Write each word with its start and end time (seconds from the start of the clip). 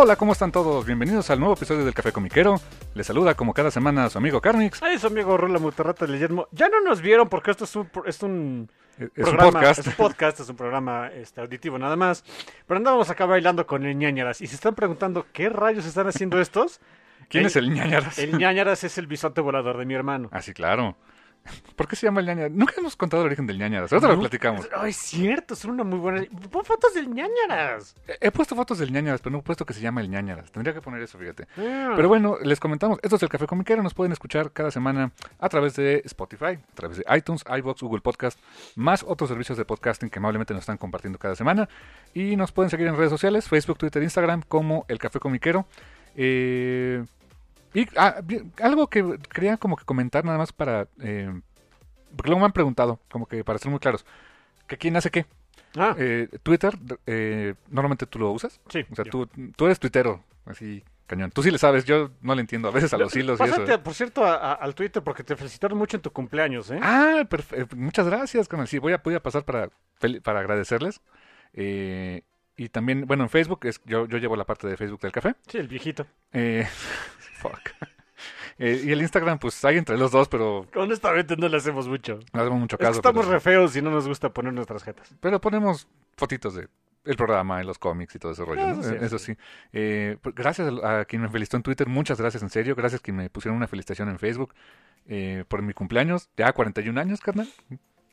Hola, 0.00 0.14
¿cómo 0.16 0.32
están 0.32 0.52
todos? 0.52 0.86
Bienvenidos 0.86 1.28
al 1.30 1.40
nuevo 1.40 1.54
episodio 1.54 1.84
del 1.84 1.92
Café 1.92 2.12
Comiquero. 2.12 2.60
Les 2.94 3.06
saluda 3.06 3.34
como 3.34 3.52
cada 3.52 3.70
semana 3.70 4.08
su 4.08 4.18
amigo 4.18 4.40
Carnix. 4.40 4.80
Ay, 4.82 4.96
su 4.98 5.08
amigo 5.08 5.36
Rula 5.36 5.58
Muterrata 5.58 6.06
Guillermo. 6.06 6.46
Ya 6.52 6.68
no 6.68 6.80
nos 6.80 7.00
vieron 7.00 7.28
porque 7.28 7.50
esto 7.50 7.64
es 7.64 7.74
un, 7.74 7.86
pro- 7.86 8.04
es 8.04 8.22
un 8.22 8.70
Es 8.96 9.08
un 9.08 9.10
programa, 9.24 9.50
podcast. 9.52 9.80
Es 9.80 9.86
un 9.88 9.92
podcast, 9.94 10.40
es 10.40 10.48
un 10.48 10.56
programa 10.56 11.08
este, 11.08 11.40
auditivo 11.40 11.78
nada 11.78 11.96
más. 11.96 12.22
Pero 12.66 12.78
andábamos 12.78 13.10
acá 13.10 13.26
bailando 13.26 13.66
con 13.66 13.84
el 13.86 13.98
ñañaras. 13.98 14.40
Y 14.40 14.46
se 14.46 14.54
están 14.54 14.74
preguntando 14.76 15.26
qué 15.32 15.48
rayos 15.48 15.84
están 15.84 16.06
haciendo 16.06 16.40
estos. 16.40 16.80
¿Quién 17.28 17.42
el- 17.42 17.46
es 17.48 17.56
el 17.56 17.72
ñañaras? 17.74 18.18
El 18.20 18.38
ñañaras 18.38 18.84
es 18.84 18.98
el 18.98 19.08
bisonte 19.08 19.40
volador 19.40 19.78
de 19.78 19.84
mi 19.84 19.94
hermano. 19.94 20.28
Ah, 20.32 20.42
sí, 20.42 20.52
claro. 20.52 20.96
¿Por 21.76 21.86
qué 21.88 21.96
se 21.96 22.06
llama 22.06 22.20
el 22.20 22.26
ñañaras? 22.26 22.50
Nunca 22.52 22.74
hemos 22.78 22.96
contado 22.96 23.22
el 23.22 23.26
origen 23.26 23.46
del 23.46 23.58
ñañaras. 23.58 23.92
Ahorita 23.92 24.08
lo 24.08 24.14
No, 24.14 24.20
platicamos. 24.20 24.68
Ay, 24.76 24.92
cierto, 24.92 25.54
son 25.54 25.72
una 25.72 25.84
muy 25.84 25.98
buena. 25.98 26.24
Pon 26.50 26.64
fotos 26.64 26.94
del 26.94 27.08
ñañaras. 27.12 27.94
He- 28.06 28.28
He 28.28 28.30
puesto 28.30 28.54
fotos 28.56 28.78
del 28.78 28.92
ñañaras, 28.92 29.20
pero 29.20 29.32
no 29.32 29.38
he 29.38 29.42
puesto 29.42 29.64
que 29.64 29.72
se 29.74 29.80
llama 29.80 30.00
el 30.00 30.10
ñañaras. 30.10 30.50
Tendría 30.52 30.74
que 30.74 30.80
poner 30.80 31.02
eso, 31.02 31.18
fíjate. 31.18 31.46
Ah. 31.56 31.92
Pero 31.96 32.08
bueno, 32.08 32.36
les 32.42 32.58
comentamos, 32.60 32.98
esto 33.02 33.16
es 33.16 33.22
el 33.22 33.28
Café 33.28 33.46
Comiquero, 33.46 33.82
nos 33.82 33.94
pueden 33.94 34.12
escuchar 34.12 34.50
cada 34.52 34.70
semana 34.70 35.12
a 35.38 35.48
través 35.48 35.74
de 35.76 36.02
Spotify, 36.04 36.58
a 36.70 36.74
través 36.74 36.98
de 36.98 37.04
iTunes, 37.16 37.44
iBox, 37.58 37.82
Google 37.82 38.00
Podcast, 38.00 38.38
más 38.76 39.04
otros 39.06 39.28
servicios 39.30 39.56
de 39.58 39.64
podcasting 39.64 40.10
que 40.10 40.18
amablemente 40.18 40.52
nos 40.54 40.62
están 40.62 40.78
compartiendo 40.78 41.18
cada 41.18 41.36
semana. 41.36 41.68
Y 42.14 42.36
nos 42.36 42.52
pueden 42.52 42.70
seguir 42.70 42.86
en 42.86 42.96
redes 42.96 43.10
sociales, 43.10 43.48
Facebook, 43.48 43.78
Twitter, 43.78 44.02
Instagram, 44.02 44.42
como 44.48 44.84
el 44.88 44.98
Café 44.98 45.20
Comiquero. 45.20 45.66
Eh, 46.16 47.04
y 47.74 47.86
ah, 47.96 48.22
algo 48.62 48.88
que 48.88 49.18
quería 49.32 49.56
como 49.56 49.76
que 49.76 49.84
comentar 49.84 50.24
nada 50.24 50.38
más 50.38 50.52
para... 50.52 50.88
eh, 51.00 51.32
porque 52.16 52.30
luego 52.30 52.40
me 52.40 52.46
han 52.46 52.52
preguntado, 52.52 52.98
como 53.10 53.26
que 53.26 53.44
para 53.44 53.58
ser 53.58 53.70
muy 53.70 53.80
claros, 53.80 54.04
que 54.66 54.76
quién 54.78 54.96
hace 54.96 55.10
qué. 55.10 55.26
Ah, 55.76 55.94
Eh, 55.98 56.28
Twitter, 56.42 56.76
eh, 57.06 57.54
normalmente 57.68 58.06
tú 58.06 58.18
lo 58.18 58.30
usas. 58.32 58.60
sí. 58.68 58.84
O 58.90 58.94
sea, 58.94 59.04
tú, 59.04 59.26
tú 59.54 59.66
eres 59.66 59.78
tuitero, 59.78 60.24
así, 60.46 60.82
cañón. 61.06 61.30
Tú 61.30 61.42
sí 61.42 61.50
le 61.50 61.58
sabes, 61.58 61.84
yo 61.84 62.10
no 62.22 62.34
le 62.34 62.40
entiendo 62.40 62.68
a 62.68 62.70
veces 62.70 62.92
a 62.94 62.98
los 62.98 63.14
hilos 63.14 63.38
y 63.40 63.44
eso. 63.44 63.82
Por 63.82 63.94
cierto, 63.94 64.24
a- 64.24 64.36
a- 64.36 64.52
al 64.54 64.74
Twitter 64.74 65.02
porque 65.02 65.22
te 65.22 65.36
felicitaron 65.36 65.76
mucho 65.76 65.96
en 65.98 66.02
tu 66.02 66.10
cumpleaños, 66.10 66.70
¿eh? 66.70 66.80
Ah, 66.82 67.22
eh, 67.52 67.66
muchas 67.76 68.06
gracias. 68.08 68.48
Sí, 68.66 68.78
voy 68.78 68.94
a, 68.94 68.98
voy 69.04 69.14
a 69.14 69.20
pasar 69.22 69.44
para, 69.44 69.68
para 70.22 70.40
agradecerles. 70.40 71.02
Eh, 71.52 72.22
y 72.58 72.68
también, 72.68 73.06
bueno, 73.06 73.22
en 73.24 73.30
Facebook, 73.30 73.60
es, 73.64 73.80
yo, 73.86 74.06
yo 74.06 74.18
llevo 74.18 74.36
la 74.36 74.44
parte 74.44 74.66
de 74.66 74.76
Facebook 74.76 75.00
del 75.00 75.12
café. 75.12 75.34
Sí, 75.46 75.56
el 75.58 75.68
viejito. 75.68 76.06
Eh, 76.32 76.66
fuck. 77.38 77.70
Eh, 78.58 78.82
y 78.86 78.90
el 78.90 79.00
Instagram, 79.00 79.38
pues 79.38 79.64
hay 79.64 79.78
entre 79.78 79.96
los 79.96 80.10
dos, 80.10 80.28
pero 80.28 80.66
Honestamente 80.74 81.36
no 81.36 81.48
le 81.48 81.56
hacemos 81.56 81.86
mucho. 81.88 82.18
no 82.32 82.40
hacemos 82.40 82.58
mucho 82.60 82.74
Es 82.76 82.78
que 82.80 82.84
caso. 82.86 82.98
estamos 82.98 83.24
pero, 83.26 83.32
re 83.34 83.40
feos 83.40 83.76
y 83.76 83.82
no 83.82 83.90
nos 83.90 84.08
gusta 84.08 84.30
poner 84.32 84.52
nuestras 84.52 84.82
jetas. 84.82 85.14
pero 85.20 85.40
ponemos 85.40 85.86
fotitos 86.16 86.54
de 86.54 86.68
el 87.04 87.16
programa, 87.16 87.60
en 87.60 87.66
los 87.66 87.78
cómics 87.78 88.16
y 88.16 88.18
todo 88.18 88.32
ese 88.32 88.44
rollo. 88.44 88.60
Ah, 88.66 88.72
¿no? 88.74 88.82
sí, 88.82 88.92
Eh, 88.94 88.98
Eso 89.02 89.18
sí. 89.18 89.36
Eh, 89.72 90.16
pues, 90.20 90.34
gracias 90.34 90.70
a, 90.82 91.00
a 91.00 91.04
quien 91.04 91.22
me 91.22 91.28
felicitó 91.28 91.56
en 91.56 91.62
Twitter, 91.62 91.86
muchas 91.86 92.20
gracias 92.20 92.42
en 92.42 92.50
serio. 92.50 92.74
Gracias 92.74 93.00
a 93.00 93.02
quien 93.02 93.16
me 93.16 93.30
pusieron 93.30 93.56
una 93.56 93.68
felicitación 93.68 94.08
en 94.10 94.18
Facebook 94.18 94.52
eh, 95.06 95.44
por 95.48 95.62
mi 95.62 95.72
cumpleaños. 95.72 96.28
Ya 96.36 96.52
41 96.52 97.00
años, 97.00 97.20
carnal. 97.20 97.48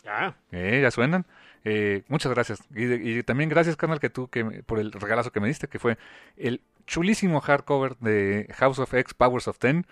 Ah, 0.08 0.36
Eh, 0.52 0.80
ya 0.82 0.92
suenan. 0.92 1.26
Eh, 1.64 2.04
muchas 2.08 2.32
gracias. 2.32 2.60
Y, 2.76 3.24
también 3.24 3.50
gracias, 3.50 3.76
carnal, 3.76 4.00
que 4.00 4.10
tú, 4.10 4.28
que 4.28 4.46
por 4.64 4.80
el 4.80 4.92
regalazo 4.92 5.32
que 5.32 5.40
me 5.40 5.48
diste, 5.48 5.68
que 5.68 5.80
fue 5.80 5.98
el 6.38 6.62
chulísimo 6.86 7.42
hardcover 7.42 7.98
de 7.98 8.48
House 8.56 8.80
of 8.80 8.94
X 8.94 9.14
Powers 9.16 9.48
of 9.48 9.58
Ten. 9.58 9.86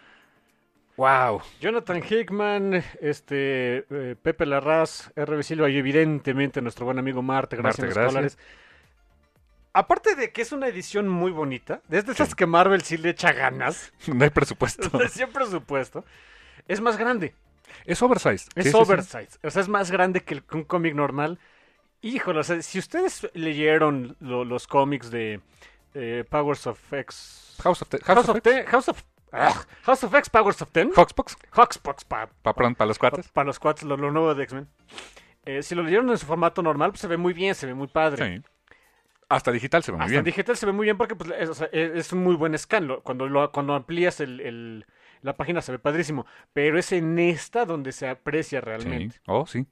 ¡Wow! 0.95 1.41
Jonathan 1.59 2.03
Hickman, 2.07 2.83
este, 3.01 3.85
eh, 3.89 4.15
Pepe 4.21 4.45
Larraz, 4.45 5.11
RB 5.15 5.41
Silva 5.41 5.67
y 5.69 5.77
evidentemente 5.77 6.61
nuestro 6.61 6.85
buen 6.85 6.99
amigo 6.99 7.23
Marte, 7.23 7.55
gracias 7.55 7.79
Marte, 7.79 7.93
gracias. 7.95 8.13
dólares. 8.13 8.37
Aparte 9.73 10.13
de 10.13 10.31
que 10.31 10.43
es 10.43 10.51
una 10.51 10.67
edición 10.67 11.07
muy 11.09 11.31
bonita, 11.31 11.81
desde 11.87 12.11
esas 12.11 12.35
que 12.35 12.45
Marvel 12.45 12.83
sí 12.83 12.97
le 12.97 13.09
echa 13.09 13.31
ganas, 13.33 13.91
No 14.07 14.23
hay 14.23 14.29
presupuesto. 14.29 14.91
siempre 15.09 15.43
presupuesto, 15.43 16.05
es 16.67 16.79
más 16.79 16.97
grande, 16.97 17.33
es 17.85 18.01
oversized. 18.01 18.49
es 18.55 18.63
Sí, 18.63 18.63
sí, 18.63 18.69
sí. 18.71 18.75
oversize, 18.77 19.39
o 19.43 19.49
sea, 19.49 19.61
es 19.61 19.69
más 19.69 19.91
grande 19.91 20.21
que, 20.21 20.35
el- 20.35 20.43
que 20.43 20.55
un 20.57 20.63
cómic 20.63 20.95
normal. 20.95 21.39
Híjole, 22.01 22.39
o 22.39 22.43
sea, 22.43 22.61
si 22.61 22.79
ustedes 22.79 23.29
leyeron 23.33 24.17
lo- 24.19 24.43
los 24.45 24.67
cómics 24.67 25.09
de 25.09 25.39
eh, 25.93 26.25
Powers 26.29 26.67
of 26.67 26.79
X... 26.93 27.55
House 27.63 27.81
of, 27.81 27.89
House, 27.89 28.03
House 28.03 28.29
of, 28.29 28.35
of, 28.35 28.41
Ten- 28.41 28.65
House 28.65 28.89
of... 28.89 29.03
ah, 29.31 29.63
House 29.83 30.03
of 30.03 30.13
X, 30.13 30.29
Powers 30.29 30.61
of 30.61 30.69
Ten. 30.71 30.91
Hoxbox, 30.95 31.37
Hawksbox, 31.51 32.03
pa, 32.03 32.27
para 32.41 32.85
los 32.85 32.97
cuates. 32.99 33.29
Para 33.29 33.45
los 33.45 33.59
cuates, 33.59 33.83
lo, 33.83 33.95
lo 33.95 34.11
nuevo 34.11 34.33
de 34.35 34.43
X-Men. 34.43 34.67
Eh, 35.45 35.61
si 35.63 35.75
lo 35.75 35.83
leyeron 35.83 36.09
en 36.09 36.17
su 36.17 36.25
formato 36.25 36.61
normal, 36.61 36.91
pues 36.91 37.01
se 37.01 37.07
ve 37.07 37.17
muy 37.17 37.33
bien, 37.33 37.53
se 37.55 37.67
ve 37.67 37.73
muy 37.73 37.87
padre. 37.87 38.37
Sí. 38.37 38.43
Hasta 39.29 39.51
digital 39.51 39.83
se 39.83 39.91
ve 39.91 39.97
muy 39.97 40.03
Hasta 40.03 40.11
bien. 40.11 40.19
en 40.19 40.25
digital 40.25 40.57
se 40.57 40.65
ve 40.65 40.71
muy 40.71 40.85
bien 40.85 40.97
porque 40.97 41.15
pues, 41.15 41.31
es, 41.39 41.49
o 41.49 41.53
sea, 41.53 41.67
es- 41.71 41.91
es 41.95 42.13
un 42.13 42.23
muy 42.23 42.35
buen 42.35 42.57
scan. 42.57 42.87
Cuando, 43.03 43.27
lo, 43.27 43.51
cuando 43.51 43.73
amplías 43.73 44.19
el, 44.19 44.39
el- 44.41 44.85
la 45.21 45.33
página 45.35 45.61
se 45.61 45.71
ve 45.71 45.79
padrísimo. 45.79 46.25
Pero 46.53 46.77
es 46.77 46.91
en 46.91 47.17
esta 47.19 47.65
donde 47.65 47.91
se 47.91 48.07
aprecia 48.09 48.59
Sí. 48.59 48.65
realmente. 48.65 49.15
Oh, 49.27 49.45
sí. 49.45 49.65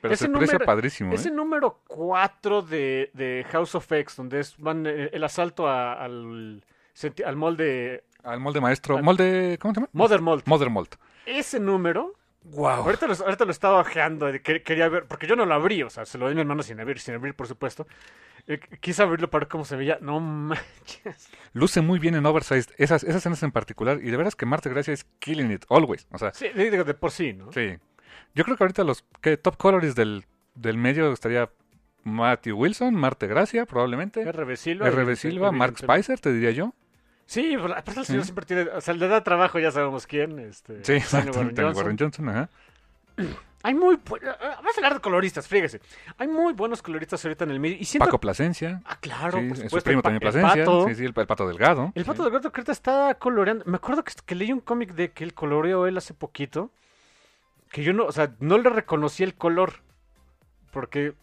Pero 0.00 0.14
Ese 0.14 0.26
se 0.26 0.30
aprecia 0.30 0.54
número- 0.54 0.66
padrísimo. 0.66 1.12
Ese 1.12 1.28
¿eh? 1.28 1.32
número 1.32 1.80
4 1.88 2.62
de, 2.62 3.10
de 3.14 3.44
House 3.50 3.74
of 3.74 3.90
X, 3.90 4.16
donde 4.16 4.40
es 4.40 4.56
van, 4.58 4.86
eh, 4.86 5.10
el 5.12 5.24
asalto 5.24 5.66
a- 5.66 5.94
al, 5.94 6.62
al 7.26 7.36
molde... 7.36 8.04
Al 8.22 8.40
molde 8.40 8.60
maestro. 8.60 8.96
al- 8.98 9.02
Molde. 9.02 9.58
¿Cómo 9.60 9.74
se 9.74 9.80
llama? 9.80 9.90
Mother 9.92 10.20
Mold. 10.20 10.42
Mother 10.46 10.70
Mold. 10.70 10.88
Ese 11.26 11.58
número 11.60 12.14
¡Wow! 12.44 12.66
Ahorita 12.68 13.06
lo, 13.08 13.14
ahorita 13.14 13.44
lo 13.44 13.50
estaba 13.50 13.80
ojeando, 13.80 14.30
que- 14.42 14.62
quería 14.62 14.88
ver, 14.88 15.06
porque 15.06 15.26
yo 15.26 15.34
no 15.36 15.44
lo 15.44 15.52
abrí, 15.54 15.82
o 15.82 15.90
sea, 15.90 16.06
se 16.06 16.16
lo 16.16 16.26
di 16.28 16.32
a 16.32 16.34
mi 16.36 16.40
hermano 16.42 16.62
sin 16.62 16.80
abrir, 16.80 16.98
sin 17.00 17.14
abrir, 17.14 17.34
por 17.34 17.46
supuesto. 17.46 17.86
Eh, 18.50 18.58
quise 18.80 19.02
abrirlo 19.02 19.28
para 19.30 19.44
ver 19.44 19.48
cómo 19.48 19.64
se 19.64 19.76
veía. 19.76 19.98
No 20.00 20.18
manches. 20.20 21.28
Luce 21.52 21.80
muy 21.82 21.98
bien 21.98 22.14
en 22.14 22.24
Oversized. 22.26 22.70
Esas, 22.78 23.04
esas 23.04 23.16
escenas 23.16 23.42
en 23.42 23.52
particular. 23.52 23.98
Y 24.02 24.10
de 24.10 24.16
veras 24.16 24.34
que 24.34 24.46
Marte 24.46 24.70
Gracia 24.70 24.92
es 24.94 25.04
killing 25.18 25.52
it, 25.52 25.64
always. 25.68 26.06
O 26.10 26.18
sea, 26.18 26.32
Sí, 26.34 26.46
digo, 26.54 26.82
de 26.84 26.94
por 26.94 27.10
sí, 27.10 27.32
¿no? 27.34 27.52
sí. 27.52 27.76
Yo 28.34 28.44
creo 28.44 28.56
que 28.56 28.64
ahorita 28.64 28.84
los 28.84 29.04
que 29.20 29.36
top 29.36 29.56
colors 29.56 29.94
del, 29.94 30.24
del 30.54 30.76
medio 30.78 31.12
estaría 31.12 31.50
Matthew 32.04 32.56
Wilson, 32.58 32.94
Marte 32.94 33.26
Gracia, 33.26 33.66
probablemente. 33.66 34.30
RB 34.30 34.56
Silva. 34.56 34.88
RB 34.90 35.14
Silva, 35.16 35.52
Mark 35.52 35.78
Spicer, 35.78 36.18
te 36.20 36.32
diría 36.32 36.50
yo. 36.52 36.74
Sí, 37.26 37.54
pero 37.60 37.74
aparte 37.76 38.00
el 38.00 38.06
señor 38.06 38.24
siempre 38.24 38.46
tiene, 38.46 38.62
o 38.62 38.80
sea, 38.80 38.94
le 38.94 39.06
da 39.08 39.22
trabajo, 39.22 39.58
ya 39.58 39.70
sabemos 39.70 40.06
quién. 40.06 40.38
Este, 40.38 40.82
Sí. 40.84 41.04
Warren 41.14 41.52
Warren 41.54 41.74
Johnson. 41.74 41.96
Johnson, 41.98 42.28
ajá. 42.30 42.50
Hay 43.64 43.74
muy... 43.74 43.96
bu- 43.96 44.20
ah, 44.24 44.54
Vamos 44.58 44.74
a 44.76 44.78
hablar 44.78 44.94
de 44.94 45.00
coloristas, 45.00 45.48
fíjese. 45.48 45.80
Hay 46.16 46.28
muy 46.28 46.52
buenos 46.52 46.80
coloristas 46.80 47.24
ahorita 47.24 47.42
en 47.44 47.50
el 47.50 47.58
medio. 47.60 47.76
Y 47.78 47.84
siento... 47.84 48.06
Paco 48.06 48.20
Plasencia. 48.20 48.80
Ah, 48.84 48.98
claro, 49.00 49.38
sí, 49.40 49.48
por 49.48 49.56
su 49.56 49.62
supuesto. 49.64 49.84
primo 49.88 49.98
el 49.98 50.02
también 50.04 50.22
el 50.22 50.32
Plasencia. 50.32 50.64
Pato. 50.64 50.88
Sí, 50.88 50.94
sí, 50.94 51.04
el, 51.04 51.12
el 51.16 51.26
pato 51.26 51.48
delgado. 51.48 51.92
El 51.96 52.04
pato 52.04 52.18
sí. 52.18 52.24
del 52.24 52.32
gato 52.34 52.52
que 52.52 52.60
ahorita 52.60 52.72
está 52.72 53.14
coloreando. 53.16 53.64
Me 53.66 53.76
acuerdo 53.76 54.04
que, 54.04 54.12
que 54.24 54.34
leí 54.36 54.52
un 54.52 54.60
cómic 54.60 54.94
de 54.94 55.10
que 55.10 55.24
él 55.24 55.34
coloreó 55.34 55.86
él 55.88 55.96
hace 55.98 56.14
poquito. 56.14 56.70
Que 57.72 57.82
yo 57.82 57.92
no, 57.92 58.04
o 58.06 58.12
sea, 58.12 58.32
no 58.38 58.58
le 58.58 58.70
reconocí 58.70 59.24
el 59.24 59.34
color. 59.34 59.82
Porque, 60.70 61.14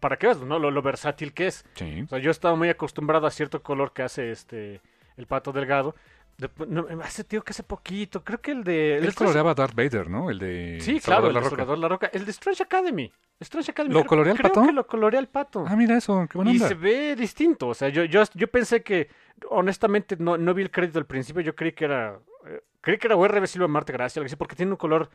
para 0.00 0.16
qué 0.16 0.28
veas, 0.28 0.38
¿no? 0.40 0.58
Lo, 0.58 0.70
lo 0.70 0.80
versátil 0.80 1.34
que 1.34 1.48
es. 1.48 1.64
Sí. 1.74 2.02
O 2.04 2.08
sea, 2.08 2.18
yo 2.20 2.30
estaba 2.30 2.54
muy 2.56 2.70
acostumbrado 2.70 3.26
a 3.26 3.30
cierto 3.30 3.62
color 3.62 3.92
que 3.92 4.02
hace 4.02 4.30
este 4.30 4.80
el 5.18 5.26
pato 5.26 5.52
delgado. 5.52 5.94
De- 6.38 6.50
no, 6.66 6.86
hace, 7.04 7.22
tío, 7.24 7.42
que 7.44 7.50
hace 7.50 7.62
poquito. 7.62 8.24
Creo 8.24 8.40
que 8.40 8.50
el 8.52 8.64
de. 8.64 8.96
el 8.98 9.04
Él 9.04 9.14
coloreaba 9.14 9.52
a 9.52 9.54
Darth 9.54 9.74
Vader, 9.74 10.08
¿no? 10.10 10.30
El 10.30 10.38
de 10.38 10.78
Sí, 10.80 10.98
Salvador 10.98 11.30
claro, 11.32 11.38
el 11.38 11.44
de. 11.44 11.56
Salvador 11.56 11.78
La 11.78 11.88
Roca. 11.88 12.10
El 12.12 12.24
de 12.24 12.30
Strange 12.32 12.62
Academy. 12.62 13.12
Strange 13.40 13.70
Academy. 13.70 13.92
¿Lo 13.94 14.00
creo- 14.00 14.08
colorea 14.08 14.32
el 14.32 14.38
creo 14.38 14.52
pato? 14.52 14.66
que 14.66 14.72
lo 14.72 14.86
colorea 14.86 15.20
el 15.20 15.28
pato. 15.28 15.64
Ah, 15.68 15.76
mira 15.76 15.96
eso, 15.96 16.26
qué 16.30 16.38
buena 16.38 16.50
y 16.52 16.54
onda. 16.56 16.68
se 16.68 16.74
ve 16.74 17.14
distinto. 17.16 17.68
O 17.68 17.74
sea, 17.74 17.88
yo, 17.90 18.04
yo, 18.04 18.22
yo 18.34 18.48
pensé 18.48 18.82
que, 18.82 19.08
honestamente, 19.50 20.16
no, 20.18 20.36
no 20.38 20.54
vi 20.54 20.62
el 20.62 20.70
crédito 20.70 20.98
al 20.98 21.06
principio. 21.06 21.42
Yo 21.42 21.54
creí 21.54 21.72
que 21.72 21.84
era. 21.84 22.18
eh, 22.46 22.62
creí 22.80 22.98
que 22.98 23.06
era 23.08 23.16
o 23.16 23.24
RB 23.28 23.46
Silva 23.46 23.68
Marte 23.68 23.92
Gracia, 23.92 24.20
algo 24.20 24.26
así, 24.26 24.36
porque 24.36 24.56
tiene 24.56 24.72
un 24.72 24.78
color 24.78 25.10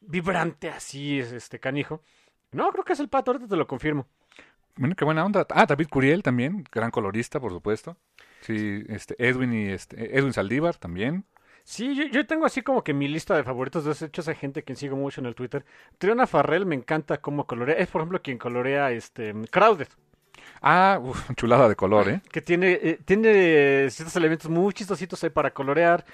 vibrante 0.00 0.68
así, 0.70 1.18
es 1.18 1.32
este 1.32 1.58
canijo. 1.58 2.02
No, 2.52 2.70
creo 2.70 2.84
que 2.84 2.92
es 2.92 3.00
el 3.00 3.08
pato, 3.08 3.30
ahorita 3.32 3.48
te 3.48 3.56
lo 3.56 3.66
confirmo. 3.66 4.06
Bueno, 4.76 4.94
qué 4.96 5.04
buena 5.04 5.24
onda. 5.24 5.46
Ah, 5.50 5.66
David 5.66 5.88
Curiel 5.88 6.22
también, 6.22 6.64
gran 6.72 6.90
colorista, 6.90 7.38
por 7.40 7.52
supuesto. 7.52 7.96
Sí, 8.44 8.84
este, 8.88 9.14
Edwin 9.18 9.54
y 9.54 9.70
este, 9.70 10.18
Edwin 10.18 10.34
Saldívar 10.34 10.76
también. 10.76 11.24
Sí, 11.64 11.96
yo, 11.96 12.04
yo 12.04 12.26
tengo 12.26 12.44
así 12.44 12.60
como 12.60 12.84
que 12.84 12.92
mi 12.92 13.08
lista 13.08 13.34
de 13.34 13.42
favoritos 13.42 13.86
de 13.86 13.92
esos 13.92 14.02
hechos 14.02 14.28
a 14.28 14.34
gente 14.34 14.64
que 14.64 14.74
sigo 14.74 14.96
mucho 14.96 15.22
en 15.22 15.26
el 15.26 15.34
Twitter. 15.34 15.64
Triona 15.96 16.26
Farrell 16.26 16.66
me 16.66 16.74
encanta 16.74 17.22
cómo 17.22 17.46
colorea. 17.46 17.76
Es, 17.76 17.88
por 17.88 18.02
ejemplo, 18.02 18.20
quien 18.20 18.36
colorea 18.36 18.90
este 18.90 19.34
Crowded. 19.50 19.88
Ah, 20.60 21.00
uf, 21.02 21.30
chulada 21.36 21.70
de 21.70 21.74
color, 21.74 22.10
¿eh? 22.10 22.20
que 22.30 22.42
tiene, 22.42 22.78
eh, 22.82 22.98
tiene 23.02 23.88
ciertos 23.88 24.14
elementos 24.16 24.50
muy 24.50 24.74
chistositos 24.74 25.24
ahí 25.24 25.30
para 25.30 25.54
colorear. 25.54 26.04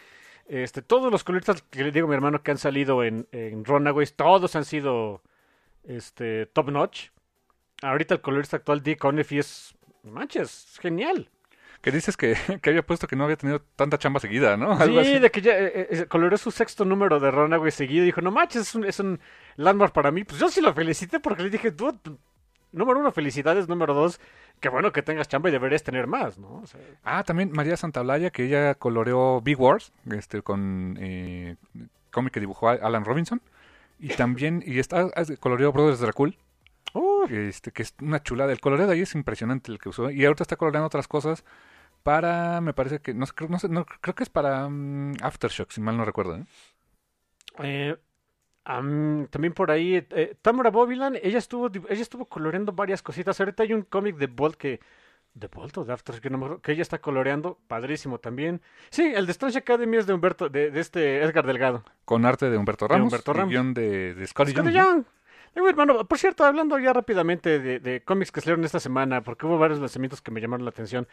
Este, 0.46 0.82
todos 0.82 1.10
los 1.10 1.24
coloristas 1.24 1.62
que 1.62 1.82
le 1.82 1.90
digo 1.90 2.06
a 2.06 2.10
mi 2.10 2.14
hermano 2.14 2.44
que 2.44 2.52
han 2.52 2.58
salido 2.58 3.02
en, 3.02 3.26
en 3.32 3.64
Runaways, 3.64 4.14
todos 4.14 4.54
han 4.54 4.64
sido 4.64 5.22
este, 5.82 6.46
top 6.46 6.70
notch. 6.70 7.08
Ahorita 7.82 8.14
el 8.14 8.20
colorista 8.20 8.58
actual, 8.58 8.84
Dick 8.84 9.04
Onefy, 9.04 9.40
es, 9.40 9.74
manches, 10.04 10.74
es 10.74 10.78
genial. 10.78 11.28
Que 11.80 11.90
dices 11.90 12.16
que, 12.16 12.34
que 12.62 12.70
había 12.70 12.82
puesto 12.82 13.06
que 13.06 13.16
no 13.16 13.24
había 13.24 13.36
tenido 13.36 13.62
tanta 13.76 13.98
chamba 13.98 14.20
seguida, 14.20 14.56
¿no? 14.56 14.72
Algo 14.78 15.02
Sí, 15.02 15.12
así. 15.12 15.18
de 15.18 15.30
que 15.30 15.40
ya 15.40 15.58
eh, 15.58 15.88
eh, 15.90 16.06
coloreó 16.06 16.36
su 16.38 16.50
sexto 16.50 16.84
número 16.84 17.20
de 17.20 17.30
Runaways 17.30 17.74
seguido 17.74 18.02
y 18.02 18.06
dijo, 18.06 18.20
no 18.20 18.30
manches, 18.30 18.62
es 18.68 18.74
un, 18.74 18.84
es 18.84 19.00
un 19.00 19.18
landmark 19.56 19.92
para 19.92 20.10
mí. 20.10 20.24
Pues 20.24 20.38
yo 20.40 20.48
sí 20.48 20.60
lo 20.60 20.74
felicité 20.74 21.20
porque 21.20 21.42
le 21.42 21.50
dije, 21.50 21.70
tú, 21.72 21.98
número 22.72 23.00
uno, 23.00 23.10
felicidades, 23.12 23.66
número 23.68 23.94
dos, 23.94 24.20
qué 24.60 24.68
bueno 24.68 24.92
que 24.92 25.02
tengas 25.02 25.26
chamba 25.28 25.48
y 25.48 25.52
deberías 25.52 25.82
tener 25.82 26.06
más, 26.06 26.36
¿no? 26.38 26.60
O 26.62 26.66
sea, 26.66 26.80
Ah, 27.02 27.24
también 27.24 27.50
María 27.52 27.76
Santaolalla, 27.76 28.30
que 28.30 28.44
ella 28.44 28.74
coloreó 28.74 29.40
Big 29.40 29.58
Wars, 29.58 29.92
este, 30.12 30.42
con 30.42 30.96
eh, 31.00 31.56
cómic 32.10 32.32
que 32.34 32.40
dibujó 32.40 32.68
Alan 32.68 33.04
Robinson. 33.04 33.40
Y 33.98 34.08
también, 34.08 34.62
y 34.66 34.78
está, 34.78 35.08
hace- 35.14 35.36
coloreó 35.38 35.72
Brothers 35.72 36.00
Dracul, 36.00 36.36
uh, 36.94 37.26
este, 37.30 37.72
que 37.72 37.82
es 37.82 37.94
una 38.00 38.22
chulada. 38.22 38.52
El 38.52 38.60
coloreo 38.60 38.86
de 38.86 38.94
ahí 38.94 39.00
es 39.02 39.14
impresionante 39.14 39.70
el 39.72 39.78
que 39.78 39.88
usó. 39.90 40.10
Y 40.10 40.24
ahorita 40.24 40.42
está 40.44 40.56
coloreando 40.56 40.86
otras 40.86 41.08
cosas 41.08 41.44
para, 42.02 42.60
me 42.60 42.72
parece 42.74 43.00
que, 43.00 43.14
no, 43.14 43.26
sé, 43.26 43.32
creo- 43.34 43.50
no 43.50 43.58
sé, 43.58 43.68
no, 43.68 43.84
creo 43.86 44.14
que 44.14 44.22
es 44.24 44.30
para 44.30 44.68
mm, 44.68 45.16
Aftershock, 45.22 45.70
si 45.70 45.80
mal 45.80 45.96
no 45.96 46.04
recuerdo. 46.04 46.36
¿eh? 46.36 46.44
Eh, 47.62 47.96
am, 48.64 49.26
también 49.28 49.52
por 49.54 49.70
ahí, 49.70 49.96
eh, 50.10 50.36
Tamara 50.42 50.70
Bobilan, 50.70 51.16
ella 51.22 51.38
estuvo, 51.38 51.68
ella 51.68 52.02
estuvo 52.02 52.26
coloreando 52.26 52.72
varias 52.72 53.02
cositas. 53.02 53.38
Ahorita 53.40 53.62
hay 53.64 53.72
un 53.74 53.82
cómic 53.82 54.16
de 54.16 54.26
Bolt 54.28 54.56
que, 54.56 54.80
de 55.34 55.48
Bolt 55.48 55.76
o 55.78 55.84
de 55.84 55.92
After, 55.92 56.20
que, 56.20 56.30
no 56.30 56.60
ella 56.66 56.82
está 56.82 57.00
coloreando, 57.00 57.58
padrísimo 57.68 58.18
también. 58.18 58.62
Sí, 58.90 59.12
el 59.14 59.26
de 59.26 59.32
Strange 59.32 59.58
Academy 59.58 59.96
es 59.98 60.06
de 60.06 60.14
Humberto, 60.14 60.48
de, 60.48 60.70
de 60.70 60.80
este 60.80 61.22
Edgar 61.22 61.46
Delgado. 61.46 61.84
Con 62.04 62.24
arte 62.24 62.50
de 62.50 62.56
Humberto 62.56 62.88
De 62.88 62.94
Ramos, 62.94 63.12
Humberto 63.12 63.32
y 63.32 63.34
Ramos. 63.34 63.50
guion 63.50 63.74
de, 63.74 64.14
de. 64.14 64.24
Young. 64.72 65.04
Digo, 65.54 65.68
hermano, 65.68 66.06
por 66.06 66.18
cierto, 66.18 66.44
hablando 66.44 66.78
ya 66.78 66.92
rápidamente 66.92 67.58
de, 67.58 67.80
de 67.80 68.02
cómics 68.02 68.30
que 68.30 68.40
salieron 68.40 68.64
esta 68.64 68.78
semana, 68.80 69.22
porque 69.22 69.46
hubo 69.46 69.58
varios 69.58 69.80
lanzamientos 69.80 70.22
que 70.22 70.30
me 70.30 70.40
llamaron 70.40 70.64
la 70.64 70.70
atención. 70.70 71.08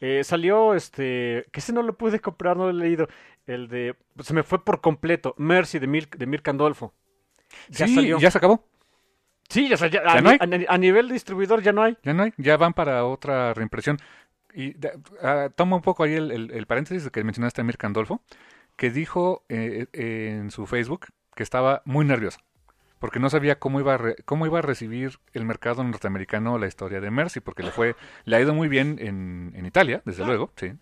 Eh, 0.00 0.22
salió 0.24 0.74
este, 0.74 1.46
que 1.50 1.60
ese 1.60 1.72
no 1.72 1.82
lo 1.82 1.94
pude 1.96 2.20
comprar, 2.20 2.56
no 2.56 2.64
lo 2.64 2.70
he 2.70 2.74
leído, 2.74 3.08
el 3.46 3.68
de, 3.68 3.96
se 4.20 4.32
me 4.32 4.42
fue 4.44 4.64
por 4.64 4.80
completo, 4.80 5.34
Mercy 5.38 5.78
de 5.80 5.86
Milk, 5.88 6.16
de 6.16 6.26
Mirk 6.26 6.46
Andolfo. 6.48 6.94
Ya 7.68 7.86
sí, 7.88 7.96
salió. 7.96 8.18
ya 8.20 8.30
se 8.30 8.38
acabó. 8.38 8.64
Sí, 9.48 9.72
o 9.72 9.76
sea, 9.76 9.88
ya, 9.88 10.04
¿Ya 10.04 10.12
a, 10.12 10.20
no 10.20 10.30
hay? 10.30 10.38
a- 10.40 10.74
a 10.74 10.78
nivel 10.78 11.08
distribuidor 11.08 11.60
ya 11.60 11.72
no 11.72 11.82
hay. 11.82 11.98
Ya 12.04 12.14
no 12.14 12.22
hay, 12.22 12.32
ya 12.36 12.56
van 12.56 12.72
para 12.72 13.04
otra 13.04 13.52
reimpresión. 13.54 13.98
Y 14.54 14.76
ah, 15.22 15.48
toma 15.54 15.74
un 15.76 15.82
poco 15.82 16.04
ahí 16.04 16.14
el, 16.14 16.30
el- 16.30 16.50
el 16.52 16.66
paréntesis 16.66 17.10
que 17.10 17.24
mencionaste 17.24 17.60
a 17.60 17.64
Mirka 17.64 17.88
Andolfo, 17.88 18.22
que 18.76 18.90
dijo 18.90 19.44
eh, 19.48 19.86
eh, 19.92 20.36
en 20.40 20.52
su 20.52 20.66
Facebook 20.66 21.06
que 21.34 21.42
estaba 21.42 21.82
muy 21.84 22.04
nervioso, 22.04 22.38
porque 23.00 23.18
no 23.18 23.28
sabía 23.30 23.58
cómo 23.58 23.80
iba 23.80 23.94
a, 23.94 23.98
re- 23.98 24.16
cómo 24.24 24.46
iba 24.46 24.60
a 24.60 24.62
recibir 24.62 25.18
el 25.32 25.44
mercado 25.44 25.82
norteamericano 25.82 26.56
la 26.58 26.68
historia 26.68 27.00
de 27.00 27.10
Mercy, 27.10 27.40
porque 27.40 27.64
le 27.64 27.72
fue 27.72 27.96
le 28.24 28.36
ha 28.36 28.40
ido 28.40 28.54
muy 28.54 28.68
bien 28.68 28.98
en, 29.00 29.52
en 29.56 29.66
Italia, 29.66 30.02
desde 30.04 30.24
luego, 30.24 30.52
sí. 30.54 30.72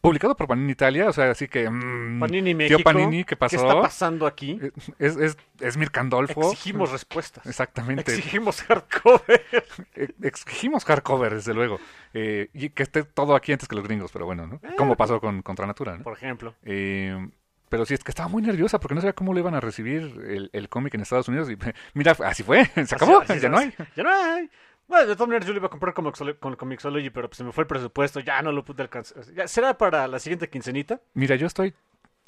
Publicado 0.00 0.36
por 0.36 0.46
Panini 0.46 0.70
Italia, 0.70 1.08
o 1.08 1.12
sea, 1.12 1.28
así 1.32 1.48
que... 1.48 1.68
mm, 1.68 2.20
Panini 2.20 2.50
tío 2.50 2.56
México. 2.56 2.80
Panini, 2.84 3.24
¿qué 3.24 3.34
pasó? 3.34 3.56
está 3.56 3.80
pasando 3.80 4.28
aquí? 4.28 4.60
Es, 5.00 5.16
es, 5.16 5.36
es 5.58 5.76
Mirka 5.76 6.00
Andolfo. 6.00 6.52
Exigimos 6.52 6.92
respuestas. 6.92 7.44
Exactamente. 7.44 8.02
Exigimos 8.02 8.62
hardcover. 8.62 9.42
Eh, 9.96 10.08
Exigimos 10.22 10.84
hardcover, 10.84 11.34
desde 11.34 11.52
luego. 11.52 11.80
Eh, 12.14 12.48
y 12.54 12.70
que 12.70 12.84
esté 12.84 13.02
todo 13.02 13.34
aquí 13.34 13.50
antes 13.50 13.66
que 13.66 13.74
los 13.74 13.82
gringos, 13.84 14.12
pero 14.12 14.24
bueno, 14.24 14.46
¿no? 14.46 14.60
Como 14.76 14.94
pasó 14.96 15.20
con 15.20 15.42
Contra 15.42 15.66
Natura, 15.66 15.96
¿no? 15.98 16.04
Por 16.04 16.12
ejemplo. 16.16 16.54
Eh, 16.62 17.28
pero 17.68 17.84
sí, 17.86 17.94
es 17.94 18.02
que 18.04 18.10
estaba 18.10 18.28
muy 18.28 18.42
nerviosa 18.42 18.80
porque 18.80 18.94
no 18.94 19.00
sabía 19.00 19.12
cómo 19.14 19.34
le 19.34 19.40
iban 19.40 19.54
a 19.54 19.60
recibir 19.60 20.02
el, 20.26 20.50
el 20.52 20.68
cómic 20.68 20.94
en 20.94 21.00
Estados 21.02 21.28
Unidos. 21.28 21.50
Y 21.50 21.56
mira, 21.94 22.16
así 22.24 22.42
fue, 22.42 22.64
se 22.86 22.94
acabó, 22.94 23.20
Así- 23.20 23.32
así- 23.32 23.40
ya 23.42 23.48
no 23.48 23.58
hay. 23.58 23.74
Ya 23.96 24.02
no 24.02 24.10
hay. 24.10 24.50
Bueno, 24.86 25.06
de 25.06 25.14
todas 25.16 25.28
maneras 25.28 25.46
yo 25.46 25.52
lo 25.52 25.58
iba 25.58 25.66
a 25.66 25.70
comprar 25.70 25.92
con, 25.92 26.10
con 26.40 26.56
Comixology, 26.56 27.10
pero 27.10 27.28
pues 27.28 27.36
se 27.36 27.44
me 27.44 27.52
fue 27.52 27.62
el 27.64 27.68
presupuesto, 27.68 28.20
ya 28.20 28.40
no 28.40 28.52
lo 28.52 28.64
pude 28.64 28.82
alcanzar. 28.82 29.22
Será 29.46 29.76
para 29.76 30.08
la 30.08 30.18
siguiente 30.18 30.48
quincenita. 30.48 31.00
Mira, 31.14 31.36
yo 31.36 31.46
estoy. 31.46 31.74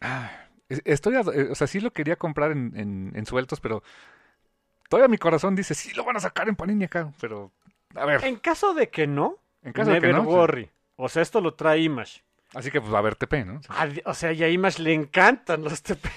ah, 0.03 0.31
es- 0.69 0.83
estoy. 0.85 1.17
O 1.17 1.55
sea, 1.55 1.67
sí 1.67 1.81
lo 1.81 1.91
quería 1.93 2.17
comprar 2.17 2.53
en, 2.53 2.73
en, 2.77 3.13
en 3.15 3.27
sueltos, 3.27 3.61
pero. 3.61 3.83
Todavía 4.89 5.09
mi 5.09 5.19
corazón 5.19 5.55
dice, 5.55 5.75
sí 5.75 5.93
lo 5.95 6.05
van 6.05 6.17
a 6.17 6.21
sacar 6.21 6.49
en 6.49 6.57
Panini 6.57 6.85
acá. 6.85 7.13
Pero. 7.21 7.51
A 7.95 8.05
ver, 8.05 8.25
En 8.25 8.37
caso 8.37 8.75
de 8.75 8.89
que 8.91 9.07
no, 9.07 9.39
en 9.63 9.73
caso 9.73 9.91
de 9.91 10.01
never 10.01 10.11
que 10.11 10.17
no. 10.23 10.69
O 10.97 11.09
sea, 11.09 11.23
esto 11.23 11.41
lo 11.41 11.55
trae 11.55 11.79
Image. 11.81 12.23
Así 12.55 12.71
que 12.71 12.81
pues 12.81 12.93
va 12.93 12.97
a 12.97 13.01
haber 13.01 13.17
TP, 13.17 13.45
¿no? 13.45 13.61
O 14.05 14.15
sea, 14.15 14.33
y 14.33 14.43
a 14.43 14.49
Image 14.49 14.83
le 14.83 14.93
encantan 14.93 15.63
los 15.63 15.83
TPs. 15.83 16.11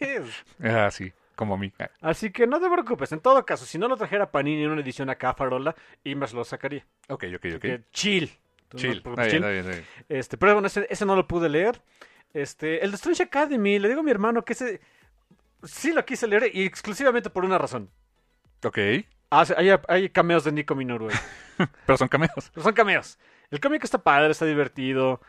Ah, 0.62 0.90
sí, 0.90 1.12
como 1.34 1.54
a 1.54 1.56
mí. 1.56 1.72
Así 2.00 2.30
que 2.30 2.46
no 2.46 2.60
te 2.60 2.68
preocupes. 2.70 3.10
En 3.12 3.20
todo 3.20 3.44
caso, 3.44 3.64
si 3.64 3.78
no 3.78 3.88
lo 3.88 3.96
trajera 3.96 4.30
Panini 4.30 4.62
en 4.64 4.70
una 4.70 4.82
edición 4.82 5.10
acá 5.10 5.34
farola, 5.34 5.74
Image 6.04 6.34
lo 6.34 6.44
sacaría. 6.44 6.86
Ok, 7.08 7.24
ok, 7.36 7.46
ok. 7.56 7.60
Que 7.60 7.80
chill. 7.92 8.30
Chill. 8.76 9.02
No, 9.04 9.16
bien, 9.16 9.42
bien, 9.42 9.66
bien. 9.68 9.84
Este, 10.08 10.36
pero 10.36 10.52
bueno, 10.52 10.66
ese, 10.68 10.86
ese 10.90 11.04
no 11.06 11.16
lo 11.16 11.26
pude 11.26 11.48
leer. 11.48 11.82
Este, 12.32 12.84
el 12.84 12.92
de 12.92 12.96
Strange 12.96 13.24
Academy, 13.24 13.78
le 13.78 13.88
digo 13.88 14.00
a 14.00 14.04
mi 14.04 14.10
hermano 14.12 14.44
que 14.44 14.52
ese 14.52 14.80
sí 15.64 15.92
lo 15.92 16.04
quise 16.04 16.28
leer 16.28 16.50
y 16.54 16.64
exclusivamente 16.64 17.30
por 17.30 17.44
una 17.44 17.58
razón. 17.58 17.90
Ok, 18.64 18.78
Ah, 19.30 19.44
sí, 19.44 19.54
hay, 19.56 19.70
hay 19.86 20.08
cameos 20.10 20.42
de 20.44 20.50
Nico 20.52 20.74
Minoru. 20.74 21.08
pero 21.86 21.96
son 21.96 22.08
cameos. 22.08 22.50
Pero 22.52 22.64
son 22.64 22.72
cameos. 22.74 23.18
El 23.50 23.60
cómic 23.60 23.82
está 23.84 23.98
padre, 23.98 24.32
está 24.32 24.44
divertido. 24.44 25.20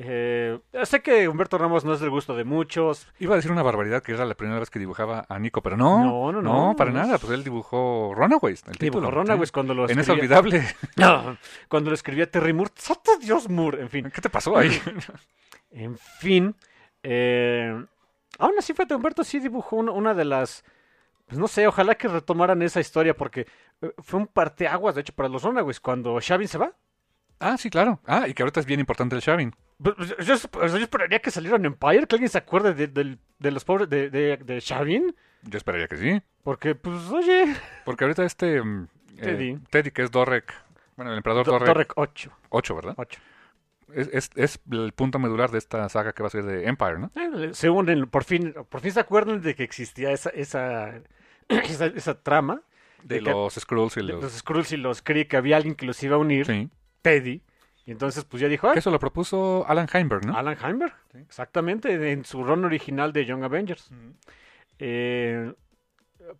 Eh, 0.00 0.60
sé 0.84 1.02
que 1.02 1.26
Humberto 1.28 1.58
Ramos 1.58 1.84
no 1.84 1.92
es 1.92 1.98
del 1.98 2.10
gusto 2.10 2.36
de 2.36 2.44
muchos. 2.44 3.08
Iba 3.18 3.34
a 3.34 3.36
decir 3.36 3.50
una 3.50 3.64
barbaridad 3.64 4.00
que 4.00 4.12
era 4.12 4.24
la 4.24 4.36
primera 4.36 4.60
vez 4.60 4.70
que 4.70 4.78
dibujaba 4.78 5.26
a 5.28 5.38
Nico, 5.40 5.60
pero 5.60 5.76
no. 5.76 6.04
No, 6.04 6.32
no, 6.32 6.40
no, 6.40 6.76
para 6.76 6.92
no. 6.92 7.00
nada. 7.00 7.18
Pues 7.18 7.32
él 7.32 7.42
dibujó 7.42 8.12
Runaways, 8.14 8.62
el 8.68 8.78
título. 8.78 9.10
Runaways 9.10 9.48
sí. 9.48 9.52
cuando 9.52 9.74
lo 9.74 9.88
En 9.88 9.98
escribía. 9.98 10.02
esa 10.02 10.12
olvidable. 10.38 10.64
No, 10.96 11.36
cuando 11.68 11.90
lo 11.90 11.94
escribía 11.94 12.30
Terry 12.30 12.52
Moore. 12.52 12.70
¡Santa 12.76 13.16
Dios 13.20 13.48
Moore! 13.48 13.82
En 13.82 13.88
fin. 13.88 14.10
¿Qué 14.14 14.20
te 14.20 14.30
pasó 14.30 14.56
ahí? 14.56 14.70
En 15.70 15.98
fin. 15.98 16.54
Eh, 17.02 17.84
aún 18.38 18.54
así, 18.58 18.72
fue 18.74 18.86
Humberto 18.90 19.22
sí 19.24 19.40
dibujó 19.40 19.76
una, 19.76 19.92
una 19.92 20.14
de 20.14 20.24
las. 20.24 20.64
Pues 21.26 21.38
no 21.38 21.46
sé, 21.48 21.66
ojalá 21.66 21.96
que 21.96 22.08
retomaran 22.08 22.62
esa 22.62 22.80
historia 22.80 23.14
porque 23.14 23.46
eh, 23.82 23.92
fue 23.98 24.20
un 24.20 24.26
parteaguas, 24.28 24.94
de 24.94 25.00
hecho, 25.02 25.12
para 25.12 25.28
los 25.28 25.42
Runaways. 25.42 25.80
Cuando 25.80 26.18
Shavin 26.20 26.48
se 26.48 26.56
va. 26.56 26.72
ah, 27.40 27.56
sí, 27.58 27.68
claro. 27.68 28.00
Ah, 28.06 28.26
y 28.28 28.32
que 28.34 28.42
ahorita 28.44 28.60
es 28.60 28.66
bien 28.66 28.80
importante 28.80 29.14
el 29.16 29.20
Shavin. 29.22 29.54
Pues, 29.82 29.94
pues, 29.96 30.26
Yo, 30.26 30.36
sea, 30.36 30.66
yo 30.68 30.76
esperaría 30.78 31.18
que 31.20 31.30
salieran 31.30 31.64
Empire, 31.64 32.06
que 32.06 32.16
alguien 32.16 32.28
se 32.28 32.38
acuerde 32.38 32.74
de, 32.74 33.18
de 33.38 33.50
los 33.50 33.64
pobres 33.64 33.88
de, 33.88 34.10
de, 34.10 34.36
de 34.36 34.60
Shavin. 34.60 35.14
Yo 35.42 35.56
esperaría 35.56 35.86
que 35.88 35.96
sí. 35.96 36.22
Porque, 36.42 36.74
pues, 36.74 37.08
oye. 37.10 37.54
Porque 37.84 38.04
ahorita 38.04 38.24
este... 38.24 38.60
mm, 38.62 38.88
eh, 39.18 39.22
Teddy. 39.22 39.56
Teddy, 39.70 39.90
que 39.90 40.02
es 40.02 40.10
Dorrek. 40.10 40.52
Bueno, 40.96 41.12
el 41.12 41.18
emperador 41.18 41.46
Do- 41.46 41.52
Dorrek. 41.52 41.68
Dorrek 41.68 41.92
8. 41.96 42.30
8, 42.48 42.74
¿verdad? 42.74 42.94
8. 42.96 43.20
Es, 43.94 44.08
es, 44.12 44.30
es 44.34 44.60
el 44.70 44.92
punto 44.92 45.18
medular 45.18 45.50
de 45.50 45.58
esta 45.58 45.88
saga 45.88 46.12
que 46.12 46.22
va 46.22 46.26
a 46.26 46.30
ser 46.30 46.44
de 46.44 46.66
Empire, 46.68 46.98
¿no? 46.98 47.10
Eh, 47.14 47.50
Se 47.54 47.70
unen, 47.70 48.06
por 48.08 48.24
fin, 48.24 48.54
por 48.68 48.80
fin 48.82 48.92
se 48.92 49.00
acuerdan 49.00 49.40
de 49.40 49.54
que 49.54 49.62
existía 49.62 50.10
esa, 50.10 50.28
esa 50.30 51.00
esa, 51.48 51.86
esa 51.86 52.20
trama 52.22 52.60
De 53.02 53.22
los 53.22 53.54
Skrulls 53.54 53.96
y 53.96 54.02
los... 54.02 54.22
los 54.22 54.32
Skrulls 54.32 54.72
y 54.72 54.76
los 54.76 55.00
Kree, 55.00 55.26
que 55.26 55.38
había 55.38 55.56
alguien 55.56 55.74
que 55.74 55.86
los 55.86 56.02
iba 56.02 56.16
a 56.16 56.18
unir, 56.18 56.44
Sí. 56.46 56.68
Teddy. 57.00 57.40
Y 57.88 57.92
entonces, 57.92 58.22
pues 58.26 58.42
ya 58.42 58.48
dijo, 58.48 58.68
"Ah, 58.68 58.74
Que 58.74 58.80
eso 58.80 58.90
lo 58.90 58.98
propuso 58.98 59.64
Alan 59.66 59.88
Heinberg, 59.90 60.26
¿no? 60.26 60.36
Alan 60.36 60.58
Heinberg, 60.62 60.92
exactamente, 61.14 62.12
en 62.12 62.22
su 62.22 62.44
run 62.44 62.66
original 62.66 63.14
de 63.14 63.24
Young 63.24 63.44
Avengers. 63.44 63.88
Eh, 64.78 65.54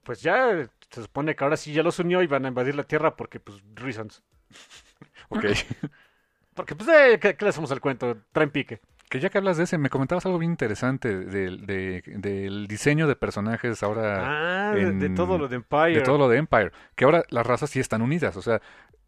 pues 0.02 0.20
ya 0.20 0.68
se 0.90 1.02
supone 1.02 1.34
que 1.34 1.44
ahora 1.44 1.56
sí 1.56 1.72
ya 1.72 1.82
los 1.82 1.98
unió 2.00 2.22
y 2.22 2.26
van 2.26 2.44
a 2.44 2.48
invadir 2.48 2.74
la 2.74 2.82
Tierra 2.82 3.16
porque, 3.16 3.40
pues, 3.40 3.62
reasons. 3.74 4.22
Ok. 5.30 5.44
Porque, 6.54 6.74
pues, 6.74 6.88
eh, 6.90 7.18
¿qué, 7.20 7.34
qué 7.36 7.44
le 7.44 7.48
hacemos 7.50 7.70
al 7.70 7.80
cuento? 7.80 8.16
Traen 8.32 8.50
pique. 8.50 8.80
Que 9.08 9.20
ya 9.20 9.30
que 9.30 9.38
hablas 9.38 9.56
de 9.56 9.64
ese, 9.64 9.78
me 9.78 9.90
comentabas 9.90 10.24
algo 10.26 10.38
bien 10.38 10.50
interesante 10.52 11.16
del, 11.18 11.66
de- 11.66 12.02
del 12.06 12.66
diseño 12.66 13.06
de 13.08 13.16
personajes 13.16 13.82
ahora... 13.82 14.70
Ah, 14.70 14.74
de, 14.74 15.10
todo 15.10 15.38
lo 15.38 15.48
de 15.48 15.56
Empire. 15.56 15.94
de 15.94 16.00
todo 16.02 16.18
lo 16.18 16.28
de 16.28 16.38
Empire, 16.38 16.72
que 16.94 17.04
ahora 17.04 17.24
las 17.30 17.46
razas 17.46 17.70
sí 17.70 17.80
están 17.80 18.02
unidas, 18.02 18.36
o 18.36 18.42
sea, 18.42 18.60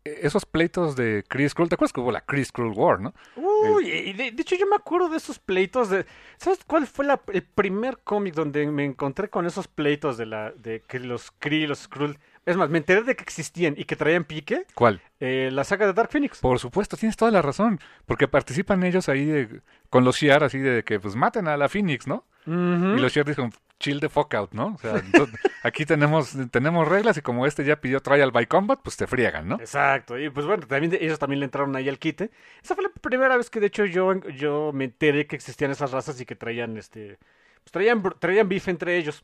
e- 0.04 0.20
esos 0.22 0.46
pleitos 0.46 0.96
de 0.96 1.24
Kree 1.28 1.48
Skrull, 1.48 1.68
¿te 1.68 1.74
acuerdas 1.74 1.92
que 1.92 2.00
hubo 2.00 2.12
la 2.12 2.22
Kree 2.22 2.44
Skrull 2.44 2.72
War, 2.74 3.00
no? 3.00 3.12
Uy, 3.36 3.88
y 3.90 4.12
de, 4.14 4.32
de 4.32 4.42
hecho 4.42 4.56
yo 4.56 4.66
me 4.66 4.76
acuerdo 4.76 5.08
de 5.10 5.18
esos 5.18 5.38
pleitos 5.38 5.90
de... 5.90 6.06
¿Sabes 6.38 6.60
cuál 6.66 6.86
fue 6.86 7.04
la- 7.04 7.20
el 7.32 7.42
primer 7.42 7.98
cómic 8.02 8.34
donde 8.34 8.66
me 8.66 8.84
encontré 8.84 9.28
con 9.28 9.44
esos 9.46 9.68
pleitos 9.68 10.16
de 10.16 10.26
la 10.26 10.50
de 10.52 10.80
que 10.88 10.98
los 10.98 11.30
Kree 11.32 11.66
los 11.66 11.80
Skrull? 11.80 12.18
Es 12.50 12.56
más, 12.56 12.68
me 12.70 12.78
enteré 12.78 13.02
de 13.02 13.16
que 13.16 13.22
existían 13.22 13.74
y 13.76 13.84
que 13.84 13.96
traían 13.96 14.24
pique. 14.24 14.66
¿Cuál? 14.74 15.00
eh, 15.20 15.50
la 15.52 15.64
saga 15.64 15.86
de 15.86 15.92
Dark 15.92 16.10
Phoenix. 16.10 16.38
Por 16.40 16.58
supuesto, 16.58 16.96
tienes 16.96 17.16
toda 17.16 17.30
la 17.30 17.42
razón, 17.42 17.78
porque 18.06 18.26
participan 18.28 18.82
ellos 18.84 19.08
ahí 19.08 19.24
de- 19.26 19.60
con 19.90 20.04
los 20.04 20.16
Shi'ar 20.16 20.42
así 20.44 20.58
de 20.58 20.82
que 20.82 20.98
pues 21.00 21.14
maten 21.16 21.46
a 21.48 21.56
la 21.56 21.68
Phoenix, 21.68 22.06
¿no? 22.06 22.24
Y 22.46 22.98
los 23.00 23.12
Shi'ar 23.12 23.26
dicen 23.26 23.52
chill 23.78 24.00
the 24.00 24.08
fuck 24.08 24.34
out, 24.34 24.52
¿no? 24.52 24.74
O 24.74 24.78
sea, 24.78 24.96
entonces, 24.96 25.38
aquí 25.62 25.84
tenemos 25.86 26.34
tenemos 26.50 26.88
reglas 26.88 27.16
y 27.18 27.22
como 27.22 27.46
este 27.46 27.64
ya 27.64 27.80
pidió 27.80 28.00
trial 28.00 28.30
by 28.30 28.46
combat, 28.46 28.80
pues 28.82 28.96
te 28.96 29.06
friegan, 29.06 29.46
¿no? 29.48 29.56
Exacto, 29.56 30.18
y 30.18 30.28
pues 30.30 30.46
bueno, 30.46 30.66
también 30.66 30.96
ellos 31.00 31.18
también 31.18 31.40
le 31.40 31.44
entraron 31.46 31.74
ahí 31.76 31.88
al 31.88 31.98
quite. 31.98 32.30
Esa 32.62 32.74
fue 32.74 32.84
la 32.84 32.90
primera 32.90 33.36
vez 33.36 33.48
que 33.50 33.60
de 33.60 33.66
hecho 33.66 33.84
yo, 33.84 34.14
yo 34.30 34.70
me 34.74 34.84
enteré 34.84 35.26
que 35.26 35.36
existían 35.36 35.70
esas 35.70 35.92
razas 35.92 36.20
y 36.20 36.24
que 36.26 36.34
traían 36.36 36.76
este 36.76 37.18
pues 37.62 37.72
traían, 37.72 38.02
traían 38.18 38.48
beef 38.48 38.68
entre 38.68 38.96
ellos. 38.96 39.22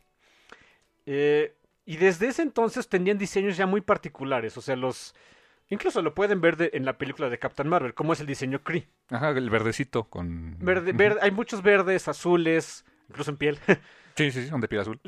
Eh, 1.06 1.54
y 1.86 1.96
desde 1.96 2.28
ese 2.28 2.42
entonces 2.42 2.88
tenían 2.88 3.16
diseños 3.16 3.56
ya 3.56 3.64
muy 3.66 3.80
particulares, 3.80 4.56
o 4.58 4.60
sea, 4.60 4.76
los 4.76 5.14
incluso 5.68 6.02
lo 6.02 6.14
pueden 6.14 6.40
ver 6.40 6.56
de- 6.56 6.70
en 6.74 6.84
la 6.84 6.98
película 6.98 7.28
de 7.30 7.38
Captain 7.38 7.68
Marvel, 7.68 7.94
cómo 7.94 8.12
es 8.12 8.20
el 8.20 8.26
diseño 8.26 8.62
Kree. 8.62 8.86
Ajá, 9.08 9.30
el 9.30 9.48
verdecito 9.50 10.04
con 10.04 10.56
Verde, 10.58 10.90
Ujú. 10.90 10.98
verde, 10.98 11.20
hay 11.22 11.30
muchos 11.30 11.62
verdes, 11.62 12.06
azules, 12.08 12.84
incluso 13.08 13.30
en 13.30 13.36
piel. 13.38 13.58
Sí, 14.16 14.30
sí, 14.30 14.42
sí, 14.42 14.48
son 14.48 14.60
de 14.62 14.68
piel 14.68 14.80
azul. 14.80 14.98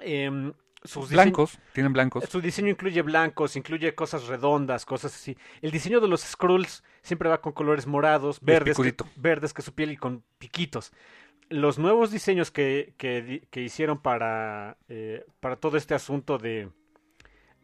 Em, 0.00 0.52
sus 0.84 1.10
Blancos, 1.10 1.58
tienen 1.72 1.92
blancos. 1.92 2.24
Su 2.30 2.40
diseño 2.40 2.68
incluye 2.68 3.00
blancos, 3.02 3.56
incluye 3.56 3.94
cosas 3.94 4.26
redondas, 4.26 4.84
cosas 4.84 5.14
así. 5.14 5.36
El 5.62 5.70
diseño 5.70 6.00
de 6.00 6.08
los 6.08 6.20
Skrulls 6.20 6.84
siempre 7.02 7.28
va 7.28 7.40
con 7.40 7.52
colores 7.52 7.86
morados, 7.86 8.38
verdes, 8.42 8.76
que, 8.76 8.94
verdes 9.16 9.54
que 9.54 9.62
su 9.62 9.74
piel 9.74 9.92
y 9.92 9.96
con 9.96 10.22
piquitos. 10.38 10.92
Los 11.50 11.78
nuevos 11.78 12.10
diseños 12.10 12.50
que, 12.50 12.94
que, 12.96 13.46
que 13.50 13.60
hicieron 13.60 14.00
para, 14.00 14.76
eh, 14.88 15.24
para 15.40 15.56
todo 15.56 15.76
este 15.76 15.94
asunto 15.94 16.38
de, 16.38 16.70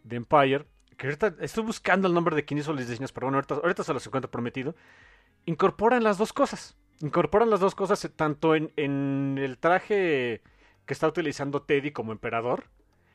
de 0.05 0.17
Empire, 0.17 0.67
que 0.97 1.07
ahorita 1.07 1.35
estoy 1.41 1.65
buscando 1.65 2.07
el 2.09 2.15
nombre 2.15 2.37
de 2.37 2.45
quien 2.45 2.59
hizo 2.59 2.73
los 2.73 2.87
diseños, 2.87 3.13
pero 3.13 3.27
bueno, 3.27 3.39
ahorita, 3.39 3.55
ahorita 3.55 3.83
se 3.85 3.95
los 3.95 4.07
encuentro 4.07 4.31
prometido, 4.31 4.75
incorporan 5.47 6.05
las 6.05 6.19
dos 6.19 6.33
cosas. 6.33 6.77
Incorporan 7.01 7.49
las 7.49 7.61
dos 7.61 7.75
cosas 7.75 8.07
tanto 8.15 8.55
en, 8.55 8.71
en 8.77 9.39
el 9.39 9.57
traje 9.57 10.43
que 10.85 10.93
está 10.93 11.09
utilizando 11.09 11.63
Teddy 11.63 11.93
como 11.93 12.13
emperador, 12.13 12.65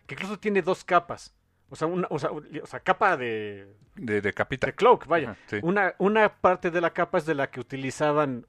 que 0.08 0.16
incluso 0.16 0.40
tiene 0.40 0.64
dos 0.64 0.84
capas. 0.84 1.36
O 1.70 1.76
sea, 1.76 1.88
una, 1.88 2.08
o 2.10 2.18
sea, 2.18 2.32
o 2.32 2.66
sea, 2.66 2.80
capa 2.80 3.18
de, 3.18 3.76
De, 3.96 4.22
de 4.22 4.34
capita. 4.34 4.68
de 4.68 4.74
cloak, 4.74 5.06
vaya. 5.08 5.38
Sí. 5.48 5.58
Una, 5.62 5.94
una 6.00 6.30
parte 6.30 6.72
de 6.72 6.82
la 6.82 6.94
capa 6.94 7.20
es 7.20 7.26
de 7.26 7.36
la 7.36 7.52
que 7.52 7.60
utilizaban, 7.60 8.48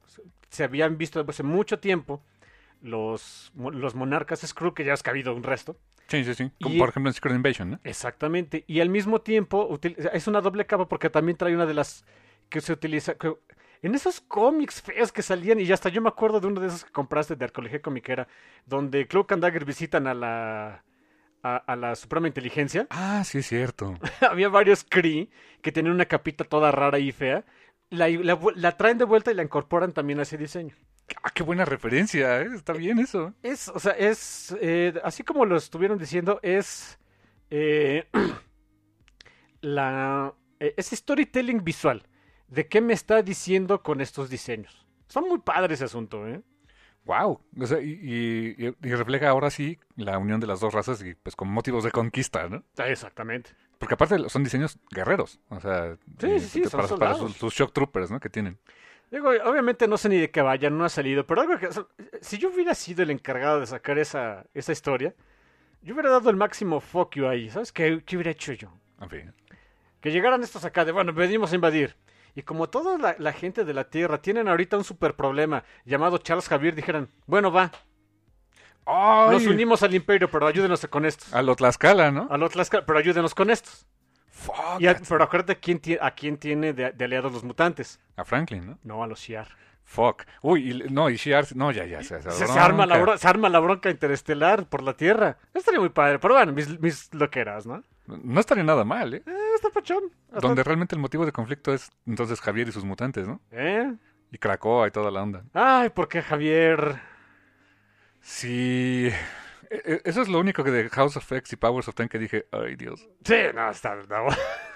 se 0.50 0.65
habían 0.65 0.97
visto 0.99 1.25
hace 1.29 1.43
mucho 1.43 1.79
tiempo 1.79 2.23
los, 2.83 3.53
los 3.57 3.95
monarcas 3.95 4.41
Skrull, 4.41 4.75
que 4.75 4.85
ya 4.85 4.93
es 4.95 5.03
que 5.03 5.11
ha 5.11 5.12
habido 5.12 5.35
un 5.35 5.43
resto. 5.43 5.76
Sí, 6.09 6.25
sí, 6.25 6.35
sí. 6.35 6.50
Como 6.62 6.75
Y- 6.75 6.79
por 6.79 6.88
ejemplo 6.91 7.11
en 7.11 7.15
Secret 7.15 7.35
Invasion, 7.35 7.71
¿no? 7.73 7.81
Exactamente. 7.85 8.65
Y 8.69 8.81
al 8.81 8.88
mismo 8.91 9.21
tiempo 9.23 9.79
es 10.12 10.26
una 10.29 10.41
doble 10.41 10.67
capa 10.67 10.88
porque 10.88 11.11
también 11.11 11.37
trae 11.37 11.55
una 11.55 11.67
de 11.67 11.75
las 11.75 12.05
que 12.49 12.61
se 12.61 12.73
utiliza... 12.73 13.15
que- 13.15 13.35
en 13.83 13.95
esos 13.95 14.21
cómics 14.23 14.81
feos 14.81 15.12
que 15.12 15.21
salían, 15.23 15.61
y 15.61 15.71
hasta 15.71 15.91
yo 15.91 16.00
me 16.00 16.09
acuerdo 16.09 16.41
de 16.41 16.47
uno 16.47 16.61
de 16.61 16.69
esos 16.69 16.85
que 16.85 16.91
compraste 16.93 17.37
de 17.37 17.45
Arcolegía 17.45 17.83
Comiquera, 17.83 18.26
donde 18.65 19.07
Cloak 19.07 19.33
and 19.33 19.43
Dagger 19.43 19.65
visitan 19.67 20.07
a 20.07 20.15
la, 20.15 20.83
a, 21.43 21.57
a 21.59 21.76
la 21.76 21.95
Suprema 21.95 22.26
Inteligencia. 22.26 22.87
Ah, 22.91 23.23
sí, 23.25 23.38
es 23.38 23.47
cierto. 23.47 23.95
Había 24.31 24.49
varios 24.49 24.83
Kree 24.83 25.29
que 25.61 25.73
tenían 25.73 25.95
una 25.95 26.07
capita 26.07 26.45
toda 26.45 26.73
rara 26.73 26.99
y 26.99 27.12
fea. 27.12 27.45
La, 27.90 28.09
la 28.09 28.76
traen 28.76 28.99
de 28.99 29.05
vuelta 29.05 29.31
y 29.31 29.35
la 29.35 29.43
incorporan 29.43 29.93
también 29.93 30.19
a 30.19 30.23
ese 30.23 30.37
diseño. 30.37 30.75
Ah, 31.23 31.31
qué 31.33 31.43
buena 31.45 31.64
referencia, 31.64 32.40
¿eh? 32.43 32.49
Está 32.55 32.73
bien 32.73 32.99
eso. 32.99 33.33
Es, 33.43 33.69
o 33.69 33.78
sea, 33.78 33.93
es, 33.93 34.57
eh, 34.61 34.93
así 35.05 35.23
como 35.23 35.45
lo 35.45 35.57
estuvieron 35.57 35.99
diciendo, 35.99 36.40
es 36.43 36.99
eh, 37.50 38.09
la, 39.61 40.35
eh, 40.61 40.75
es 40.76 40.87
storytelling 40.90 41.62
visual. 41.64 42.02
¿De 42.49 42.66
qué 42.69 42.81
me 42.81 42.93
está 42.93 43.23
diciendo 43.23 43.83
con 43.83 44.00
estos 44.00 44.31
diseños? 44.31 44.87
Está 45.09 45.21
muy 45.21 45.38
padre 45.38 45.75
ese 45.75 45.85
asunto, 45.85 46.26
¿eh? 46.26 46.43
Wow. 47.05 47.40
O 47.61 47.66
sea, 47.66 47.81
y, 47.81 48.55
y- 48.59 48.66
y 48.83 48.95
refleja 48.95 49.28
ahora 49.28 49.50
sí 49.50 49.78
la 49.95 50.19
unión 50.19 50.40
de 50.40 50.49
las 50.49 50.59
dos 50.61 50.75
razas 50.75 51.02
y 51.05 51.14
pues 51.14 51.37
con 51.37 51.49
motivos 51.49 51.85
de 51.85 51.93
conquista, 51.93 52.49
¿no? 52.49 52.64
Ah, 52.78 52.88
Exactamente. 52.88 53.50
Porque 53.78 53.95
aparte 53.95 54.28
son 54.28 54.45
diseños 54.45 54.78
guerreros. 54.90 55.40
O 55.49 55.61
sea, 55.61 55.97
Sí, 56.18 56.30
eh, 56.30 56.40
sí, 56.40 56.64
sí, 56.64 56.71
para, 56.71 57.14
sus, 57.14 57.37
sus 57.37 57.54
shock 57.54 57.73
troopers, 57.73 58.11
¿no? 58.11 58.21
Que 58.21 58.30
tienen. 58.30 58.59
Digo, 59.11 59.28
obviamente 59.45 59.87
no 59.87 59.99
sé 59.99 60.09
ni 60.09 60.16
de 60.18 60.30
qué 60.30 60.42
vayan, 60.42 60.76
no 60.76 60.85
ha 60.85 60.88
salido, 60.88 61.26
pero 61.26 61.42
algo 61.42 61.59
que... 61.59 61.68
o 61.68 61.73
sea, 61.73 61.87
Si 62.21 62.38
yo 62.38 62.49
hubiera 62.49 62.75
sido 62.75 63.02
el 63.02 63.11
encargado 63.11 63.61
de 63.61 63.66
sacar 63.66 63.99
esa, 63.99 64.47
esa 64.52 64.73
historia, 64.73 65.14
yo 65.83 65.95
hubiera 65.95 66.11
dado 66.11 66.30
el 66.30 66.37
máximo 66.37 66.80
fuck 66.80 67.14
you 67.14 67.28
ahí. 67.28 67.49
¿Sabes 67.50 67.71
qué, 67.71 68.02
qué 68.04 68.16
hubiera 68.16 68.33
hecho 68.33 68.52
yo? 68.52 68.73
En 69.00 69.09
fin. 69.11 69.35
Que 70.00 70.11
llegaran 70.11 70.42
estos 70.42 70.64
acá 70.64 70.85
de, 70.85 70.92
bueno, 70.92 71.12
venimos 71.12 71.52
a 71.52 71.54
invadir. 71.54 71.97
Y 72.35 72.42
como 72.42 72.68
toda 72.68 72.99
la, 72.99 73.16
la 73.18 73.33
gente 73.33 73.64
de 73.64 73.73
la 73.75 73.88
Tierra 73.88 74.21
tienen 74.21 74.49
ahorita 74.49 74.76
un 74.76 74.85
super 74.85 75.14
problema 75.14 75.64
llamado 75.85 76.18
Charles 76.18 76.49
Javier, 76.49 76.75
dijeran, 76.75 77.09
bueno, 77.26 77.50
va, 77.52 77.71
¡Ay! 78.87 79.33
nos 79.33 79.47
unimos 79.47 79.83
al 79.83 79.95
imperio, 79.95 80.31
pero 80.31 80.47
ayúdenos 80.47 80.87
con 80.88 81.05
estos. 81.05 81.33
A 81.35 81.43
lo 81.43 81.55
Tlaxcala, 81.57 82.11
¿no? 82.11 82.28
A 82.31 82.37
los 82.38 82.50
Tlaxcala, 82.52 82.87
pero 82.87 82.99
ayúdenos 82.99 83.35
con 83.35 83.50
estos. 83.50 83.87
Fuck, 84.31 84.81
Y 84.81 84.87
a- 84.87 84.97
pero 85.09 85.25
acuérdate 85.25 85.57
quién 85.59 85.81
a 86.00 86.11
quién 86.12 86.37
tiene 86.37 86.73
de, 86.73 86.93
de 86.93 87.05
aliados 87.05 87.33
los 87.33 87.43
mutantes. 87.43 87.99
A 88.16 88.25
Franklin, 88.25 88.66
¿no? 88.66 88.78
No, 88.85 89.02
a 89.02 89.07
los 89.07 89.19
Shiar. 89.21 89.49
Fuck. 89.85 90.25
Uy, 90.43 90.71
y- 90.73 90.90
no, 90.93 91.09
y 91.11 91.14
Shi'ar... 91.16 91.47
No, 91.55 91.71
ya, 91.71 91.85
ya. 91.87 92.02
Se, 92.02 92.21
Se, 92.21 92.47
se 92.49 92.59
arma 92.59 92.87
la 92.87 92.97
bronca. 92.97 93.12
bron- 93.14 93.19
se 93.19 93.28
arma 93.28 93.49
la 93.49 93.61
bronca 93.61 93.88
interestelar 93.88 94.66
por 94.69 94.83
la 94.83 94.95
Tierra. 94.95 95.38
Estaría 95.55 95.78
muy 95.78 95.90
padre, 95.90 96.19
pero 96.19 96.35
bueno, 96.35 96.52
mis, 96.52 96.81
mis 96.81 97.14
loqueras, 97.14 97.66
¿no? 97.66 97.83
No 98.07 98.40
estaría 98.40 98.64
nada 98.64 98.85
mal, 98.85 99.14
¿eh? 99.14 99.23
Eh, 99.26 99.33
está 99.55 99.71
pachón. 99.71 100.02
Hasta- 100.33 100.40
Donde 100.40 100.64
realmente 100.64 100.97
el 100.97 101.00
motivo 101.00 101.25
de 101.25 101.31
conflicto 101.33 101.73
es 101.73 101.90
entonces 102.05 102.40
Javier 102.40 102.69
y 102.69 102.73
sus 102.73 102.85
mutantes, 102.85 103.28
¿no? 103.28 103.40
¿Eh? 103.52 103.93
Y 104.33 104.38
Krakoa 104.38 104.88
y 104.88 104.90
toda 104.90 105.11
la 105.12 105.23
onda. 105.23 105.45
Ay, 105.55 105.90
¿por 105.90 106.09
qué 106.09 106.21
Javier? 106.21 107.00
Sí. 108.26 109.09
E- 109.71 109.83
e- 109.85 110.00
Eso 110.04 110.21
es 110.21 110.28
lo 110.28 110.40
único 110.40 110.64
que 110.64 110.73
de 110.73 110.88
House 110.90 111.16
of 111.16 111.30
X 111.30 111.52
y 111.52 111.56
Powers 111.56 111.87
of 111.87 111.95
Ten 111.95 112.09
que 112.09 112.18
dije, 112.18 112.47
ay 112.50 112.75
Dios. 112.75 113.09
Sí, 113.25 113.35
no, 113.54 113.71
está, 113.71 113.95
no. 113.95 114.26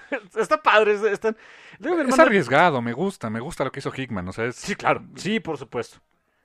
está 0.41 0.61
padre. 0.63 0.93
es- 0.93 1.03
Están... 1.03 1.35
Digo, 1.77 1.95
mi 1.97 2.09
Es 2.09 2.17
arriesgado, 2.19 2.81
me 2.81 2.93
gusta, 2.93 3.29
me 3.29 3.41
gusta 3.41 3.65
lo 3.65 3.71
que 3.73 3.79
hizo 3.79 3.91
Hickman, 3.93 4.27
o 4.29 4.31
sea, 4.31 4.45
es, 4.45 4.55
Sí, 4.55 4.75
claro. 4.75 5.03
Sí, 5.15 5.41
por 5.41 5.57
supuesto. 5.57 5.97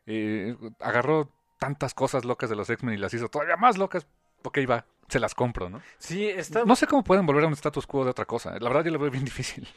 eh, 0.07 0.57
agarró 0.81 1.33
tantas 1.61 1.95
cosas 1.95 2.25
locas 2.25 2.51
de 2.51 2.57
los 2.57 2.69
X-Men 2.69 2.95
y 2.95 2.99
las 2.99 3.15
hizo 3.15 3.29
todavía 3.29 3.57
más 3.57 3.79
locas. 3.79 4.07
Ok, 4.43 4.59
va, 4.69 4.85
se 5.09 5.21
las 5.21 5.35
compro, 5.35 5.71
¿no? 5.71 5.81
Sí, 5.99 6.29
está... 6.29 6.65
No 6.65 6.75
sé 6.77 6.87
cómo 6.89 7.05
pueden 7.05 7.25
volver 7.25 7.45
a 7.45 7.47
un 7.47 7.53
status 7.53 7.87
quo 7.87 8.05
de 8.05 8.11
otra 8.11 8.25
cosa. 8.25 8.59
La 8.59 8.69
verdad 8.69 8.85
yo 8.85 8.91
lo 8.91 8.99
veo 8.99 9.11
bien 9.13 9.25
difícil. 9.31 9.69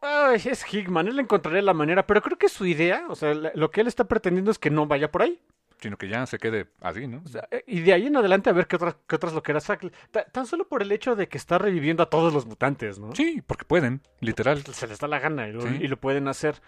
Ay, 0.00 0.40
es 0.44 0.64
Hickman, 0.72 1.08
él 1.08 1.18
encontraría 1.18 1.62
la 1.62 1.74
manera, 1.74 2.06
pero 2.06 2.22
creo 2.22 2.38
que 2.38 2.48
su 2.48 2.66
idea, 2.66 3.06
o 3.08 3.14
sea, 3.16 3.34
lo 3.34 3.70
que 3.72 3.80
él 3.80 3.88
está 3.88 4.04
pretendiendo 4.04 4.50
es 4.52 4.58
que 4.60 4.70
no 4.70 4.86
vaya 4.86 5.10
por 5.10 5.22
ahí. 5.22 5.40
Sino 5.84 5.98
que 5.98 6.08
ya 6.08 6.24
se 6.24 6.38
quede 6.38 6.68
así, 6.80 7.06
¿no? 7.06 7.20
O 7.26 7.28
sea, 7.28 7.46
eh, 7.50 7.62
y 7.66 7.82
de 7.82 7.92
ahí 7.92 8.06
en 8.06 8.16
adelante 8.16 8.48
a 8.48 8.54
ver 8.54 8.66
qué 8.66 8.76
otras, 8.76 8.96
qué 9.06 9.16
otras 9.16 9.34
loqueras 9.34 9.64
saca. 9.64 9.86
Ta- 10.10 10.24
Tan 10.24 10.46
solo 10.46 10.66
por 10.66 10.80
el 10.80 10.90
hecho 10.92 11.14
de 11.14 11.28
que 11.28 11.36
está 11.36 11.58
reviviendo 11.58 12.02
a 12.02 12.08
todos 12.08 12.32
los 12.32 12.46
mutantes, 12.46 12.98
¿no? 12.98 13.14
Sí, 13.14 13.42
porque 13.46 13.66
pueden, 13.66 14.00
literal. 14.20 14.64
Se 14.64 14.86
les 14.86 14.98
da 14.98 15.08
la 15.08 15.18
gana 15.18 15.46
y 15.46 15.52
lo, 15.52 15.60
Sí. 15.60 15.76
y 15.82 15.86
lo 15.88 15.98
pueden 15.98 16.26
hacer. 16.26 16.62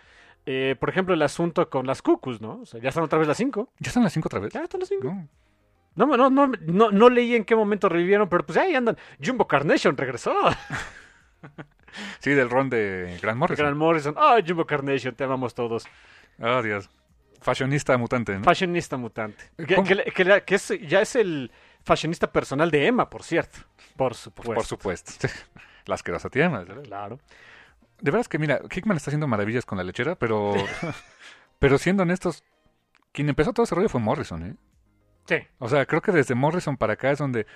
Eh, 0.44 0.76
por 0.78 0.90
ejemplo, 0.90 1.14
el 1.14 1.22
asunto 1.22 1.70
con 1.70 1.86
las 1.86 2.02
cucus, 2.02 2.42
¿no? 2.42 2.60
O 2.60 2.66
sea, 2.66 2.78
ya 2.78 2.90
están 2.90 3.04
otra 3.04 3.18
vez 3.18 3.26
las 3.26 3.38
cinco. 3.38 3.72
¿Ya 3.78 3.88
están 3.88 4.02
las 4.04 4.12
cinco 4.12 4.26
otra 4.28 4.38
vez? 4.38 4.52
Ya 4.52 4.62
están 4.62 4.80
las 4.80 4.90
cinco. 4.90 5.08
No. 5.08 6.06
No, 6.06 6.14
no, 6.14 6.28
no, 6.28 6.52
no, 6.66 6.90
no 6.90 7.08
leí 7.08 7.34
en 7.34 7.44
qué 7.46 7.56
momento 7.56 7.88
revivieron, 7.88 8.28
pero 8.28 8.44
pues 8.44 8.58
ahí 8.58 8.74
andan. 8.74 8.98
Jumbo 9.24 9.48
Carnation 9.48 9.96
regresó. 9.96 10.34
Sí, 12.18 12.30
del 12.30 12.50
ron 12.50 12.68
de 12.68 13.18
Grant 13.22 13.38
Morrison. 13.38 13.64
Grant 13.64 13.78
Morrison. 13.78 14.14
Ah, 14.18 14.36
Jumbo 14.46 14.66
Carnation, 14.66 15.14
te 15.14 15.24
amamos 15.24 15.54
todos. 15.54 15.86
Oh, 16.38 16.60
Dios. 16.62 16.90
Fashionista 17.40 17.96
mutante, 17.96 18.36
¿no? 18.38 18.44
Fashionista 18.44 18.96
mutante. 18.96 19.44
Que, 19.56 19.74
¿Cómo? 19.76 19.86
que 19.86 19.94
le- 19.94 20.04
que 20.04 20.24
le- 20.24 20.44
que 20.44 20.54
es- 20.56 20.72
ya 20.88 21.00
es 21.00 21.16
el 21.16 21.50
fashionista 21.84 22.30
personal 22.32 22.70
de 22.70 22.86
Emma, 22.86 23.08
por 23.08 23.22
cierto. 23.22 23.58
Por 23.96 24.14
supuesto. 24.14 24.54
Por 24.54 24.64
supuesto. 24.64 25.12
La 25.86 25.94
asquerosa 25.94 26.28
tía 26.28 26.46
Emma. 26.46 26.64
Claro. 26.84 27.18
De 28.00 28.10
veras 28.10 28.28
que, 28.28 28.38
mira, 28.38 28.60
Hickman 28.70 28.96
está 28.96 29.10
haciendo 29.10 29.26
maravillas 29.26 29.64
con 29.64 29.78
la 29.78 29.84
lechera, 29.84 30.16
pero. 30.16 30.54
pero 31.58 31.78
siendo 31.78 32.02
honestos, 32.02 32.44
quien 33.12 33.28
empezó 33.28 33.52
todo 33.52 33.64
ese 33.64 33.74
rollo 33.74 33.88
fue 33.88 34.00
Morrison, 34.00 34.42
¿eh? 34.42 34.54
Sí. 35.26 35.36
O 35.58 35.68
sea, 35.68 35.86
creo 35.86 36.02
que 36.02 36.12
desde 36.12 36.34
Morrison 36.34 36.76
para 36.76 36.94
acá 36.94 37.10
es 37.10 37.18
donde. 37.18 37.46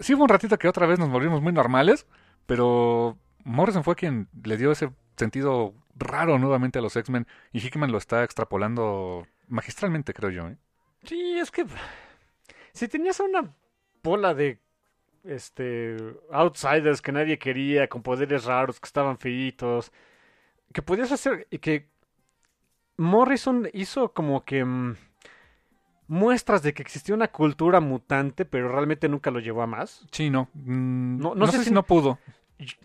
Sí 0.00 0.14
hubo 0.14 0.22
un 0.22 0.28
ratito 0.30 0.58
que 0.58 0.68
otra 0.68 0.86
vez 0.86 0.98
nos 0.98 1.10
volvimos 1.10 1.42
muy 1.42 1.52
normales, 1.52 2.06
pero 2.46 3.18
Morrison 3.44 3.84
fue 3.84 3.94
quien 3.94 4.28
le 4.42 4.56
dio 4.56 4.72
ese 4.72 4.90
sentido 5.16 5.74
raro 5.96 6.38
nuevamente 6.38 6.78
a 6.78 6.82
los 6.82 6.96
X-Men 6.96 7.26
y 7.52 7.58
Hickman 7.66 7.92
lo 7.92 7.98
está 7.98 8.24
extrapolando 8.24 9.26
magistralmente, 9.48 10.12
creo 10.14 10.30
yo. 10.30 10.48
¿eh? 10.48 10.56
Sí, 11.04 11.38
es 11.38 11.50
que 11.50 11.66
si 12.72 12.88
tenías 12.88 13.20
una 13.20 13.52
bola 14.02 14.34
de 14.34 14.58
este 15.24 15.96
outsiders 16.30 17.00
que 17.00 17.12
nadie 17.12 17.38
quería, 17.38 17.88
con 17.88 18.02
poderes 18.02 18.44
raros, 18.44 18.80
que 18.80 18.86
estaban 18.86 19.18
feitos, 19.18 19.92
que 20.72 20.82
podías 20.82 21.12
hacer 21.12 21.46
y 21.50 21.58
que 21.58 21.88
Morrison 22.96 23.68
hizo 23.72 24.12
como 24.12 24.44
que 24.44 24.64
mm, 24.64 24.96
muestras 26.08 26.62
de 26.62 26.74
que 26.74 26.82
existía 26.82 27.14
una 27.14 27.28
cultura 27.28 27.80
mutante, 27.80 28.44
pero 28.44 28.68
realmente 28.68 29.08
nunca 29.08 29.30
lo 29.30 29.40
llevó 29.40 29.62
a 29.62 29.66
más. 29.66 30.06
Sí, 30.12 30.30
no. 30.30 30.48
Mm, 30.54 31.18
No- 31.18 31.30
no, 31.30 31.34
no 31.34 31.46
sé 31.46 31.52
sé, 31.52 31.58
si- 31.64 31.64
si 31.70 31.74
no 31.74 31.82
pudo. 31.84 32.18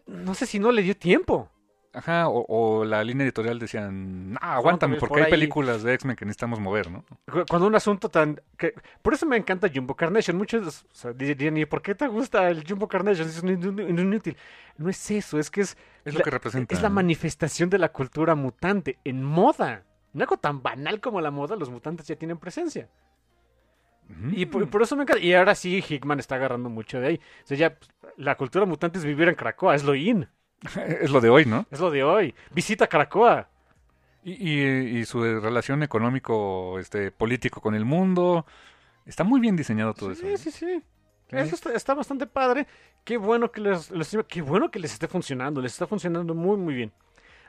No 0.08 0.34
sé 0.34 0.46
si 0.46 0.60
no 0.60 0.72
le 0.72 0.82
dio 0.82 0.96
tiempo. 0.98 1.50
Ajá, 1.92 2.28
o, 2.30 2.46
o 2.48 2.86
la 2.86 3.04
línea 3.04 3.26
editorial 3.26 3.58
decían, 3.60 4.34
no, 4.34 4.40
aguántame, 4.42 4.98
por 4.98 5.10
porque 5.10 5.22
hay 5.22 5.26
ahí". 5.26 5.32
películas 5.32 5.82
de 5.84 5.94
X-Men 5.96 6.16
que 6.16 6.26
necesitamos 6.26 6.60
mover, 6.60 6.92
¿no? 6.92 7.04
Cu- 7.32 7.46
Cuando 7.48 7.68
un 7.68 7.76
asunto 7.76 8.10
tan... 8.10 8.42
Que, 8.58 8.74
por 9.02 9.14
eso 9.14 9.26
me 9.26 9.38
encanta 9.38 9.70
Jumbo 9.74 9.96
Carnation. 9.96 10.38
Muchos 10.38 10.86
o 10.92 10.96
sea, 10.96 11.14
dirían, 11.14 11.58
¿y 11.58 11.66
por 11.66 11.82
qué 11.82 11.96
te 11.96 12.08
gusta 12.08 12.50
el 12.50 12.64
Jumbo 12.68 12.88
Carnation? 12.88 13.28
Es 13.28 13.42
un 13.42 13.50
inútil. 13.50 14.38
No 14.78 14.90
es 14.90 15.12
eso, 15.12 15.40
es 15.40 15.50
que 15.52 15.62
es... 15.62 15.78
Es 16.06 16.14
la- 16.14 16.20
lo 16.20 16.24
que 16.26 16.32
representa. 16.32 16.74
Es 16.76 16.82
la 16.82 16.90
manifestación 16.90 17.70
de 17.70 17.78
la 17.80 17.90
cultura 17.92 18.36
mutante 18.36 19.00
en 19.04 19.24
moda. 19.24 19.84
En 20.14 20.22
algo 20.22 20.38
tan 20.38 20.62
banal 20.64 21.00
como 21.02 21.22
la 21.22 21.32
moda, 21.32 21.56
los 21.56 21.70
mutantes 21.70 22.08
ya 22.08 22.16
tienen 22.16 22.38
presencia. 22.38 22.90
Y 24.32 24.48
por, 24.48 24.68
por 24.70 24.82
eso 24.82 24.96
me 24.96 25.04
encanta. 25.04 25.22
Y 25.24 25.34
ahora 25.34 25.54
sí, 25.56 25.84
Hickman 25.88 26.20
está 26.20 26.36
agarrando 26.36 26.70
mucho 26.70 27.00
de 27.00 27.08
ahí. 27.08 27.22
O 27.44 27.48
sea, 27.48 27.58
ya 27.58 27.76
pues, 27.76 27.92
la 28.18 28.36
cultura 28.36 28.66
mutante 28.66 28.98
es 28.98 29.06
vivir 29.06 29.28
en 29.30 29.36
Cracoa, 29.36 29.76
es 29.76 29.84
lo 29.84 29.94
in. 29.96 30.28
es 31.02 31.10
lo 31.12 31.22
de 31.22 31.30
hoy, 31.30 31.46
¿no? 31.46 31.66
Es 31.72 31.80
lo 31.80 31.92
de 31.92 32.04
hoy. 32.04 32.36
Visita 32.52 32.88
Cracoa. 32.88 33.48
Y, 34.24 34.32
y- 34.34 34.98
y 35.00 35.06
su 35.06 35.22
relación 35.22 35.82
económico, 35.84 36.78
este, 36.80 37.12
político 37.12 37.62
con 37.62 37.76
el 37.76 37.86
mundo. 37.86 38.46
Está 39.06 39.24
muy 39.24 39.40
bien 39.40 39.56
diseñado 39.56 39.94
todo 39.94 40.12
eso. 40.12 40.22
Sí, 40.22 40.28
¿eh? 40.34 40.38
sí, 40.38 40.52
sí. 40.52 40.84
Eso 41.30 41.56
está, 41.56 41.74
está 41.74 41.94
bastante 41.94 42.26
padre. 42.28 42.68
Qué 43.04 43.18
bueno 43.18 43.52
que 43.52 43.62
les, 43.62 43.92
les- 43.92 44.18
qué 44.28 44.42
bueno 44.42 44.70
que 44.72 44.80
les 44.80 44.92
esté 44.94 45.08
funcionando. 45.08 45.62
Les 45.62 45.72
está 45.74 45.88
funcionando 45.88 46.34
muy, 46.36 46.58
muy 46.58 46.74
bien. 46.74 46.92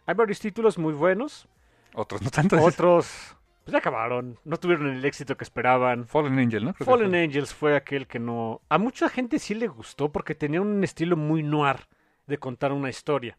Hay 0.07 0.15
varios 0.15 0.39
títulos 0.39 0.79
muy 0.79 0.93
buenos. 0.93 1.49
Otros 1.95 2.23
no 2.23 2.31
tanto. 2.31 2.61
Otros 2.63 3.37
pues 3.65 3.73
ya 3.73 3.79
acabaron. 3.79 4.39
No 4.45 4.57
tuvieron 4.59 4.87
el 4.89 5.05
éxito 5.05 5.37
que 5.37 5.45
esperaban. 5.45 6.07
Fallen 6.07 6.39
Angel, 6.39 6.65
¿no? 6.65 6.73
Creo 6.73 6.87
Fallen 6.87 7.11
fue. 7.11 7.23
Angels 7.25 7.53
fue 7.55 7.77
aquel 7.77 8.07
que 8.07 8.19
no... 8.19 8.61
A 8.71 8.79
mucha 8.79 9.09
gente 9.09 9.39
sí 9.39 9.55
le 9.55 9.67
gustó 9.69 10.11
porque 10.11 10.35
tenía 10.35 10.61
un 10.63 10.83
estilo 10.85 11.17
muy 11.17 11.43
noir 11.43 11.87
de 12.31 12.39
contar 12.39 12.73
una 12.73 12.89
historia. 12.89 13.37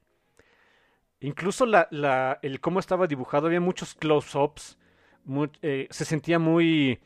Incluso 1.20 1.66
la, 1.66 1.88
la, 1.92 2.40
el 2.42 2.60
cómo 2.60 2.80
estaba 2.80 3.08
dibujado, 3.08 3.48
había 3.48 3.60
muchos 3.62 3.94
close-ups. 3.96 4.78
eh, 5.62 5.88
se 5.90 6.06
sentía 6.06 6.40
muy... 6.40 7.00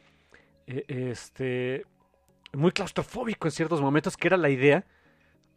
eh, 0.67 0.85
este... 1.11 1.85
Muy 2.53 2.71
claustrofóbico 2.71 3.47
en 3.47 3.51
ciertos 3.51 3.81
momentos, 3.81 4.15
que 4.15 4.27
era 4.29 4.37
la 4.37 4.49
idea. 4.49 4.85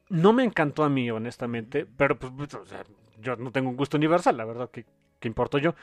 No 0.08 0.32
me 0.32 0.42
encantó 0.42 0.82
a 0.82 0.88
mí, 0.88 1.08
honestamente, 1.12 1.86
pero 1.96 2.18
pues, 2.18 2.52
o 2.54 2.64
sea, 2.66 2.82
yo 3.20 3.36
no 3.36 3.52
tengo 3.52 3.70
un 3.70 3.76
gusto 3.76 3.96
universal, 3.96 4.36
la 4.36 4.44
verdad, 4.44 4.68
que, 4.70 4.84
que 5.20 5.28
importo 5.28 5.58
yo. 5.58 5.76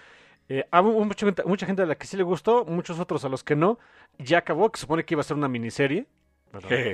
Eh, 0.50 0.68
a 0.72 0.82
mucha, 0.82 1.26
gente- 1.26 1.44
mucha 1.46 1.66
gente 1.66 1.84
a 1.84 1.86
la 1.86 1.96
que 1.96 2.06
sí 2.06 2.18
le 2.18 2.24
gustó, 2.24 2.66
muchos 2.66 3.00
otros 3.00 3.24
a 3.24 3.30
los 3.30 3.46
que 3.46 3.56
no. 3.56 3.80
Ya 4.18 4.40
acabó, 4.40 4.70
que 4.72 4.80
supone 4.80 5.06
que 5.06 5.14
iba 5.14 5.22
a 5.22 5.24
ser 5.24 5.38
una 5.38 5.48
miniserie. 5.48 6.06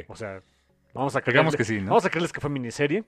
O 0.08 0.16
sea, 0.16 0.44
vamos 0.94 1.16
a 1.16 1.22
Digamos 1.22 1.54
creerle- 1.56 1.58
que 1.58 1.64
sí, 1.64 1.82
¿no? 1.82 1.88
Vamos 1.90 2.06
a 2.06 2.10
creerles 2.12 2.32
que 2.32 2.42
fue 2.42 2.50
miniserie. 2.52 3.04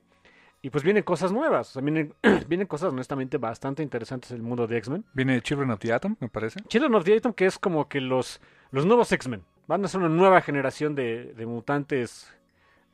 Y 0.64 0.70
pues 0.70 0.82
vienen 0.82 1.02
cosas 1.02 1.30
nuevas. 1.30 1.68
O 1.68 1.72
sea, 1.74 1.82
vienen, 1.82 2.14
vienen 2.48 2.66
cosas 2.66 2.90
honestamente 2.90 3.36
bastante 3.36 3.82
interesantes 3.82 4.30
en 4.30 4.38
el 4.38 4.42
mundo 4.42 4.66
de 4.66 4.78
X-Men. 4.78 5.04
Viene 5.12 5.42
Children 5.42 5.72
of 5.72 5.78
the 5.78 5.92
Atom, 5.92 6.16
me 6.20 6.30
parece. 6.30 6.58
Children 6.68 6.94
of 6.94 7.04
the 7.04 7.14
Atom, 7.14 7.34
que 7.34 7.44
es 7.44 7.58
como 7.58 7.86
que 7.86 8.00
los, 8.00 8.40
los 8.70 8.86
nuevos 8.86 9.12
X-Men. 9.12 9.42
Van 9.66 9.84
a 9.84 9.88
ser 9.88 10.00
una 10.00 10.08
nueva 10.08 10.40
generación 10.40 10.94
de, 10.94 11.34
de 11.34 11.44
mutantes 11.44 12.34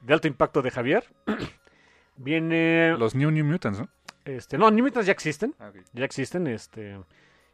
de 0.01 0.13
alto 0.13 0.27
impacto 0.27 0.63
de 0.63 0.73
Javier. 0.73 1.05
Viene. 2.17 2.97
Los 2.99 3.15
New 3.15 3.31
New 3.31 3.45
Mutants, 3.45 3.79
¿no? 3.79 3.89
Este, 4.25 4.59
no, 4.59 4.69
New 4.73 4.85
Mutants 4.85 5.07
ya 5.07 5.13
existen. 5.13 5.55
Ah. 5.61 5.71
Ya 5.93 6.05
existen, 6.05 6.49
este. 6.49 6.99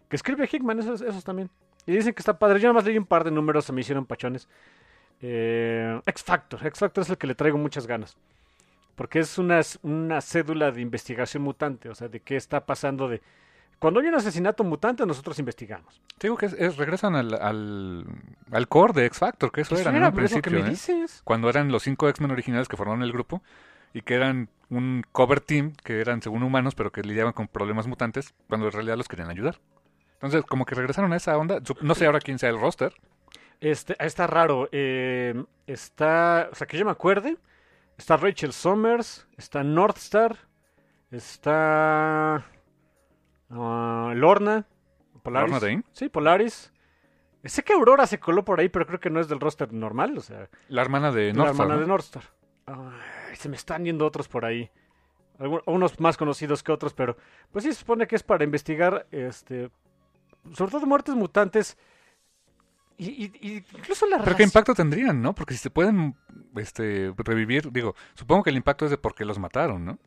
Que 0.08 0.16
escribe 0.16 0.48
Hickman, 0.50 0.78
esos, 0.78 1.02
esos 1.02 1.24
también. 1.24 1.50
Y 1.84 1.92
dicen 1.92 2.14
que 2.14 2.20
está 2.20 2.38
padre. 2.38 2.58
Yo 2.58 2.68
nada 2.68 2.80
más 2.80 2.86
leí 2.86 2.96
un 2.96 3.04
par 3.04 3.22
de 3.22 3.30
números, 3.30 3.66
se 3.66 3.72
me 3.74 3.82
hicieron 3.82 4.06
pachones. 4.06 4.48
Eh, 5.20 6.00
X 6.06 6.24
Factor. 6.24 6.66
X 6.66 6.80
Factor 6.80 7.02
es 7.02 7.10
el 7.10 7.18
que 7.18 7.26
le 7.26 7.34
traigo 7.34 7.58
muchas 7.58 7.86
ganas. 7.86 8.16
Porque 8.96 9.20
es 9.20 9.38
una, 9.38 9.60
una 9.82 10.20
cédula 10.20 10.72
de 10.72 10.80
investigación 10.80 11.42
mutante. 11.44 11.88
O 11.88 11.94
sea, 11.94 12.08
de 12.08 12.18
qué 12.20 12.34
está 12.36 12.66
pasando 12.66 13.08
de. 13.08 13.22
Cuando 13.78 14.00
hay 14.00 14.06
un 14.06 14.14
asesinato 14.14 14.64
mutante, 14.64 15.04
nosotros 15.06 15.38
investigamos. 15.38 16.00
Te 16.18 16.26
digo 16.26 16.36
que 16.38 16.46
es- 16.46 16.54
es- 16.54 16.76
regresan 16.78 17.14
al, 17.14 17.34
al, 17.34 18.06
al 18.50 18.68
core 18.68 18.94
de 18.94 19.04
X 19.06 19.18
Factor, 19.18 19.52
que 19.52 19.60
eso 19.60 19.74
Eso 19.74 19.82
eran 19.82 19.94
en 19.94 20.02
era, 20.02 20.08
un 20.08 20.14
pero 20.14 20.24
es 20.26 20.32
lo 20.32 20.36
que 20.40 20.50
principio, 20.50 20.64
me 20.64 20.68
¿eh? 20.68 20.70
dices. 20.70 21.20
Cuando 21.24 21.48
eran 21.50 21.70
los 21.70 21.82
cinco 21.82 22.08
X-Men 22.08 22.30
originales 22.30 22.68
que 22.68 22.76
formaron 22.78 23.02
el 23.02 23.12
grupo 23.12 23.42
y 23.92 24.00
que 24.00 24.14
eran 24.14 24.48
un 24.70 25.04
cover 25.12 25.40
team, 25.40 25.74
que 25.84 26.00
eran 26.00 26.22
según 26.22 26.42
humanos, 26.42 26.74
pero 26.74 26.90
que 26.90 27.02
lidiaban 27.02 27.34
con 27.34 27.48
problemas 27.48 27.86
mutantes, 27.86 28.32
cuando 28.48 28.66
en 28.66 28.72
realidad 28.72 28.96
los 28.96 29.08
querían 29.08 29.28
ayudar. 29.28 29.60
Entonces, 30.14 30.42
como 30.44 30.64
que 30.64 30.74
regresaron 30.74 31.12
a 31.12 31.16
esa 31.16 31.36
onda. 31.36 31.60
No 31.82 31.94
sé 31.94 32.06
ahora 32.06 32.20
quién 32.20 32.38
sea 32.38 32.48
el 32.48 32.58
roster. 32.58 32.94
Este, 33.60 33.94
está 34.04 34.26
raro. 34.26 34.70
eh, 34.72 35.34
está. 35.66 36.48
O 36.50 36.54
sea, 36.54 36.66
que 36.66 36.78
yo 36.78 36.86
me 36.86 36.90
acuerde. 36.92 37.36
Está 37.96 38.16
Rachel 38.16 38.52
Summers. 38.52 39.26
Está 39.36 39.62
Northstar. 39.62 40.36
Está. 41.10 42.44
ah, 43.50 44.12
Lorna. 44.14 44.66
Polaris. 45.22 45.50
Lorna 45.50 45.66
Dane. 45.66 45.82
Sí, 45.92 46.08
Polaris. 46.08 46.72
Sé 47.44 47.62
que 47.62 47.72
Aurora 47.74 48.06
se 48.06 48.18
coló 48.18 48.44
por 48.44 48.58
ahí, 48.58 48.68
pero 48.68 48.86
creo 48.86 48.98
que 48.98 49.10
no 49.10 49.20
es 49.20 49.28
del 49.28 49.38
roster 49.40 49.72
normal. 49.72 50.18
O 50.18 50.20
sea, 50.20 50.48
La 50.68 50.82
hermana 50.82 51.12
de 51.12 51.28
la 51.28 51.32
Northstar, 51.34 51.54
hermana 51.64 51.74
¿no? 51.74 51.80
de 51.80 51.86
Northstar. 51.86 52.22
Ay, 52.66 53.36
se 53.36 53.48
me 53.48 53.56
están 53.56 53.84
yendo 53.84 54.04
otros 54.04 54.26
por 54.28 54.44
ahí. 54.44 54.68
Algu- 55.38 55.62
unos 55.66 56.00
más 56.00 56.16
conocidos 56.16 56.62
que 56.62 56.72
otros, 56.72 56.92
pero 56.94 57.16
pues 57.52 57.64
sí 57.64 57.72
se 57.72 57.78
supone 57.80 58.06
que 58.06 58.16
es 58.16 58.22
para 58.22 58.42
investigar, 58.42 59.06
este, 59.12 59.70
sobre 60.54 60.72
todo 60.72 60.86
muertes 60.86 61.14
mutantes 61.14 61.76
y, 62.98 63.24
y- 63.24 63.32
y 63.40 63.64
incluso 63.76 64.06
la 64.06 64.18
Pero 64.18 64.36
qué 64.36 64.42
impacto 64.42 64.74
tendrían, 64.74 65.20
¿no? 65.20 65.34
Porque 65.34 65.54
si 65.54 65.60
se 65.60 65.70
pueden 65.70 66.14
este, 66.56 67.12
revivir, 67.18 67.70
digo, 67.72 67.94
supongo 68.14 68.42
que 68.42 68.50
el 68.50 68.56
impacto 68.56 68.84
es 68.84 68.90
de 68.90 68.98
porque 68.98 69.24
los 69.24 69.38
mataron, 69.38 69.84
¿no? 69.84 69.98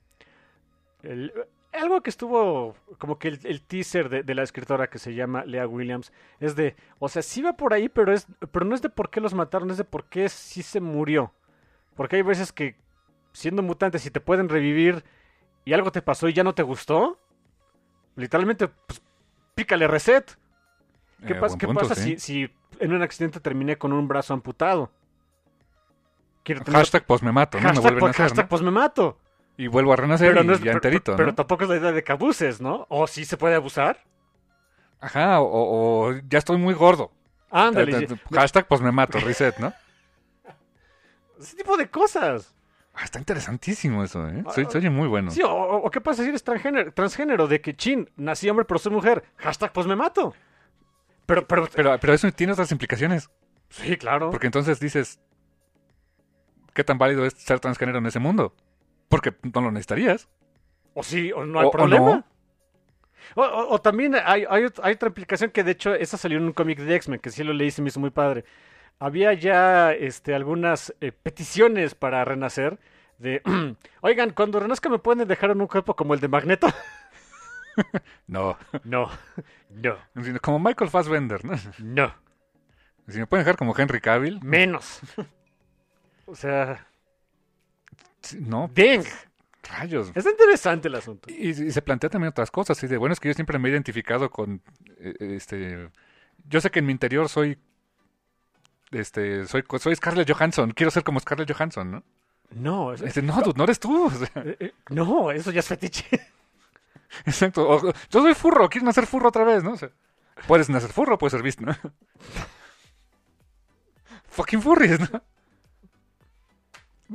el- 1.04 1.34
algo 1.72 2.02
que 2.02 2.10
estuvo 2.10 2.76
como 2.98 3.20
que 3.20 3.28
el, 3.28 3.40
el 3.44 3.62
teaser 3.62 4.10
de, 4.10 4.24
de 4.24 4.36
la 4.36 4.42
escritora 4.44 4.90
que 4.90 4.98
se 4.98 5.14
llama 5.14 5.46
Lea 5.46 5.68
Williams 5.68 6.12
es 6.40 6.56
de, 6.56 6.76
o 6.98 7.10
sea, 7.10 7.22
sí 7.22 7.42
va 7.44 7.54
por 7.54 7.74
ahí, 7.74 7.90
pero 7.90 8.12
es, 8.12 8.28
pero 8.52 8.66
no 8.66 8.74
es 8.74 8.82
de 8.82 8.90
por 8.90 9.10
qué 9.12 9.22
los 9.22 9.34
mataron, 9.36 9.70
es 9.70 9.78
de 9.78 9.84
por 9.84 10.06
qué 10.06 10.30
sí 10.30 10.64
se 10.64 10.82
murió. 10.82 11.32
Porque 11.96 12.18
hay 12.18 12.22
veces 12.24 12.52
que 12.52 12.76
siendo 13.34 13.62
mutantes 13.64 14.02
si 14.02 14.12
te 14.12 14.20
pueden 14.22 14.50
revivir 14.50 15.04
y 15.66 15.74
algo 15.74 15.92
te 15.92 16.02
pasó 16.02 16.28
y 16.28 16.34
ya 16.34 16.44
no 16.44 16.56
te 16.56 16.64
gustó, 16.64 17.20
literalmente 18.16 18.68
pues, 18.68 19.02
pícale 19.56 19.88
reset. 19.88 20.38
¿Qué, 21.28 21.34
Eh, 21.34 21.40
pas- 21.40 21.58
qué 21.58 21.68
punto, 21.68 21.86
pasa 21.86 21.96
sí. 21.96 22.16
si, 22.18 22.20
si 22.20 22.50
en 22.80 22.94
un 22.94 23.02
accidente 23.02 23.40
terminé 23.40 23.78
con 23.78 23.94
un 23.94 24.08
brazo 24.08 24.34
amputado? 24.34 24.92
Quiero 26.44 26.62
tener- 26.64 26.80
Hashtag 26.80 27.06
pues 27.06 27.22
me 27.22 27.32
mato, 27.32 27.58
¿no? 27.58 27.64
me 27.64 27.70
hashtag, 27.70 27.84
vuelven 27.84 27.98
a 27.98 28.02
pues, 28.02 28.12
hacer, 28.16 28.24
hashtag, 28.26 28.46
¿no? 28.46 28.50
pues 28.50 28.62
me 28.62 28.72
mato. 28.72 29.18
Y 29.58 29.68
vuelvo 29.68 29.92
a 29.94 29.98
renacer 29.98 30.30
Pero, 30.30 30.44
y 30.44 30.48
no 30.48 30.54
es, 30.54 30.60
ya 30.60 30.64
pero- 30.66 30.78
enterito, 30.78 31.16
pero 31.18 31.36
tampoco 31.36 31.64
es 31.64 31.70
la 31.70 31.76
idea 31.78 31.92
de 31.92 32.04
que 32.04 32.12
abuses, 32.12 32.62
¿no? 32.62 32.86
O 32.90 33.08
sí 33.08 33.26
se 33.26 33.36
puede 33.38 33.56
abusar. 33.56 34.00
Ajá, 35.02 35.42
o, 35.42 36.08
o 36.10 36.14
ya 36.30 36.40
estoy 36.40 36.58
muy 36.58 36.74
gordo. 36.74 37.12
Ándale. 37.52 38.08
Hashtag 38.34 38.68
pues 38.68 38.82
me 38.82 38.92
mato, 38.92 39.20
reset, 39.20 39.58
¿no? 39.60 39.74
Ese 41.40 41.56
tipo 41.58 41.78
de 41.78 41.90
cosas. 41.90 42.54
Ah, 42.94 43.04
está 43.06 43.20
interesantísimo 43.20 44.04
eso, 44.04 44.28
¿eh? 44.28 44.44
Ah, 44.46 44.52
Se, 44.52 44.66
se 44.66 44.78
oye 44.78 44.90
muy 44.90 45.08
bueno. 45.08 45.32
Sí, 45.32 45.42
o, 45.42 45.50
o- 45.52 45.86
o 45.86 45.92
qué 45.92 46.02
pasa 46.02 46.24
si 46.24 46.30
eres 46.30 46.44
transgénero, 46.44 46.92
transgénero 46.94 47.48
de 47.48 47.62
que 47.62 47.76
chin, 47.76 48.10
nací 48.18 48.50
hombre 48.50 48.66
pero 48.66 48.78
soy 48.80 48.92
mujer. 48.92 49.24
Hashtag 49.38 49.72
pues 49.72 49.88
me 49.88 49.96
mato. 49.96 50.34
Pero, 51.30 51.48
pero, 51.48 51.68
Pero, 51.76 52.00
pero 52.00 52.14
eso 52.14 52.32
tiene 52.32 52.54
otras 52.54 52.72
implicaciones. 52.72 53.30
sí, 53.70 53.96
claro. 53.98 54.32
Porque 54.32 54.48
entonces 54.48 54.80
dices, 54.80 55.20
¿qué 56.74 56.84
tan 56.84 56.98
válido 56.98 57.24
es 57.24 57.34
ser 57.34 57.60
transgénero 57.60 58.00
en 58.00 58.08
ese 58.08 58.18
mundo? 58.18 58.56
Porque 59.10 59.36
no 59.54 59.62
lo 59.62 59.70
necesitarías. 59.72 60.28
O 60.96 61.04
sí, 61.04 61.32
o 61.32 61.46
no 61.46 61.60
hay 61.60 61.66
O- 61.68 61.70
o 61.70 61.72
problema. 61.72 62.12
no. 62.12 62.24
O, 63.36 63.80
también 63.80 64.16
hay, 64.16 64.46
hay, 64.50 64.64
ot- 64.64 64.80
hay 64.82 64.94
otra 64.94 65.10
implicación 65.10 65.52
que 65.52 65.64
de 65.64 65.72
hecho 65.72 65.94
esa 65.94 66.18
salió 66.18 66.40
en 66.40 66.46
un 66.46 66.54
cómic 66.54 66.80
de 66.80 66.96
X-Men, 66.96 67.20
que 67.20 67.30
sí 67.30 67.44
lo 67.44 67.54
leí 67.54 67.68
y 67.68 67.72
se 67.72 67.82
me 67.84 67.90
hizo 67.90 68.00
muy 68.00 68.10
padre. 68.10 68.44
había 69.00 69.34
ya 69.34 69.94
este, 69.94 70.34
algunas 70.34 70.96
eh, 71.00 71.12
peticiones 71.12 71.94
para 71.96 72.26
renacer 72.26 72.80
de, 73.20 73.44
oigan, 74.02 74.32
cuando 74.32 74.60
renazca 74.60 74.90
me 74.90 74.98
pueden 75.00 75.28
dejar 75.28 75.52
en 75.52 75.62
un 75.62 75.68
cuerpo 75.68 75.96
como 75.96 76.16
el 76.16 76.20
de 76.22 76.28
Magneto. 76.28 76.68
No, 78.28 78.58
no, 78.84 79.10
no, 79.70 79.98
como 80.42 80.60
Michael 80.60 80.90
Fassbender, 80.90 81.44
¿no? 81.46 81.54
no, 81.80 82.14
Si 83.08 83.18
me 83.20 83.26
pueden 83.28 83.46
dejar 83.46 83.58
como 83.58 83.76
Henry 83.78 84.00
Cavill, 84.02 84.40
menos. 84.44 85.00
o 86.26 86.36
sea, 86.36 86.86
no, 88.40 88.70
ding. 88.74 89.04
rayos. 89.64 90.12
Es 90.16 90.26
interesante 90.26 90.88
el 90.90 90.96
asunto. 90.96 91.30
Y, 91.32 91.50
y 91.50 91.72
se 91.72 91.82
plantea 91.82 92.10
también 92.10 92.30
otras 92.30 92.52
cosas, 92.52 92.78
así 92.78 92.88
de, 92.88 92.98
bueno, 92.98 93.14
es 93.14 93.20
que 93.20 93.30
yo 93.30 93.34
siempre 93.34 93.58
me 93.60 93.70
he 93.70 93.72
identificado 93.72 94.30
con, 94.30 94.62
eh, 94.98 95.16
este, 95.20 95.90
yo 96.48 96.62
sé 96.62 96.70
que 96.70 96.80
en 96.80 96.86
mi 96.86 96.92
interior 96.92 97.30
soy, 97.30 97.58
este, 98.92 99.46
soy, 99.48 99.64
soy 99.80 99.96
Scarlett 99.96 100.30
Johansson, 100.32 100.72
quiero 100.72 100.92
ser 100.92 101.04
como 101.04 101.20
Scarlett 101.20 101.52
Johansson, 101.52 101.92
¿no? 101.92 102.04
No, 102.52 102.94
es- 102.94 103.02
Este, 103.02 103.22
no, 103.22 103.40
dude, 103.42 103.54
no 103.58 103.64
eres 103.64 103.80
tú. 103.80 104.06
o 104.08 104.12
sea, 104.12 104.30
eh, 104.44 104.58
eh, 104.60 104.74
no, 104.90 105.32
eso 105.32 105.52
ya 105.52 105.60
es 105.62 105.68
fetiche. 105.68 106.06
exacto. 107.26 107.68
O- 107.70 107.82
yo 108.10 108.22
soy 108.22 108.34
furro, 108.34 108.70
quieres 108.70 108.86
nacer 108.86 109.06
furro 109.08 109.30
otra 109.30 109.44
vez, 109.44 109.64
¿no? 109.64 109.74
O 109.74 109.78
sea, 109.78 109.90
puedes 110.48 110.70
nacer 110.70 110.92
furro, 110.92 111.18
puedes 111.18 111.32
ser 111.34 111.44
visto, 111.44 111.66
¿no? 111.66 111.76
Fucking 114.30 114.62
furries, 114.62 115.00
¿no? 115.00 115.22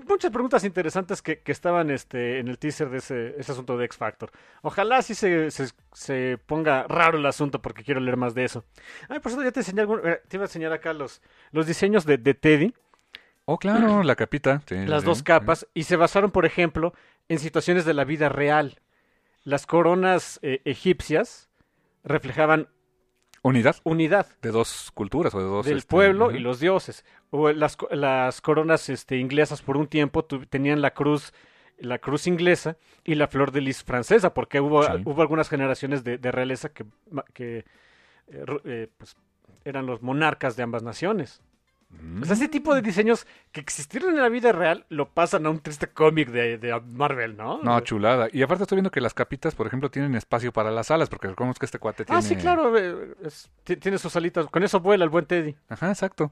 Muchas 0.09 0.33
preguntas 0.33 0.65
interesantes 0.65 1.23
que, 1.23 1.39
que 1.39 1.53
estaban 1.53 1.89
este, 1.91 2.41
en 2.41 2.49
el 2.49 2.59
teaser 2.59 2.91
de 2.91 2.99
ese, 2.99 3.37
ese 3.39 3.53
asunto 3.53 3.79
de 3.79 3.85
X 3.85 3.97
Factor. 3.97 4.33
Ojalá 4.63 5.01
sí 5.03 5.15
se, 5.15 5.53
se, 5.53 5.69
se 5.93 6.39
ponga 6.47 6.83
raro 6.89 7.17
el 7.19 7.27
asunto 7.27 7.63
porque 7.63 7.85
quiero 7.85 8.01
leer 8.01 8.17
más 8.17 8.35
de 8.35 8.45
eso. 8.45 8.65
Ay, 9.09 9.21
por 9.21 9.31
cierto, 9.31 9.45
ya 9.45 9.53
te 9.53 9.61
enseñé 9.61 9.83
algún- 9.83 10.01
eh, 10.05 10.21
te 10.27 10.37
iba 10.37 10.45
a 10.45 10.49
enseñar 10.49 10.73
acá 10.73 10.93
los, 10.93 11.23
los 11.53 11.67
diseños 11.69 12.05
de, 12.07 12.19
de 12.19 12.35
Teddy, 12.35 12.75
Oh, 13.47 13.59
claro, 13.59 14.03
la 14.03 14.17
capita. 14.17 14.63
sí, 14.67 14.75
las 14.87 15.03
sí, 15.03 15.07
dos 15.07 15.19
sí. 15.19 15.25
capas, 15.25 15.67
y 15.75 15.85
se 15.85 15.97
basaron, 15.97 16.31
por 16.31 16.47
ejemplo, 16.47 16.95
en 17.29 17.39
situaciones 17.39 17.85
de 17.85 17.93
la 17.95 18.05
vida 18.05 18.29
real. 18.31 18.81
Las 19.45 19.67
coronas 19.67 20.39
eh, 20.43 20.61
egipcias 20.65 21.49
reflejaban 22.03 22.69
Unidad 23.47 23.77
unidad 23.85 24.27
de 24.41 24.51
dos 24.51 24.91
culturas 24.95 25.35
o 25.35 25.39
de 25.39 25.45
dos... 25.45 25.67
del 25.67 25.77
este, 25.77 25.91
pueblo 25.91 26.31
y 26.31 26.39
los 26.39 26.61
dioses. 26.61 27.05
O 27.29 27.53
las, 27.53 27.77
las 27.91 28.41
coronas 28.41 28.89
este, 28.89 29.19
inglesas 29.19 29.61
por 29.61 29.77
un 29.77 29.87
tiempo 29.87 30.25
tu- 30.25 30.47
tenían 30.47 30.81
la 30.81 30.95
cruz, 30.95 31.35
la 31.77 31.99
cruz 31.99 32.27
inglesa 32.27 32.79
y 33.05 33.17
la 33.17 33.29
flor 33.29 33.53
de 33.53 33.61
lis 33.61 33.85
francesa, 33.85 34.33
porque 34.33 34.61
hubo, 34.63 34.83
Sí. 34.85 34.93
hubo 35.05 35.21
algunas 35.21 35.51
generaciones 35.51 36.05
de, 36.05 36.17
de 36.17 36.33
realeza 36.33 36.71
que, 36.71 36.87
que 37.35 37.59
eh, 38.29 38.45
eh, 38.65 38.89
pues, 38.97 39.15
eran 39.67 39.85
los 39.85 40.01
monarcas 40.01 40.57
de 40.57 40.63
ambas 40.63 40.83
naciones. 40.83 41.43
Mm. 42.03 42.23
O 42.23 42.25
sea, 42.25 42.35
ese 42.35 42.49
tipo 42.49 42.75
de 42.75 42.83
diseños 42.83 43.27
que 43.53 43.61
existieron 43.61 44.11
en 44.15 44.23
la 44.23 44.29
vida 44.29 44.53
real 44.53 44.85
lo 44.89 45.09
pasan 45.11 45.47
a 45.47 45.51
un 45.51 45.61
triste 45.61 45.87
cómic 45.89 46.29
de, 46.31 46.59
de 46.59 46.81
Marvel, 46.81 47.37
¿no? 47.37 47.61
No, 47.63 47.81
chulada. 47.81 48.29
Y 48.33 48.43
aparte 48.43 48.63
estoy 48.65 48.77
viendo 48.77 48.91
que 48.91 49.01
las 49.01 49.15
capitas, 49.15 49.55
por 49.55 49.67
ejemplo, 49.67 49.91
tienen 49.91 50.15
espacio 50.15 50.53
para 50.53 50.71
las 50.71 50.91
alas, 50.91 51.09
porque 51.09 51.29
recordemos 51.29 51.59
que 51.59 51.67
este 51.67 51.79
cuate 51.79 52.05
tiene... 52.05 52.19
Ah, 52.19 52.23
sí, 52.23 52.37
claro, 52.37 52.77
eh, 52.79 53.15
es- 53.25 53.51
tiene 53.65 53.99
sus 53.99 54.15
alitas. 54.17 54.47
Con 54.47 54.63
eso 54.63 54.81
vuela 54.81 55.05
el 55.05 55.11
buen 55.11 55.27
Teddy. 55.27 55.55
Ajá, 55.69 55.89
exacto. 55.89 56.31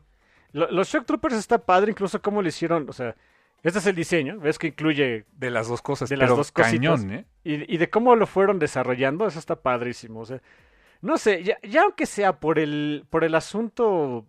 Lo- 0.52 0.70
los 0.70 0.88
Shock 0.88 1.06
Troopers 1.06 1.34
está 1.34 1.58
padre, 1.58 1.90
incluso 1.92 2.20
cómo 2.20 2.42
lo 2.42 2.48
hicieron. 2.48 2.88
O 2.88 2.92
sea, 2.92 3.14
este 3.62 3.78
es 3.78 3.86
el 3.86 3.94
diseño. 3.96 4.38
Ves 4.40 4.58
que 4.58 4.66
incluye. 4.68 5.24
De 5.36 5.50
las 5.50 5.68
dos 5.68 5.80
cosas, 5.82 6.08
De 6.08 6.16
las 6.16 6.26
pero 6.26 6.36
dos 6.36 6.52
cositas. 6.52 6.72
cañón, 6.72 7.10
¿eh? 7.12 7.24
Y, 7.44 7.74
y 7.74 7.78
de 7.78 7.88
cómo 7.90 8.14
lo 8.16 8.26
fueron 8.26 8.58
desarrollando, 8.58 9.26
eso 9.26 9.38
está 9.38 9.56
padrísimo. 9.56 10.20
O 10.20 10.26
sea, 10.26 10.40
no 11.00 11.16
sé, 11.16 11.42
ya, 11.42 11.56
ya 11.62 11.82
aunque 11.84 12.06
sea 12.06 12.38
por 12.38 12.58
el, 12.58 13.04
por 13.10 13.24
el 13.24 13.34
asunto 13.34 14.26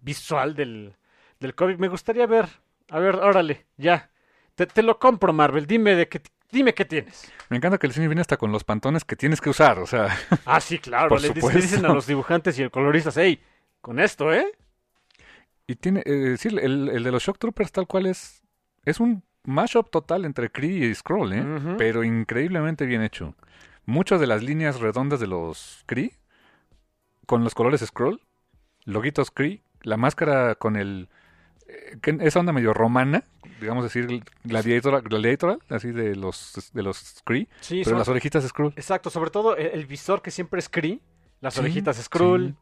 visual 0.00 0.54
del, 0.54 0.94
del 1.40 1.54
cómic, 1.54 1.78
me 1.78 1.88
gustaría 1.88 2.26
ver. 2.26 2.48
A 2.90 2.98
ver, 2.98 3.16
órale, 3.16 3.66
ya. 3.76 4.10
Te, 4.54 4.66
te 4.66 4.82
lo 4.82 4.98
compro, 4.98 5.32
Marvel. 5.32 5.66
Dime 5.66 5.94
de 5.94 6.08
qué, 6.08 6.22
dime 6.50 6.74
qué 6.74 6.84
tienes. 6.84 7.30
Me 7.48 7.56
encanta 7.56 7.78
que 7.78 7.86
el 7.86 7.92
diseño 7.92 8.08
viene 8.08 8.20
hasta 8.20 8.36
con 8.36 8.50
los 8.52 8.64
pantones 8.64 9.04
que 9.04 9.16
tienes 9.16 9.40
que 9.40 9.50
usar, 9.50 9.78
o 9.78 9.86
sea... 9.86 10.08
Ah, 10.44 10.60
sí, 10.60 10.78
claro. 10.78 11.08
Por 11.08 11.20
le, 11.20 11.28
supuesto. 11.28 11.60
dicen 11.60 11.84
a 11.86 11.92
los 11.92 12.06
dibujantes 12.06 12.58
y 12.58 12.62
el 12.62 12.70
colorista, 12.70 13.10
hey, 13.14 13.40
con 13.80 14.00
esto, 14.00 14.32
¿eh? 14.32 14.46
Y 15.66 15.76
tiene... 15.76 16.02
Eh, 16.06 16.36
sí, 16.38 16.48
el, 16.48 16.88
el 16.88 17.02
de 17.02 17.10
los 17.12 17.22
Shock 17.22 17.38
Troopers 17.38 17.72
tal 17.72 17.86
cual 17.86 18.06
es... 18.06 18.42
Es 18.84 19.00
un 19.00 19.22
mashup 19.44 19.90
total 19.90 20.24
entre 20.24 20.50
Kree 20.50 20.88
y 20.88 20.94
Scroll, 20.94 21.32
¿eh? 21.32 21.74
Pero 21.76 22.04
increíblemente 22.04 22.86
bien 22.86 23.02
hecho. 23.02 23.34
Muchas 23.84 24.20
de 24.20 24.26
las 24.26 24.42
líneas 24.42 24.80
redondas 24.80 25.20
de 25.20 25.26
los 25.26 25.82
Kree, 25.86 26.14
con 27.26 27.44
los 27.44 27.54
colores 27.54 27.80
Scroll, 27.80 28.20
loguitos 28.84 29.30
Kree, 29.30 29.62
la 29.82 29.96
máscara 29.96 30.54
con 30.54 30.76
el... 30.76 31.08
eh, 31.66 31.98
esa 32.20 32.40
onda 32.40 32.52
medio 32.52 32.72
romana, 32.74 33.24
digamos 33.60 33.84
decir, 33.84 34.22
gladiator, 34.44 35.02
gladiatorial, 35.02 35.60
así 35.68 35.90
de 35.92 36.14
los, 36.16 36.70
de 36.72 36.82
los 36.82 37.20
Kree, 37.24 37.48
Sí, 37.60 37.82
pero 37.84 37.98
las 37.98 38.08
orejitas 38.08 38.46
Scroll. 38.46 38.72
Exacto, 38.76 39.10
sobre 39.10 39.30
todo 39.30 39.56
el, 39.56 39.66
el 39.68 39.86
visor 39.86 40.22
que 40.22 40.30
siempre 40.30 40.58
es 40.60 40.68
Kree, 40.68 41.00
las 41.40 41.54
Sí, 41.54 41.60
orejitas 41.60 41.96
Skrull. 41.96 42.48
sí. 42.48 42.54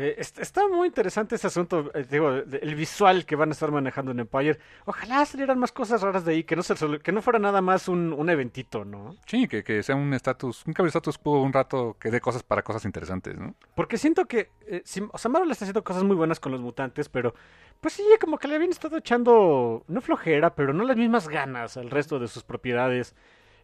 Eh, 0.00 0.14
est- 0.16 0.38
está 0.38 0.68
muy 0.68 0.86
interesante 0.86 1.34
ese 1.34 1.48
asunto, 1.48 1.90
eh, 1.92 2.06
digo, 2.08 2.30
el 2.30 2.74
visual 2.76 3.26
que 3.26 3.34
van 3.34 3.48
a 3.48 3.52
estar 3.52 3.72
manejando 3.72 4.12
en 4.12 4.20
Empire. 4.20 4.56
Ojalá 4.84 5.26
salieran 5.26 5.58
más 5.58 5.72
cosas 5.72 6.02
raras 6.02 6.24
de 6.24 6.34
ahí, 6.34 6.44
que 6.44 6.54
no, 6.54 6.62
se, 6.62 6.76
que 7.00 7.10
no 7.10 7.20
fuera 7.20 7.40
nada 7.40 7.60
más 7.62 7.88
un, 7.88 8.12
un 8.12 8.30
eventito, 8.30 8.84
¿no? 8.84 9.16
Sí, 9.26 9.48
que, 9.48 9.64
que 9.64 9.82
sea 9.82 9.96
un 9.96 10.14
estatus, 10.14 10.64
un 10.66 10.72
cambio 10.72 10.92
de 10.92 10.98
status 10.98 11.18
quo 11.18 11.42
un 11.42 11.52
rato 11.52 11.96
que 11.98 12.12
dé 12.12 12.20
cosas 12.20 12.44
para 12.44 12.62
cosas 12.62 12.84
interesantes, 12.84 13.36
¿no? 13.36 13.56
Porque 13.74 13.98
siento 13.98 14.26
que, 14.26 14.50
eh, 14.68 14.82
sí, 14.84 15.02
o 15.12 15.18
sea, 15.18 15.32
Marvel 15.32 15.50
está 15.50 15.64
haciendo 15.64 15.82
cosas 15.82 16.04
muy 16.04 16.14
buenas 16.14 16.38
con 16.38 16.52
los 16.52 16.60
mutantes, 16.60 17.08
pero 17.08 17.34
pues 17.80 17.94
sí, 17.94 18.04
como 18.20 18.38
que 18.38 18.46
le 18.46 18.54
habían 18.54 18.70
estado 18.70 18.98
echando, 18.98 19.82
no 19.88 20.00
flojera, 20.00 20.54
pero 20.54 20.72
no 20.72 20.84
las 20.84 20.96
mismas 20.96 21.28
ganas 21.28 21.76
al 21.76 21.90
resto 21.90 22.20
de 22.20 22.28
sus 22.28 22.44
propiedades, 22.44 23.16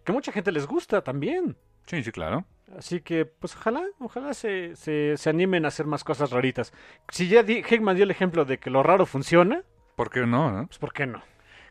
que 0.02 0.10
mucha 0.10 0.32
gente 0.32 0.50
les 0.50 0.66
gusta 0.66 1.00
también. 1.02 1.56
Sí, 1.86 2.02
sí, 2.02 2.12
claro. 2.12 2.44
Así 2.78 3.00
que, 3.00 3.24
pues 3.26 3.54
ojalá, 3.56 3.82
ojalá 3.98 4.34
se, 4.34 4.74
se, 4.74 5.16
se 5.16 5.30
animen 5.30 5.64
a 5.64 5.68
hacer 5.68 5.86
más 5.86 6.02
cosas 6.02 6.30
raritas. 6.30 6.72
Si 7.10 7.28
ya 7.28 7.42
di, 7.42 7.58
Hickman 7.68 7.94
dio 7.94 8.04
el 8.04 8.10
ejemplo 8.10 8.44
de 8.44 8.58
que 8.58 8.70
lo 8.70 8.82
raro 8.82 9.06
funciona, 9.06 9.62
¿Por 9.96 10.10
qué 10.10 10.26
no, 10.26 10.50
no? 10.50 10.66
pues 10.66 10.78
¿por 10.78 10.92
qué 10.92 11.06
no? 11.06 11.22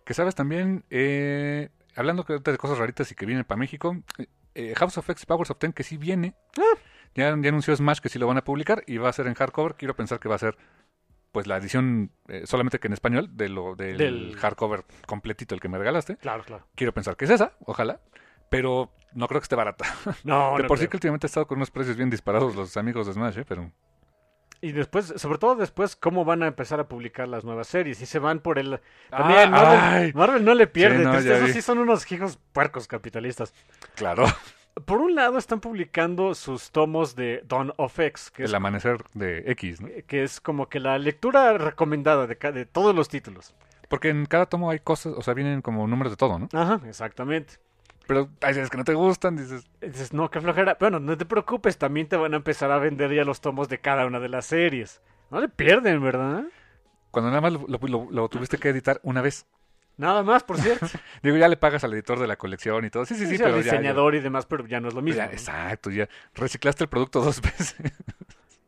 Que 0.05 0.13
sabes 0.13 0.35
también, 0.35 0.85
eh, 0.89 1.69
hablando 1.95 2.23
de 2.23 2.57
cosas 2.57 2.77
raritas 2.77 3.11
y 3.11 3.15
que 3.15 3.25
vienen 3.25 3.43
para 3.43 3.57
México, 3.59 3.97
eh, 4.55 4.73
House 4.77 4.97
of 4.97 5.09
X 5.09 5.25
Powers 5.25 5.49
of 5.51 5.57
Ten 5.57 5.73
que 5.73 5.83
sí 5.83 5.97
viene. 5.97 6.33
Ah. 6.57 6.77
Ya, 7.15 7.25
ya 7.39 7.49
anunció 7.49 7.75
Smash 7.75 7.99
que 7.99 8.09
sí 8.09 8.17
lo 8.19 8.27
van 8.27 8.37
a 8.37 8.43
publicar 8.43 8.83
y 8.87 8.97
va 8.97 9.09
a 9.09 9.13
ser 9.13 9.27
en 9.27 9.33
hardcover. 9.33 9.75
Quiero 9.75 9.95
pensar 9.95 10.19
que 10.19 10.29
va 10.29 10.35
a 10.35 10.39
ser 10.39 10.57
pues 11.31 11.47
la 11.47 11.57
edición 11.57 12.11
eh, 12.27 12.43
solamente 12.45 12.79
que 12.79 12.87
en 12.87 12.93
español 12.93 13.29
de 13.35 13.49
lo 13.49 13.75
del, 13.75 13.97
Del- 13.97 14.35
hardcover 14.37 14.85
completito 15.07 15.53
el 15.55 15.61
que 15.61 15.67
me 15.69 15.77
regalaste. 15.79 16.17
Claro, 16.17 16.43
claro. 16.43 16.67
Quiero 16.75 16.93
pensar 16.93 17.15
que 17.17 17.25
es 17.25 17.31
esa, 17.31 17.53
ojalá, 17.65 17.99
pero 18.49 18.91
no 19.15 19.27
creo 19.27 19.41
que 19.41 19.45
esté 19.45 19.55
barata. 19.55 19.85
No, 20.23 20.57
de 20.57 20.63
no 20.63 20.67
por 20.67 20.77
sí 20.79 20.87
creo. 20.87 20.89
que 20.89 20.97
últimamente 20.97 21.25
ha 21.27 21.29
estado 21.29 21.47
con 21.47 21.57
unos 21.57 21.71
precios 21.71 21.95
bien 21.97 22.09
disparados 22.09 22.55
los 22.55 22.75
amigos 22.77 23.07
de 23.07 23.13
Smash, 23.13 23.39
¿eh? 23.39 23.45
pero 23.47 23.71
Y 24.61 24.71
después, 24.71 25.13
sobre 25.17 25.37
todo 25.39 25.55
después, 25.55 25.95
cómo 25.95 26.23
van 26.25 26.41
a 26.43 26.47
empezar 26.47 26.79
a 26.79 26.87
publicar 26.87 27.27
las 27.27 27.43
nuevas 27.43 27.67
series. 27.67 28.01
Y 28.01 28.05
se 28.05 28.19
van 28.19 28.39
por 28.39 28.59
el... 28.59 28.75
Ah, 29.11 29.17
También, 29.17 29.51
Marvel, 29.51 29.79
ay. 29.81 30.13
Marvel 30.13 30.45
no 30.45 30.53
le 30.53 30.67
pierde. 30.67 30.99
Sí, 30.99 31.03
no, 31.03 31.17
esos 31.17 31.51
sí 31.51 31.61
son 31.61 31.79
unos 31.79 32.09
hijos 32.11 32.39
puercos 32.53 32.87
capitalistas. 32.87 33.53
claro, 33.95 34.25
Por 34.85 35.01
un 35.01 35.15
lado 35.15 35.37
están 35.37 35.59
publicando 35.59 36.33
sus 36.33 36.71
tomos 36.71 37.15
de 37.15 37.43
Dawn 37.45 37.73
of 37.77 37.99
X, 37.99 38.31
que 38.31 38.43
es, 38.43 38.49
el 38.49 38.55
amanecer 38.55 39.03
de 39.13 39.43
X, 39.51 39.81
¿no? 39.81 39.89
que 40.07 40.23
es 40.23 40.39
como 40.41 40.67
que 40.69 40.79
la 40.79 40.97
lectura 40.97 41.57
recomendada 41.57 42.25
de, 42.25 42.35
de 42.35 42.65
todos 42.65 42.95
los 42.95 43.07
títulos. 43.09 43.53
Porque 43.89 44.09
en 44.09 44.25
cada 44.25 44.47
tomo 44.47 44.71
hay 44.71 44.79
cosas, 44.79 45.13
o 45.15 45.21
sea, 45.21 45.33
vienen 45.35 45.61
como 45.61 45.85
números 45.87 46.13
de 46.13 46.17
todo, 46.17 46.39
¿no? 46.39 46.47
Ajá, 46.53 46.79
exactamente. 46.87 47.55
Pero 48.07 48.29
hay 48.41 48.53
veces 48.53 48.69
que 48.69 48.77
no 48.77 48.83
te 48.83 48.93
gustan, 48.93 49.35
dices, 49.37 49.65
Dices, 49.81 50.11
no, 50.13 50.29
qué 50.29 50.41
flojera. 50.41 50.75
Bueno, 50.79 50.99
no 50.99 51.17
te 51.17 51.25
preocupes, 51.25 51.77
también 51.77 52.07
te 52.07 52.17
van 52.17 52.33
a 52.33 52.37
empezar 52.37 52.69
a 52.71 52.77
vender 52.77 53.11
ya 53.13 53.23
los 53.23 53.39
tomos 53.41 53.69
de 53.69 53.79
cada 53.79 54.05
una 54.05 54.19
de 54.19 54.29
las 54.29 54.45
series. 54.45 55.01
No 55.31 55.39
le 55.39 55.49
pierden, 55.49 56.01
¿verdad? 56.03 56.43
cuando 57.11 57.29
nada 57.29 57.41
más 57.41 57.53
lo, 57.53 57.65
lo- 57.67 57.79
lo- 57.87 58.11
lo 58.11 58.27
tuviste 58.29 58.57
que 58.57 58.69
editar 58.69 58.99
una 59.03 59.21
vez. 59.21 59.45
Nada 59.97 60.23
más, 60.23 60.43
por 60.43 60.57
cierto. 60.57 60.87
Digo, 61.23 61.37
ya 61.37 61.47
le 61.47 61.55
pagas 61.57 61.83
al 61.83 61.93
editor 61.93 62.17
de 62.19 62.25
la 62.25 62.35
colección 62.37 62.83
y 62.85 62.89
todo. 62.89 63.05
Sí, 63.05 63.13
sí, 63.13 63.25
sí, 63.27 63.33
Sí, 63.33 63.37
pero 63.37 63.55
al 63.55 63.61
ya- 63.63 63.65
ya- 63.65 63.71
diseñador 63.77 64.15
y 64.15 64.19
demás, 64.19 64.47
pero 64.47 64.65
ya 64.65 64.79
no 64.79 64.87
es 64.87 64.95
lo 64.95 65.01
mismo. 65.03 65.19
ya, 65.21 65.27
¿no? 65.27 65.31
exacto, 65.31 65.91
ya 65.91 66.09
reciclaste 66.33 66.83
el 66.85 66.89
producto 66.89 67.21
dos 67.21 67.39
veces. 67.41 67.75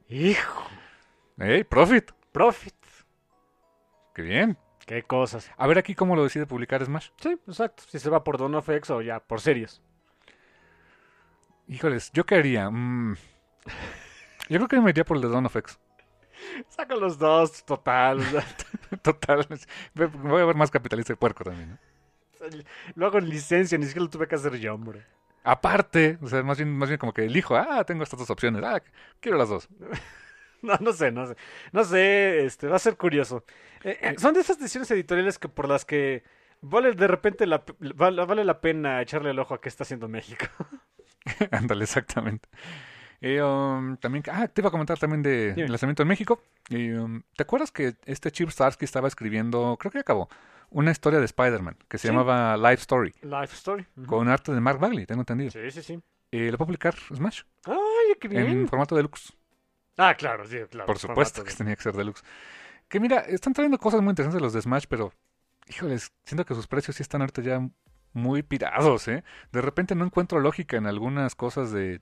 Hijo, 0.09 0.63
¡Ey, 1.39 1.63
profit! 1.63 2.11
profit. 2.31 2.75
¡Qué 4.13 4.21
bien! 4.21 4.57
Qué 4.85 5.03
cosas. 5.03 5.51
A 5.57 5.67
ver 5.67 5.77
aquí 5.77 5.95
cómo 5.95 6.15
lo 6.15 6.23
decide 6.23 6.45
publicar 6.45 6.83
Smash. 6.85 7.09
Sí, 7.17 7.37
exacto. 7.47 7.83
Si 7.87 7.99
se 7.99 8.09
va 8.09 8.23
por 8.23 8.37
Dawn 8.37 8.55
of 8.55 8.69
X 8.69 8.89
o 8.91 9.01
ya 9.01 9.19
por 9.19 9.41
series. 9.41 9.81
Híjoles, 11.67 12.11
¿yo 12.13 12.25
qué 12.25 12.35
haría? 12.35 12.69
Mm. 12.69 13.15
Yo 14.49 14.57
creo 14.59 14.67
que 14.67 14.79
me 14.79 14.91
iría 14.91 15.03
por 15.03 15.17
el 15.17 15.23
de 15.23 15.29
Dawn 15.29 15.47
of 15.47 15.55
X. 15.55 15.79
Saca 16.69 16.95
los 16.95 17.17
dos, 17.17 17.65
total. 17.65 18.19
Total. 19.01 19.47
Voy 19.93 20.41
a 20.41 20.45
ver 20.45 20.55
más 20.55 20.69
capitalista 20.69 21.13
y 21.13 21.15
puerco 21.15 21.43
también. 21.43 21.71
¿no? 21.71 21.77
Lo 22.95 23.07
hago 23.07 23.17
en 23.17 23.29
licencia, 23.29 23.77
ni 23.77 23.85
siquiera 23.85 24.03
lo 24.03 24.09
tuve 24.09 24.27
que 24.27 24.35
hacer 24.35 24.55
yo, 24.57 24.73
hombre. 24.73 25.03
Aparte, 25.43 26.17
o 26.21 26.27
sea, 26.27 26.43
más 26.43 26.57
bien, 26.57 26.75
más 26.75 26.89
bien 26.89 26.97
como 26.97 27.13
que 27.13 27.25
elijo, 27.25 27.55
ah, 27.55 27.83
tengo 27.83 28.03
estas 28.03 28.19
dos 28.19 28.29
opciones, 28.29 28.63
ah, 28.63 28.81
quiero 29.19 29.37
las 29.37 29.49
dos. 29.49 29.67
No, 30.61 30.77
no 30.81 30.93
sé, 30.93 31.11
no 31.11 31.27
sé. 31.27 31.35
No 31.71 31.83
sé, 31.83 32.45
este, 32.45 32.67
va 32.67 32.77
a 32.77 32.79
ser 32.79 32.97
curioso. 32.97 33.43
Eh, 33.83 33.97
eh, 34.01 34.15
son 34.17 34.33
de 34.33 34.39
esas 34.41 34.57
decisiones 34.57 34.89
editoriales 34.91 35.37
que 35.37 35.47
por 35.49 35.67
las 35.69 35.85
que 35.85 36.23
vale 36.61 36.93
de 36.93 37.07
repente 37.07 37.45
la, 37.45 37.63
vale, 37.95 38.25
vale 38.25 38.43
la 38.43 38.59
pena 38.61 39.01
echarle 39.01 39.29
el 39.31 39.39
ojo 39.39 39.53
a 39.53 39.61
qué 39.61 39.69
está 39.69 39.83
haciendo 39.83 40.07
México. 40.07 40.45
Ándale, 41.51 41.83
exactamente. 41.83 42.47
Eh, 43.21 43.41
um, 43.41 43.97
también, 43.97 44.23
ah, 44.31 44.47
te 44.47 44.61
iba 44.61 44.67
a 44.67 44.71
comentar 44.71 44.97
también 44.99 45.23
de 45.23 45.51
el 45.51 45.69
lanzamiento 45.71 46.01
en 46.03 46.09
México. 46.09 46.41
Y, 46.69 46.91
um, 46.91 47.21
¿Te 47.35 47.43
acuerdas 47.43 47.71
que 47.71 47.95
este 48.05 48.31
Chip 48.31 48.49
Starsky 48.49 48.85
estaba 48.85 49.07
escribiendo, 49.07 49.77
creo 49.79 49.91
que 49.91 49.97
ya 49.97 50.01
acabó, 50.01 50.29
una 50.69 50.91
historia 50.91 51.19
de 51.19 51.25
Spider-Man 51.25 51.77
que 51.87 51.97
se 51.97 52.07
Sí. 52.07 52.13
llamaba 52.13 52.57
Life 52.57 52.81
Story, 52.81 53.13
Life 53.21 53.53
Story. 53.55 53.85
Ujú. 53.97 54.07
con 54.07 54.27
arte 54.29 54.51
de 54.53 54.59
Mark 54.61 54.79
Bagley, 54.79 55.05
tengo 55.05 55.21
entendido. 55.21 55.51
Sí, 55.51 55.71
sí, 55.71 55.81
sí. 55.81 55.99
Eh, 56.31 56.51
lo 56.51 56.57
puedo 56.57 56.67
publicar 56.67 56.95
Smash 56.95 57.43
Ay, 57.65 58.15
qué 58.19 58.27
bien. 58.27 58.47
en 58.47 58.67
formato 58.67 58.95
deluxe. 58.95 59.31
Ah, 59.97 60.15
claro, 60.15 60.45
sí, 60.45 60.58
claro. 60.69 60.86
Por 60.88 60.97
supuesto 60.99 61.43
que 61.43 61.53
tenía 61.53 61.75
que 61.75 61.81
ser 61.84 61.93
deluxe. 61.95 62.23
Que 62.89 62.99
mira, 62.99 63.19
están 63.21 63.53
trayendo 63.53 63.77
cosas 63.79 64.01
muy 64.01 64.12
interesantes 64.12 64.41
los 64.41 64.53
de 64.53 64.62
Smash, 64.62 64.86
pero, 64.89 65.13
híjoles, 65.67 66.12
siento 66.25 66.45
que 66.45 66.53
sus 66.53 66.67
precios 66.67 66.95
sí 66.97 67.01
están 67.03 67.21
ahorita 67.21 67.41
ya 67.41 67.67
muy 68.13 68.43
pirados, 68.43 69.08
¿eh? 69.08 69.23
De 69.51 69.62
repente 69.62 69.95
no 69.95 70.05
encuentro 70.05 70.39
lógica 70.39 70.77
en 70.77 70.86
algunas 70.86 71.36
cosas 71.36 71.71
de, 71.71 72.01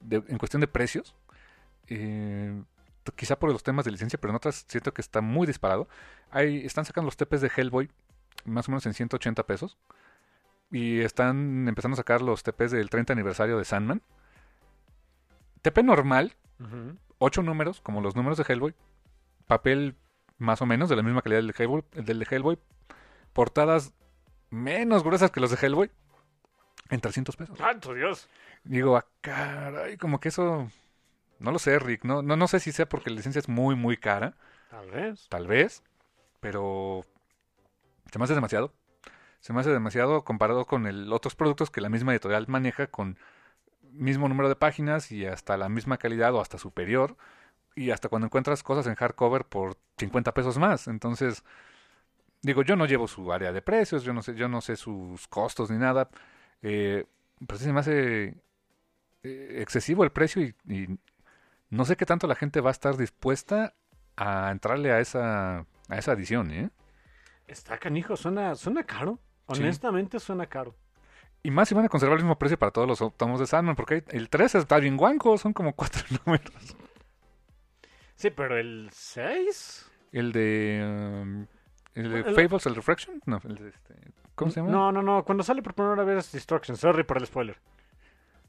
de- 0.00 0.22
en 0.28 0.38
cuestión 0.38 0.60
de 0.60 0.68
precios. 0.68 1.14
Eh, 1.88 2.62
quizá 3.16 3.38
por 3.38 3.50
los 3.50 3.62
temas 3.62 3.84
de 3.84 3.90
licencia, 3.90 4.18
pero 4.20 4.30
en 4.32 4.36
otras 4.36 4.64
siento 4.68 4.92
que 4.94 5.00
está 5.00 5.20
muy 5.20 5.46
disparado. 5.46 5.88
Hay, 6.30 6.64
están 6.64 6.84
sacando 6.84 7.06
los 7.06 7.16
TPs 7.16 7.40
de 7.40 7.50
Hellboy 7.54 7.90
más 8.44 8.68
o 8.68 8.72
menos 8.72 8.86
en 8.86 8.94
180 8.94 9.44
pesos. 9.46 9.76
Y 10.70 11.00
están 11.00 11.68
empezando 11.68 11.94
a 11.94 11.96
sacar 11.98 12.22
los 12.22 12.42
TPs 12.42 12.70
del 12.72 12.90
30 12.90 13.12
aniversario 13.12 13.58
de 13.58 13.64
Sandman. 13.64 14.02
TP 15.62 15.82
normal, 15.82 16.34
Ujú. 16.60 16.96
Ocho 17.18 17.42
números, 17.42 17.80
como 17.80 18.00
los 18.00 18.16
números 18.16 18.38
de 18.38 18.44
Hellboy, 18.46 18.74
papel 19.46 19.96
más 20.38 20.62
o 20.62 20.66
menos 20.66 20.88
de 20.88 20.96
la 20.96 21.02
misma 21.02 21.22
calidad 21.22 21.40
del 21.40 21.48
de 21.48 21.54
Hellboy, 21.62 21.84
del 21.92 22.18
de 22.18 22.26
Hellboy 22.30 22.58
portadas 23.32 23.92
menos 24.50 25.02
gruesas 25.02 25.30
que 25.30 25.40
los 25.40 25.50
de 25.50 25.58
Hellboy, 25.60 25.90
en 26.90 27.00
300 27.00 27.36
pesos. 27.36 27.58
¡Santo 27.58 27.92
Dios! 27.92 28.28
Digo, 28.62 28.96
ah, 28.96 29.06
caray, 29.20 29.98
como 29.98 30.20
que 30.20 30.28
eso, 30.28 30.68
no 31.38 31.50
lo 31.52 31.58
sé, 31.58 31.78
Rick, 31.78 32.04
no, 32.04 32.22
no, 32.22 32.36
no 32.36 32.48
sé 32.48 32.60
si 32.60 32.72
sea 32.72 32.88
porque 32.88 33.10
la 33.10 33.16
licencia 33.16 33.40
es 33.40 33.48
muy, 33.48 33.74
muy 33.74 33.96
cara, 33.96 34.36
Tal 34.70 34.90
vez. 34.90 35.28
tal 35.28 35.46
vez, 35.46 35.82
pero 36.40 37.04
se 38.10 38.18
me 38.18 38.24
hace 38.24 38.34
demasiado. 38.34 38.72
Se 39.40 39.52
me 39.52 39.60
hace 39.60 39.70
demasiado 39.70 40.24
comparado 40.24 40.64
con 40.64 40.86
el, 40.86 41.12
otros 41.12 41.34
productos 41.34 41.70
que 41.70 41.82
la 41.82 41.90
misma 41.90 42.12
editorial 42.12 42.46
maneja 42.48 42.86
con 42.86 43.18
mismo 43.94 44.28
número 44.28 44.48
de 44.48 44.56
páginas 44.56 45.10
y 45.12 45.26
hasta 45.26 45.56
la 45.56 45.68
misma 45.68 45.98
calidad 45.98 46.34
o 46.34 46.40
hasta 46.40 46.58
superior. 46.58 47.16
Y 47.76 47.90
hasta 47.90 48.08
cuando 48.08 48.26
encuentras 48.26 48.62
cosas 48.62 48.86
en 48.86 48.94
hardcover 48.94 49.44
por 49.44 49.76
50 49.98 50.32
pesos 50.34 50.58
más. 50.58 50.86
Entonces, 50.86 51.44
digo, 52.42 52.62
yo 52.62 52.76
no 52.76 52.86
llevo 52.86 53.08
su 53.08 53.32
área 53.32 53.52
de 53.52 53.62
precios, 53.62 54.04
yo 54.04 54.12
no 54.12 54.22
sé, 54.22 54.34
yo 54.34 54.48
no 54.48 54.60
sé 54.60 54.76
sus 54.76 55.26
costos 55.28 55.70
ni 55.70 55.78
nada. 55.78 56.08
Eh, 56.62 57.04
pero 57.46 57.58
sí 57.58 57.64
se 57.64 57.72
me 57.72 57.80
hace 57.80 58.34
eh, 59.22 59.56
excesivo 59.60 60.04
el 60.04 60.12
precio 60.12 60.42
y, 60.42 60.54
y 60.68 60.98
no 61.70 61.84
sé 61.84 61.96
qué 61.96 62.06
tanto 62.06 62.26
la 62.26 62.36
gente 62.36 62.60
va 62.60 62.70
a 62.70 62.72
estar 62.72 62.96
dispuesta 62.96 63.74
a 64.16 64.50
entrarle 64.50 64.92
a 64.92 65.00
esa, 65.00 65.58
a 65.88 65.98
esa 65.98 66.12
edición, 66.12 66.50
¿eh? 66.50 66.70
Está 67.46 67.78
canijo, 67.78 68.16
suena, 68.16 68.54
suena 68.54 68.84
caro. 68.84 69.18
Sí. 69.52 69.60
Honestamente 69.60 70.18
suena 70.20 70.46
caro. 70.46 70.74
Y 71.44 71.50
más 71.50 71.68
si 71.68 71.74
van 71.74 71.84
a 71.84 71.88
conservar 71.88 72.16
el 72.18 72.24
mismo 72.24 72.38
precio 72.38 72.58
para 72.58 72.72
todos 72.72 72.88
los 72.88 73.16
tomos 73.16 73.38
de 73.38 73.46
Sandman, 73.46 73.76
porque 73.76 74.02
el 74.08 74.28
3 74.30 74.54
está 74.56 74.78
bien 74.78 74.96
guanco, 74.96 75.36
son 75.38 75.52
como 75.52 75.74
cuatro 75.74 76.02
números. 76.26 76.50
Sí, 78.16 78.30
pero 78.30 78.58
el 78.58 78.88
6. 78.90 79.90
El 80.12 80.32
de... 80.32 80.80
um, 81.22 81.46
el 81.94 82.10
de 82.10 82.18
El- 82.20 82.34
Fables, 82.34 82.64
el 82.66 82.74
Reflection, 82.74 83.20
no, 83.26 83.40
el 83.44 83.54
de 83.56 83.68
este... 83.68 83.94
¿Cómo 84.34 84.50
se 84.50 84.60
llama? 84.60 84.72
No, 84.72 84.90
no, 84.90 85.02
no. 85.02 85.22
Cuando 85.24 85.44
sale 85.44 85.62
por 85.62 85.74
primera 85.74 86.02
vez 86.02 86.32
Destruction. 86.32 86.76
Sorry 86.76 87.04
por 87.04 87.18
el 87.18 87.26
spoiler. 87.26 87.56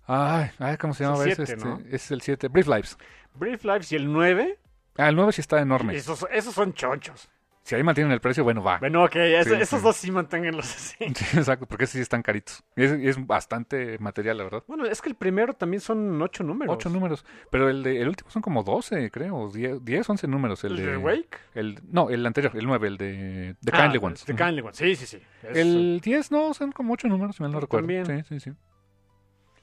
Ay, 0.07 0.49
ay, 0.59 0.77
¿cómo 0.77 0.93
se 0.93 1.03
Es 1.03 1.09
el 1.09 1.13
llama? 1.13 1.25
Es, 1.29 1.35
siete, 1.35 1.53
este, 1.53 1.65
¿no? 1.65 1.79
es 1.91 2.11
el 2.11 2.21
7, 2.21 2.47
Brief 2.47 2.67
Lives. 2.67 2.97
Brief 3.35 3.63
Lives 3.65 3.91
y 3.91 3.95
el 3.97 4.11
9. 4.11 4.57
Ah, 4.97 5.09
el 5.09 5.15
9 5.15 5.31
sí 5.33 5.41
está 5.41 5.59
enorme. 5.59 5.95
Esos, 5.95 6.25
esos 6.31 6.53
son 6.55 6.73
chonchos. 6.73 7.29
Si 7.65 7.73
ahí 7.73 7.81
mantienen 7.81 8.13
el 8.13 8.21
precio, 8.21 8.43
bueno, 8.43 8.61
va. 8.61 8.77
Bueno, 8.77 9.03
ok. 9.05 9.13
Sí, 9.13 9.19
esos 9.53 9.79
sí. 9.79 9.83
dos 9.83 9.95
sí 9.95 10.11
manténganlos 10.11 10.71
así. 10.75 10.97
Sí, 11.15 11.37
exacto, 11.37 11.65
porque 11.65 11.87
sí 11.87 11.99
están 11.99 12.21
caritos. 12.21 12.63
Y 12.75 12.83
es, 12.83 12.99
y 12.99 13.07
es 13.07 13.25
bastante 13.25 13.97
material, 13.97 14.37
la 14.37 14.43
verdad. 14.43 14.63
Bueno, 14.67 14.85
es 14.85 15.01
que 15.01 15.09
el 15.09 15.15
primero 15.15 15.53
también 15.55 15.81
son 15.81 16.21
ocho 16.21 16.43
números. 16.43 16.71
Ocho 16.75 16.89
números. 16.91 17.25
Pero 17.49 17.67
el 17.67 17.81
de 17.81 18.01
el 18.03 18.07
último 18.07 18.29
son 18.29 18.43
como 18.43 18.61
12, 18.61 19.09
creo. 19.09 19.49
10, 19.49 19.83
10 19.83 20.07
11 20.07 20.27
números. 20.27 20.63
El, 20.63 20.73
¿El 20.73 20.77
de 20.85 20.91
de 20.91 20.97
Wake? 20.97 21.37
El, 21.55 21.79
no, 21.89 22.11
el 22.11 22.23
anterior, 22.23 22.51
el 22.55 22.67
9, 22.67 22.87
el 22.87 22.97
de 22.97 23.55
The 23.65 23.71
Ah, 23.73 23.81
Kindly 23.81 23.99
Ones. 23.99 24.25
The. 24.25 24.35
Kindly 24.35 24.61
Ones. 24.61 24.77
Sí, 24.77 24.95
sí, 24.95 25.07
sí. 25.07 25.19
Es- 25.41 25.57
El 25.57 26.01
10 26.03 26.29
no, 26.31 26.53
son 26.53 26.71
como 26.71 26.93
8 26.93 27.07
números, 27.07 27.35
si 27.35 27.41
mal 27.41 27.51
no 27.51 27.59
recuerdo. 27.59 27.87
También. 27.87 28.05
Sí, 28.05 28.39
sí, 28.39 28.39
sí. 28.51 28.51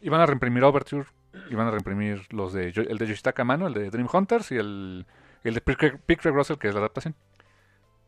Y 0.00 0.08
van 0.08 0.20
a 0.20 0.26
reimprimir 0.26 0.64
Overture, 0.64 1.06
y 1.48 1.54
van 1.54 1.68
a 1.68 1.70
reimprimir 1.70 2.22
los 2.30 2.52
de 2.52 2.70
el 2.70 2.98
de 2.98 3.06
Yoshitaka 3.06 3.44
Mano, 3.44 3.68
el 3.68 3.74
de 3.74 3.90
Dream 3.90 4.08
Hunters 4.12 4.50
y 4.50 4.56
el, 4.56 5.06
el 5.44 5.54
de 5.54 5.60
Pick 5.60 6.24
Russell, 6.24 6.56
que 6.56 6.66
es 6.66 6.74
la 6.74 6.80
adaptación. 6.80 7.14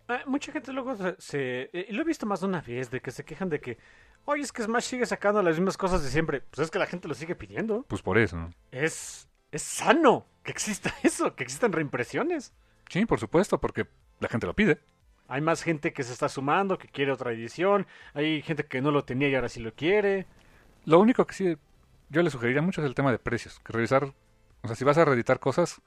Ah, 0.09 0.21
mucha 0.27 0.53
gente 0.53 0.73
luego 0.73 0.97
se, 0.97 1.17
se- 1.19 1.71
eh, 1.73 1.87
y 1.89 1.93
lo 1.93 2.03
he 2.03 2.05
visto 2.05 2.27
más 2.27 2.41
de 2.41 2.47
una 2.47 2.61
vez, 2.61 2.91
de 2.91 3.01
que 3.01 3.11
se 3.11 3.25
quejan 3.25 3.49
de 3.49 3.61
que, 3.61 3.79
oye, 4.27 4.43
es 4.43 4.53
que 4.53 4.63
Smash 4.63 4.85
sigue 4.85 5.07
sacando 5.07 5.43
las 5.43 5.57
mismas 5.57 5.77
cosas 5.77 6.03
de 6.03 6.11
siempre. 6.11 6.43
Pues 6.43 6.67
es 6.67 6.71
que 6.71 6.79
la 6.79 6.87
gente 6.87 7.09
lo 7.09 7.15
sigue 7.15 7.35
pidiendo. 7.35 7.85
Pues 7.89 8.03
por 8.03 8.19
eso. 8.19 8.37
¿no? 8.37 8.51
Es, 8.71 9.29
es 9.51 9.63
sano 9.63 10.27
que 10.43 10.51
exista 10.53 10.93
eso, 11.03 11.35
que 11.35 11.45
existan 11.45 11.73
reimpresiones. 11.73 12.53
Sí, 12.91 13.07
por 13.07 13.19
supuesto, 13.19 13.59
porque 13.61 13.87
la 14.21 14.29
gente 14.29 14.47
lo 14.47 14.55
pide. 14.55 14.79
Hay 15.27 15.41
más 15.41 15.63
gente 15.63 15.95
que 15.95 16.03
se 16.03 16.13
está 16.13 16.29
sumando, 16.29 16.77
que 16.77 16.89
quiere 16.89 17.11
otra 17.11 17.33
edición. 17.33 17.87
Hay 18.13 18.43
gente 18.43 18.67
que 18.67 18.83
no 18.83 18.91
lo 18.91 19.05
tenía 19.05 19.29
y 19.31 19.35
ahora 19.35 19.49
sí 19.49 19.61
lo 19.61 19.73
quiere. 19.75 20.27
Lo 20.85 20.99
único 21.01 21.27
que 21.27 21.35
sí 21.35 21.57
yo 22.11 22.23
le 22.23 22.29
sugeriría 22.29 22.61
mucho 22.61 22.83
es 22.83 22.87
el 22.87 22.95
tema 22.95 23.11
de 23.11 23.19
precios. 23.19 23.59
Que 23.61 23.73
revisar, 23.73 24.13
o 24.63 24.67
sea, 24.67 24.77
si 24.77 24.85
vas 24.85 24.99
a 24.99 25.05
reeditar 25.07 25.41
cosas, 25.41 25.81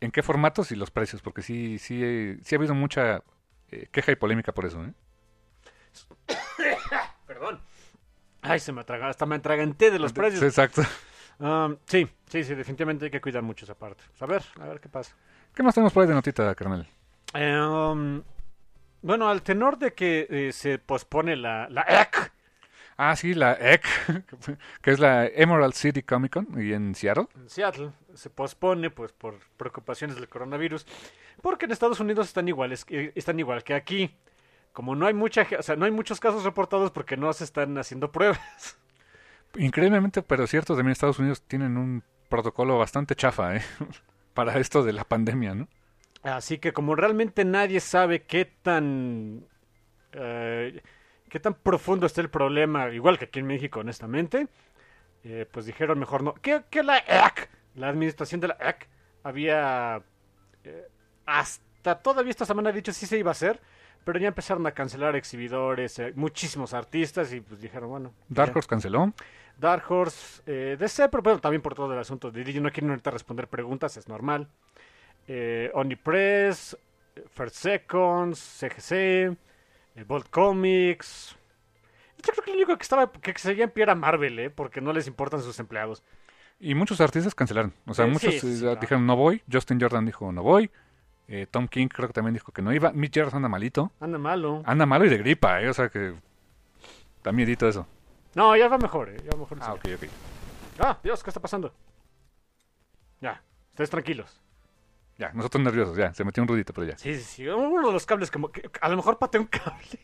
en 0.00 0.10
qué 0.10 0.22
formatos 0.22 0.72
y 0.72 0.76
los 0.76 0.90
precios, 0.90 1.22
porque 1.22 1.42
sí, 1.42 1.78
sí, 1.78 2.36
sí 2.42 2.54
ha 2.54 2.58
habido 2.58 2.74
mucha 2.74 3.22
eh, 3.70 3.88
queja 3.90 4.12
y 4.12 4.16
polémica 4.16 4.52
por 4.52 4.66
eso. 4.66 4.84
¿eh? 4.84 4.92
Perdón. 7.26 7.60
Ay, 8.42 8.60
se 8.60 8.72
me 8.72 8.82
atraga, 8.82 9.08
hasta 9.08 9.24
me 9.26 9.36
atraganté 9.36 9.90
de 9.90 9.98
los 9.98 10.12
precios. 10.12 10.42
exacto. 10.42 10.82
Um, 11.38 11.76
sí, 11.86 12.06
sí, 12.26 12.44
sí, 12.44 12.54
definitivamente 12.54 13.06
hay 13.06 13.10
que 13.10 13.20
cuidar 13.20 13.42
mucho 13.42 13.64
esa 13.64 13.74
parte. 13.74 14.04
A 14.20 14.26
ver, 14.26 14.42
a 14.60 14.66
ver 14.66 14.80
qué 14.80 14.88
pasa. 14.88 15.16
¿Qué 15.54 15.62
más 15.62 15.74
tenemos 15.74 15.92
por 15.92 16.02
ahí 16.02 16.08
de 16.08 16.14
notita, 16.14 16.54
carnal? 16.54 16.86
Um, 17.34 18.22
bueno, 19.02 19.28
al 19.28 19.42
tenor 19.42 19.78
de 19.78 19.94
que 19.94 20.26
eh, 20.30 20.52
se 20.52 20.78
pospone 20.78 21.36
la, 21.36 21.68
la 21.68 21.82
EC, 21.82 22.32
Ah, 22.96 23.16
sí, 23.16 23.34
la 23.34 23.54
EC, 23.54 23.84
que 24.82 24.90
es 24.90 25.00
la 25.00 25.26
Emerald 25.26 25.74
City 25.74 26.02
Comic 26.02 26.32
Con, 26.32 26.48
y 26.62 26.72
en 26.72 26.94
Seattle. 26.94 27.26
en 27.36 27.50
Seattle 27.50 27.90
se 28.14 28.30
pospone 28.30 28.90
pues 28.90 29.12
por 29.12 29.38
preocupaciones 29.56 30.16
del 30.16 30.28
coronavirus 30.28 30.86
porque 31.42 31.64
en 31.64 31.72
Estados 31.72 31.98
Unidos 31.98 32.28
están 32.28 32.46
iguales 32.46 32.86
están 32.88 33.38
igual 33.40 33.64
que 33.64 33.74
aquí 33.74 34.14
como 34.72 34.94
no 34.94 35.06
hay 35.06 35.14
mucha 35.14 35.46
o 35.58 35.62
sea 35.62 35.74
no 35.74 35.84
hay 35.84 35.90
muchos 35.90 36.20
casos 36.20 36.44
reportados 36.44 36.92
porque 36.92 37.16
no 37.16 37.32
se 37.32 37.42
están 37.42 37.76
haciendo 37.76 38.12
pruebas 38.12 38.78
Increíblemente, 39.56 40.22
pero 40.22 40.46
cierto, 40.46 40.74
también 40.74 40.92
Estados 40.92 41.18
Unidos 41.18 41.42
tienen 41.42 41.76
un 41.76 42.02
protocolo 42.28 42.78
bastante 42.78 43.14
chafa, 43.14 43.56
¿eh? 43.56 43.62
Para 44.34 44.58
esto 44.58 44.82
de 44.82 44.92
la 44.92 45.04
pandemia, 45.04 45.54
¿no? 45.54 45.68
así 46.22 46.56
que 46.56 46.72
como 46.72 46.96
realmente 46.96 47.44
nadie 47.44 47.80
sabe 47.80 48.22
qué 48.22 48.46
tan 48.46 49.44
eh, 50.12 50.82
qué 51.34 51.40
tan 51.40 51.54
profundo 51.54 52.06
está 52.06 52.20
el 52.20 52.30
problema 52.30 52.90
igual 52.90 53.18
que 53.18 53.24
aquí 53.24 53.40
en 53.40 53.46
México 53.46 53.80
honestamente 53.80 54.46
eh, 55.24 55.44
pues 55.50 55.66
dijeron 55.66 55.98
mejor 55.98 56.22
no 56.22 56.32
que, 56.34 56.62
que 56.70 56.84
la 56.84 56.98
EC 56.98 57.50
la 57.74 57.88
administración 57.88 58.40
de 58.40 58.46
la 58.46 58.56
EC 58.60 58.88
había 59.24 60.00
eh, 60.62 60.86
hasta 61.26 61.96
todavía 61.96 62.30
esta 62.30 62.44
semana 62.44 62.70
dicho 62.70 62.92
sí 62.92 63.04
se 63.04 63.18
iba 63.18 63.30
a 63.30 63.32
hacer 63.32 63.60
pero 64.04 64.20
ya 64.20 64.28
empezaron 64.28 64.64
a 64.68 64.70
cancelar 64.70 65.16
exhibidores 65.16 65.98
eh, 65.98 66.12
muchísimos 66.14 66.72
artistas 66.72 67.32
y 67.32 67.40
pues 67.40 67.60
dijeron 67.60 67.90
bueno 67.90 68.14
Dark 68.28 68.52
ya. 68.52 68.58
Horse 68.58 68.68
canceló. 68.68 69.12
Dark 69.58 69.90
Horse 69.90 70.40
eh, 70.46 70.76
DC 70.78 71.08
pero 71.08 71.24
bueno 71.24 71.40
también 71.40 71.62
por 71.62 71.74
todo 71.74 71.92
el 71.92 71.98
asunto 71.98 72.30
de 72.30 72.44
DJ 72.44 72.60
no 72.60 72.70
quieren 72.70 72.90
ahorita 72.90 73.10
responder 73.10 73.48
preguntas 73.48 73.96
es 73.96 74.06
normal 74.06 74.46
eh, 75.26 75.68
Onipress 75.74 76.78
eh, 77.16 77.24
First 77.28 77.56
Seconds 77.56 78.38
CGC 78.38 79.36
eh, 79.94 80.04
Bolt 80.04 80.28
Comics 80.30 81.36
yo 82.18 82.32
creo 82.32 82.44
que 82.44 82.50
el 82.52 82.56
único 82.56 82.76
que 82.76 82.82
estaba 82.82 83.10
que 83.12 83.38
seguía 83.38 83.64
en 83.64 83.70
pie 83.70 83.82
era 83.82 83.94
Marvel 83.94 84.38
eh, 84.38 84.50
porque 84.50 84.80
no 84.80 84.92
les 84.92 85.06
importan 85.06 85.42
sus 85.42 85.58
empleados 85.60 86.02
Y 86.58 86.74
muchos 86.74 87.00
artistas 87.00 87.34
cancelaron. 87.34 87.74
O 87.86 87.92
sea, 87.94 88.06
Sí, 88.06 88.10
muchos 88.10 88.34
sí, 88.34 88.56
sí, 88.58 88.66
eh, 88.66 88.76
dijeron 88.80 89.06
no 89.06 89.16
voy. 89.16 89.42
Justin 89.50 89.78
Jordan 89.80 90.06
dijo 90.06 90.32
no 90.32 90.42
voy. 90.42 90.70
Eh, 91.28 91.46
Tom 91.50 91.68
King 91.68 91.88
creo 91.88 92.08
que 92.08 92.12
también 92.14 92.34
dijo 92.34 92.52
que 92.52 92.62
no 92.62 92.72
iba. 92.72 92.92
Mitch 92.92 93.14
Gerrard 93.14 93.34
anda 93.34 93.48
malito. 93.48 93.92
anda 94.00 94.18
malo 94.18 94.62
Anda 94.64 94.86
malo 94.86 95.04
y 95.04 95.08
de 95.08 95.18
gripa, 95.18 95.60
¿eh? 95.62 95.68
O 95.68 95.74
sea 95.74 95.88
que... 95.88 96.14
Da 97.22 97.32
miedito 97.32 97.66
eso. 97.68 97.86
no 98.34 98.54
ya 98.56 98.68
va 98.68 98.78
mejor 98.78 99.08
eh, 99.10 99.16
ya 99.24 99.30
va 99.32 99.38
mejor 99.38 99.58
el 99.58 99.64
Ah, 99.64 99.72
ok, 99.74 99.84
ok. 99.96 100.08
Ah, 100.78 100.98
Dios, 101.02 101.22
¿qué 101.22 101.30
está 101.30 101.40
pasando? 101.40 101.72
Ya, 103.20 103.42
ustedes 103.70 103.90
tranquilos. 103.90 104.40
Ya, 105.16 105.30
nosotros 105.32 105.62
nerviosos, 105.62 105.96
ya, 105.96 106.12
se 106.12 106.24
metió 106.24 106.42
un 106.42 106.48
rudito, 106.48 106.72
pero 106.72 106.88
ya. 106.88 106.98
Sí, 106.98 107.14
sí, 107.14 107.22
sí. 107.22 107.48
Uno 107.48 107.86
de 107.86 107.92
los 107.92 108.04
cables 108.04 108.30
como 108.30 108.50
que 108.50 108.68
a 108.80 108.88
lo 108.88 108.96
mejor 108.96 109.18
pateé 109.18 109.40
un 109.40 109.46
cable. 109.46 110.00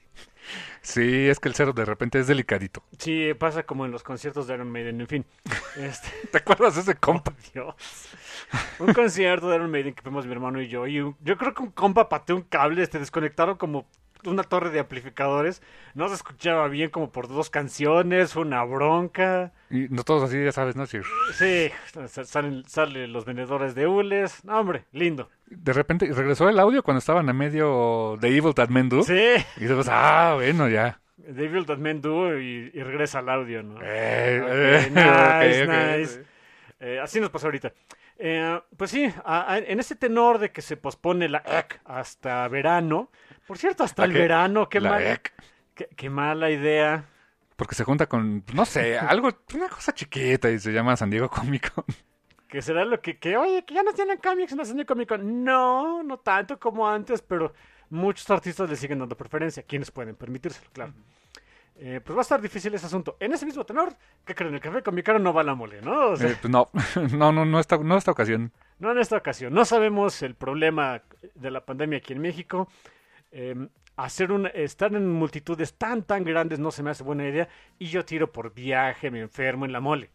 Sí, 0.82 1.28
es 1.28 1.38
que 1.40 1.48
el 1.48 1.54
cero 1.54 1.72
de 1.72 1.84
repente 1.84 2.18
es 2.18 2.26
delicadito. 2.26 2.82
Sí, 2.98 3.34
pasa 3.34 3.64
como 3.64 3.84
en 3.84 3.92
los 3.92 4.02
conciertos 4.02 4.46
de 4.46 4.54
Iron 4.54 4.70
Maiden, 4.70 5.00
en 5.00 5.06
fin. 5.06 5.26
Este, 5.76 6.08
¿Te 6.30 6.38
acuerdas 6.38 6.74
de 6.74 6.80
ese 6.82 6.94
compa? 6.94 7.32
Dios. 7.54 7.74
Un 8.78 8.92
concierto 8.92 9.48
de 9.48 9.56
Iron 9.56 9.70
Maiden 9.70 9.94
que 9.94 10.02
fuimos 10.02 10.26
mi 10.26 10.32
hermano 10.32 10.60
y 10.60 10.68
yo. 10.68 10.86
Y 10.86 10.94
yo 10.94 11.36
creo 11.36 11.54
que 11.54 11.62
un 11.62 11.70
compa 11.70 12.08
pateó 12.08 12.36
un 12.36 12.42
cable, 12.42 12.82
este, 12.82 12.98
desconectaron 12.98 13.56
como 13.56 13.86
una 14.26 14.42
torre 14.42 14.70
de 14.70 14.80
amplificadores. 14.80 15.62
No 15.94 16.08
se 16.08 16.14
escuchaba 16.14 16.68
bien 16.68 16.90
como 16.90 17.10
por 17.12 17.28
dos 17.28 17.50
canciones, 17.50 18.36
una 18.36 18.62
bronca. 18.64 19.52
Y 19.70 19.86
no 19.90 20.02
todos 20.04 20.24
así, 20.28 20.42
ya 20.44 20.52
sabes, 20.52 20.76
¿no? 20.76 20.86
Sí, 20.86 21.00
sa- 22.08 22.24
salen, 22.24 22.64
salen 22.66 23.12
los 23.12 23.24
vendedores 23.24 23.74
de 23.74 23.86
hules. 23.86 24.44
No, 24.44 24.58
hombre, 24.60 24.84
lindo. 24.92 25.28
de 25.46 25.72
repente 25.72 26.06
regresó 26.12 26.48
el 26.48 26.58
audio 26.58 26.82
cuando 26.82 26.98
estaban 26.98 27.28
a 27.28 27.32
medio 27.32 28.16
de 28.20 28.36
Evil 28.36 28.54
That 28.54 28.68
Men 28.68 28.88
Do. 28.88 29.02
Sí, 29.02 29.34
Y 29.56 29.64
después, 29.64 29.88
ah, 29.90 30.32
bueno, 30.36 30.68
ya. 30.68 31.00
Devil 31.16 31.66
That 31.66 31.78
Men 31.78 32.00
Do 32.00 32.38
y, 32.40 32.70
y 32.74 32.82
regresa 32.82 33.18
al 33.20 33.28
audio, 33.28 33.62
¿no? 33.62 33.78
Eh, 33.82 34.42
eh, 34.48 34.90
nice, 34.90 35.98
nice. 35.98 36.24
Eh, 36.80 36.98
así 37.00 37.20
nos 37.20 37.30
pasó 37.30 37.46
ahorita. 37.46 37.72
Eh, 38.22 38.60
pues 38.76 38.90
sí, 38.90 39.10
a- 39.24 39.52
a- 39.52 39.58
en 39.58 39.80
ese 39.80 39.96
tenor 39.96 40.38
de 40.38 40.50
que 40.50 40.60
se 40.62 40.76
pospone 40.76 41.28
la 41.28 41.38
EC 41.46 41.80
hasta 41.84 42.46
verano. 42.48 43.10
Por 43.50 43.58
cierto, 43.58 43.82
hasta 43.82 44.02
¿La 44.02 44.06
el 44.06 44.12
qué? 44.12 44.18
verano, 44.20 44.68
qué, 44.68 44.78
La 44.80 44.90
mal- 44.90 45.20
qué, 45.74 45.88
qué 45.96 46.08
mala 46.08 46.50
idea. 46.52 47.04
Porque 47.56 47.74
se 47.74 47.82
junta 47.82 48.06
con, 48.06 48.44
no 48.54 48.64
sé, 48.64 48.96
algo, 49.12 49.28
una 49.54 49.68
cosa 49.68 49.92
chiquita 49.92 50.48
y 50.48 50.60
se 50.60 50.70
llama 50.72 50.96
San 50.96 51.10
Diego 51.10 51.28
Comic 51.28 51.72
Con. 51.74 51.84
Que 52.46 52.62
será 52.62 52.84
lo 52.84 53.00
que, 53.00 53.18
que 53.18 53.36
oye, 53.36 53.64
que 53.64 53.74
ya 53.74 53.82
no 53.82 53.92
tienen 53.92 54.18
cómics, 54.18 54.54
no 54.54 54.62
tienen 54.62 54.86
cómic. 54.86 55.18
No, 55.18 56.00
no 56.04 56.18
tanto 56.18 56.60
como 56.60 56.88
antes, 56.88 57.22
pero 57.22 57.52
muchos 57.88 58.30
artistas 58.30 58.70
le 58.70 58.76
siguen 58.76 59.00
dando 59.00 59.16
preferencia. 59.16 59.64
Quienes 59.64 59.90
pueden 59.90 60.14
permitírselo, 60.14 60.70
claro. 60.72 60.92
Eh, 61.74 62.00
pues 62.04 62.14
va 62.16 62.20
a 62.20 62.22
estar 62.22 62.40
difícil 62.40 62.72
ese 62.72 62.86
asunto. 62.86 63.16
En 63.18 63.32
ese 63.32 63.46
mismo 63.46 63.66
tenor, 63.66 63.92
¿qué 64.24 64.32
creen? 64.36 64.54
El 64.54 64.60
café 64.60 64.80
con 64.80 64.94
no 65.24 65.32
va 65.34 65.40
a 65.40 65.44
la 65.44 65.56
mole, 65.56 65.82
¿no? 65.82 66.10
O 66.10 66.16
sea, 66.16 66.28
Eh, 66.30 66.36
pues 66.40 66.52
no, 66.52 66.68
no, 67.18 67.32
no, 67.32 67.44
no 67.44 67.58
esta, 67.58 67.78
no 67.78 67.96
esta 67.96 68.12
ocasión. 68.12 68.52
No 68.78 68.92
en 68.92 68.98
esta 68.98 69.16
ocasión. 69.16 69.52
No 69.52 69.64
sabemos 69.64 70.22
el 70.22 70.36
problema 70.36 71.02
de 71.34 71.50
la 71.50 71.64
pandemia 71.66 71.98
aquí 71.98 72.12
en 72.12 72.20
México. 72.20 72.68
Eh, 73.32 73.68
hacer 73.96 74.32
un, 74.32 74.46
estar 74.54 74.94
en 74.94 75.08
multitudes 75.08 75.74
tan, 75.74 76.02
tan 76.02 76.24
grandes 76.24 76.58
no 76.58 76.70
se 76.70 76.82
me 76.82 76.90
hace 76.90 77.02
buena 77.04 77.26
idea. 77.28 77.48
Y 77.78 77.86
yo 77.86 78.04
tiro 78.04 78.32
por 78.32 78.54
viaje, 78.54 79.10
me 79.10 79.20
enfermo 79.20 79.64
en 79.64 79.72
la 79.72 79.80
mole. 79.80 80.10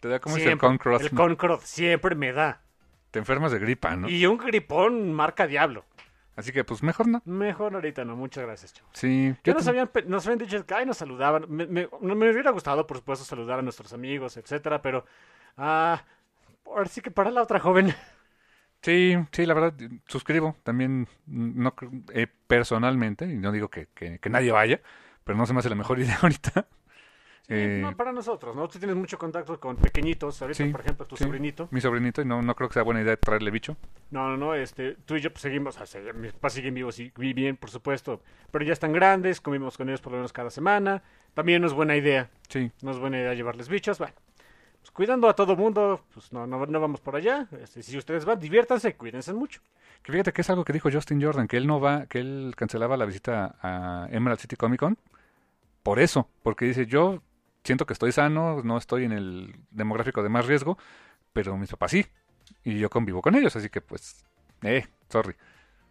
Te 0.00 0.08
da 0.08 0.20
como 0.20 0.36
el 0.36 0.42
Siempre. 0.42 0.68
Concross. 0.68 1.02
El 1.02 1.10
Concross 1.10 1.62
siempre 1.64 2.14
me 2.14 2.32
da. 2.32 2.62
Te 3.10 3.18
enfermas 3.18 3.50
de 3.52 3.58
gripa, 3.58 3.96
¿no? 3.96 4.08
Y 4.08 4.26
un 4.26 4.36
gripón 4.36 5.12
marca 5.12 5.46
diablo. 5.46 5.84
Así 6.36 6.52
que, 6.52 6.64
pues 6.64 6.82
mejor 6.82 7.08
no. 7.08 7.22
Mejor 7.24 7.74
ahorita 7.74 8.04
no. 8.04 8.14
Muchas 8.14 8.44
gracias, 8.44 8.74
chavos. 8.74 8.90
Sí. 8.92 9.34
Ya 9.42 9.54
nos 9.54 9.64
te- 9.64 9.70
habían, 9.70 9.90
nos 10.06 10.26
habían 10.26 10.38
dicho 10.38 10.66
que 10.66 10.74
ay, 10.74 10.84
nos 10.84 10.98
saludaban. 10.98 11.46
Me, 11.48 11.66
me 11.66 11.86
hubiera 12.30 12.50
gustado, 12.50 12.86
por 12.86 12.98
supuesto, 12.98 13.24
saludar 13.24 13.58
a 13.58 13.62
nuestros 13.62 13.92
amigos, 13.94 14.36
etcétera, 14.36 14.82
pero 14.82 15.06
ah, 15.56 16.04
ahora 16.66 16.86
sí 16.88 17.00
que 17.00 17.10
para 17.10 17.30
la 17.30 17.42
otra 17.42 17.58
joven. 17.58 17.94
Sí, 18.86 19.16
sí, 19.32 19.46
la 19.46 19.54
verdad, 19.54 19.74
suscribo 20.06 20.54
también, 20.62 21.08
mm, 21.26 21.60
no 21.60 21.74
eh, 22.14 22.28
personalmente, 22.46 23.24
y 23.24 23.34
no 23.36 23.50
digo 23.50 23.68
que, 23.68 23.88
que, 23.92 24.20
que 24.20 24.30
nadie 24.30 24.52
vaya, 24.52 24.80
pero 25.24 25.36
no 25.36 25.44
se 25.44 25.52
me 25.52 25.58
hace 25.58 25.68
la 25.68 25.74
mejor 25.74 25.98
idea 25.98 26.16
ahorita. 26.22 26.68
Eh, 27.48 27.80
no, 27.82 27.96
para 27.96 28.12
nosotros, 28.12 28.54
¿no? 28.54 28.68
Tú 28.68 28.78
tienes 28.78 28.94
mucho 28.94 29.18
contacto 29.18 29.58
con 29.58 29.74
pequeñitos, 29.74 30.40
ahorita, 30.40 30.64
Sí, 30.64 30.70
por 30.70 30.82
ejemplo, 30.82 31.04
tu 31.04 31.16
sí. 31.16 31.24
sobrinito. 31.24 31.66
mi 31.72 31.80
sobrinito, 31.80 32.22
y 32.22 32.26
no, 32.26 32.42
no 32.42 32.54
creo 32.54 32.68
que 32.68 32.74
sea 32.74 32.84
buena 32.84 33.02
idea 33.02 33.16
traerle 33.16 33.50
bicho. 33.50 33.76
No, 34.12 34.28
no, 34.28 34.36
no, 34.36 34.54
este, 34.54 34.92
tú 35.04 35.16
y 35.16 35.20
yo 35.20 35.32
pues, 35.32 35.42
seguimos, 35.42 35.80
o 35.80 35.84
sea, 35.84 36.12
mis 36.12 36.32
papás 36.34 36.52
siguen 36.52 36.74
vivos 36.74 37.00
y 37.00 37.10
bien, 37.16 37.56
por 37.56 37.70
supuesto, 37.70 38.22
pero 38.52 38.64
ya 38.64 38.72
están 38.72 38.92
grandes, 38.92 39.40
comimos 39.40 39.76
con 39.76 39.88
ellos 39.88 40.00
por 40.00 40.12
lo 40.12 40.18
menos 40.18 40.32
cada 40.32 40.50
semana. 40.50 41.02
También 41.34 41.60
no 41.60 41.66
es 41.66 41.72
buena 41.72 41.96
idea, 41.96 42.30
Sí, 42.48 42.70
no 42.82 42.92
es 42.92 42.98
buena 42.98 43.18
idea 43.18 43.34
llevarles 43.34 43.68
bichos, 43.68 43.98
bueno. 43.98 44.14
Cuidando 44.96 45.28
a 45.28 45.34
todo 45.34 45.54
mundo, 45.56 46.00
pues 46.14 46.32
no, 46.32 46.46
no, 46.46 46.64
no 46.64 46.80
vamos 46.80 47.02
por 47.02 47.16
allá. 47.16 47.46
Este, 47.62 47.82
si 47.82 47.98
ustedes 47.98 48.24
van, 48.24 48.40
diviértanse, 48.40 48.94
cuídense 48.94 49.34
mucho. 49.34 49.60
que 50.02 50.10
fíjate 50.10 50.32
que 50.32 50.40
es 50.40 50.48
algo 50.48 50.64
que 50.64 50.72
dijo 50.72 50.90
Justin 50.90 51.22
Jordan, 51.22 51.46
que 51.46 51.58
él 51.58 51.66
no 51.66 51.78
va, 51.78 52.06
que 52.06 52.18
él 52.18 52.54
cancelaba 52.56 52.96
la 52.96 53.04
visita 53.04 53.56
a 53.60 54.08
Emerald 54.10 54.40
City 54.40 54.56
Comic 54.56 54.80
Con 54.80 54.96
por 55.82 56.00
eso, 56.00 56.30
porque 56.42 56.64
dice, 56.64 56.86
yo 56.86 57.22
siento 57.62 57.84
que 57.84 57.92
estoy 57.92 58.10
sano, 58.10 58.62
no 58.64 58.78
estoy 58.78 59.04
en 59.04 59.12
el 59.12 59.54
demográfico 59.70 60.22
de 60.22 60.30
más 60.30 60.46
riesgo, 60.46 60.78
pero 61.34 61.58
mis 61.58 61.68
papás 61.68 61.90
sí, 61.90 62.06
y 62.64 62.78
yo 62.78 62.88
convivo 62.88 63.20
con 63.20 63.34
ellos, 63.34 63.54
así 63.54 63.68
que 63.68 63.82
pues, 63.82 64.24
eh, 64.62 64.86
sorry. 65.10 65.34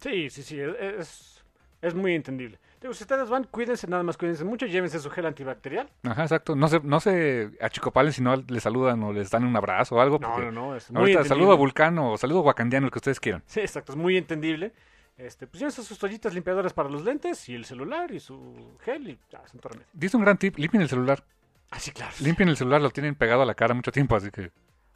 Sí, 0.00 0.30
sí, 0.30 0.42
sí, 0.42 0.58
es, 0.58 0.74
es, 0.80 1.44
es 1.80 1.94
muy 1.94 2.16
entendible. 2.16 2.58
Si 2.94 3.04
ustedes 3.04 3.28
van, 3.28 3.44
cuídense, 3.44 3.86
nada 3.86 4.02
más 4.02 4.16
cuídense 4.16 4.44
mucho, 4.44 4.66
llévense 4.66 4.98
su 4.98 5.10
gel 5.10 5.26
antibacterial. 5.26 5.88
Ajá, 6.04 6.22
exacto. 6.22 6.54
No 6.56 6.68
se, 6.68 6.80
no 6.80 7.00
se 7.00 7.50
achicopalen 7.60 8.12
si 8.12 8.22
no 8.22 8.36
les 8.36 8.62
saludan 8.62 9.02
o 9.02 9.12
les 9.12 9.30
dan 9.30 9.44
un 9.44 9.56
abrazo 9.56 9.96
o 9.96 10.00
algo. 10.00 10.18
No, 10.18 10.38
no, 10.38 10.52
no, 10.52 10.76
es 10.76 10.90
muy 10.90 11.00
Ahorita 11.00 11.18
entendible. 11.20 11.28
saludo 11.28 11.52
a 11.52 11.56
Vulcano 11.56 12.12
o 12.12 12.16
saludo 12.18 12.38
a 12.40 12.42
Wakandiano, 12.42 12.86
el 12.86 12.92
que 12.92 12.98
ustedes 12.98 13.20
quieran. 13.20 13.42
Sí, 13.46 13.60
exacto, 13.60 13.92
es 13.92 13.98
muy 13.98 14.16
entendible. 14.16 14.72
Este, 15.18 15.46
pues 15.46 15.60
llévense 15.60 15.82
sus 15.82 15.98
toallitas 15.98 16.34
limpiadoras 16.34 16.74
para 16.74 16.90
los 16.90 17.02
lentes 17.04 17.48
y 17.48 17.54
el 17.54 17.64
celular 17.64 18.10
y 18.12 18.20
su 18.20 18.76
gel 18.84 19.08
y 19.08 19.18
ya, 19.30 19.40
es 19.46 19.54
un 19.54 19.62
remedio. 19.62 19.86
Dice 19.92 20.16
un 20.16 20.22
gran 20.24 20.36
tip, 20.36 20.58
limpien 20.58 20.82
el 20.82 20.88
celular. 20.88 21.24
Ah, 21.70 21.80
sí, 21.80 21.90
claro. 21.90 22.12
Limpien 22.20 22.48
el 22.50 22.56
celular, 22.56 22.80
lo 22.82 22.90
tienen 22.90 23.14
pegado 23.14 23.42
a 23.42 23.46
la 23.46 23.54
cara 23.54 23.72
mucho 23.74 23.90
tiempo, 23.92 24.14
así 24.14 24.30
que 24.30 24.50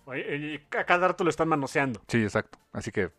Oye, 0.05 0.67
a 0.79 0.85
cada 0.85 1.09
rato 1.09 1.25
lo 1.25 1.31
están 1.31 1.49
manoseando. 1.49 2.03
sí, 2.09 2.23
exacto. 2.23 2.59
Así 2.73 2.91
que 2.91 3.11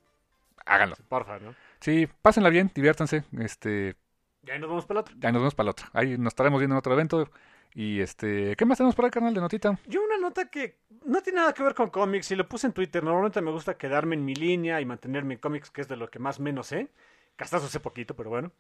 háganlo. 0.66 0.96
Porfa, 1.10 1.40
¿no? 1.40 1.56
Sí, 1.80 2.08
pásenla 2.22 2.50
bien, 2.50 2.70
diviértanse. 2.76 3.24
Este, 3.40 3.96
Ya 4.44 4.58
nos 4.58 4.70
vamos 4.70 4.86
para 4.86 5.00
el 5.00 5.02
otro. 5.02 5.16
ya 5.20 5.32
nos 5.32 5.42
vemos 5.42 5.56
para 5.56 5.66
la 5.66 5.72
otra. 5.72 5.90
Ahí 5.94 6.18
nos 6.18 6.32
estaremos 6.32 6.60
viendo 6.60 6.76
en 6.76 6.80
otro 6.80 6.94
evento. 6.94 7.30
Y 7.74 8.02
este, 8.02 8.56
¿qué 8.58 8.66
más 8.66 8.78
tenemos 8.78 8.96
por 8.96 9.06
ahí, 9.06 9.12
canal 9.12 9.34
de 9.34 9.40
notita? 9.40 9.80
Yo 9.86 10.04
una 10.04 10.18
nota 10.18 10.50
que 10.50 10.80
no 11.06 11.22
tiene 11.22 11.40
nada 11.40 11.54
que 11.54 11.64
ver 11.64 11.74
con 11.74 11.90
cómics 11.90 12.32
y 12.32 12.36
lo 12.36 12.48
puse 12.48 12.68
en 12.68 12.74
Twitter. 12.74 13.04
Normalmente 13.04 13.40
me 13.42 13.52
gusta 13.52 13.78
quedarme 13.78 14.16
en 14.16 14.26
mi 14.26 14.36
línea 14.36 14.82
y 14.82 14.86
mantenerme 14.86 15.36
en 15.36 15.40
cómics, 15.40 15.70
que 15.70 15.82
es 15.82 15.88
de 15.88 15.96
lo 15.96 16.10
que 16.10 16.20
más 16.20 16.40
menos 16.40 16.68
sé. 16.68 16.90
Eso 17.38 17.68
sé 17.68 17.80
poquito, 17.80 18.16
pero 18.16 18.30
bueno. 18.30 18.52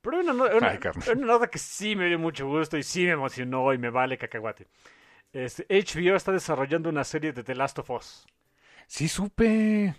Pero 0.00 0.20
una, 0.20 0.32
Ay, 0.62 0.78
una 1.12 1.26
nota 1.26 1.48
que 1.48 1.58
sí 1.58 1.94
me 1.94 2.06
dio 2.06 2.18
mucho 2.18 2.46
gusto 2.46 2.78
y 2.78 2.82
sí 2.82 3.04
me 3.04 3.10
emocionó 3.10 3.74
y 3.74 3.78
me 3.78 3.90
vale 3.90 4.16
cacahuate. 4.16 4.66
Este, 5.32 5.66
HBO 5.68 6.16
está 6.16 6.32
desarrollando 6.32 6.88
una 6.88 7.04
serie 7.04 7.32
de 7.32 7.44
The 7.44 7.54
Last 7.54 7.78
of 7.80 7.90
Us. 7.90 8.26
Sí, 8.86 9.08
supe. 9.08 9.94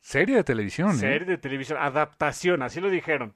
Serie 0.00 0.36
de 0.36 0.44
televisión, 0.44 0.90
¿eh? 0.90 0.98
Serie 0.98 1.26
de 1.26 1.38
televisión, 1.38 1.78
adaptación, 1.80 2.62
así 2.62 2.80
lo 2.80 2.90
dijeron. 2.90 3.34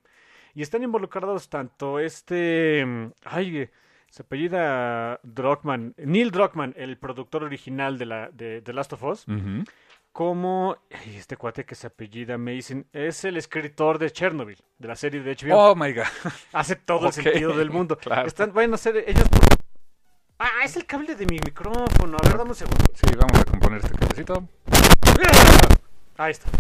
Y 0.54 0.62
están 0.62 0.82
involucrados 0.82 1.48
tanto 1.48 1.98
este. 1.98 2.84
mm, 2.84 3.12
Ay, 3.24 3.56
eh, 3.58 3.70
se 4.10 4.22
apellida 4.22 5.18
Druckmann, 5.22 5.94
Neil 5.96 6.30
Druckmann, 6.30 6.74
el 6.76 6.98
productor 6.98 7.44
original 7.44 7.96
de, 7.96 8.04
la, 8.06 8.28
de 8.30 8.60
The 8.60 8.74
Last 8.74 8.92
of 8.92 9.02
Us, 9.04 9.26
Ujú. 9.26 9.64
como. 10.12 10.76
ay, 10.90 11.16
este 11.16 11.38
cuate 11.38 11.64
que 11.64 11.74
se 11.74 11.86
apellida 11.86 12.36
Mason, 12.36 12.86
es 12.92 13.24
el 13.24 13.38
escritor 13.38 13.98
de 13.98 14.10
Chernobyl, 14.10 14.58
de 14.78 14.88
la 14.88 14.96
serie 14.96 15.22
de 15.22 15.34
HBO. 15.34 15.56
Oh 15.70 15.74
my 15.74 15.94
god. 15.94 16.04
Hace 16.52 16.76
todo 16.76 17.06
el 17.06 17.12
sentido 17.14 17.56
del 17.56 17.70
mundo. 17.70 17.96
claro. 18.00 18.28
Están, 18.28 18.52
a 18.54 18.76
ser 18.76 19.02
ellos. 19.06 19.24
Ah, 20.38 20.64
es 20.64 20.76
el 20.76 20.84
cable 20.84 21.14
de 21.14 21.24
mi 21.24 21.38
micrófono. 21.42 22.18
A 22.20 22.26
ver, 22.28 22.36
dame 22.36 22.50
un 22.50 22.56
segundo. 22.56 22.84
Sí, 22.92 23.06
vamos 23.16 23.38
a 23.40 23.44
componer 23.44 23.80
este 23.80 23.96
cablecito. 23.96 24.46
Ahí 26.18 26.32
está. 26.32 26.50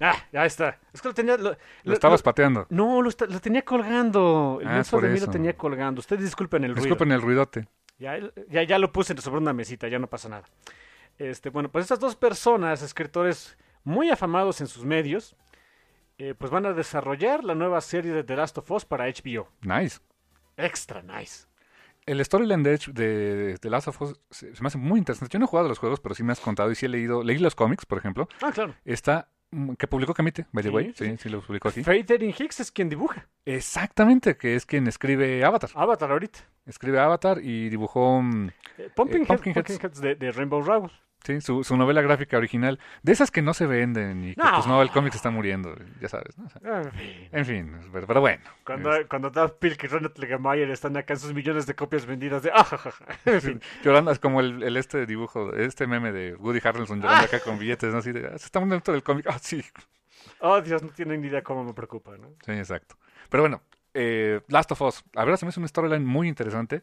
Ah, 0.00 0.16
ya 0.32 0.44
está. 0.44 0.78
Es 0.92 1.00
que 1.00 1.08
lo 1.08 1.14
tenía. 1.14 1.36
Lo, 1.36 1.50
Lo 1.52 1.56
lo- 1.84 1.92
estabas 1.94 2.20
lo- 2.20 2.24
pateando. 2.24 2.66
No, 2.70 3.00
lo, 3.02 3.08
está- 3.08 3.26
tenía 3.40 3.62
colgando. 3.64 4.58
El 4.60 4.68
Ah, 4.68 4.72
menso 4.74 5.00
de 5.00 5.08
mí 5.08 5.18
lo 5.20 5.28
tenía 5.28 5.56
colgando. 5.56 6.00
Ustedes 6.00 6.22
disculpen 6.22 6.64
el 6.64 6.72
ruido. 6.72 6.82
Disculpen 6.84 7.12
el 7.12 7.22
ruidote. 7.22 7.66
Ya, 7.98 8.18
ya, 8.48 8.62
ya 8.62 8.78
lo 8.78 8.92
puse 8.92 9.16
sobre 9.16 9.38
una 9.40 9.54
mesita, 9.54 9.88
ya 9.88 9.98
no 9.98 10.06
pasa 10.06 10.28
nada. 10.28 10.44
Este, 11.18 11.48
bueno, 11.48 11.70
pues 11.70 11.84
estas 11.84 11.98
dos 11.98 12.14
personas, 12.14 12.82
escritores 12.82 13.56
muy 13.84 14.10
afamados 14.10 14.60
en 14.60 14.66
sus 14.66 14.84
medios, 14.84 15.34
eh, 16.18 16.34
pues 16.36 16.50
van 16.50 16.66
a 16.66 16.74
desarrollar 16.74 17.42
la 17.42 17.54
nueva 17.54 17.80
serie 17.80 18.12
de 18.12 18.22
The 18.22 18.36
Last 18.36 18.58
of 18.58 18.70
Us 18.70 18.84
para 18.84 19.06
HBO. 19.06 19.48
Nice. 19.62 20.00
Extra 20.58 21.00
nice. 21.02 21.46
El 22.04 22.22
storyline 22.24 22.62
de, 22.62 22.78
de, 22.92 23.56
de 23.60 23.70
Last 23.70 23.88
of 23.88 24.00
Us 24.02 24.20
se, 24.30 24.54
se 24.54 24.62
me 24.62 24.68
hace 24.68 24.78
muy 24.78 24.98
interesante. 24.98 25.32
Yo 25.32 25.38
no 25.38 25.46
he 25.46 25.48
jugado 25.48 25.66
a 25.66 25.68
los 25.70 25.78
juegos, 25.78 25.98
pero 26.00 26.14
sí 26.14 26.22
me 26.22 26.32
has 26.32 26.40
contado 26.40 26.70
y 26.70 26.74
sí 26.74 26.86
he 26.86 26.88
leído. 26.88 27.22
Leí 27.24 27.38
los 27.38 27.54
cómics, 27.54 27.84
por 27.86 27.98
ejemplo. 27.98 28.28
Ah, 28.42 28.52
claro. 28.52 28.74
Está. 28.84 29.28
Mm, 29.56 29.74
que 29.74 29.86
publicó 29.86 30.14
Camite, 30.14 30.46
by 30.52 30.62
the 30.62 30.70
way. 30.70 30.92
sí, 30.94 31.06
Sí, 31.06 31.16
sí, 31.18 31.28
lo 31.28 31.40
publicó 31.40 31.68
aquí. 31.68 31.82
Fatherin 31.82 32.34
Hicks 32.38 32.60
es 32.60 32.70
quien 32.70 32.88
dibuja. 32.88 33.26
Exactamente, 33.44 34.36
que 34.36 34.54
es 34.54 34.66
quien 34.66 34.86
escribe 34.86 35.44
Avatar. 35.44 35.70
Avatar 35.74 36.10
ahorita. 36.12 36.40
Escribe 36.66 36.98
Avatar 37.00 37.38
y 37.42 37.68
dibujó. 37.68 38.20
mm, 38.22 38.48
Eh, 38.78 38.90
Pumpkin, 38.94 39.22
Eh, 39.22 39.26
Pumpkin 39.26 39.52
Head- 39.52 39.54
Pumpkin 39.54 39.78
Heads 39.80 40.00
de, 40.00 40.14
de 40.16 40.32
Rainbow 40.32 40.60
Rowell. 40.62 40.90
Sí, 41.26 41.40
su, 41.40 41.64
su 41.64 41.76
novela 41.76 42.02
gráfica 42.02 42.36
original. 42.38 42.78
De 43.02 43.10
esas 43.12 43.32
que 43.32 43.42
no 43.42 43.52
se 43.52 43.66
venden 43.66 44.22
y 44.28 44.34
que, 44.36 44.40
No. 44.40 44.50
pues 44.54 44.66
no, 44.68 44.80
el 44.80 44.90
cómic 44.90 45.10
se 45.12 45.16
está 45.16 45.30
muriendo, 45.30 45.74
ya 46.00 46.08
sabes. 46.08 46.38
¿no? 46.38 46.44
O 46.46 46.48
sea, 46.50 46.82
En 46.82 46.92
fin. 46.92 47.28
en 47.32 47.44
fin, 47.46 47.76
pero, 47.92 48.06
pero 48.06 48.20
bueno. 48.20 48.44
Cuando, 48.64 48.90
cuando 49.08 49.30
Daft 49.30 49.54
Punk 49.58 49.82
y 49.82 49.86
Ronald 49.88 50.16
Legemeyer 50.16 50.70
están 50.70 50.96
acá 50.96 51.14
en 51.14 51.18
sus 51.20 51.34
millones 51.34 51.66
de 51.66 51.74
copias 51.74 52.06
vendidas 52.06 52.42
de... 52.44 52.52
Ah. 52.54 52.64
En 53.24 53.40
fin. 53.42 53.60
Llorando, 53.82 54.12
es 54.12 54.20
como 54.20 54.40
el, 54.40 54.62
el 54.62 54.76
este 54.76 55.04
dibujo, 55.04 55.52
este 55.54 55.86
meme 55.88 56.12
de 56.12 56.34
Woody 56.36 56.60
Harrelson 56.62 57.00
llorando 57.00 57.24
acá 57.26 57.40
con 57.40 57.58
billetes, 57.58 57.92
¿no? 57.92 57.98
Así 57.98 58.12
de, 58.12 58.26
"Ah, 58.28 58.38
se 58.38 58.46
está 58.46 58.60
muriendo 58.60 58.92
del 58.92 59.02
cómic. 59.02 59.26
Ah, 59.30 59.38
sí. 59.40 59.64
Oh, 60.40 60.60
Dios, 60.60 60.82
no 60.82 60.90
tienen 60.90 61.20
ni 61.22 61.26
idea 61.28 61.42
cómo 61.42 61.64
me 61.64 61.72
preocupa, 61.74 62.16
¿no? 62.16 62.28
Sí, 62.44 62.52
exacto. 62.52 62.96
Pero 63.28 63.42
bueno, 63.42 63.62
eh, 63.94 64.40
Last 64.48 64.70
of 64.72 64.82
Us. 64.82 65.04
A 65.16 65.24
ver, 65.24 65.36
se 65.38 65.44
me 65.44 65.48
hace 65.48 65.58
una 65.58 65.66
storyline 65.68 66.04
muy 66.06 66.28
interesante. 66.28 66.82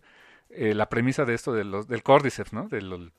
Eh, 0.49 0.73
la 0.73 0.89
premisa 0.89 1.23
de 1.25 1.33
esto 1.33 1.53
de 1.53 1.63
los, 1.63 1.87
del 1.87 2.03
Cordyceps, 2.03 2.51
¿no? 2.53 2.67
Del, 2.67 3.11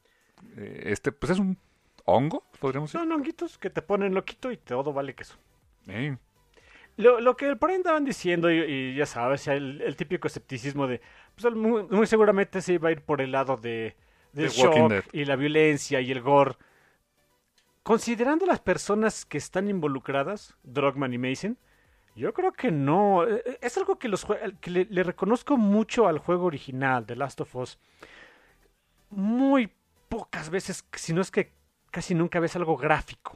este, 0.56 1.12
pues 1.12 1.32
es 1.32 1.38
un 1.38 1.56
hongo, 2.04 2.44
podríamos 2.60 2.90
decir. 2.92 3.00
Son 3.00 3.12
honguitos 3.12 3.58
que 3.58 3.70
te 3.70 3.82
ponen 3.82 4.14
loquito 4.14 4.50
y 4.52 4.56
todo 4.56 4.92
vale 4.92 5.14
queso. 5.14 5.36
Eh, 5.88 6.16
Lo, 6.96 7.20
lo 7.20 7.36
que 7.36 7.56
por 7.56 7.70
ahí 7.70 7.76
andaban 7.76 8.04
diciendo, 8.04 8.50
y, 8.50 8.60
y 8.60 8.94
ya 8.94 9.06
sabes, 9.06 9.48
el, 9.48 9.80
el 9.80 9.96
típico 9.96 10.28
escepticismo 10.28 10.86
de, 10.86 11.00
pues 11.34 11.54
muy, 11.54 11.82
muy 11.84 12.06
seguramente 12.06 12.60
se 12.60 12.74
iba 12.74 12.88
a 12.88 12.92
ir 12.92 13.02
por 13.02 13.20
el 13.20 13.32
lado 13.32 13.56
de, 13.56 13.96
del 14.32 14.48
The 14.48 14.54
shock 14.54 14.88
Dead. 14.90 15.04
y 15.12 15.24
la 15.24 15.36
violencia 15.36 16.00
y 16.00 16.10
el 16.12 16.20
gore. 16.20 16.56
Considerando 17.82 18.46
las 18.46 18.60
personas 18.60 19.26
que 19.26 19.38
están 19.38 19.68
involucradas, 19.68 20.56
Drogman 20.62 21.12
y 21.12 21.18
Mason, 21.18 21.58
yo 22.14 22.32
creo 22.32 22.52
que 22.52 22.70
no. 22.70 23.26
Eh, 23.26 23.42
eh, 23.44 23.58
Es 23.60 23.76
algo 23.76 23.98
que, 23.98 24.08
los, 24.08 24.24
que 24.60 24.70
le, 24.70 24.86
le 24.88 25.02
reconozco 25.02 25.56
mucho 25.56 26.06
al 26.06 26.18
juego 26.18 26.44
original 26.46 27.04
de 27.04 27.16
Last 27.16 27.40
of 27.40 27.54
Us. 27.56 27.78
Muy 29.10 29.70
pocas 30.18 30.50
veces, 30.50 30.84
si 30.92 31.12
no 31.12 31.20
es 31.20 31.30
que 31.30 31.52
casi 31.90 32.14
nunca 32.14 32.40
ves 32.40 32.54
algo 32.56 32.76
gráfico. 32.76 33.32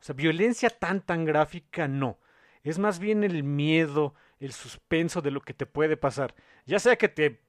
O 0.00 0.02
sea, 0.02 0.14
violencia 0.14 0.70
tan 0.70 1.00
tan 1.00 1.24
gráfica 1.24 1.88
no. 1.88 2.18
Es 2.62 2.78
más 2.78 2.98
bien 2.98 3.24
el 3.24 3.42
miedo, 3.42 4.14
el 4.40 4.52
suspenso 4.52 5.22
de 5.22 5.30
lo 5.30 5.40
que 5.40 5.54
te 5.54 5.66
puede 5.66 5.96
pasar. 5.96 6.34
Ya 6.66 6.78
sea 6.78 6.96
que 6.96 7.08
te 7.08 7.40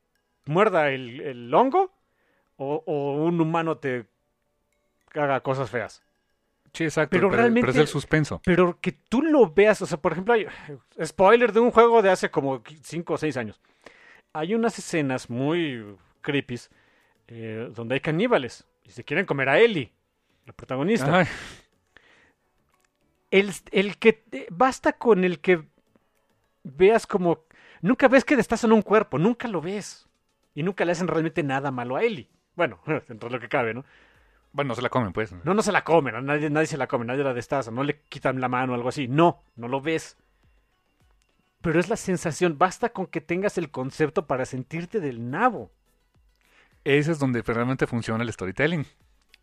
muerda 0.45 0.89
el, 0.89 1.21
el 1.21 1.53
hongo 1.53 1.91
o, 2.57 2.83
o 2.85 3.23
un 3.23 3.39
humano 3.39 3.77
te 3.77 4.07
haga 5.13 5.41
cosas 5.41 5.69
feas. 5.69 6.01
sí, 6.73 6.85
exacto. 6.85 7.11
Pero 7.11 7.27
Pero, 7.27 7.29
pero 7.31 7.41
realmente- 7.41 7.71
es 7.71 7.77
el 7.77 7.87
suspenso. 7.87 8.41
Pero 8.45 8.79
que 8.81 8.91
tú 8.93 9.21
lo 9.21 9.47
veas, 9.51 9.81
o 9.81 9.85
sea, 9.85 9.97
por 9.99 10.13
ejemplo, 10.13 10.33
hay 10.33 10.47
spoiler 11.03 11.51
de 11.53 11.59
un 11.59 11.71
juego 11.71 12.01
de 12.01 12.09
hace 12.09 12.29
como 12.31 12.63
5 12.83 13.13
o 13.13 13.17
6 13.17 13.37
años. 13.37 13.59
Hay 14.33 14.53
unas 14.55 14.77
escenas 14.79 15.29
muy 15.29 15.95
creepy 16.21 16.59
donde 17.29 17.95
hay 17.95 17.99
caníbales 17.99 18.65
y 18.83 18.91
se 18.91 19.03
quieren 19.03 19.25
comer 19.25 19.49
a 19.49 19.59
Ellie, 19.59 19.91
la 20.45 20.53
protagonista. 20.53 21.27
El, 23.31 23.51
el 23.71 23.97
que 23.97 24.13
te- 24.13 24.47
basta 24.49 24.93
con 24.93 25.23
el 25.23 25.39
que 25.39 25.63
veas 26.63 27.05
como 27.05 27.43
nunca 27.81 28.07
ves 28.07 28.25
que 28.25 28.35
destazan 28.35 28.71
un 28.71 28.81
cuerpo, 28.81 29.19
nunca 29.19 29.47
lo 29.47 29.61
ves 29.61 30.07
y 30.55 30.63
nunca 30.63 30.83
le 30.85 30.93
hacen 30.93 31.07
realmente 31.07 31.43
nada 31.43 31.69
malo 31.71 31.95
a 31.95 32.03
Ellie. 32.03 32.27
Bueno, 32.55 32.79
dentro 33.07 33.29
de 33.29 33.35
lo 33.35 33.39
que 33.39 33.49
cabe, 33.49 33.73
¿no? 33.73 33.85
bueno, 34.51 34.69
no 34.69 34.75
se 34.75 34.81
la 34.81 34.89
comen, 34.89 35.13
pues. 35.13 35.31
No, 35.45 35.53
no 35.53 35.61
se 35.61 35.71
la 35.71 35.83
comen, 35.83 36.25
nadie, 36.25 36.49
nadie 36.49 36.65
se 36.65 36.77
la 36.77 36.87
come, 36.87 37.05
nadie 37.05 37.23
la 37.23 37.35
destaza, 37.35 37.69
no 37.69 37.83
le 37.83 38.01
quitan 38.09 38.41
la 38.41 38.49
mano 38.49 38.73
o 38.73 38.75
algo 38.75 38.89
así. 38.89 39.07
No, 39.07 39.43
no 39.55 39.67
lo 39.67 39.79
ves. 39.79 40.17
Pero 41.61 41.79
es 41.79 41.87
la 41.87 41.97
sensación, 41.97 42.57
basta 42.57 42.89
con 42.89 43.05
que 43.05 43.21
tengas 43.21 43.59
el 43.59 43.69
concepto 43.69 44.25
para 44.25 44.45
sentirte 44.45 44.99
del 44.99 45.29
nabo. 45.29 45.71
Ese 46.83 47.11
es 47.11 47.19
donde 47.19 47.41
realmente 47.41 47.87
funciona 47.87 48.23
el 48.23 48.31
storytelling. 48.31 48.85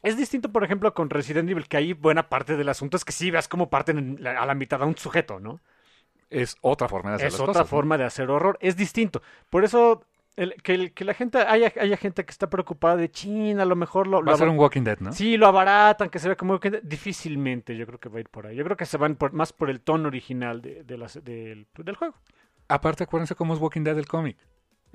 Es 0.03 0.17
distinto, 0.17 0.51
por 0.53 0.63
ejemplo, 0.65 0.95
con 0.95 1.11
Resident 1.11 1.49
Evil, 1.51 1.69
que 1.69 1.77
ahí 1.77 1.93
buena 1.93 2.29
parte 2.29 2.57
del 2.57 2.69
asunto 2.69 2.97
es 2.97 3.05
que 3.05 3.13
sí 3.13 3.31
veas 3.31 3.49
cómo 3.49 3.69
parten 3.71 4.17
la- 4.21 4.41
a 4.41 4.47
la 4.47 4.55
mitad 4.55 4.83
a 4.83 4.87
un 4.87 4.97
sujeto, 4.97 5.41
¿no? 5.41 5.61
Es 6.31 6.57
otra 6.61 6.89
forma 6.89 7.11
de 7.11 7.17
hacer 7.17 7.29
es 7.29 7.33
las 7.35 7.41
otra 7.41 7.53
cosas. 7.53 7.67
¿no? 7.67 7.69
forma 7.71 7.99
de 7.99 8.05
hacer 8.05 8.31
horror. 8.31 8.59
Es 8.61 8.77
distinto. 8.77 9.23
Por 9.51 9.65
eso, 9.65 10.05
el- 10.37 10.55
que, 10.63 10.75
el- 10.75 10.93
que 10.93 11.05
la 11.05 11.15
gente, 11.15 11.39
haya, 11.39 11.73
haya 11.81 11.97
gente 11.97 12.25
que 12.25 12.31
está 12.31 12.49
preocupada 12.51 12.97
de 12.97 13.11
China, 13.11 13.63
a 13.63 13.67
lo 13.67 13.77
mejor 13.77 14.07
lo, 14.07 14.25
Va 14.25 14.33
a 14.33 14.37
ser 14.37 14.49
un 14.49 14.59
Walking 14.59 14.83
Dead, 14.83 14.99
¿no? 15.01 15.13
Sí, 15.13 15.37
lo 15.37 15.47
abaratan, 15.47 16.09
que 16.11 16.19
se 16.19 16.29
ve 16.29 16.37
como 16.37 16.59
que 16.61 16.81
difícilmente 16.83 17.77
yo 17.77 17.87
creo 17.87 17.99
que 17.99 18.09
va 18.09 18.19
a 18.19 18.21
ir 18.21 18.29
por 18.29 18.47
ahí. 18.47 18.57
Yo 18.57 18.65
creo 18.65 18.77
que 18.77 18.87
se 18.87 18.97
van 18.99 19.17
por- 19.17 19.33
más 19.33 19.53
por 19.53 19.71
el 19.71 19.81
tono 19.81 20.09
original 20.09 20.61
de, 20.63 20.85
de 20.85 20.99
las- 20.99 21.23
del, 21.25 21.67
del 21.77 21.97
juego. 21.97 22.15
Aparte, 22.69 23.05
acuérdense 23.05 23.35
cómo 23.35 23.55
es 23.55 23.61
Walking 23.61 23.83
Dead 23.83 23.97
el 23.99 24.07
cómic. 24.07 24.37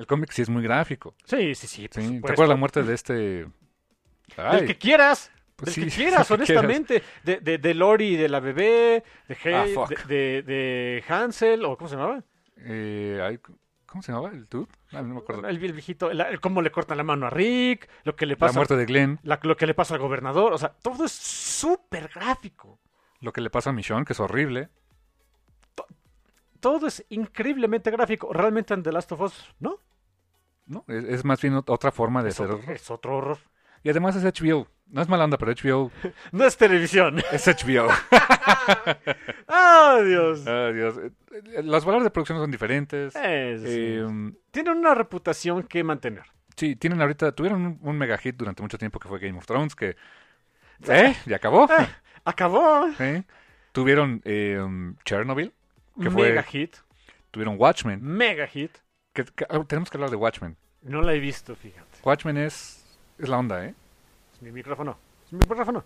El 0.01 0.07
cómic 0.07 0.31
sí 0.31 0.41
es 0.41 0.49
muy 0.49 0.63
gráfico. 0.63 1.13
Sí, 1.25 1.53
sí, 1.53 1.67
sí. 1.67 1.87
por 1.87 2.01
Sí, 2.01 2.09
¿Te 2.21 2.31
acuerdas 2.31 2.49
la 2.49 2.55
muerte 2.55 2.81
de 2.83 2.93
este...? 2.95 3.13
Del 3.13 3.49
Ay, 4.37 4.65
que 4.65 4.77
quieras. 4.77 5.31
pues 5.55 5.75
del 5.75 5.75
sí, 5.75 5.89
que 5.89 5.95
quieras, 6.03 6.27
del 6.27 6.39
que 6.39 6.45
quieras. 6.45 6.63
honestamente. 6.65 7.03
De, 7.23 7.39
de, 7.39 7.57
de 7.59 7.73
Lori, 7.75 8.15
de 8.15 8.27
la 8.29 8.39
bebé, 8.39 9.03
de, 9.27 9.55
Ah, 9.55 9.61
Hay- 9.61 9.73
fuck. 9.75 9.91
de, 10.05 10.41
de, 10.41 11.03
Hansel, 11.07 11.63
o 11.65 11.77
¿cómo 11.77 11.87
se 11.87 11.95
llamaba? 11.97 12.23
Eh, 12.57 13.37
¿Cómo 13.85 14.01
se 14.01 14.11
llamaba 14.11 14.29
el 14.33 14.45
dude? 14.45 14.67
Ah, 14.91 15.01
no 15.03 15.13
me 15.15 15.19
acuerdo. 15.19 15.47
El, 15.47 15.63
el 15.63 15.73
viejito, 15.73 16.09
el 16.09 16.39
cómo 16.39 16.61
le 16.61 16.71
cortan 16.71 16.97
la 16.97 17.03
mano 17.03 17.27
a 17.27 17.29
Rick, 17.29 17.89
lo 18.05 18.15
que 18.15 18.25
le 18.25 18.33
La 18.33 18.39
pasa, 18.39 18.53
muerte 18.57 18.75
de 18.77 18.85
Glenn, 18.85 19.19
la- 19.23 19.39
lo 19.43 19.55
que 19.57 19.67
le 19.67 19.73
pasa 19.75 19.93
al 19.95 19.99
gobernador. 20.01 20.53
O 20.53 20.57
sea, 20.57 20.69
todo 20.69 21.05
es 21.05 21.11
súper 21.11 22.07
gráfico. 22.07 22.79
lo 23.19 23.31
que 23.33 23.41
le 23.41 23.49
pasa 23.51 23.69
a 23.69 23.73
Michonne, 23.73 24.05
que 24.05 24.13
es 24.13 24.19
horrible. 24.19 24.69
Todo 26.59 26.87
es 26.87 27.03
increíblemente 27.09 27.89
gráfico. 27.91 28.31
Realmente 28.31 28.73
en 28.73 28.83
The 28.83 28.91
Last 28.91 29.11
of 29.13 29.21
Us, 29.21 29.53
¿no? 29.59 29.79
¿No? 30.71 30.83
Es, 30.87 31.03
es 31.03 31.25
más 31.25 31.39
bien 31.41 31.53
ot- 31.55 31.69
otra 31.69 31.91
forma 31.91 32.23
de 32.23 32.29
Es 32.29 32.35
hacer 32.35 32.47
otro, 32.51 32.57
horror. 32.63 32.75
es 32.75 32.89
otro 32.91 33.17
horror. 33.17 33.37
Y 33.83 33.89
además 33.89 34.15
es 34.15 34.23
HBO. 34.23 34.67
No 34.87 35.01
es 35.01 35.07
mala 35.09 35.23
onda, 35.23 35.37
pero 35.37 35.51
HBO 35.53 35.91
No 36.31 36.43
es 36.45 36.57
televisión. 36.57 37.21
es 37.31 37.47
HBO. 37.47 37.87
¡Ah, 39.47 39.99
Dios! 40.05 40.43
Dios. 40.45 40.97
Eh, 40.97 41.11
eh, 41.55 41.63
Los 41.63 41.85
valores 41.85 42.03
de 42.03 42.11
producción 42.11 42.39
son 42.39 42.51
diferentes. 42.51 43.15
Es- 43.15 43.61
Eh, 43.65 44.05
Tienen 44.51 44.77
una 44.77 44.93
reputación 44.95 45.63
que 45.63 45.83
mantener. 45.83 46.23
sí, 46.55 46.75
tienen 46.75 47.01
ahorita, 47.01 47.31
tuvieron 47.33 47.65
un, 47.65 47.79
un 47.81 47.97
mega 47.97 48.17
hit 48.17 48.35
durante 48.35 48.61
mucho 48.61 48.77
tiempo 48.77 48.99
que 48.99 49.07
fue 49.07 49.19
Game 49.19 49.37
of 49.37 49.45
Thrones, 49.45 49.75
que... 49.75 49.95
¿Eh? 50.87 51.15
¿Ya 51.25 51.37
acabó? 51.37 51.67
Acabó. 52.25 52.87
¿Sí? 52.97 53.23
Tuvieron 53.71 54.21
eh, 54.25 54.59
um, 54.61 54.95
Chernobyl, 55.05 55.53
que 56.01 56.09
fue- 56.11 56.29
Mega 56.29 56.43
hit. 56.43 56.75
tuvieron 57.31 57.55
Watchmen. 57.57 57.99
Mega 58.03 58.45
hit. 58.47 58.77
Que, 59.13 59.25
que- 59.25 59.45
ah, 59.49 59.63
tenemos 59.67 59.89
que 59.89 59.97
hablar 59.97 60.09
de 60.09 60.15
Watchmen. 60.15 60.55
No 60.83 61.01
la 61.01 61.13
he 61.13 61.19
visto, 61.19 61.55
fíjate. 61.55 61.99
Watchmen 62.03 62.37
es, 62.37 62.83
es 63.17 63.29
la 63.29 63.37
onda, 63.37 63.65
¿eh? 63.65 63.75
Es 64.33 64.41
mi 64.41 64.51
micrófono. 64.51 64.97
Es 65.25 65.33
mi 65.33 65.39
micrófono. 65.39 65.83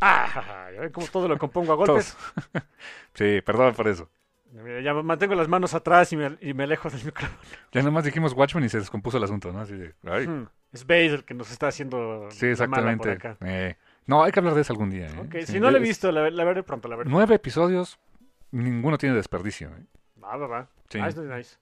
¡Ah! 0.00 0.70
Ya 0.74 0.80
ven 0.80 0.92
cómo 0.92 1.06
todo 1.08 1.28
lo 1.28 1.38
compongo 1.38 1.72
a 1.72 1.76
golpes. 1.76 2.16
Sí, 3.14 3.40
perdón 3.44 3.74
por 3.74 3.88
eso. 3.88 4.08
Mira, 4.52 4.80
ya 4.80 4.94
mantengo 4.94 5.34
las 5.34 5.46
manos 5.48 5.74
atrás 5.74 6.12
y 6.12 6.16
me, 6.16 6.38
y 6.40 6.54
me 6.54 6.62
alejo 6.64 6.88
del 6.88 7.04
micrófono. 7.04 7.38
Ya 7.72 7.82
nomás 7.82 8.04
dijimos 8.04 8.32
Watchmen 8.32 8.64
y 8.64 8.68
se 8.68 8.78
descompuso 8.78 9.18
el 9.18 9.24
asunto, 9.24 9.52
¿no? 9.52 9.60
Así 9.60 9.74
de, 9.74 9.94
ay. 10.04 10.26
Hmm. 10.26 10.46
Es 10.72 10.86
Base 10.86 11.06
el 11.06 11.24
que 11.24 11.34
nos 11.34 11.50
está 11.50 11.68
haciendo 11.68 12.28
Sí, 12.30 12.46
la 12.54 12.66
mala 12.68 12.96
por 12.96 13.08
exactamente. 13.08 13.28
acá. 13.28 13.36
Eh, 13.44 13.76
no, 14.06 14.22
hay 14.24 14.30
que 14.32 14.38
hablar 14.38 14.54
de 14.54 14.60
eso 14.62 14.72
algún 14.72 14.90
día. 14.90 15.08
¿eh? 15.08 15.18
Ok, 15.18 15.34
Sí, 15.40 15.54
si 15.54 15.60
no 15.60 15.70
la 15.70 15.78
he 15.78 15.80
visto, 15.80 16.10
la, 16.12 16.30
la 16.30 16.44
veré 16.44 16.62
pronto, 16.62 16.88
la 16.88 16.96
veré. 16.96 17.10
Nueve 17.10 17.34
episodios, 17.34 17.98
ninguno 18.52 18.96
tiene 18.96 19.14
desperdicio. 19.16 19.68
¿eh? 19.68 19.82
Va, 20.30 20.36
va, 20.36 20.46
va. 20.46 20.68
Sí. 20.88 21.00
Nice, 21.00 21.20
nice, 21.20 21.36
nice. 21.36 21.56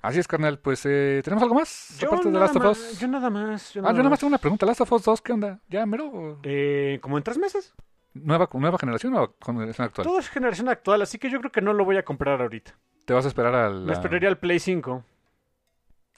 Así 0.00 0.18
es, 0.20 0.28
carnal. 0.28 0.58
Pues, 0.58 0.82
eh, 0.86 1.20
¿tenemos 1.24 1.42
algo 1.42 1.56
más? 1.56 1.98
Yo 1.98 2.08
aparte 2.08 2.28
de 2.28 2.32
nada 2.32 2.46
Last 2.46 2.56
of 2.56 2.62
más- 2.64 2.78
Us. 2.78 3.00
Yo 3.00 3.08
nada 3.08 3.30
más. 3.30 3.74
Yo 3.74 3.80
Ah, 3.80 3.82
nada 3.82 3.92
yo 3.92 3.96
nada 3.98 4.02
más 4.04 4.10
más. 4.10 4.20
tengo 4.20 4.28
una 4.28 4.38
pregunta. 4.38 4.64
¿Last 4.66 4.80
of 4.80 4.92
Us 4.92 5.02
2 5.04 5.20
qué 5.22 5.32
onda? 5.32 5.60
¿Ya 5.68 5.84
mero? 5.86 6.38
Eh, 6.44 6.98
¿Como 7.02 7.18
en 7.18 7.24
tres 7.24 7.36
meses? 7.38 7.74
¿Nueva, 8.14 8.48
¿Nueva 8.52 8.78
generación 8.78 9.14
o 9.14 9.34
generación 9.44 9.86
actual? 9.86 10.06
Todo 10.06 10.18
es 10.18 10.28
generación 10.28 10.68
actual, 10.68 11.02
así 11.02 11.18
que 11.18 11.28
yo 11.30 11.38
creo 11.40 11.52
que 11.52 11.60
no 11.60 11.72
lo 11.72 11.84
voy 11.84 11.96
a 11.98 12.04
comprar 12.04 12.40
ahorita. 12.40 12.74
¿Te 13.04 13.12
vas 13.12 13.24
a 13.24 13.28
esperar 13.28 13.54
a 13.54 13.70
la... 13.70 13.86
Me 13.86 13.92
esperaría 13.92 14.28
al 14.28 14.38
Play 14.38 14.58
5. 14.58 15.04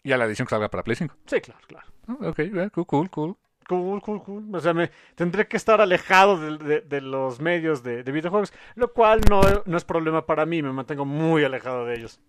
y 0.03 0.13
a 0.13 0.17
la 0.17 0.25
edición 0.25 0.47
que 0.47 0.51
salga 0.51 0.69
para 0.71 0.83
Play 0.83 0.97
5? 0.97 1.15
Sí, 1.27 1.41
claro, 1.41 1.61
claro. 1.67 1.87
Ah, 2.09 2.17
ok, 2.29 2.41
cool, 2.73 2.87
cool, 2.87 3.11
cool. 3.11 3.37
Cool, 3.71 4.01
cool, 4.03 4.21
cool. 4.25 4.53
O 4.53 4.61
sea, 4.61 4.75
me 4.75 4.91
tendré 5.15 5.47
que 5.47 5.57
estar 5.57 5.81
alejado 5.81 6.37
de, 6.39 6.59
de- 6.59 6.81
de 6.81 7.01
los 7.01 7.39
medios 7.41 7.85
de, 7.85 8.03
de 8.03 8.11
videojuegos, 8.13 8.53
lo 8.75 8.93
cual 8.93 9.21
no, 9.31 9.41
no 9.65 9.77
es 9.77 9.85
problema 9.85 10.27
para 10.27 10.45
mí, 10.45 10.61
me 10.61 10.73
mantengo 10.73 11.05
muy 11.05 11.45
alejado 11.45 11.87
de 11.87 11.95
ellos. 11.95 12.21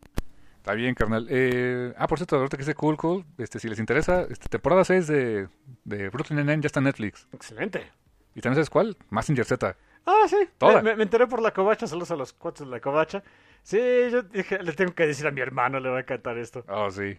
Está 0.57 0.73
bien, 0.75 0.93
carnal. 0.93 1.25
Eh, 1.31 1.93
ah, 1.97 2.05
por 2.05 2.19
cierto, 2.19 2.35
ahorita 2.35 2.57
que 2.57 2.61
dice 2.61 2.75
cool, 2.75 2.95
cool, 2.95 3.25
este, 3.39 3.57
si 3.57 3.67
les 3.67 3.79
interesa, 3.79 4.27
este, 4.29 4.49
temporada 4.49 4.83
6 4.85 5.07
de, 5.07 5.47
de 5.83 6.09
Brooklyn 6.09 6.37
Nine-Nine 6.37 6.61
ya 6.61 6.67
está 6.67 6.79
en 6.79 6.83
Netflix. 6.83 7.27
Excelente. 7.33 7.89
¿Y 8.35 8.41
también 8.41 8.57
sabes 8.57 8.69
cuál? 8.69 8.95
Massinger 9.09 9.43
Z. 9.45 9.75
Ah, 10.05 10.25
sí. 10.27 10.37
Toda. 10.59 10.83
Me, 10.83 10.95
me 10.95 11.01
enteré 11.03 11.25
por 11.25 11.41
la 11.41 11.51
covacha, 11.51 11.87
saludos 11.87 12.11
a 12.11 12.15
los 12.15 12.33
cuates 12.33 12.59
de 12.67 12.71
la 12.71 12.79
covacha. 12.79 13.23
Sí, 13.63 13.79
yo 14.11 14.21
dije, 14.21 14.61
le 14.61 14.73
tengo 14.73 14.93
que 14.93 15.07
decir 15.07 15.25
a 15.25 15.31
mi 15.31 15.41
hermano, 15.41 15.79
le 15.79 15.89
va 15.89 15.97
a 15.97 16.01
encantar 16.01 16.37
esto. 16.37 16.63
Oh, 16.67 16.91
sí. 16.91 17.17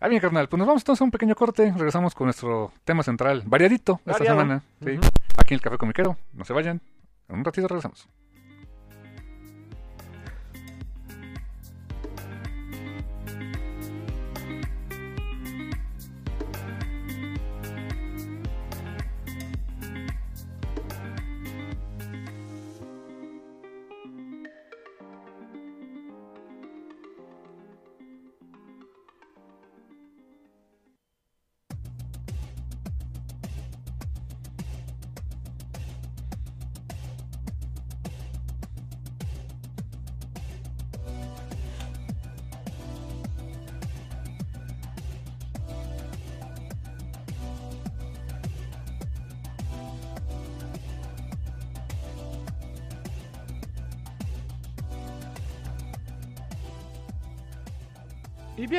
Ah, 0.00 0.08
bien, 0.08 0.20
carnal. 0.20 0.48
Pues 0.48 0.58
nos 0.58 0.66
vamos 0.66 0.82
entonces 0.82 1.00
a 1.00 1.04
un 1.04 1.10
pequeño 1.10 1.34
corte. 1.34 1.72
Regresamos 1.72 2.14
con 2.14 2.26
nuestro 2.26 2.72
tema 2.84 3.02
central, 3.02 3.42
variadito 3.46 4.00
esta 4.04 4.12
Variado. 4.12 4.40
semana. 4.40 4.62
Sí. 4.84 4.98
Aquí 5.38 5.54
en 5.54 5.58
el 5.58 5.60
Café 5.62 5.78
Comiquero. 5.78 6.16
No 6.32 6.44
se 6.44 6.52
vayan. 6.52 6.80
En 7.28 7.36
un 7.38 7.44
ratito 7.44 7.66
regresamos. 7.68 8.08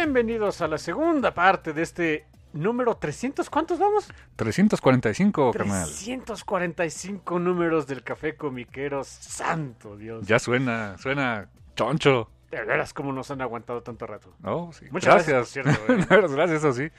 Bienvenidos 0.06 0.62
a 0.62 0.68
la 0.68 0.78
segunda 0.78 1.34
parte 1.34 1.74
de 1.74 1.82
este 1.82 2.28
número 2.54 2.96
300. 2.96 3.50
¿Cuántos 3.50 3.80
vamos? 3.80 4.08
345, 4.36 5.52
carnal. 5.52 5.88
345 5.88 7.40
números 7.40 7.88
del 7.88 8.04
Café 8.04 8.36
Comiquero. 8.36 9.04
Santo 9.04 9.98
Dios. 9.98 10.28
Ya 10.28 10.38
suena, 10.38 10.96
suena 11.00 11.50
choncho. 11.76 12.30
De 12.52 12.64
veras, 12.64 12.94
cómo 12.94 13.12
nos 13.14 13.32
han 13.32 13.42
aguantado 13.42 13.82
tanto 13.82 14.06
rato. 14.06 14.32
Oh, 14.44 14.72
sí. 14.72 14.86
Muchas 14.92 15.28
gracias. 15.28 15.56
gracias, 15.56 15.80
por 15.80 15.88
cierto, 15.88 15.94
¿eh? 16.04 16.08
Veras, 16.08 16.32
gracias, 16.32 16.60
eso 16.60 16.74
sí. 16.74 16.92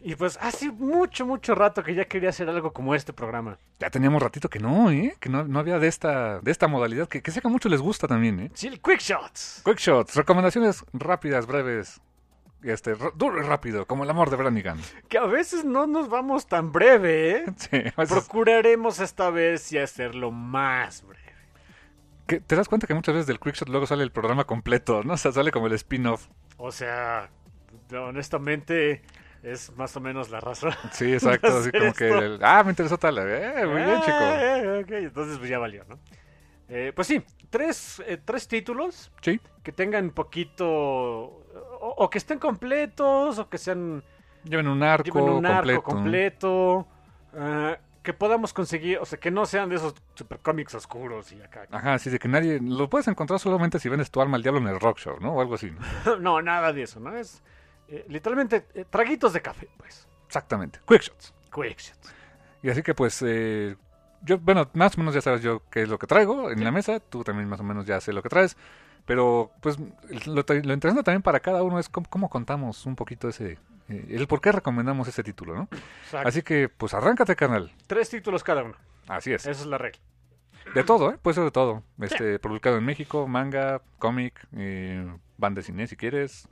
Y 0.00 0.14
pues 0.14 0.38
hace 0.40 0.70
mucho, 0.70 1.26
mucho 1.26 1.54
rato 1.54 1.82
que 1.82 1.94
ya 1.94 2.06
quería 2.06 2.30
hacer 2.30 2.48
algo 2.48 2.72
como 2.72 2.94
este 2.94 3.12
programa. 3.12 3.58
Ya 3.78 3.90
teníamos 3.90 4.22
ratito 4.22 4.48
que 4.48 4.58
no, 4.58 4.90
¿eh? 4.90 5.14
Que 5.20 5.28
no, 5.28 5.44
no 5.44 5.58
había 5.58 5.78
de 5.78 5.88
esta, 5.88 6.40
de 6.40 6.50
esta 6.50 6.66
modalidad, 6.66 7.08
que, 7.08 7.20
que 7.20 7.30
sé 7.30 7.42
que 7.42 7.48
a 7.48 7.50
muchos 7.50 7.70
les 7.70 7.82
gusta 7.82 8.08
también, 8.08 8.40
¿eh? 8.40 8.50
Sí, 8.54 8.68
el 8.68 8.80
Quick 8.80 9.00
Shots. 9.00 9.60
Quick 9.66 9.78
Shots, 9.78 10.14
recomendaciones 10.14 10.82
rápidas, 10.94 11.46
breves, 11.46 12.00
este, 12.62 12.94
duro 13.14 13.38
y 13.42 13.46
rápido, 13.46 13.86
como 13.86 14.04
el 14.04 14.10
amor 14.10 14.30
de 14.30 14.36
Brannigan. 14.36 14.78
Que 15.08 15.18
a 15.18 15.26
veces 15.26 15.64
no 15.64 15.86
nos 15.86 16.08
vamos 16.08 16.46
tan 16.46 16.72
breve, 16.72 17.30
¿eh? 17.30 17.44
Sí, 17.56 17.78
veces- 17.96 18.08
Procuraremos 18.08 19.00
esta 19.00 19.30
vez 19.30 19.70
y 19.72 19.78
hacerlo 19.78 20.30
más 20.30 21.04
breve. 21.06 22.42
te 22.46 22.56
das 22.56 22.68
cuenta 22.68 22.86
que 22.86 22.94
muchas 22.94 23.14
veces 23.14 23.26
del 23.26 23.38
Quick 23.40 23.54
Shot 23.54 23.68
luego 23.68 23.86
sale 23.86 24.02
el 24.02 24.12
programa 24.12 24.44
completo, 24.44 25.02
¿no? 25.04 25.12
O 25.14 25.16
sea, 25.16 25.32
sale 25.32 25.50
como 25.50 25.66
el 25.66 25.72
spin-off. 25.74 26.26
O 26.56 26.72
sea, 26.72 27.30
honestamente, 27.92 29.02
es 29.42 29.70
más 29.76 29.96
o 29.96 30.00
menos 30.00 30.30
la 30.30 30.40
razón. 30.40 30.72
Sí, 30.92 31.12
exacto, 31.12 31.58
así 31.58 31.70
como 31.70 31.92
que, 31.92 32.08
el- 32.08 32.38
ah, 32.42 32.62
me 32.64 32.70
interesó 32.70 32.98
tal, 32.98 33.18
eh, 33.18 33.64
muy 33.66 33.82
bien, 33.82 34.00
chico. 34.00 34.18
Eh, 34.20 34.80
ok, 34.82 34.90
entonces 34.90 35.38
pues 35.38 35.48
ya 35.48 35.58
valió, 35.58 35.84
¿no? 35.88 35.98
Eh, 36.70 36.92
pues 36.94 37.06
sí, 37.08 37.22
tres, 37.48 38.02
eh, 38.06 38.18
tres 38.22 38.46
títulos 38.46 39.10
Sí, 39.22 39.40
que 39.62 39.72
tengan 39.72 40.10
poquito, 40.10 41.46
o, 41.80 42.04
o 42.04 42.10
que 42.10 42.18
estén 42.18 42.38
completos, 42.38 43.38
o 43.38 43.48
que 43.48 43.58
sean 43.58 44.02
lleven 44.44 44.68
un 44.68 44.82
arco 44.82 45.04
lleven 45.04 45.30
un 45.30 45.46
arco 45.46 45.82
completo. 45.82 45.82
completo, 45.82 46.88
ah, 47.34 47.78
que 48.02 48.12
podamos 48.12 48.52
conseguir, 48.52 48.98
o 48.98 49.04
sea, 49.04 49.18
que 49.18 49.30
no 49.30 49.44
sean 49.44 49.68
de 49.68 49.76
esos 49.76 49.94
super 50.14 50.38
cómics 50.38 50.74
oscuros 50.74 51.32
y 51.32 51.42
acá. 51.42 51.66
Ajá, 51.70 51.94
así 51.94 52.10
de 52.10 52.18
que 52.18 52.28
nadie, 52.28 52.58
lo 52.60 52.88
puedes 52.88 53.08
encontrar 53.08 53.38
solamente 53.38 53.78
si 53.78 53.88
vendes 53.88 54.10
tu 54.10 54.20
alma 54.20 54.36
al 54.36 54.42
diablo 54.42 54.60
en 54.60 54.68
el 54.68 54.80
rock 54.80 54.98
show, 54.98 55.18
¿no? 55.20 55.34
O 55.34 55.40
algo 55.40 55.54
así, 55.54 55.70
¿no? 55.70 56.16
no, 56.18 56.40
nada 56.40 56.72
de 56.72 56.82
eso, 56.82 57.00
¿no? 57.00 57.16
Es 57.16 57.42
eh, 57.88 58.04
literalmente 58.08 58.66
eh, 58.74 58.84
traguitos 58.88 59.32
de 59.32 59.42
café, 59.42 59.68
pues. 59.76 60.06
Exactamente, 60.26 60.80
Quick 60.86 61.02
Shots. 61.02 61.34
Quick 61.52 61.78
shots. 61.78 62.14
Y 62.62 62.70
así 62.70 62.82
que 62.82 62.94
pues, 62.94 63.22
eh, 63.26 63.76
yo, 64.22 64.38
bueno, 64.38 64.68
más 64.74 64.96
o 64.96 65.00
menos 65.00 65.14
ya 65.14 65.20
sabes 65.20 65.42
yo 65.42 65.62
qué 65.70 65.82
es 65.82 65.88
lo 65.88 65.98
que 65.98 66.06
traigo 66.06 66.50
en 66.50 66.62
la 66.64 66.70
mesa, 66.70 67.00
tú 67.00 67.22
también 67.24 67.48
más 67.48 67.60
o 67.60 67.62
menos 67.62 67.86
ya 67.86 68.00
sé 68.00 68.12
lo 68.12 68.22
que 68.22 68.28
traes, 68.28 68.56
pero 69.08 69.50
pues 69.62 69.78
lo, 70.26 70.40
interesante 70.74 71.02
también 71.02 71.22
para 71.22 71.40
cada 71.40 71.62
uno 71.62 71.78
es 71.78 71.88
cómo, 71.88 72.06
cómo 72.10 72.28
contamos 72.28 72.84
un 72.84 72.94
poquito 72.94 73.30
ese, 73.30 73.58
eh, 73.88 74.06
el 74.10 74.26
por 74.26 74.42
qué 74.42 74.52
recomendamos 74.52 75.08
ese 75.08 75.22
título, 75.22 75.56
¿no? 75.56 75.68
Exacto. 76.02 76.28
Así 76.28 76.42
que 76.42 76.68
pues 76.68 76.92
arráncate, 76.92 77.34
canal. 77.34 77.72
Tres 77.86 78.10
títulos 78.10 78.44
cada 78.44 78.64
uno. 78.64 78.74
Así 79.08 79.32
es. 79.32 79.46
Esa 79.46 79.62
es 79.62 79.66
la 79.66 79.78
regla. 79.78 79.98
De 80.74 80.84
todo, 80.84 81.10
¿eh? 81.10 81.18
Puede 81.22 81.36
ser 81.36 81.44
de 81.44 81.50
todo. 81.50 81.82
Este, 81.98 82.38
publicado 82.38 82.76
en 82.76 82.84
México, 82.84 83.26
manga, 83.26 83.80
cómic, 83.98 84.46
eh, 84.54 85.10
banda 85.38 85.60
de 85.60 85.62
cine 85.62 85.86
si 85.86 85.96
quieres, 85.96 86.46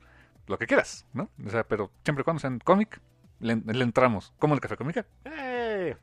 lo 0.46 0.56
que 0.56 0.66
quieras, 0.66 1.04
¿no? 1.12 1.28
O 1.44 1.50
sea, 1.50 1.62
pero 1.64 1.90
siempre 2.04 2.22
y 2.22 2.24
cuando 2.24 2.40
sean 2.40 2.58
cómic, 2.60 3.02
le, 3.38 3.56
le 3.56 3.84
entramos. 3.84 4.32
Como 4.38 4.54
el 4.54 4.60
café 4.60 4.78
cómica. 4.78 5.04
Eh, 5.26 5.94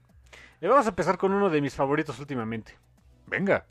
y 0.61 0.67
vamos 0.67 0.85
a 0.85 0.89
empezar 0.89 1.17
con 1.17 1.33
uno 1.33 1.49
de 1.49 1.61
mis 1.61 1.73
favoritos 1.73 2.19
últimamente. 2.19 2.77
Venga, 3.25 3.65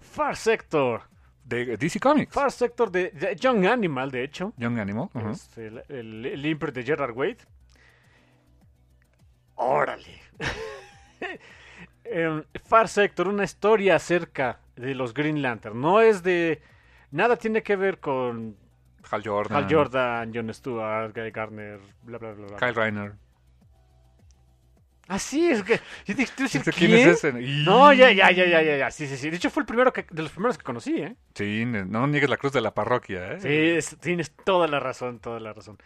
Far 0.00 0.36
Sector. 0.36 1.15
De 1.46 1.76
DC 1.76 2.00
Comics. 2.00 2.32
Far 2.34 2.50
Sector 2.50 2.90
de, 2.90 3.10
de 3.10 3.36
Young 3.36 3.66
Animal, 3.66 4.10
de 4.10 4.24
hecho. 4.24 4.52
Young 4.56 4.78
Animal. 4.78 5.08
ujú. 5.14 5.30
Es 5.30 5.56
el, 5.58 5.82
el, 5.88 6.26
el 6.26 6.46
imprint 6.46 6.74
de 6.74 6.82
Gerard 6.82 7.16
Wade. 7.16 7.38
Órale. 9.54 10.20
Em, 12.08 12.44
Far 12.64 12.88
Sector, 12.88 13.26
una 13.26 13.42
historia 13.44 13.96
acerca 13.96 14.60
de 14.76 14.94
los 14.94 15.12
Green 15.12 15.42
Lantern. 15.42 15.80
No 15.80 16.00
es 16.00 16.22
de... 16.22 16.62
Nada 17.10 17.36
tiene 17.36 17.62
que 17.64 17.74
ver 17.74 17.98
con 17.98 18.56
Hal 19.10 19.22
Jordan. 19.24 19.56
Hal 19.56 19.72
Jordan, 19.72 20.32
Jon 20.32 20.54
Stewart, 20.54 21.12
Guy 21.14 21.30
Garner, 21.32 21.80
bla, 22.02 22.18
bla, 22.18 22.32
bla. 22.32 22.46
bla. 22.46 22.56
Kyle 22.58 22.74
Reiner. 22.74 23.14
Ah, 25.08 25.18
sí, 25.20 25.48
es 25.48 25.62
que... 25.62 25.80
yo 26.04 26.14
dije, 26.14 26.32
¿tú 26.36 26.42
decir 26.42 26.62
¿Quién 26.62 26.90
quién? 26.90 27.08
es 27.10 27.24
ese? 27.24 27.32
No, 27.32 27.92
ya, 27.92 28.10
ya, 28.10 28.30
ya, 28.32 28.44
ya, 28.44 28.62
ya, 28.62 28.76
ya. 28.76 28.90
Sí, 28.90 29.06
sí, 29.06 29.16
sí. 29.16 29.30
De 29.30 29.36
hecho, 29.36 29.50
fue 29.50 29.60
el 29.62 29.66
primero 29.66 29.92
que, 29.92 30.04
de 30.10 30.22
los 30.22 30.32
primeros 30.32 30.58
que 30.58 30.64
conocí, 30.64 30.96
¿eh? 31.00 31.14
Sí, 31.34 31.64
no 31.64 32.06
niegues 32.08 32.28
la 32.28 32.36
cruz 32.36 32.52
de 32.52 32.60
la 32.60 32.74
parroquia, 32.74 33.34
¿eh? 33.34 33.40
Sí, 33.40 33.48
es- 33.48 33.96
tienes 34.00 34.32
toda 34.44 34.66
la 34.66 34.80
razón, 34.80 35.20
toda 35.20 35.38
la 35.38 35.52
razón. 35.52 35.78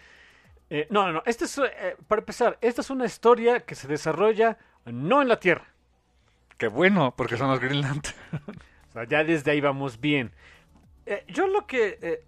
Eh, 0.71 0.87
no, 0.91 1.05
no, 1.07 1.13
no. 1.13 1.23
Este 1.27 1.45
es, 1.45 1.59
eh, 1.59 1.97
para 2.09 2.21
empezar, 2.21 2.57
esta 2.63 2.81
es 2.81 2.91
una 2.91 3.05
historia 3.05 3.61
que 3.61 3.75
se 3.75 3.89
desarrolla 3.89 4.57
no 4.87 5.21
en 5.21 5.29
la 5.29 5.39
Tierra. 5.39 5.67
Qué 6.57 6.69
bueno, 6.69 7.15
porque 7.17 7.37
son 7.37 7.49
los 7.51 7.61
Green 7.61 7.81
Lantern. 7.81 8.17
O 8.91 8.93
sea, 8.93 9.05
ya 9.05 9.23
desde 9.23 9.53
ahí 9.53 9.61
vamos 9.61 10.01
bien. 10.01 10.33
Eh, 11.07 11.25
yo 11.29 11.47
lo 11.47 11.65
que 11.65 12.25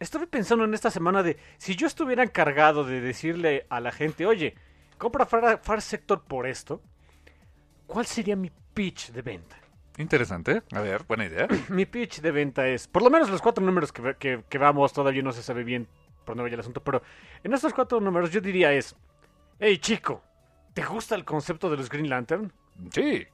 estuve 0.00 0.26
pensando 0.26 0.64
en 0.64 0.72
esta 0.74 0.90
semana 0.90 1.22
de 1.22 1.36
si 1.58 1.76
yo 1.76 1.86
estuviera 1.86 2.22
encargado 2.22 2.84
de 2.84 3.00
decirle 3.02 3.66
a 3.68 3.80
la 3.80 3.92
gente, 3.92 4.24
oye, 4.26 4.54
compra 4.98 5.24
Far, 5.26 5.60
Far 5.62 5.80
Sector 5.80 6.22
por 6.22 6.46
esto, 6.46 6.82
¿cuál 7.86 8.06
sería 8.06 8.36
mi 8.36 8.50
pitch 8.74 9.12
de 9.12 9.22
venta? 9.22 9.56
Interesante. 9.96 10.62
A 10.72 10.80
ver, 10.80 11.04
buena 11.04 11.24
idea. 11.24 11.48
mi 11.70 11.86
pitch 11.86 12.20
de 12.20 12.30
venta 12.30 12.68
es, 12.68 12.86
por 12.86 13.02
lo 13.02 13.10
menos 13.10 13.30
los 13.30 13.40
cuatro 13.40 13.64
números 13.64 13.92
que, 13.92 14.14
que, 14.18 14.44
que 14.48 14.58
vamos, 14.58 14.92
todavía 14.92 15.22
no 15.22 15.32
se 15.32 15.42
sabe 15.42 15.64
bien 15.64 15.88
por 16.24 16.36
vaya 16.36 16.54
el 16.54 16.60
asunto, 16.60 16.82
pero 16.82 17.02
en 17.42 17.54
estos 17.54 17.72
cuatro 17.72 18.00
números 18.00 18.30
yo 18.30 18.40
diría 18.42 18.70
es, 18.72 18.94
hey 19.58 19.78
chico, 19.78 20.22
¿te 20.74 20.84
gusta 20.84 21.14
el 21.14 21.24
concepto 21.24 21.70
de 21.70 21.78
los 21.78 21.88
Green 21.88 22.10
Lantern? 22.10 22.52
Sí. 22.92 23.26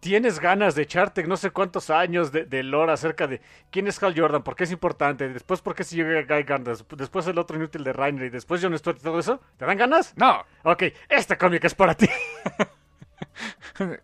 ¿Tienes 0.00 0.38
ganas 0.40 0.74
de 0.74 0.82
echarte 0.82 1.24
no 1.24 1.36
sé 1.36 1.50
cuántos 1.50 1.90
años 1.90 2.30
de, 2.30 2.44
de 2.44 2.62
lore 2.62 2.92
acerca 2.92 3.26
de 3.26 3.40
quién 3.70 3.86
es 3.88 4.00
Hal 4.02 4.14
Jordan? 4.16 4.42
¿Por 4.42 4.54
qué 4.54 4.64
es 4.64 4.70
importante? 4.72 5.28
Después, 5.28 5.60
¿por 5.62 5.74
qué 5.74 5.84
se 5.84 5.96
llega 5.96 6.22
Guy 6.22 6.44
Gardner? 6.44 6.76
Después 6.96 7.26
el 7.26 7.38
otro 7.38 7.56
inútil 7.56 7.82
de 7.82 7.92
Reiner 7.92 8.26
y 8.26 8.30
después 8.30 8.62
John 8.62 8.76
Stewart 8.78 8.98
y 8.98 9.02
todo 9.02 9.18
eso. 9.18 9.40
¿Te 9.56 9.64
dan 9.64 9.78
ganas? 9.78 10.14
No. 10.16 10.44
Ok, 10.62 10.84
esta 11.08 11.36
cómica 11.36 11.66
es 11.66 11.74
para 11.74 11.94
ti. 11.94 12.08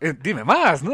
Eh, 0.00 0.14
Dime 0.20 0.44
más, 0.44 0.82
¿no? 0.82 0.92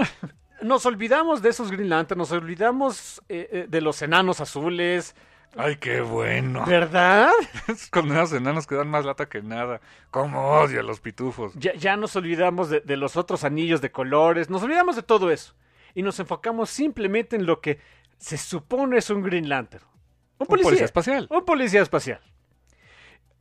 Nos 0.63 0.87
olvidamos 0.87 1.43
de 1.43 1.51
esos 1.51 1.71
Green 1.71 1.89
Lantern, 1.89 2.19
nos 2.19 2.33
olvidamos 2.33 3.23
eh, 3.29 3.49
eh, 3.53 3.67
de 3.69 3.81
los 3.81 4.03
enanos 4.03 4.41
azules, 4.41 5.15
Ay, 5.57 5.77
qué 5.77 6.01
bueno. 6.01 6.65
¿verdad? 6.67 7.31
Esos 7.69 7.91
condenados 7.91 8.33
enanos 8.33 8.67
que 8.67 8.75
dan 8.77 8.89
más 8.89 9.05
lata 9.05 9.29
que 9.29 9.43
nada. 9.43 9.81
Cómo 10.11 10.53
odio 10.53 10.81
a 10.81 10.83
los 10.83 11.01
pitufos. 11.01 11.53
Ya, 11.55 11.75
ya 11.75 11.97
nos 11.97 12.15
olvidamos 12.17 12.71
de, 12.71 12.81
de 12.81 12.97
los 12.97 13.17
otros 13.17 13.45
anillos 13.45 13.81
de 13.81 13.91
colores, 13.91 14.51
nos 14.51 14.63
olvidamos 14.63 14.97
de 14.97 15.03
todo 15.03 15.31
eso. 15.31 15.55
Y 15.95 16.03
nos 16.03 16.21
enfocamos 16.21 16.71
simplemente 16.71 17.35
en 17.37 17.47
lo 17.47 17.61
que 17.61 17.81
se 18.19 18.37
supone 18.37 18.99
es 18.99 19.11
un 19.11 19.23
Green 19.23 19.49
Lantern. 19.49 19.85
Un 20.39 20.47
Un 20.47 20.47
policía, 20.47 20.85
espacial. 20.85 21.27
Un 21.31 21.45
policía 21.45 21.83
espacial. 21.83 22.21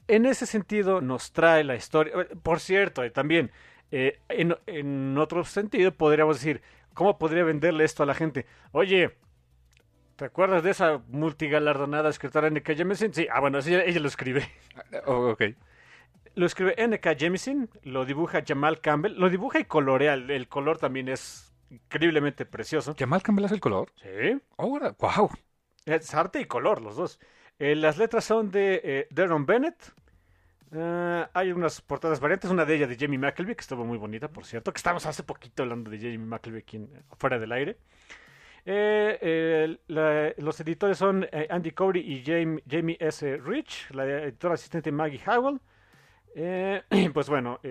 En 0.08 0.26
ese 0.26 0.46
sentido 0.46 1.02
nos 1.02 1.32
trae 1.34 1.64
la 1.64 1.76
historia. 1.76 2.14
eh, 2.22 2.36
Por 2.42 2.60
cierto, 2.60 3.04
eh, 3.04 3.12
también, 3.12 3.52
eh, 3.92 4.20
en, 4.30 4.56
en 4.66 5.18
otro 5.18 5.44
sentido 5.44 5.92
podríamos 5.94 6.38
decir, 6.38 6.62
¿cómo 6.94 7.18
podría 7.20 7.44
venderle 7.44 7.84
esto 7.84 8.04
a 8.04 8.06
la 8.06 8.16
gente? 8.16 8.46
Oye, 8.72 9.18
¿te 10.18 10.26
acuerdas 10.26 10.64
de 10.64 10.72
esa 10.72 11.02
multigalardonada 11.10 12.10
escritora 12.10 12.48
N.K. 12.48 12.76
Jemisin? 12.76 13.14
Sí, 13.14 13.28
ah, 13.32 13.40
bueno, 13.40 13.60
ella, 13.60 13.84
ella 13.84 14.00
lo 14.00 14.08
escribe. 14.08 14.50
Oh, 15.06 15.30
ok. 15.32 15.44
Lo 16.36 16.46
escribe 16.46 16.76
N.K. 16.78 17.16
Jemisin, 17.16 17.70
lo 17.84 18.06
dibuja 18.06 18.44
Jamal 18.48 18.80
Campbell, 18.80 19.16
lo 19.18 19.30
dibuja 19.30 19.60
y 19.60 19.66
colorea, 19.66 20.14
el, 20.14 20.30
el 20.30 20.48
color 20.48 20.78
también 20.78 21.10
es 21.10 21.54
increíblemente 21.70 22.46
precioso. 22.46 22.96
¿Jamal 23.00 23.24
Campbell 23.24 23.46
hace 23.46 23.56
el 23.56 23.62
color? 23.62 23.94
Sí, 24.02 24.42
Ahora, 24.58 24.96
wow. 25.00 25.32
es 25.86 26.14
arte 26.14 26.42
y 26.42 26.46
color, 26.46 26.82
los 26.82 26.96
dos. 26.96 27.20
Eh, 27.60 27.76
las 27.76 27.98
letras 27.98 28.26
son 28.26 28.52
de 28.52 28.82
eh, 28.84 29.08
Darren 29.12 29.46
Bennett. 29.46 29.94
Eh, 30.74 31.28
hay 31.34 31.52
unas 31.52 31.82
portadas 31.82 32.20
variantes, 32.20 32.52
una 32.52 32.66
de 32.66 32.76
ellas 32.76 32.90
de 32.90 32.98
Jamie 32.98 33.20
McKelvey, 33.20 33.56
que 33.56 33.62
estuvo 33.62 33.86
muy 33.86 33.98
bonita, 33.98 34.30
por 34.30 34.46
cierto, 34.46 34.74
que 34.74 34.78
estábamos 34.80 35.06
hace 35.06 35.24
poquito 35.24 35.64
hablando 35.64 35.92
de 35.92 35.98
Jamie 35.98 36.18
McKelvey 36.20 36.62
aquí 36.62 36.78
en- 36.78 36.90
fuera 37.18 37.40
del 37.40 37.52
aire. 37.54 37.78
Eh, 38.70 39.18
eh, 39.22 39.78
la- 39.88 40.34
los 40.44 40.60
editores 40.60 40.98
son 40.98 41.26
eh, 41.32 41.48
Andy 41.50 41.72
Cowry 41.72 42.02
y 42.02 42.22
Jamie, 42.26 42.62
Jamie 42.70 42.98
S. 43.00 43.38
Rich, 43.38 43.92
la 43.92 44.04
editora 44.06 44.56
asistente 44.56 44.92
Maggie 44.92 45.22
Howell. 45.26 45.62
Eh, 46.36 46.82
pues 47.14 47.30
bueno, 47.30 47.62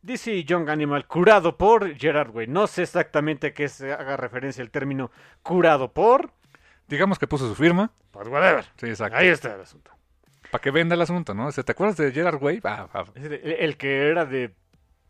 DC 0.00 0.44
Young 0.44 0.70
Animal 0.70 1.06
curado 1.06 1.58
por 1.58 1.94
Gerard 1.96 2.34
Way. 2.34 2.46
No 2.46 2.66
sé 2.66 2.84
exactamente 2.84 3.48
a 3.48 3.52
qué 3.52 3.68
se 3.68 3.92
haga 3.92 4.16
referencia 4.16 4.62
el 4.62 4.70
término 4.70 5.10
curado 5.42 5.92
por. 5.92 6.30
Digamos 6.88 7.18
que 7.18 7.26
puso 7.26 7.46
su 7.46 7.54
firma. 7.54 7.90
Pues 8.10 8.26
whatever. 8.28 8.64
Sí, 8.76 8.86
exacto. 8.86 9.18
Ahí 9.18 9.28
está 9.28 9.54
el 9.54 9.60
asunto. 9.60 9.90
Para 10.50 10.62
que 10.62 10.70
venda 10.70 10.94
el 10.94 11.02
asunto, 11.02 11.34
¿no? 11.34 11.50
¿Te 11.52 11.70
acuerdas 11.72 11.98
de 11.98 12.12
Gerard 12.12 12.42
Way? 12.42 12.60
Ah, 12.64 12.88
ah, 12.94 13.04
El, 13.14 13.32
el 13.32 13.76
que 13.76 14.08
era 14.08 14.24
de 14.24 14.54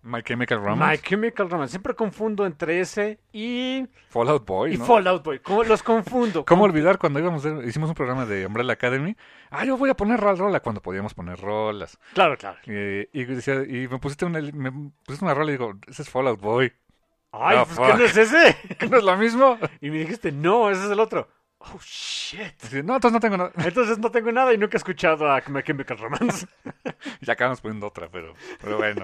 My 0.05 0.23
Chemical 0.23 0.59
Romance. 0.63 0.93
My 0.93 0.99
Chemical 1.09 1.49
Romance. 1.51 1.71
Siempre 1.73 1.95
confundo 1.95 2.45
entre 2.47 2.79
ese 2.81 3.19
y, 3.33 3.87
Fallout 4.11 4.47
Boy, 4.47 4.75
y 4.75 4.77
¿no? 4.79 4.85
Fallout 4.85 5.25
Boy. 5.25 5.39
¿Cómo 5.41 5.65
los 5.65 5.83
confundo? 5.83 6.45
¿Cómo 6.45 6.65
olvidar 6.65 6.99
cuando 6.99 7.19
íbamos 7.21 7.45
a- 7.47 7.65
hicimos 7.65 7.89
un 7.89 7.95
programa 7.95 8.27
de 8.27 8.47
Umbrella 8.47 8.75
Academy? 8.75 9.17
Ah, 9.51 9.65
yo 9.65 9.77
voy 9.79 9.89
a 9.91 9.95
poner 9.97 10.21
rola, 10.21 10.37
rola 10.37 10.61
cuando 10.61 10.83
podíamos 10.83 11.15
poner 11.15 11.41
rolas. 11.41 11.99
Claro, 12.13 12.37
claro. 12.37 12.59
Eh, 12.67 13.09
y, 13.13 13.25
decía, 13.25 13.55
y 13.67 13.89
me 13.89 13.99
pusiste 13.99 14.25
una, 14.27 14.41
me 14.41 14.71
pusiste 15.05 15.25
una 15.25 15.35
rola 15.35 15.51
y 15.51 15.55
digo, 15.55 15.73
ese 15.89 16.03
es 16.03 16.11
Fallout 16.11 16.41
Boy. 16.41 16.73
Ay, 17.33 17.57
Ah, 17.59 17.65
pues 17.65 17.77
fuck. 17.77 17.87
¿qué 17.87 17.95
no 17.95 18.05
es 18.05 18.17
ese? 18.17 18.57
¿Que 18.79 18.87
no 18.89 18.99
es 18.99 19.05
lo 19.05 19.17
mismo? 19.17 19.59
Y 19.81 19.91
me 19.91 19.99
dijiste, 19.99 20.31
no, 20.33 20.71
ese 20.71 20.85
es 20.85 20.91
el 20.91 21.01
otro. 21.01 21.29
Oh, 21.59 21.79
shit. 21.83 22.53
No, 22.85 22.97
entonces 22.97 23.13
no 23.13 23.21
tengo 23.21 23.39
nada. 23.39 23.51
Entonces 23.65 23.97
no 23.99 24.11
tengo 24.11 24.31
nada 24.31 24.53
y 24.53 24.59
nunca 24.59 24.77
he 24.77 24.79
escuchado 24.79 25.31
a 25.33 25.43
My 25.49 25.63
Chemical 25.63 25.97
Romance. 25.97 26.47
Ya 27.23 27.33
acabamos 27.33 27.63
poniendo 27.63 27.87
otra, 27.87 28.09
pero, 28.11 28.35
pero 28.61 28.77
bueno. 28.77 29.03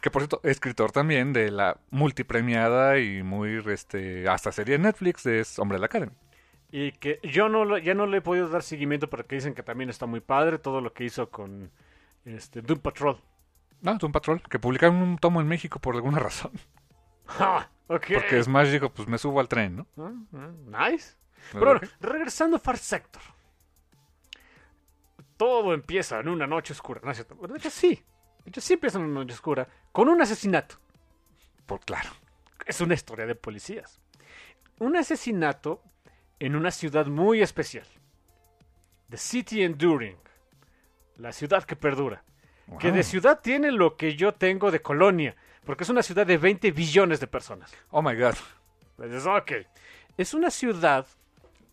Que 0.00 0.10
por 0.10 0.22
cierto, 0.22 0.40
escritor 0.44 0.92
también 0.92 1.32
de 1.32 1.50
la 1.50 1.78
multipremiada 1.90 2.98
y 2.98 3.22
muy, 3.22 3.62
este, 3.70 4.28
hasta 4.28 4.52
serie 4.52 4.78
de 4.78 4.84
Netflix 4.84 5.24
de 5.24 5.44
Umbrella 5.58 5.86
Academy. 5.86 6.12
Y 6.72 6.92
que 6.92 7.18
yo 7.24 7.48
no 7.48 7.64
lo- 7.64 7.78
ya 7.78 7.94
no 7.94 8.06
le 8.06 8.18
he 8.18 8.20
podido 8.20 8.48
dar 8.48 8.62
seguimiento 8.62 9.10
porque 9.10 9.34
dicen 9.34 9.54
que 9.54 9.62
también 9.64 9.90
está 9.90 10.06
muy 10.06 10.20
padre 10.20 10.58
todo 10.58 10.80
lo 10.80 10.92
que 10.92 11.04
hizo 11.04 11.28
con 11.30 11.70
este, 12.24 12.62
Doom 12.62 12.78
Patrol. 12.80 13.20
No, 13.82 13.92
es 13.96 14.02
un 14.02 14.12
patrol, 14.12 14.42
que 14.42 14.58
publicaron 14.58 14.96
un 14.96 15.16
tomo 15.18 15.40
en 15.40 15.48
México 15.48 15.78
por 15.80 15.94
alguna 15.96 16.18
razón. 16.18 16.52
Ok. 17.92 18.06
Porque 18.14 18.40
Smash 18.40 18.68
dijo, 18.70 18.90
pues 18.90 19.08
me 19.08 19.18
subo 19.18 19.40
al 19.40 19.48
tren, 19.48 19.74
¿no? 19.78 19.86
Ah, 19.98 20.12
ah, 20.34 20.88
Nice. 20.90 21.16
Pero 21.52 21.64
bueno, 21.64 21.80
regresando 22.00 22.56
a 22.56 22.60
Far 22.60 22.78
Sector. 22.78 23.20
Todo 25.36 25.72
empieza 25.74 26.20
en 26.20 26.28
una 26.28 26.46
noche 26.46 26.72
oscura. 26.72 27.00
¿no 27.02 27.10
es 27.10 27.16
cierto? 27.16 27.34
De 27.46 27.58
hecho, 27.58 27.70
sí. 27.70 28.00
Hecho, 28.46 28.60
sí 28.60 28.74
empieza 28.74 28.98
en 28.98 29.04
una 29.04 29.20
noche 29.20 29.34
oscura. 29.34 29.68
Con 29.92 30.08
un 30.08 30.20
asesinato. 30.22 30.76
Por 31.66 31.80
claro. 31.80 32.10
Es 32.66 32.80
una 32.80 32.94
historia 32.94 33.26
de 33.26 33.34
policías. 33.34 34.00
Un 34.78 34.96
asesinato 34.96 35.82
en 36.38 36.56
una 36.56 36.70
ciudad 36.70 37.06
muy 37.06 37.42
especial. 37.42 37.86
The 39.08 39.16
City 39.16 39.62
Enduring. 39.62 40.16
La 41.16 41.32
ciudad 41.32 41.64
que 41.64 41.76
perdura. 41.76 42.24
Que 42.78 42.92
de 42.92 43.02
ciudad 43.02 43.40
tiene 43.40 43.72
lo 43.72 43.96
que 43.96 44.14
yo 44.14 44.32
tengo 44.32 44.70
de 44.70 44.80
colonia. 44.80 45.36
Porque 45.64 45.84
es 45.84 45.90
una 45.90 46.02
ciudad 46.02 46.26
de 46.26 46.38
20 46.38 46.70
billones 46.70 47.20
de 47.20 47.26
personas. 47.26 47.72
Oh 47.90 48.00
my 48.00 48.14
god. 48.14 48.34
Dices, 48.98 49.26
ok. 49.26 49.52
Es 50.16 50.34
una 50.34 50.50
ciudad. 50.50 51.06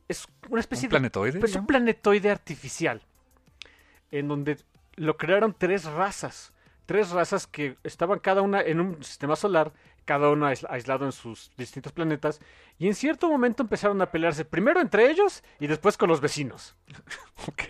Es 0.08 0.28
una 0.50 0.60
especie 0.60 0.88
¿Un 0.88 0.90
de 0.90 0.94
planetoide? 0.94 1.40
pues 1.40 1.56
un 1.56 1.68
planetoide 1.68 2.32
artificial. 2.32 3.02
En 4.12 4.28
donde 4.28 4.58
lo 4.96 5.18
crearon 5.18 5.56
tres 5.58 5.86
razas. 5.86 6.54
Tres 6.88 7.12
razas 7.12 7.46
que 7.46 7.78
estaban 7.84 8.18
cada 8.18 8.42
una 8.42 8.62
en 8.62 8.80
un 8.80 9.04
sistema 9.04 9.36
solar, 9.36 9.72
cada 10.06 10.30
una 10.32 10.50
ais- 10.52 10.66
aislado 10.70 11.06
en 11.06 11.12
sus 11.12 11.52
distintos 11.58 11.92
planetas. 11.92 12.42
Y 12.80 12.88
en 12.88 12.96
cierto 12.96 13.30
momento 13.30 13.62
empezaron 13.62 14.02
a 14.02 14.10
pelearse 14.10 14.44
primero 14.46 14.80
entre 14.82 15.08
ellos 15.12 15.44
y 15.60 15.68
después 15.68 15.98
con 15.98 16.10
los 16.10 16.20
vecinos. 16.22 16.76
Ok. 17.48 17.64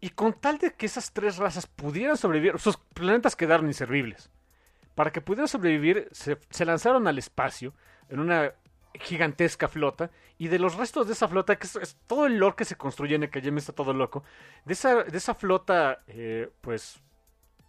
Y 0.00 0.10
con 0.10 0.32
tal 0.32 0.58
de 0.58 0.72
que 0.74 0.86
esas 0.86 1.12
tres 1.12 1.36
razas 1.36 1.66
pudieran 1.66 2.16
sobrevivir, 2.16 2.58
sus 2.58 2.76
planetas 2.76 3.36
quedaron 3.36 3.66
inservibles. 3.66 4.30
Para 4.94 5.10
que 5.12 5.20
pudieran 5.20 5.48
sobrevivir, 5.48 6.08
se, 6.12 6.38
se 6.48 6.64
lanzaron 6.64 7.06
al 7.06 7.18
espacio 7.18 7.74
en 8.08 8.20
una 8.20 8.54
gigantesca 8.94 9.68
flota. 9.68 10.10
Y 10.38 10.48
de 10.48 10.58
los 10.58 10.76
restos 10.76 11.06
de 11.06 11.12
esa 11.12 11.28
flota, 11.28 11.56
que 11.56 11.66
es, 11.66 11.76
es 11.76 11.96
todo 12.06 12.24
el 12.26 12.38
lore 12.38 12.56
que 12.56 12.64
se 12.64 12.76
construye 12.76 13.14
en 13.14 13.24
el 13.24 13.30
que 13.30 13.40
está 13.40 13.72
todo 13.74 13.92
loco, 13.92 14.22
de 14.64 14.72
esa, 14.72 15.04
de 15.04 15.18
esa 15.18 15.34
flota, 15.34 16.02
eh, 16.06 16.50
pues, 16.62 17.02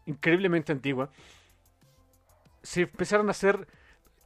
increíblemente 0.05 0.71
antigua, 0.71 1.09
se 2.63 2.81
empezaron 2.81 3.27
a 3.27 3.31
hacer 3.31 3.67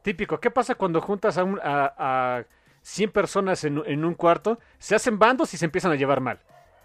típico. 0.01 0.39
¿Qué 0.39 0.51
pasa 0.51 0.75
cuando 0.75 1.01
juntas 1.01 1.37
a, 1.37 1.43
un- 1.43 1.59
a, 1.63 1.93
a 1.97 2.43
100 2.81 3.11
personas 3.11 3.63
en, 3.63 3.81
en 3.85 4.05
un 4.05 4.13
cuarto? 4.13 4.59
Se 4.79 4.95
hacen 4.95 5.17
bandos 5.19 5.53
y 5.53 5.57
se 5.57 5.65
empiezan 5.65 5.91
a 5.91 5.95
llevar 5.95 6.21
mal. 6.21 6.39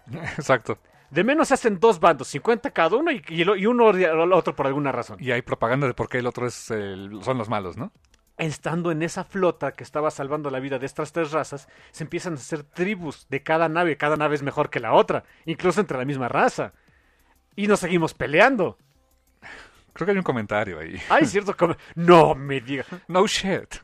Exacto. 0.37 0.77
De 1.09 1.23
menos 1.25 1.49
se 1.49 1.55
hacen 1.55 1.79
dos 1.79 1.99
bandos, 1.99 2.29
50 2.29 2.71
cada 2.71 2.95
uno 2.95 3.11
y, 3.11 3.21
y, 3.27 3.41
y 3.41 3.65
uno 3.65 3.89
al 3.89 4.31
otro 4.33 4.55
por 4.55 4.65
alguna 4.65 4.93
razón. 4.93 5.17
Y 5.19 5.31
hay 5.31 5.41
propaganda 5.41 5.85
de 5.87 5.93
por 5.93 6.07
qué 6.07 6.19
el 6.19 6.27
otro 6.27 6.47
es 6.47 6.53
son 6.55 7.37
los 7.37 7.49
malos, 7.49 7.75
¿no? 7.75 7.91
Estando 8.37 8.91
en 8.91 9.03
esa 9.03 9.25
flota 9.25 9.73
que 9.73 9.83
estaba 9.83 10.09
salvando 10.09 10.49
la 10.49 10.61
vida 10.61 10.79
de 10.79 10.85
estas 10.85 11.11
tres 11.11 11.31
razas, 11.31 11.67
se 11.91 12.05
empiezan 12.05 12.33
a 12.33 12.35
hacer 12.37 12.63
tribus 12.63 13.27
de 13.29 13.43
cada 13.43 13.67
nave. 13.67 13.97
Cada 13.97 14.15
nave 14.15 14.35
es 14.35 14.41
mejor 14.41 14.69
que 14.69 14.79
la 14.79 14.93
otra, 14.93 15.25
incluso 15.45 15.81
entre 15.81 15.97
la 15.97 16.05
misma 16.05 16.29
raza. 16.29 16.73
Y 17.55 17.67
nos 17.67 17.79
seguimos 17.79 18.13
peleando. 18.13 18.77
Creo 19.93 20.05
que 20.05 20.11
hay 20.11 20.17
un 20.17 20.23
comentario 20.23 20.79
ahí. 20.79 20.95
Hay 21.09 21.25
cierto... 21.25 21.55
com- 21.55 21.75
No 21.95 22.33
me 22.33 22.61
diga. 22.61 22.85
No 23.07 23.27
shit. 23.27 23.75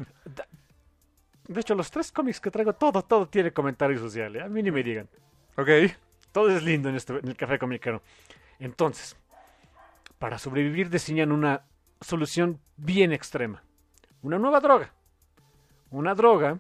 De 1.48 1.60
hecho, 1.62 1.76
los 1.76 1.92
tres 1.92 2.12
cómics 2.12 2.40
que 2.40 2.50
traigo, 2.52 2.74
todo, 2.74 3.02
todo 3.04 3.28
tiene 3.28 3.52
comentario 3.52 3.98
social. 4.00 4.36
¿eh? 4.38 4.42
A 4.44 4.48
mí 4.48 4.64
ni 4.64 4.72
me 4.72 4.84
digan. 4.84 5.08
Ok. 5.58 5.70
Todo 6.32 6.50
es 6.56 6.64
lindo 6.64 6.90
en, 6.90 6.96
este, 6.96 7.18
en 7.18 7.28
el 7.28 7.36
café 7.36 7.58
comiquero. 7.60 8.02
Entonces, 8.60 9.18
para 10.20 10.38
sobrevivir 10.38 10.90
diseñan 10.90 11.32
una 11.32 11.64
solución 12.02 12.60
bien 12.78 13.12
extrema. 13.12 13.64
Una 14.22 14.38
nueva 14.40 14.60
droga. 14.60 14.94
Una 15.90 16.14
droga 16.16 16.60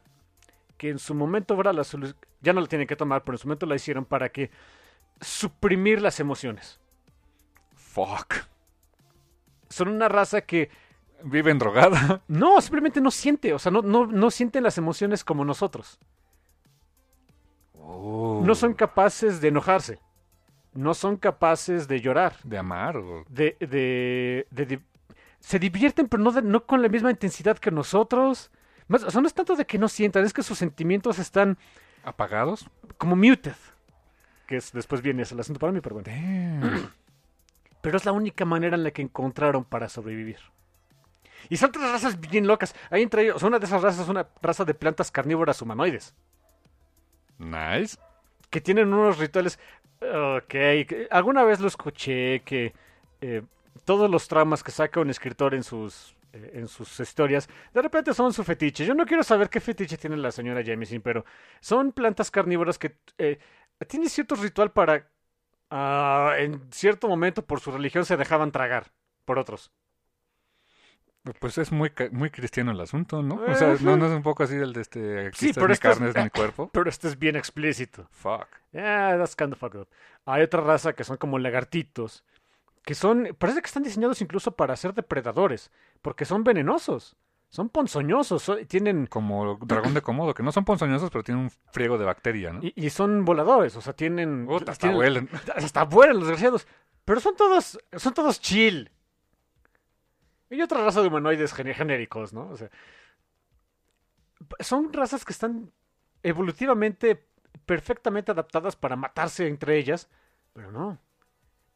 que 0.78 0.89
en 0.89 0.99
su 0.99 1.14
momento 1.16 1.53
habrá 1.53 1.74
la 1.74 1.84
solu- 1.84 2.16
ya 2.41 2.53
no 2.53 2.62
la 2.62 2.68
tienen 2.68 2.88
que 2.88 2.95
tomar, 2.95 3.24
pero 3.24 3.36
en 3.36 3.39
su 3.39 3.47
momento 3.47 3.66
la 3.66 3.76
hicieron 3.76 4.05
para 4.05 4.30
que 4.30 4.51
suprimir 5.22 6.01
las 6.01 6.20
emociones. 6.20 6.80
Fuck. 8.06 8.36
Son 9.70 9.88
una 9.89 10.08
raza 10.08 10.41
que 10.41 10.70
Viven 11.24 11.58
drogada. 11.58 12.22
no, 12.28 12.62
simplemente 12.62 13.02
no 13.02 13.10
siente, 13.10 13.52
o 13.54 13.58
sea, 13.60 13.72
no, 13.72 13.82
no, 13.82 14.06
no 14.06 14.30
sienten 14.30 14.64
las 14.64 14.78
emociones 14.78 15.24
como 15.24 15.43
nosotros. 15.43 16.00
Oh. 17.74 18.41
No 18.45 18.54
son 18.56 18.74
capaces 18.74 19.41
de 19.41 19.48
enojarse. 19.48 20.00
No 20.74 20.93
son 20.93 21.18
capaces 21.18 21.88
de 21.88 22.02
llorar. 22.02 22.36
De 22.43 22.58
amar 22.58 22.98
o... 22.98 23.26
de, 23.30 23.58
de, 23.60 24.48
de- 24.52 24.66
de- 24.68 24.82
se 25.39 25.58
divierten, 25.60 26.08
pero 26.08 26.22
no, 26.22 26.32
no 26.41 26.66
con 26.66 26.82
la 26.82 26.89
misma 26.89 27.10
intensidad 27.12 27.58
que 27.58 27.72
nosotros. 27.72 28.52
Más, 28.88 29.04
o 29.04 29.10
sea, 29.12 29.22
no 29.22 29.28
es 29.28 29.34
tanto 29.34 29.56
de 29.56 29.66
que 29.66 29.78
no 29.80 29.88
sientan, 29.88 30.24
es 30.26 30.34
que 30.34 30.43
sus 30.43 30.58
sentimientos 30.58 31.20
están 31.20 31.58
apagados. 32.04 32.70
como 32.98 33.16
muted. 33.16 33.56
Que 34.45 34.58
es, 34.58 34.72
después 34.72 35.02
viene 35.02 35.24
ese 35.24 35.34
el 35.34 35.39
asunto 35.39 35.60
para 35.60 35.72
mí, 35.74 35.82
pero 35.82 35.95
bueno. 35.95 36.10
Damn. 36.12 36.91
Pero 37.82 37.98
es 37.98 38.06
la 38.06 38.12
única 38.12 38.46
manera 38.46 38.76
en 38.76 38.84
la 38.84 38.92
que 38.92 39.02
encontraron 39.02 39.64
para 39.64 39.90
sobrevivir. 39.90 40.40
Y 41.50 41.58
son 41.58 41.72
tres 41.72 41.92
razas 41.92 42.20
bien 42.20 42.48
locas. 42.48 42.76
Hay 42.90 43.04
entre 43.04 43.24
ellos, 43.24 43.44
una 43.44 43.60
de 43.60 43.66
esas 43.66 43.82
razas 43.82 44.02
es 44.04 44.10
una 44.10 44.28
raza 44.42 44.66
de 44.66 44.74
plantas 44.74 45.12
carnívoras 45.12 45.62
humanoides. 45.62 46.16
Nice. 47.38 47.98
que 48.50 48.62
tienen 48.62 48.94
unos 48.94 49.20
rituales. 49.20 49.60
Ok, 50.02 50.56
alguna 51.12 51.44
vez 51.44 51.60
lo 51.60 51.68
escuché 51.68 52.42
que 52.42 52.74
eh, 53.22 53.44
todos 53.86 54.10
los 54.10 54.28
traumas 54.28 54.64
que 54.64 54.72
saca 54.72 55.00
un 55.00 55.10
escritor 55.10 55.54
en 55.54 55.64
sus 55.64 56.16
eh, 56.34 56.52
en 56.56 56.68
sus 56.68 57.00
historias, 57.00 57.50
de 57.74 57.82
repente 57.82 58.14
son 58.14 58.34
su 58.34 58.44
fetiche. 58.44 58.86
Yo 58.86 58.94
no 58.94 59.06
quiero 59.06 59.24
saber 59.24 59.50
qué 59.50 59.60
fetiche 59.60 59.98
tiene 59.98 60.18
la 60.18 60.32
señora 60.32 60.62
Jameson, 60.62 61.02
pero 61.02 61.26
son 61.60 61.92
plantas 61.92 62.30
carnívoras 62.32 62.78
que 62.78 62.98
eh, 63.18 63.40
tienen 63.88 64.10
cierto 64.10 64.36
ritual 64.36 64.72
para 64.72 65.08
ah, 65.70 66.36
en 66.38 66.61
cierto 66.72 67.07
momento 67.07 67.45
por 67.45 67.59
su 67.59 67.72
religión 67.72 68.05
se 68.05 68.18
dejaban 68.18 68.51
tragar 68.51 68.91
por 69.26 69.39
otros. 69.39 69.72
Pues 71.39 71.57
es 71.57 71.74
muy, 71.74 71.91
muy 72.11 72.30
cristiano 72.30 72.72
el 72.72 72.80
asunto, 72.80 73.22
¿no? 73.22 73.36
O 73.45 73.53
sea. 73.55 73.76
¿no, 73.82 73.97
no 73.97 74.05
es 74.05 74.13
un 74.13 74.24
poco 74.24 74.43
así 74.43 74.55
el 74.55 74.72
de 74.72 74.80
este... 74.82 75.28
Aquí 75.28 75.47
Sí, 75.47 75.51
pero 75.53 75.68
mi 75.68 75.74
esto 75.74 75.89
es- 75.89 75.97
carne, 75.97 76.09
es 76.09 76.24
mi 76.24 76.30
cuerpo. 76.34 76.70
Pero 76.72 76.89
este 76.89 77.09
es 77.09 77.20
bien 77.20 77.36
explícito. 77.36 78.07
Fuck. 78.11 78.47
Yeah, 78.72 79.18
that's 79.18 79.36
kind 79.36 79.51
of 79.51 79.59
fucked 79.59 79.78
up. 79.82 79.89
Hay 80.26 80.41
otra 80.43 80.61
raza 80.61 80.93
que 80.93 81.03
son 81.03 81.18
como 81.18 81.38
lagartitos, 81.38 82.24
que 82.84 82.95
son, 82.95 83.36
parece 83.38 83.59
que 83.61 83.65
están 83.68 83.84
diseñados 83.84 84.22
incluso 84.22 84.51
para 84.55 84.74
ser 84.78 84.93
depredadores, 84.93 85.70
porque 86.01 86.24
son 86.24 86.45
venenosos, 86.45 87.18
son 87.50 87.70
ponzoñosos, 87.70 88.43
son- 88.43 88.66
tienen 88.66 89.08
Como 89.08 89.56
dragón 89.62 89.93
de 89.93 90.02
Komodo, 90.02 90.34
que 90.34 90.43
no 90.43 90.52
son 90.52 90.66
ponzoñosos, 90.66 91.10
pero 91.10 91.24
tienen 91.24 91.43
un 91.45 91.50
friego 91.72 91.98
de 91.98 92.06
bacteria, 92.06 92.52
¿no? 92.54 92.60
y, 92.62 92.74
y 92.76 92.89
son 92.89 93.24
voladores, 93.26 93.76
o 93.76 93.82
sea, 93.82 93.93
tienen, 93.93 94.48
hasta 94.52 94.74
tienen- 94.76 94.98
huelen. 94.98 95.30
hasta 95.56 95.84
vuelan 95.86 96.16
los 96.18 96.26
desgraciados, 96.28 96.68
pero 97.06 97.20
son 97.20 97.36
todos, 97.36 97.80
son 97.95 98.14
todos 98.14 98.41
chill. 98.41 98.91
Y 100.50 100.62
otra 100.62 100.84
raza 100.84 101.02
de 101.02 101.08
humanoides 101.10 101.54
genéricos, 101.54 102.32
¿no? 102.34 102.48
O 102.50 102.56
sea, 102.58 102.70
son 104.60 104.93
razas 104.93 105.26
que 105.26 105.34
están 105.34 105.72
evolutivamente 106.24 107.26
perfectamente 107.66 108.32
adaptadas 108.32 108.76
para 108.76 108.95
matarse 108.95 109.48
entre 109.48 109.78
ellas, 109.78 110.10
pero 110.54 110.72
no. 110.72 111.00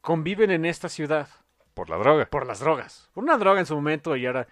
Conviven 0.00 0.50
en 0.50 0.64
esta 0.64 0.88
ciudad 0.88 1.28
Por 1.74 1.90
la 1.90 1.96
droga. 1.98 2.26
por 2.26 2.46
las 2.46 2.60
drogas. 2.60 3.10
Por 3.12 3.24
una 3.24 3.36
droga 3.36 3.60
en 3.60 3.66
su 3.66 3.74
momento 3.74 4.16
y 4.16 4.26
ahora... 4.26 4.48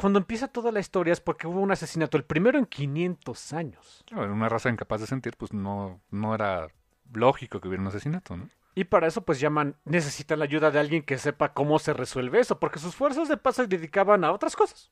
Cuando 0.00 0.18
empieza 0.18 0.48
toda 0.48 0.72
la 0.72 0.80
historia 0.80 1.12
es 1.12 1.20
porque 1.20 1.46
hubo 1.46 1.60
un 1.60 1.72
asesinato, 1.72 2.16
el 2.16 2.24
primero 2.24 2.58
en 2.58 2.64
500 2.64 3.52
años. 3.52 4.02
Una 4.10 4.48
raza 4.48 4.70
incapaz 4.70 5.02
de 5.02 5.06
sentir, 5.06 5.36
pues 5.36 5.52
no, 5.52 6.00
no 6.10 6.34
era 6.34 6.68
lógico 7.12 7.60
que 7.60 7.68
hubiera 7.68 7.82
un 7.82 7.88
asesinato, 7.88 8.34
¿no? 8.34 8.48
Y 8.74 8.84
para 8.84 9.08
eso 9.08 9.26
pues 9.26 9.40
llaman, 9.40 9.76
necesitan 9.84 10.38
la 10.38 10.46
ayuda 10.46 10.70
de 10.70 10.78
alguien 10.78 11.02
que 11.02 11.18
sepa 11.18 11.52
cómo 11.52 11.78
se 11.78 11.92
resuelve 11.92 12.40
eso, 12.40 12.58
porque 12.58 12.78
sus 12.78 12.96
fuerzas 12.96 13.28
de 13.28 13.36
paz 13.36 13.56
se 13.56 13.66
dedicaban 13.66 14.24
a 14.24 14.32
otras 14.32 14.56
cosas. 14.56 14.90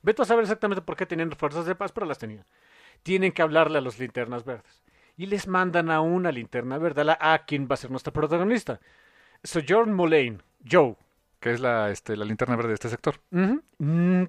Vete 0.00 0.22
a 0.22 0.24
saber 0.24 0.44
exactamente 0.44 0.80
por 0.80 0.96
qué 0.96 1.04
tenían 1.04 1.30
fuerzas 1.32 1.66
de 1.66 1.74
paz, 1.74 1.92
pero 1.92 2.06
las 2.06 2.16
tenían. 2.16 2.46
Tienen 3.02 3.32
que 3.32 3.42
hablarle 3.42 3.76
a 3.76 3.82
los 3.82 3.98
linternas 3.98 4.46
verdes. 4.46 4.82
Y 5.14 5.26
les 5.26 5.46
mandan 5.46 5.90
a 5.90 6.00
una 6.00 6.32
linterna 6.32 6.78
verde, 6.78 7.02
a, 7.02 7.04
la, 7.04 7.18
a 7.20 7.44
quien 7.44 7.68
va 7.70 7.74
a 7.74 7.76
ser 7.76 7.90
nuestra 7.90 8.14
protagonista. 8.14 8.80
Sojourn 9.44 9.92
Mulane, 9.92 10.38
Joe. 10.66 10.96
Que 11.42 11.52
es 11.52 11.58
la, 11.58 11.90
este, 11.90 12.16
la 12.16 12.24
linterna 12.24 12.54
verde 12.54 12.68
de 12.68 12.74
este 12.74 12.88
sector. 12.88 13.16
Mm, 13.30 14.22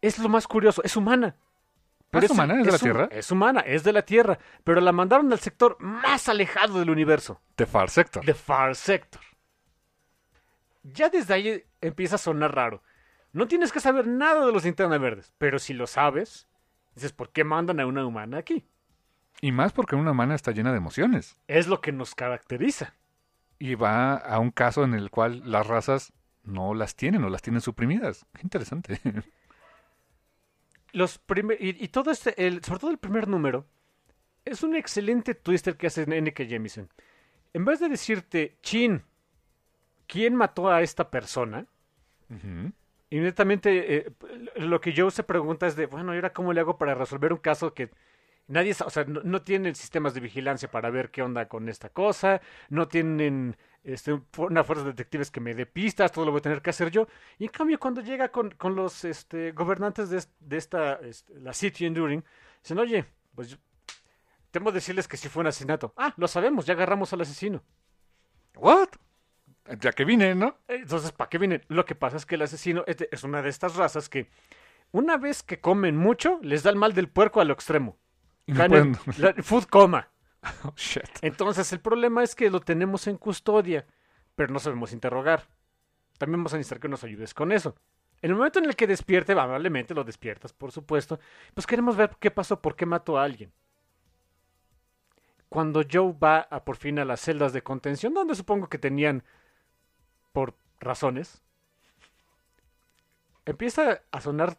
es 0.00 0.18
lo 0.18 0.30
más 0.30 0.48
curioso, 0.48 0.82
es 0.82 0.96
humana. 0.96 1.36
¿Es 2.12 2.30
humana? 2.30 2.58
¿Es 2.58 2.64
de 2.64 2.72
la 2.72 2.78
Tierra? 2.78 3.08
Es 3.12 3.30
humana, 3.30 3.60
es 3.60 3.84
de 3.84 3.92
la 3.92 4.02
Tierra, 4.02 4.38
pero 4.64 4.80
la 4.80 4.90
mandaron 4.90 5.30
al 5.30 5.38
sector 5.38 5.76
más 5.80 6.30
alejado 6.30 6.78
del 6.78 6.88
universo. 6.88 7.42
The 7.56 7.66
Far 7.66 7.90
Sector. 7.90 8.24
The 8.24 8.32
Far 8.32 8.74
Sector. 8.74 9.20
Ya 10.82 11.10
desde 11.10 11.34
ahí 11.34 11.62
empieza 11.82 12.14
a 12.14 12.18
sonar 12.18 12.54
raro. 12.54 12.82
No 13.32 13.46
tienes 13.46 13.70
que 13.70 13.80
saber 13.80 14.06
nada 14.06 14.46
de 14.46 14.50
los 14.50 14.64
linternas 14.64 14.98
verdes, 14.98 15.34
pero 15.36 15.58
si 15.58 15.74
lo 15.74 15.86
sabes, 15.86 16.48
dices, 16.94 17.12
¿por 17.12 17.32
qué 17.32 17.44
mandan 17.44 17.80
a 17.80 17.86
una 17.86 18.06
humana 18.06 18.38
aquí? 18.38 18.66
Y 19.42 19.52
más 19.52 19.74
porque 19.74 19.94
una 19.94 20.12
humana 20.12 20.34
está 20.34 20.52
llena 20.52 20.70
de 20.70 20.78
emociones. 20.78 21.36
Es 21.48 21.66
lo 21.66 21.82
que 21.82 21.92
nos 21.92 22.14
caracteriza. 22.14 22.94
Y 23.58 23.74
va 23.74 24.14
a 24.14 24.38
un 24.38 24.50
caso 24.50 24.84
en 24.84 24.94
el 24.94 25.10
cual 25.10 25.42
las 25.44 25.66
razas 25.66 26.14
no 26.44 26.74
las 26.74 26.94
tienen 26.96 27.24
o 27.24 27.28
las 27.28 27.42
tienen 27.42 27.60
suprimidas. 27.60 28.26
Qué 28.34 28.40
interesante. 28.42 29.00
Los 30.92 31.18
primer- 31.18 31.58
y, 31.62 31.84
y 31.84 31.88
todo 31.88 32.10
este, 32.10 32.46
el, 32.46 32.64
sobre 32.64 32.80
todo 32.80 32.90
el 32.90 32.98
primer 32.98 33.28
número, 33.28 33.66
es 34.44 34.62
un 34.62 34.74
excelente 34.74 35.34
twister 35.34 35.76
que 35.76 35.86
hace 35.86 36.02
N.K. 36.02 36.44
Jemisin. 36.46 36.88
En 37.52 37.64
vez 37.64 37.78
de 37.78 37.88
decirte, 37.88 38.56
chin, 38.62 39.02
¿quién 40.06 40.34
mató 40.34 40.68
a 40.68 40.82
esta 40.82 41.10
persona? 41.10 41.66
Inmediatamente 43.10 43.96
eh, 43.96 44.12
lo 44.56 44.80
que 44.80 44.94
Joe 44.96 45.10
se 45.10 45.22
pregunta 45.24 45.66
es 45.66 45.76
de, 45.76 45.86
bueno, 45.86 46.12
¿y 46.12 46.16
ahora 46.16 46.32
cómo 46.32 46.52
le 46.52 46.60
hago 46.60 46.78
para 46.78 46.94
resolver 46.94 47.32
un 47.32 47.38
caso 47.40 47.74
que 47.74 47.90
nadie, 48.50 48.74
o 48.84 48.90
sea, 48.90 49.04
no, 49.04 49.20
no 49.24 49.42
tienen 49.42 49.74
sistemas 49.74 50.12
de 50.14 50.20
vigilancia 50.20 50.70
para 50.70 50.90
ver 50.90 51.10
qué 51.10 51.22
onda 51.22 51.48
con 51.48 51.68
esta 51.68 51.88
cosa, 51.88 52.40
no 52.68 52.88
tienen 52.88 53.56
este, 53.84 54.20
una 54.36 54.62
fuerza 54.64 54.84
de 54.84 54.90
detectives 54.90 55.30
que 55.30 55.40
me 55.40 55.54
dé 55.54 55.66
pistas, 55.66 56.12
todo 56.12 56.24
lo 56.26 56.32
voy 56.32 56.40
a 56.40 56.42
tener 56.42 56.60
que 56.62 56.70
hacer 56.70 56.90
yo. 56.90 57.06
Y 57.38 57.44
en 57.44 57.50
cambio, 57.50 57.78
cuando 57.80 58.00
llega 58.02 58.28
con, 58.30 58.50
con 58.50 58.74
los 58.74 59.04
este, 59.04 59.52
gobernantes 59.52 60.10
de, 60.10 60.22
de 60.40 60.56
esta, 60.56 60.94
este, 60.96 61.34
la 61.40 61.52
City 61.52 61.86
Enduring, 61.86 62.24
dicen, 62.62 62.78
oye, 62.78 63.06
pues 63.34 63.58
temo 64.50 64.72
decirles 64.72 65.08
que 65.08 65.16
sí 65.16 65.28
fue 65.28 65.40
un 65.40 65.46
asesinato. 65.46 65.94
Ah, 65.96 66.12
lo 66.16 66.28
sabemos, 66.28 66.66
ya 66.66 66.74
agarramos 66.74 67.12
al 67.12 67.20
asesino. 67.22 67.62
¿What? 68.56 68.88
Ya 69.80 69.92
que 69.92 70.04
vine, 70.04 70.34
¿no? 70.34 70.56
Entonces, 70.66 71.12
¿para 71.12 71.28
qué 71.28 71.38
vienen? 71.38 71.62
Lo 71.68 71.84
que 71.84 71.94
pasa 71.94 72.16
es 72.16 72.26
que 72.26 72.34
el 72.34 72.42
asesino 72.42 72.82
es 72.86 72.96
de- 72.96 73.08
es 73.12 73.22
una 73.22 73.42
de 73.42 73.48
estas 73.48 73.76
razas 73.76 74.08
que 74.08 74.28
una 74.90 75.16
vez 75.16 75.42
que 75.44 75.60
comen 75.60 75.96
mucho, 75.96 76.40
les 76.42 76.64
da 76.64 76.70
el 76.70 76.76
mal 76.76 76.92
del 76.92 77.08
puerco 77.08 77.40
a 77.40 77.44
lo 77.44 77.52
extremo. 77.54 77.96
La- 79.18 79.34
food 79.42 79.64
coma. 79.64 80.08
Oh, 80.64 80.72
shit. 80.74 81.02
Entonces, 81.20 81.70
el 81.74 81.80
problema 81.80 82.22
es 82.22 82.34
que 82.34 82.48
lo 82.48 82.60
tenemos 82.60 83.06
en 83.06 83.18
custodia, 83.18 83.84
pero 84.34 84.50
no 84.50 84.58
sabemos 84.58 84.94
interrogar. 84.94 85.46
También 86.16 86.40
vamos 86.40 86.54
a 86.54 86.56
necesitar 86.56 86.80
que 86.80 86.88
nos 86.88 87.04
ayudes 87.04 87.34
con 87.34 87.52
eso. 87.52 87.74
En 88.22 88.30
el 88.30 88.36
momento 88.36 88.58
en 88.58 88.64
el 88.64 88.74
que 88.74 88.86
despierte, 88.86 89.32
amablemente 89.32 89.92
lo 89.94 90.02
despiertas, 90.02 90.54
por 90.54 90.72
supuesto, 90.72 91.20
pues 91.52 91.66
queremos 91.66 91.94
ver 91.94 92.16
qué 92.18 92.30
pasó, 92.30 92.60
por 92.60 92.74
qué 92.74 92.86
mató 92.86 93.18
a 93.18 93.24
alguien. 93.24 93.52
Cuando 95.50 95.82
Joe 95.90 96.14
va 96.22 96.38
a, 96.50 96.64
por 96.64 96.76
fin 96.76 96.98
a 96.98 97.04
las 97.04 97.20
celdas 97.20 97.52
de 97.52 97.62
contención, 97.62 98.14
donde 98.14 98.34
supongo 98.34 98.68
que 98.68 98.78
tenían 98.78 99.22
por 100.32 100.54
razones, 100.78 101.42
empieza 103.46 104.02
a 104.10 104.20
sonar, 104.20 104.56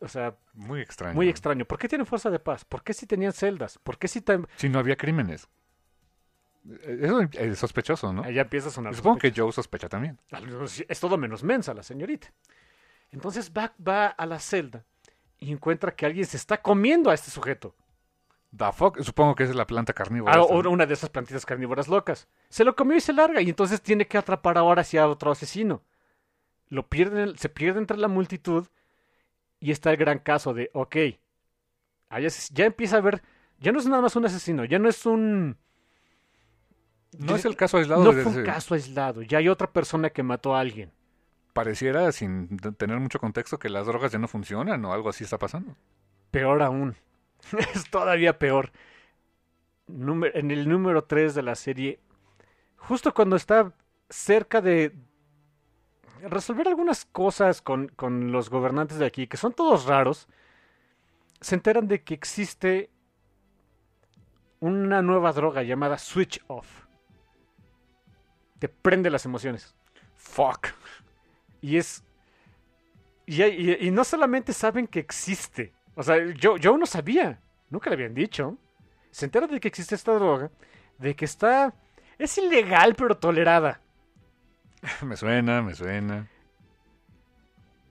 o 0.00 0.08
sea, 0.08 0.34
Muy 0.54 0.80
extraño. 0.80 1.14
muy 1.14 1.28
extraño. 1.28 1.64
¿Por 1.64 1.78
qué 1.78 1.88
tienen 1.88 2.06
fuerza 2.06 2.30
de 2.30 2.38
paz? 2.38 2.64
¿Por 2.64 2.82
qué 2.82 2.92
si 2.94 3.06
tenían 3.06 3.32
celdas? 3.32 3.78
¿Por 3.78 3.98
qué 3.98 4.08
si 4.08 4.20
tan... 4.20 4.46
Si 4.56 4.68
no 4.68 4.78
había 4.78 4.96
crímenes. 4.96 5.48
Eh, 6.68 7.00
Eso 7.02 7.20
es 7.32 7.58
sospechoso, 7.58 8.12
¿no? 8.12 8.22
Allá 8.22 8.42
empieza 8.42 8.68
a 8.68 8.70
sonar. 8.70 8.94
Supongo 8.94 9.18
que. 9.18 9.32
Joe 9.34 9.50
sospecha 9.52 9.88
también. 9.88 10.18
Es 10.88 11.00
todo 11.00 11.16
menos 11.18 11.42
mensa 11.42 11.74
la 11.74 11.82
señorita. 11.82 12.32
Entonces 13.10 13.52
va, 13.56 13.74
va 13.86 14.06
a 14.06 14.26
la 14.26 14.38
celda 14.38 14.84
y 15.38 15.52
encuentra 15.52 15.94
que 15.94 16.06
alguien 16.06 16.24
se 16.24 16.36
está 16.36 16.62
comiendo 16.62 17.10
a 17.10 17.14
este 17.14 17.30
sujeto. 17.30 17.74
The 18.56 18.70
fuck? 18.72 19.00
Supongo 19.00 19.34
que 19.34 19.44
es 19.44 19.54
la 19.54 19.66
planta 19.66 19.92
carnívora. 19.92 20.34
Ah, 20.34 20.40
esta, 20.42 20.54
o 20.54 20.62
¿no? 20.62 20.70
una 20.70 20.86
de 20.86 20.94
esas 20.94 21.10
plantitas 21.10 21.44
carnívoras 21.46 21.88
locas. 21.88 22.28
Se 22.48 22.64
lo 22.64 22.76
comió 22.76 22.96
y 22.96 23.00
se 23.00 23.12
larga 23.12 23.40
y 23.40 23.48
entonces 23.48 23.82
tiene 23.82 24.06
que 24.06 24.18
atrapar 24.18 24.56
ahora 24.58 24.82
hacia 24.82 25.08
otro 25.08 25.30
asesino. 25.32 25.82
Lo 26.68 26.88
pierden, 26.88 27.36
se 27.38 27.48
pierde 27.48 27.80
entre 27.80 27.96
la 27.98 28.08
multitud 28.08 28.66
y 29.62 29.70
está 29.70 29.90
el 29.92 29.96
gran 29.96 30.18
caso 30.18 30.52
de, 30.52 30.70
ok, 30.74 30.96
ya 32.52 32.66
empieza 32.66 32.96
a 32.96 33.00
ver, 33.00 33.22
ya 33.60 33.70
no 33.72 33.78
es 33.78 33.86
nada 33.86 34.02
más 34.02 34.16
un 34.16 34.26
asesino, 34.26 34.64
ya 34.64 34.78
no 34.78 34.88
es 34.88 35.06
un... 35.06 35.56
No 37.18 37.36
es 37.36 37.44
el 37.44 37.56
caso 37.56 37.76
aislado. 37.76 38.02
No 38.04 38.12
fue 38.12 38.24
un 38.24 38.32
ese- 38.38 38.42
caso 38.42 38.74
aislado, 38.74 39.22
ya 39.22 39.38
hay 39.38 39.48
otra 39.48 39.70
persona 39.72 40.10
que 40.10 40.22
mató 40.22 40.54
a 40.56 40.60
alguien. 40.60 40.90
Pareciera, 41.52 42.10
sin 42.12 42.56
tener 42.76 42.98
mucho 42.98 43.18
contexto, 43.20 43.58
que 43.58 43.68
las 43.68 43.86
drogas 43.86 44.10
ya 44.10 44.18
no 44.18 44.26
funcionan 44.26 44.84
o 44.84 44.92
algo 44.92 45.10
así 45.10 45.22
está 45.22 45.38
pasando. 45.38 45.76
Peor 46.30 46.62
aún. 46.62 46.96
es 47.74 47.88
todavía 47.90 48.38
peor. 48.38 48.72
Número- 49.86 50.34
en 50.36 50.50
el 50.50 50.68
número 50.68 51.04
3 51.04 51.34
de 51.34 51.42
la 51.42 51.54
serie, 51.54 52.00
justo 52.76 53.12
cuando 53.14 53.36
está 53.36 53.74
cerca 54.08 54.60
de 54.60 54.92
resolver 56.22 56.68
algunas 56.68 57.04
cosas 57.04 57.62
con, 57.62 57.88
con 57.88 58.32
los 58.32 58.50
gobernantes 58.50 58.98
de 58.98 59.06
aquí, 59.06 59.26
que 59.26 59.36
son 59.36 59.52
todos 59.52 59.84
raros, 59.86 60.28
se 61.40 61.54
enteran 61.54 61.88
de 61.88 62.02
que 62.02 62.14
existe 62.14 62.90
una 64.60 65.02
nueva 65.02 65.32
droga 65.32 65.62
llamada 65.62 65.98
Switch 65.98 66.42
Off. 66.46 66.86
Te 68.58 68.68
prende 68.68 69.10
las 69.10 69.24
emociones. 69.24 69.74
Fuck. 70.14 70.68
Y 71.60 71.76
es. 71.78 72.04
Y, 73.26 73.42
y- 73.42 73.76
y 73.88 73.90
no 73.90 74.04
solamente 74.04 74.52
saben 74.52 74.86
que 74.86 75.00
existe. 75.00 75.72
O 75.96 76.02
sea, 76.02 76.16
yo, 76.34 76.56
yo 76.56 76.78
no 76.78 76.86
sabía. 76.86 77.40
Nunca 77.70 77.90
le 77.90 77.94
habían 77.94 78.14
dicho. 78.14 78.56
Se 79.10 79.24
entera 79.24 79.46
de 79.48 79.58
que 79.58 79.68
existe 79.68 79.96
esta 79.96 80.14
droga. 80.14 80.50
De 80.98 81.16
que 81.16 81.24
está. 81.24 81.74
Es 82.18 82.38
ilegal, 82.38 82.94
pero 82.94 83.16
tolerada. 83.16 83.80
Me 85.06 85.16
suena, 85.16 85.62
me 85.62 85.74
suena. 85.74 86.28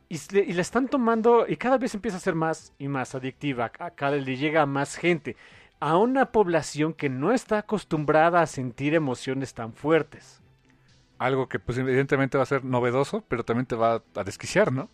Y, 0.09 0.19
y 0.37 0.53
la 0.53 0.61
están 0.61 0.87
tomando. 0.87 1.45
Y 1.47 1.55
cada 1.55 1.77
vez 1.77 1.95
empieza 1.95 2.17
a 2.17 2.19
ser 2.19 2.35
más 2.35 2.73
y 2.77 2.87
más 2.87 3.15
adictiva. 3.15 3.71
A 3.79 3.91
cada 3.91 4.17
le 4.17 4.35
llega 4.35 4.61
a 4.61 4.65
más 4.65 4.95
gente. 4.97 5.37
A 5.79 5.97
una 5.97 6.31
población 6.31 6.93
que 6.93 7.09
no 7.09 7.31
está 7.31 7.59
acostumbrada 7.59 8.41
a 8.41 8.47
sentir 8.47 8.93
emociones 8.93 9.53
tan 9.53 9.73
fuertes. 9.73 10.41
Algo 11.17 11.47
que 11.47 11.59
pues 11.59 11.77
evidentemente 11.77 12.37
va 12.37 12.43
a 12.43 12.47
ser 12.47 12.65
novedoso, 12.65 13.23
pero 13.27 13.45
también 13.45 13.65
te 13.65 13.75
va 13.75 14.03
a 14.15 14.23
desquiciar, 14.23 14.71
¿no? 14.71 14.89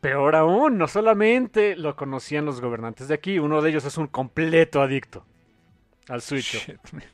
Peor 0.00 0.34
aún, 0.34 0.78
no 0.78 0.88
solamente 0.88 1.76
lo 1.76 1.94
conocían 1.94 2.44
los 2.44 2.60
gobernantes 2.60 3.06
de 3.06 3.14
aquí, 3.14 3.38
uno 3.38 3.62
de 3.62 3.70
ellos 3.70 3.84
es 3.84 3.96
un 3.98 4.08
completo 4.08 4.82
adicto 4.82 5.24
al 6.08 6.22
Switch. 6.22 6.66
Shit, 6.66 6.92
man. 6.92 7.04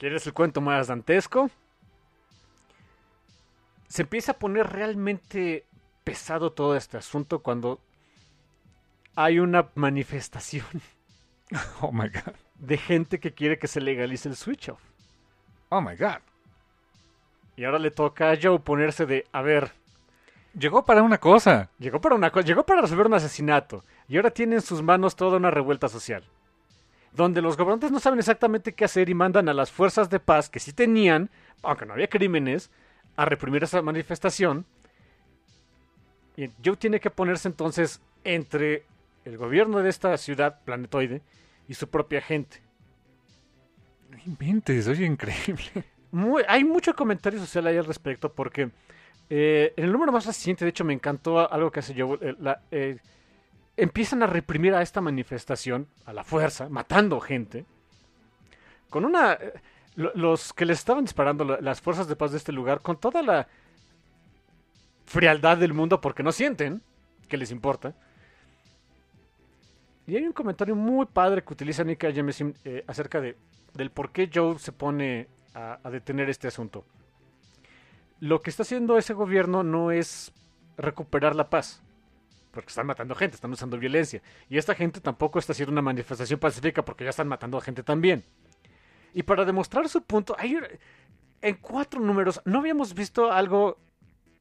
¿Quieres 0.00 0.26
el 0.26 0.32
cuento 0.32 0.62
más 0.62 0.86
dantesco? 0.88 1.50
Se 3.86 4.00
empieza 4.02 4.32
a 4.32 4.38
poner 4.38 4.66
realmente 4.66 5.66
pesado 6.04 6.52
todo 6.52 6.74
este 6.74 6.96
asunto 6.96 7.40
cuando 7.40 7.80
hay 9.14 9.38
una 9.40 9.68
manifestación 9.74 10.64
Oh 11.82 11.92
my 11.92 12.08
god. 12.08 12.32
de 12.54 12.78
gente 12.78 13.20
que 13.20 13.34
quiere 13.34 13.58
que 13.58 13.66
se 13.68 13.82
legalice 13.82 14.28
el 14.30 14.36
Switch 14.36 14.70
Off. 14.70 14.80
Oh 15.68 15.82
my 15.82 15.96
god. 15.96 16.18
Y 17.56 17.64
ahora 17.64 17.78
le 17.78 17.90
toca 17.90 18.30
a 18.30 18.38
Joe 18.40 18.58
ponerse 18.60 19.04
de, 19.04 19.26
a 19.32 19.42
ver, 19.42 19.72
Llegó 20.58 20.82
para 20.84 21.02
una 21.02 21.18
cosa. 21.18 21.68
llegó 21.78 22.00
para 22.00 22.14
una 22.16 22.30
co- 22.30 22.40
llegó 22.40 22.64
para 22.64 22.80
resolver 22.80 23.06
un 23.06 23.14
asesinato 23.14 23.84
y 24.08 24.16
ahora 24.16 24.30
tiene 24.30 24.56
en 24.56 24.62
sus 24.62 24.82
manos 24.82 25.14
toda 25.14 25.36
una 25.36 25.50
revuelta 25.50 25.88
social. 25.90 26.24
Donde 27.12 27.42
los 27.42 27.56
gobernantes 27.56 27.90
no 27.90 28.00
saben 28.00 28.18
exactamente 28.20 28.72
qué 28.72 28.84
hacer 28.84 29.08
y 29.08 29.14
mandan 29.14 29.48
a 29.48 29.54
las 29.54 29.70
fuerzas 29.72 30.08
de 30.10 30.20
paz 30.20 30.48
que 30.48 30.60
sí 30.60 30.72
tenían, 30.72 31.28
aunque 31.62 31.84
no 31.86 31.92
había 31.94 32.08
crímenes, 32.08 32.70
a 33.16 33.24
reprimir 33.24 33.64
esa 33.64 33.82
manifestación. 33.82 34.64
Y 36.36 36.48
Joe 36.64 36.76
tiene 36.76 37.00
que 37.00 37.10
ponerse 37.10 37.48
entonces 37.48 38.00
entre 38.24 38.84
el 39.24 39.36
gobierno 39.36 39.80
de 39.80 39.90
esta 39.90 40.16
ciudad 40.16 40.60
planetoide 40.64 41.22
y 41.68 41.74
su 41.74 41.88
propia 41.88 42.20
gente. 42.20 42.62
No 44.10 44.18
inventes, 44.24 44.86
oye, 44.88 45.04
increíble. 45.04 45.84
Muy- 46.12 46.42
hay 46.48 46.64
mucho 46.64 46.94
comentario 46.94 47.38
social 47.38 47.66
ahí 47.66 47.76
al 47.76 47.84
respecto 47.84 48.32
porque 48.32 48.70
eh, 49.28 49.72
en 49.76 49.84
el 49.84 49.92
número 49.92 50.10
más 50.10 50.26
reciente, 50.26 50.64
de 50.64 50.70
hecho, 50.70 50.84
me 50.84 50.92
encantó 50.94 51.52
algo 51.52 51.70
que 51.70 51.80
hace 51.80 51.94
Joe. 51.96 52.18
eh, 52.20 52.34
la- 52.40 52.62
eh, 52.70 52.96
empiezan 53.82 54.22
a 54.22 54.26
reprimir 54.26 54.74
a 54.74 54.82
esta 54.82 55.00
manifestación 55.00 55.88
a 56.04 56.12
la 56.12 56.24
fuerza, 56.24 56.68
matando 56.68 57.20
gente. 57.20 57.64
Con 58.88 59.04
una... 59.04 59.34
eh, 59.34 59.52
lo- 59.96 60.12
Los 60.14 60.52
que 60.52 60.64
les 60.66 60.78
estaban 60.78 61.04
disparando, 61.04 61.44
la- 61.44 61.60
las 61.60 61.80
fuerzas 61.80 62.06
de 62.08 62.16
paz 62.16 62.30
de 62.32 62.38
este 62.38 62.52
lugar, 62.52 62.80
con 62.80 62.98
toda 62.98 63.22
la 63.22 63.48
frialdad 65.06 65.56
del 65.58 65.72
mundo 65.74 66.00
porque 66.00 66.22
no 66.22 66.32
sienten 66.32 66.82
que 67.28 67.36
les 67.36 67.50
importa. 67.50 67.94
Y 70.06 70.16
hay 70.16 70.24
un 70.24 70.32
comentario 70.32 70.74
muy 70.74 71.06
padre 71.06 71.42
que 71.42 71.52
utiliza 71.52 71.84
Nika 71.84 72.10
Jameson 72.10 72.54
eh, 72.64 72.84
acerca 72.86 73.20
de, 73.20 73.36
del 73.74 73.90
por 73.90 74.10
qué 74.12 74.30
Joe 74.32 74.58
se 74.58 74.72
pone 74.72 75.28
a 75.54 75.90
detener 75.90 76.30
este 76.30 76.46
asunto. 76.48 76.84
Lo 78.20 78.40
que 78.40 78.50
está 78.50 78.62
haciendo 78.62 78.96
ese 78.98 79.14
gobierno 79.14 79.62
no 79.64 79.90
es 79.90 80.32
recuperar 80.76 81.34
la 81.34 81.50
paz, 81.50 81.82
porque 82.50 82.68
están 82.68 82.86
matando 82.86 83.14
gente, 83.14 83.34
están 83.36 83.52
usando 83.52 83.78
violencia. 83.78 84.20
Y 84.48 84.58
esta 84.58 84.74
gente 84.74 85.00
tampoco 85.00 85.38
está 85.38 85.52
haciendo 85.52 85.72
una 85.72 85.82
manifestación 85.82 86.38
pacífica 86.40 86.84
porque 86.84 87.04
ya 87.04 87.10
están 87.10 87.28
matando 87.28 87.58
a 87.58 87.60
gente 87.60 87.82
también. 87.82 88.24
Y 89.14 89.22
para 89.22 89.44
demostrar 89.44 89.88
su 89.88 90.02
punto, 90.02 90.34
hay 90.38 90.58
en 91.42 91.54
cuatro 91.56 92.00
números 92.00 92.40
no 92.44 92.58
habíamos 92.58 92.94
visto 92.94 93.32
algo 93.32 93.78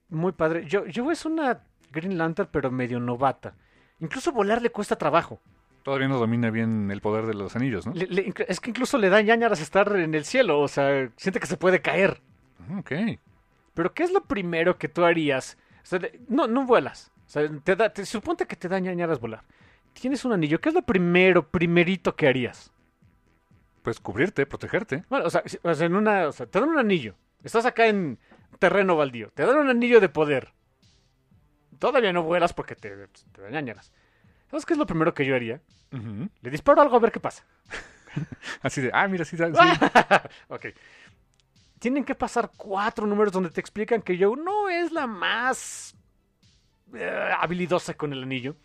muy 0.10 0.32
padre. 0.32 0.66
Yo, 0.66 0.86
yo 0.86 1.12
es 1.12 1.26
una 1.26 1.64
Green 1.92 2.18
Lantern, 2.18 2.50
pero 2.52 2.70
medio 2.72 3.00
novata. 3.00 3.56
Incluso 4.00 4.32
volar 4.32 4.62
le 4.62 4.70
cuesta 4.70 4.96
trabajo. 4.96 5.40
Todavía 5.84 6.08
no 6.08 6.18
domina 6.20 6.52
bien 6.52 6.92
el 6.92 7.02
poder 7.02 7.26
de 7.26 7.34
los 7.34 7.56
anillos, 7.56 7.88
¿no? 7.88 7.94
Le- 7.94 8.08
le- 8.08 8.28
inclu- 8.28 8.46
es 8.48 8.60
que 8.60 8.70
incluso 8.70 8.98
le 8.98 9.10
da 9.10 9.22
ñañaras 9.22 9.62
estar 9.62 9.96
en 9.96 10.14
el 10.14 10.26
cielo. 10.26 10.60
O 10.60 10.68
sea, 10.68 11.10
siente 11.16 11.40
que 11.40 11.48
se 11.48 11.58
puede 11.58 11.82
caer. 11.82 12.22
Ah, 12.70 12.80
Ok. 12.80 12.92
Pero 13.74 13.94
¿qué 13.94 14.04
es 14.04 14.12
lo 14.12 14.26
primero 14.26 14.78
que 14.78 14.90
tú 14.90 15.06
harías? 15.06 15.58
O 15.82 15.86
sea, 15.86 16.00
de- 16.00 16.20
no, 16.28 16.48
no 16.48 16.66
vuelas. 16.66 17.12
O 17.30 17.32
sea, 17.32 17.48
te 17.64 17.76
da, 17.76 17.94
te, 17.94 18.08
suponte 18.08 18.48
que 18.48 18.56
te 18.56 18.68
da 18.68 18.80
ñañaras 18.80 19.20
volar. 19.20 19.44
Tienes 19.94 20.26
un 20.26 20.34
anillo. 20.34 20.60
¿Qué 20.60 20.70
es 20.70 20.76
lo 20.76 20.82
primero, 20.82 21.48
primerito 21.48 22.16
que 22.16 22.28
harías? 22.28 22.72
Pues 23.84 24.00
cubrirte, 24.00 24.48
protegerte. 24.48 25.04
Bueno, 25.10 25.26
o 25.28 25.30
sea, 25.30 25.44
si- 25.46 25.60
o 25.62 25.74
sea, 25.76 25.86
en 25.86 25.96
una, 25.96 26.28
o 26.28 26.32
sea, 26.32 26.48
te 26.48 26.60
dan 26.60 26.70
un 26.70 26.80
anillo. 26.80 27.14
Estás 27.44 27.68
acá 27.68 27.86
en 27.86 28.18
terreno 28.58 28.96
baldío. 28.96 29.30
Te 29.36 29.46
dan 29.46 29.58
un 29.60 29.70
anillo 29.70 30.02
de 30.02 30.10
poder. 30.10 30.54
Todavía 31.78 32.12
no 32.12 32.24
vuelas 32.24 32.52
porque 32.54 32.76
te, 32.76 32.90
te 33.08 33.42
da 33.44 33.50
ñañaras. 33.52 33.94
¿Sabes 34.50 34.66
qué 34.66 34.74
es 34.74 34.80
lo 34.80 34.88
primero 34.88 35.14
que 35.14 35.24
yo 35.24 35.36
haría? 35.36 35.62
Le 36.42 36.50
disparo 36.50 36.82
algo 36.82 36.96
a 36.96 37.00
ver 37.00 37.12
qué 37.12 37.20
pasa. 37.20 37.46
Así 38.64 38.82
de, 38.82 38.90
ah, 38.92 39.08
mira, 39.08 39.24
sí, 39.24 39.38
sí. 39.38 39.44
ok. 40.48 40.66
Tienen 41.78 42.04
que 42.04 42.16
pasar 42.16 42.50
cuatro 42.58 43.06
números 43.06 43.32
donde 43.32 43.52
te 43.52 43.62
explican 43.62 44.02
que 44.02 44.18
Joe 44.18 44.36
no 44.36 44.68
es 44.68 44.92
la 44.92 45.06
más 45.08 45.96
eh, 46.94 47.30
habilidosa 47.40 47.94
con 47.96 48.14
el 48.14 48.24
anillo. 48.24 48.56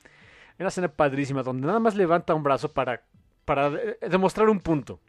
Una 0.58 0.68
escena 0.68 0.88
padrísima 0.88 1.42
donde 1.42 1.66
nada 1.66 1.80
más 1.80 1.94
levanta 1.96 2.34
un 2.34 2.42
brazo 2.42 2.72
para, 2.72 3.02
para 3.44 3.68
eh, 3.68 3.98
demostrar 4.08 4.48
un 4.48 4.60
punto. 4.60 5.00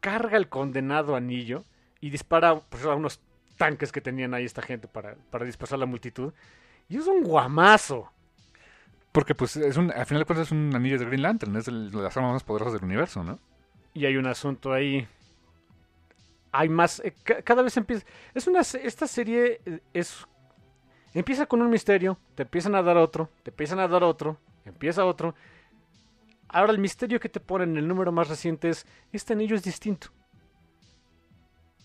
Carga 0.00 0.36
el 0.36 0.48
condenado 0.48 1.16
anillo 1.16 1.64
y 2.00 2.10
dispara 2.10 2.58
pues, 2.60 2.84
a 2.84 2.94
unos 2.94 3.20
tanques 3.58 3.92
que 3.92 4.00
tenían 4.00 4.34
ahí 4.34 4.44
esta 4.44 4.62
gente 4.62 4.88
para, 4.88 5.16
para 5.30 5.44
dispersar 5.44 5.78
la 5.78 5.86
multitud. 5.86 6.32
Y 6.88 6.96
es 6.96 7.06
un 7.06 7.22
guamazo. 7.24 8.10
Porque, 9.12 9.34
pues, 9.34 9.56
es 9.56 9.76
un, 9.76 9.90
al 9.90 10.06
final 10.06 10.20
de 10.22 10.26
cuentas 10.26 10.48
es 10.48 10.52
un 10.52 10.74
anillo 10.74 10.98
de 10.98 11.06
Green 11.06 11.22
Lantern. 11.22 11.56
Es 11.56 11.64
de 11.66 11.72
las 11.72 12.16
armas 12.16 12.34
más 12.34 12.44
poderosas 12.44 12.74
del 12.74 12.84
universo, 12.84 13.24
¿no? 13.24 13.38
Y 13.94 14.04
hay 14.04 14.16
un 14.16 14.26
asunto 14.26 14.72
ahí. 14.72 15.08
Hay 16.52 16.68
más. 16.68 17.00
eh, 17.00 17.14
ca- 17.24 17.42
cada 17.42 17.62
vez 17.62 17.76
empieza. 17.76 18.06
Es 18.34 18.46
una. 18.46 18.60
Esta 18.60 19.06
serie 19.06 19.60
es. 19.92 20.26
Empieza 21.16 21.46
con 21.46 21.62
un 21.62 21.70
misterio. 21.70 22.18
Te 22.34 22.42
empiezan 22.42 22.74
a 22.74 22.82
dar 22.82 22.98
otro. 22.98 23.30
Te 23.42 23.50
empiezan 23.50 23.78
a 23.80 23.88
dar 23.88 24.04
otro. 24.04 24.36
Empieza 24.66 25.04
otro. 25.06 25.34
Ahora 26.48 26.72
el 26.72 26.78
misterio 26.78 27.18
que 27.18 27.30
te 27.30 27.40
ponen 27.40 27.70
en 27.70 27.76
el 27.78 27.88
número 27.88 28.12
más 28.12 28.28
reciente 28.28 28.68
es. 28.68 28.86
Este 29.12 29.32
anillo 29.32 29.56
es 29.56 29.62
distinto. 29.62 30.08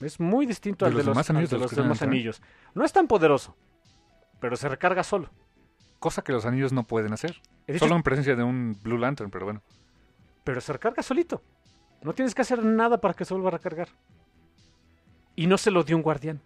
Es 0.01 0.19
muy 0.19 0.45
distinto 0.45 0.83
¿De 0.83 0.89
al 0.89 0.93
los 0.95 1.05
de 1.05 1.05
los, 1.05 1.15
demás 1.15 1.29
anillos 1.29 1.49
de 1.49 1.55
de 1.55 1.59
los 1.59 1.63
los 1.63 1.69
que 1.69 1.75
se 1.75 1.81
demás 1.81 2.01
entran? 2.01 2.09
anillos. 2.09 2.41
No 2.73 2.83
es 2.83 2.91
tan 2.91 3.07
poderoso. 3.07 3.55
Pero 4.41 4.57
se 4.57 4.67
recarga 4.67 5.01
solo. 5.03 5.29
Cosa 5.99 6.23
que 6.23 6.33
los 6.33 6.45
anillos 6.45 6.73
no 6.73 6.83
pueden 6.83 7.13
hacer. 7.13 7.41
Solo 7.79 7.95
en 7.95 8.03
presencia 8.03 8.35
de 8.35 8.43
un 8.43 8.77
Blue 8.83 8.97
Lantern, 8.97 9.31
pero 9.31 9.45
bueno. 9.45 9.61
pero 10.43 10.59
se 10.59 10.73
recarga 10.73 11.03
solito. 11.03 11.41
No 12.01 12.13
tienes 12.13 12.35
que 12.35 12.41
hacer 12.41 12.65
nada 12.65 12.99
para 12.99 13.13
que 13.13 13.23
se 13.23 13.33
vuelva 13.33 13.49
a 13.49 13.51
recargar. 13.51 13.87
Y 15.37 15.47
no 15.47 15.57
se 15.57 15.71
lo 15.71 15.83
dio 15.83 15.95
un 15.95 16.01
guardián. 16.01 16.41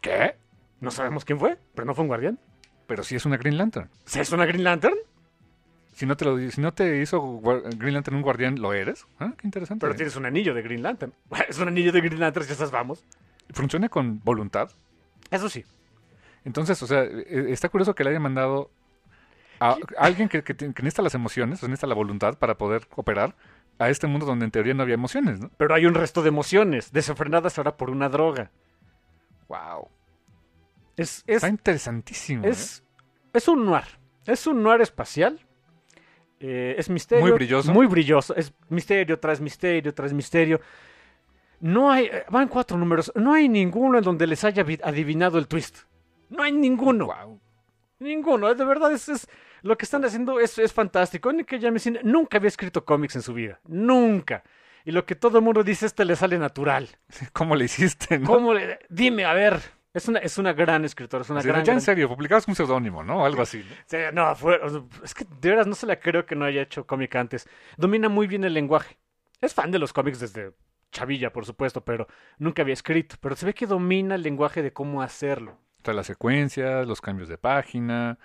¿Qué? 0.00 0.36
No 0.84 0.90
sabemos 0.90 1.24
quién 1.24 1.38
fue, 1.38 1.58
pero 1.74 1.86
no 1.86 1.94
fue 1.94 2.02
un 2.02 2.08
guardián. 2.08 2.38
Pero 2.86 3.02
sí 3.02 3.16
es 3.16 3.24
una 3.24 3.38
Green 3.38 3.56
Lantern. 3.56 3.88
¿Es 4.14 4.30
una 4.32 4.44
Green 4.44 4.62
Lantern? 4.62 4.94
Si 5.94 6.06
no 6.06 6.16
te, 6.16 6.24
lo, 6.24 6.38
si 6.50 6.60
no 6.60 6.74
te 6.74 7.00
hizo 7.00 7.40
Green 7.40 7.94
Lantern 7.94 8.16
un 8.16 8.22
guardián, 8.22 8.60
¿lo 8.60 8.72
eres? 8.72 9.06
Ah, 9.18 9.32
qué 9.38 9.46
interesante. 9.46 9.86
Pero 9.86 9.96
tienes 9.96 10.14
un 10.16 10.26
anillo 10.26 10.52
de 10.52 10.60
Green 10.60 10.82
Lantern. 10.82 11.14
Es 11.48 11.58
un 11.58 11.68
anillo 11.68 11.92
de 11.92 12.00
Green 12.00 12.20
Lantern, 12.20 12.44
si 12.44 12.52
esas 12.52 12.70
vamos. 12.70 13.04
Funciona 13.50 13.88
con 13.88 14.20
voluntad. 14.22 14.70
Eso 15.30 15.48
sí. 15.48 15.64
Entonces, 16.44 16.82
o 16.82 16.86
sea, 16.86 17.04
eh, 17.04 17.46
está 17.48 17.68
curioso 17.68 17.94
que 17.94 18.04
le 18.04 18.10
hayan 18.10 18.22
mandado 18.22 18.70
a 19.60 19.76
alguien 19.98 20.28
que, 20.28 20.42
que, 20.42 20.54
necesita 20.54 21.00
las 21.00 21.14
emociones, 21.14 21.62
o 21.62 21.68
necesita 21.68 21.86
la 21.86 21.94
voluntad 21.94 22.36
para 22.38 22.58
poder 22.58 22.86
operar 22.96 23.34
a 23.78 23.88
este 23.88 24.06
mundo 24.06 24.26
donde 24.26 24.44
en 24.44 24.50
teoría 24.50 24.74
no 24.74 24.82
había 24.82 24.94
emociones, 24.94 25.40
¿no? 25.40 25.50
Pero 25.56 25.74
hay 25.74 25.86
un 25.86 25.94
resto 25.94 26.22
de 26.22 26.28
emociones, 26.28 26.92
desenfrenadas 26.92 27.56
ahora 27.56 27.76
por 27.76 27.88
una 27.88 28.08
droga. 28.08 28.50
Wow. 29.48 29.88
Es, 30.96 31.24
es, 31.26 31.36
Está 31.36 31.48
interesantísimo. 31.48 32.44
¿eh? 32.44 32.50
es, 32.50 32.82
es 33.32 33.48
un 33.48 33.64
noir. 33.66 33.84
Es 34.26 34.46
un 34.46 34.62
noir 34.62 34.80
espacial. 34.80 35.40
Eh, 36.40 36.74
es 36.78 36.88
misterio. 36.90 37.22
Muy 37.24 37.32
brilloso. 37.32 37.72
Muy 37.72 37.86
brilloso. 37.86 38.34
Es 38.36 38.52
misterio 38.68 39.18
tras 39.18 39.40
misterio 39.40 39.92
tras 39.94 40.12
misterio. 40.12 40.60
No 41.60 41.90
hay. 41.90 42.06
eh, 42.06 42.24
Van 42.30 42.48
cuatro 42.48 42.76
números. 42.76 43.12
No 43.14 43.32
hay 43.32 43.48
ninguno 43.48 43.98
en 43.98 44.04
donde 44.04 44.26
les 44.26 44.44
haya 44.44 44.62
vi- 44.62 44.80
adivinado 44.82 45.38
el 45.38 45.46
twist. 45.48 45.78
No 46.30 46.42
hay 46.42 46.52
ninguno. 46.52 47.06
Wow. 47.06 47.40
Ninguno, 48.00 48.52
de 48.54 48.64
verdad, 48.64 48.92
es, 48.92 49.08
es- 49.08 49.28
lo 49.62 49.78
que 49.78 49.84
están 49.84 50.04
haciendo 50.04 50.40
es, 50.40 50.58
es 50.58 50.72
fantástico. 50.72 51.30
Jameson 51.58 51.98
nunca 52.02 52.36
había 52.38 52.48
escrito 52.48 52.84
cómics 52.84 53.16
en 53.16 53.22
su 53.22 53.32
vida, 53.32 53.60
nunca. 53.66 54.42
Y 54.84 54.90
lo 54.90 55.06
que 55.06 55.14
todo 55.14 55.38
el 55.38 55.44
mundo 55.44 55.62
dice, 55.64 55.86
este 55.86 56.04
le 56.04 56.14
sale 56.16 56.38
natural. 56.38 56.88
¿Cómo 57.32 57.56
le 57.56 57.64
hiciste, 57.64 58.18
no? 58.18 58.26
¿Cómo 58.26 58.52
le- 58.52 58.80
Dime, 58.90 59.24
a 59.24 59.32
ver. 59.32 59.60
Es 59.94 60.08
una, 60.08 60.18
es 60.18 60.38
una 60.38 60.52
gran 60.52 60.84
escritora, 60.84 61.22
es 61.22 61.30
una 61.30 61.40
de, 61.40 61.48
gran... 61.48 61.64
ya 61.64 61.72
en 61.72 61.80
serio, 61.80 62.08
publicabas 62.08 62.46
un 62.48 62.56
seudónimo, 62.56 63.04
¿no? 63.04 63.24
Algo 63.24 63.42
así. 63.42 63.58
¿no? 64.12 64.34
Sí, 64.34 64.40
fue- 64.40 64.60
es 65.04 65.14
que 65.14 65.24
de 65.40 65.50
veras 65.50 65.66
no 65.68 65.74
se 65.76 65.86
la 65.86 66.00
creo 66.00 66.26
que 66.26 66.34
no 66.34 66.44
haya 66.44 66.62
hecho 66.62 66.84
cómic 66.86 67.14
antes. 67.14 67.48
Domina 67.76 68.08
muy 68.08 68.26
bien 68.26 68.42
el 68.44 68.52
lenguaje. 68.54 68.98
Es 69.40 69.54
fan 69.54 69.70
de 69.70 69.78
los 69.78 69.92
cómics 69.92 70.18
desde 70.18 70.52
chavilla, 70.90 71.32
por 71.32 71.46
supuesto, 71.46 71.84
pero 71.84 72.08
nunca 72.38 72.62
había 72.62 72.74
escrito. 72.74 73.16
Pero 73.20 73.36
se 73.36 73.46
ve 73.46 73.54
que 73.54 73.66
domina 73.66 74.16
el 74.16 74.22
lenguaje 74.22 74.62
de 74.62 74.72
cómo 74.72 75.00
hacerlo. 75.00 75.52
O 75.52 75.84
sea, 75.84 75.94
las 75.94 76.06
secuencias, 76.06 76.86
los 76.88 77.00
cambios 77.00 77.28
de 77.28 77.38
página, 77.38 78.18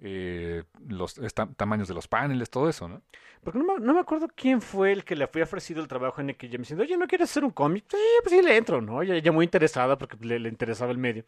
eh, 0.00 0.64
los 0.88 1.14
tamaños 1.56 1.88
de 1.88 1.94
los 1.94 2.08
paneles, 2.08 2.50
todo 2.50 2.68
eso, 2.68 2.88
¿no? 2.88 3.02
Porque 3.42 3.58
no 3.58 3.64
me, 3.64 3.80
no 3.84 3.94
me 3.94 4.00
acuerdo 4.00 4.28
quién 4.34 4.60
fue 4.60 4.92
el 4.92 5.04
que 5.04 5.16
le 5.16 5.26
fue 5.26 5.42
ofrecido 5.42 5.80
el 5.80 5.88
trabajo 5.88 6.20
en 6.20 6.30
el 6.30 6.36
que 6.36 6.46
ella 6.46 6.58
me 6.58 6.62
diciendo, 6.62 6.82
oye, 6.84 6.96
¿no 6.96 7.06
quieres 7.06 7.30
hacer 7.30 7.44
un 7.44 7.50
cómic? 7.50 7.84
Sí, 7.90 7.96
pues 8.22 8.34
sí 8.34 8.42
le 8.42 8.56
entro, 8.56 8.80
¿no? 8.82 9.02
Ella, 9.02 9.14
ella 9.14 9.32
muy 9.32 9.44
interesada 9.44 9.96
porque 9.98 10.16
le, 10.20 10.38
le 10.38 10.48
interesaba 10.48 10.90
el 10.92 10.98
medio. 10.98 11.24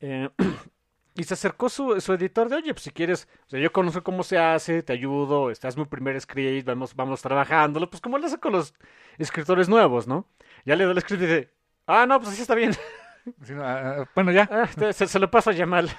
Eh, 0.00 0.28
y 1.14 1.24
se 1.24 1.34
acercó 1.34 1.68
su, 1.68 2.00
su 2.00 2.12
editor 2.14 2.48
de, 2.48 2.56
oye, 2.56 2.72
pues 2.74 2.84
si 2.84 2.90
quieres, 2.90 3.28
o 3.46 3.50
sea, 3.50 3.60
yo 3.60 3.72
conozco 3.72 4.02
cómo 4.02 4.22
se 4.22 4.38
hace, 4.38 4.82
te 4.82 4.92
ayudo, 4.92 5.50
estás 5.50 5.76
mi 5.76 5.84
primer 5.84 6.20
script, 6.20 6.66
vamos, 6.66 6.94
vamos 6.94 7.22
trabajándolo, 7.22 7.90
pues 7.90 8.00
como 8.00 8.18
lo 8.18 8.26
hace 8.26 8.38
con 8.38 8.52
los 8.52 8.74
escritores 9.18 9.68
nuevos, 9.68 10.06
¿no? 10.06 10.26
Ya 10.64 10.76
le 10.76 10.84
doy 10.84 10.94
el 10.94 11.00
script 11.02 11.22
y 11.22 11.26
dice, 11.26 11.50
ah, 11.86 12.06
no, 12.06 12.18
pues 12.20 12.32
así 12.32 12.42
está 12.42 12.54
bien. 12.54 12.72
No, 13.50 13.62
ah, 13.62 14.00
ah, 14.02 14.08
bueno, 14.14 14.32
ya. 14.32 14.48
Ah, 14.50 14.66
te- 14.76 14.94
se, 14.94 15.06
se 15.06 15.18
lo 15.18 15.30
paso 15.30 15.50
a 15.50 15.52
Yamal. 15.52 15.90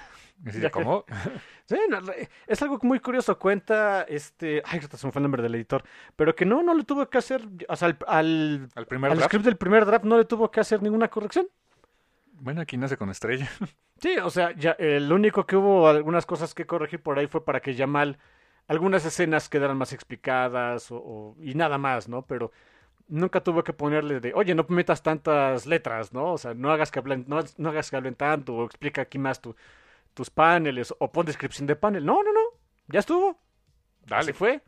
Así 0.46 0.60
de, 0.60 0.72
¿Cómo? 0.72 1.06
Sí, 1.66 1.78
no, 1.89 2.00
es 2.48 2.62
algo 2.62 2.80
muy 2.82 3.00
curioso. 3.00 3.38
Cuenta 3.39 4.02
este. 4.04 4.62
Ay, 4.66 4.82
se 4.82 5.08
me 5.08 5.12
fue 5.14 5.20
el 5.20 5.24
nombre 5.24 5.42
del 5.42 5.56
editor. 5.56 5.84
Pero 6.16 6.36
que 6.36 6.46
no, 6.46 6.62
no 6.64 6.74
le 6.74 6.84
tuvo 6.84 7.10
que 7.10 7.18
hacer. 7.18 7.42
O 7.70 7.76
sea, 7.76 7.88
al, 7.88 7.98
al, 8.08 8.70
Al 8.76 8.86
primer 8.88 9.12
al 9.12 9.18
draft. 9.18 9.30
script 9.30 9.46
del 9.46 9.56
primer 9.58 9.86
draft 9.86 10.04
no 10.04 10.18
le 10.18 10.26
tuvo 10.26 10.52
que 10.52 10.60
hacer 10.60 10.82
ninguna 10.82 11.08
corrección. 11.10 11.48
Bueno, 12.34 12.60
aquí 12.62 12.76
nace 12.78 12.98
con 12.98 13.10
estrella. 13.10 13.50
Sí, 14.02 14.18
o 14.18 14.32
sea, 14.32 14.52
ya, 14.56 14.76
lo 14.80 15.14
único 15.14 15.46
que 15.46 15.56
hubo 15.56 15.88
algunas 15.88 16.26
cosas 16.26 16.56
que 16.56 16.66
corregir 16.66 17.04
por 17.04 17.20
ahí 17.20 17.28
fue 17.28 17.46
para 17.46 17.60
que 17.60 17.76
Yamal. 17.76 18.18
Algunas 18.68 19.06
escenas 19.06 19.48
quedaran 19.48 19.78
más 19.78 19.94
explicadas 19.94 20.92
o, 20.92 20.96
o- 20.98 21.36
y 21.39 21.54
nada 21.54 21.78
más, 21.78 22.10
¿no? 22.10 22.24
Pero 22.24 22.52
nunca 23.08 23.44
tuvo 23.44 23.64
que 23.64 23.74
ponerle 23.74 24.20
de, 24.20 24.34
oye, 24.34 24.56
no 24.56 24.66
metas 24.70 25.04
tantas 25.04 25.68
letras, 25.68 26.14
¿no? 26.14 26.34
O 26.34 26.38
sea, 26.39 26.56
no 26.56 26.72
hagas 26.72 26.89
que 26.89 26.98
hablen, 26.98 27.26
no, 27.28 27.42
no 27.58 27.70
hagas 27.70 27.92
que 27.92 27.96
hablen 27.98 28.16
tanto, 28.16 28.56
o 28.56 28.66
explica 28.66 29.04
aquí 29.04 29.20
más 29.20 29.39
tu- 29.39 29.56
tus 30.14 30.30
paneles, 30.30 30.93
o 30.99 31.12
pon 31.12 31.26
descripción 31.26 31.68
de 31.68 31.76
panel. 31.76 32.05
No, 32.05 32.24
no, 32.24 32.32
no. 32.32 32.39
Ya 32.88 32.99
estuvo. 32.99 33.38
Dale. 34.05 34.22
Así 34.22 34.34
fue. 34.34 34.62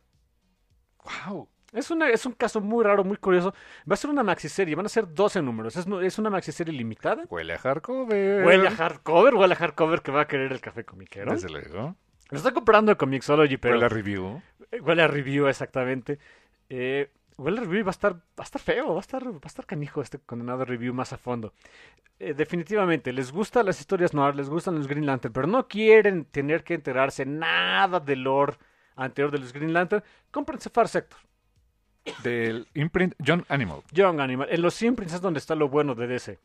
Wow. 1.27 1.49
Es, 1.73 1.89
una, 1.89 2.09
es 2.09 2.25
un 2.25 2.33
caso 2.33 2.61
muy 2.61 2.83
raro, 2.83 3.03
muy 3.03 3.17
curioso. 3.17 3.53
Va 3.89 3.95
a 3.95 3.97
ser 3.97 4.09
una 4.09 4.23
maxiserie, 4.23 4.75
van 4.75 4.85
a 4.85 4.89
ser 4.89 5.11
12 5.11 5.41
números. 5.41 5.75
Es, 5.75 5.87
es 5.87 6.19
una 6.19 6.29
maxiserie 6.29 6.73
limitada. 6.73 7.23
Huele 7.29 7.53
a 7.53 7.57
hardcover. 7.57 8.45
Huele 8.45 8.67
a 8.67 8.71
hardcover, 8.71 9.35
huele 9.35 9.53
a 9.53 9.57
hardcover 9.57 10.01
que 10.01 10.11
va 10.11 10.21
a 10.21 10.27
querer 10.27 10.51
el 10.51 10.61
café 10.61 10.85
comiquero. 10.85 11.31
Desde 11.31 11.49
luego. 11.49 11.95
Lo 12.29 12.37
estoy 12.37 12.53
comprando 12.53 12.97
con 12.97 13.09
Mixology, 13.09 13.57
pero... 13.57 13.73
Pero 13.73 13.81
la 13.81 13.89
review. 13.89 14.41
Eh, 14.71 14.79
Huele 14.81 15.03
a 15.03 15.07
review, 15.07 15.47
exactamente. 15.47 16.19
Eh, 16.69 17.11
a 17.37 17.61
review, 17.61 17.83
va 17.83 17.89
a 17.89 17.91
estar, 17.91 18.13
va 18.13 18.19
a 18.37 18.43
estar 18.43 18.61
feo, 18.61 18.93
va 18.93 18.97
a 18.97 19.01
estar, 19.01 19.25
va 19.25 19.39
a 19.43 19.47
estar 19.47 19.65
canijo 19.65 20.01
este 20.01 20.19
condenado 20.19 20.65
review 20.65 20.93
más 20.93 21.13
a 21.13 21.17
fondo. 21.17 21.53
Eh, 22.19 22.33
definitivamente, 22.33 23.11
les 23.11 23.31
gustan 23.31 23.65
las 23.65 23.79
historias 23.79 24.13
noir, 24.13 24.35
les 24.35 24.49
gustan 24.49 24.75
los 24.75 24.87
Green 24.87 25.05
Lantern, 25.05 25.33
pero 25.33 25.47
no 25.47 25.67
quieren 25.67 26.25
tener 26.25 26.63
que 26.63 26.73
enterarse 26.75 27.25
nada 27.25 27.99
del 27.99 28.23
lore 28.23 28.57
anterior 28.95 29.31
de 29.31 29.39
los 29.39 29.53
Green 29.53 29.73
Lantern. 29.73 30.03
Cómprense 30.31 30.69
Far 30.69 30.87
Sector. 30.87 31.19
Del 32.21 32.67
imprint 32.73 33.15
John 33.25 33.45
Animal. 33.47 33.81
Young 33.91 34.19
Animal. 34.19 34.47
En 34.51 34.61
los 34.61 34.81
Imprints 34.81 35.13
es 35.13 35.21
donde 35.21 35.39
está 35.39 35.55
lo 35.55 35.69
bueno 35.69 35.95
de 35.95 36.07
DC. 36.07 36.39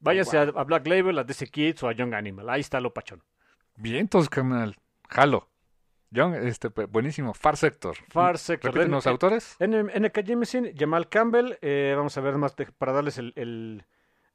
Váyase 0.00 0.38
a, 0.38 0.42
a 0.42 0.64
Black 0.64 0.86
Label, 0.86 1.18
a 1.18 1.24
DC 1.24 1.48
Kids 1.48 1.82
o 1.84 1.88
a 1.88 1.92
Young 1.92 2.14
Animal. 2.14 2.48
Ahí 2.50 2.60
está 2.60 2.80
lo 2.80 2.92
pachón. 2.92 3.22
Vientos, 3.76 4.28
carnal. 4.28 4.76
Jalo. 5.08 5.48
John, 6.14 6.34
este, 6.34 6.68
buenísimo. 6.68 7.34
Far 7.34 7.56
Sector. 7.56 7.96
Far 8.08 8.38
Sector. 8.38 8.72
Repiten 8.72 8.92
los 8.92 9.06
autores. 9.06 9.56
NK 9.60 10.24
Jemisin, 10.24 10.72
Jamal 10.76 11.08
Campbell, 11.08 11.58
eh, 11.60 11.94
vamos 11.96 12.16
a 12.16 12.20
ver 12.20 12.36
más 12.36 12.54
de- 12.56 12.66
para 12.66 12.92
darles 12.92 13.18
el, 13.18 13.32
el- 13.36 13.84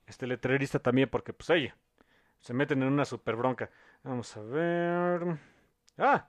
este 0.05 0.28
letrerista 0.28 0.80
también, 0.80 1.09
porque 1.09 1.32
pues 1.34 1.49
ella 1.51 1.76
se 2.39 2.53
meten 2.53 2.82
en 2.84 2.89
una 2.91 3.05
super 3.05 3.36
bronca. 3.36 3.69
Vamos 4.03 4.36
a 4.36 4.41
ver. 4.41 5.38
¡Ah! 5.97 6.28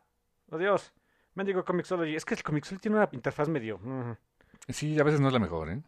¡Oh 0.50 0.58
Dios! 0.58 0.92
Mendigo 1.34 1.64
Comixology. 1.64 2.14
Es 2.14 2.24
que 2.24 2.34
el 2.34 2.42
Comixology 2.42 2.80
tiene 2.82 2.98
una 2.98 3.08
interfaz 3.12 3.48
medio. 3.48 3.80
Sí, 4.68 4.98
a 5.00 5.02
veces 5.02 5.20
no 5.20 5.28
es 5.28 5.32
la 5.32 5.38
mejor, 5.40 5.70
¿eh? 5.70 5.82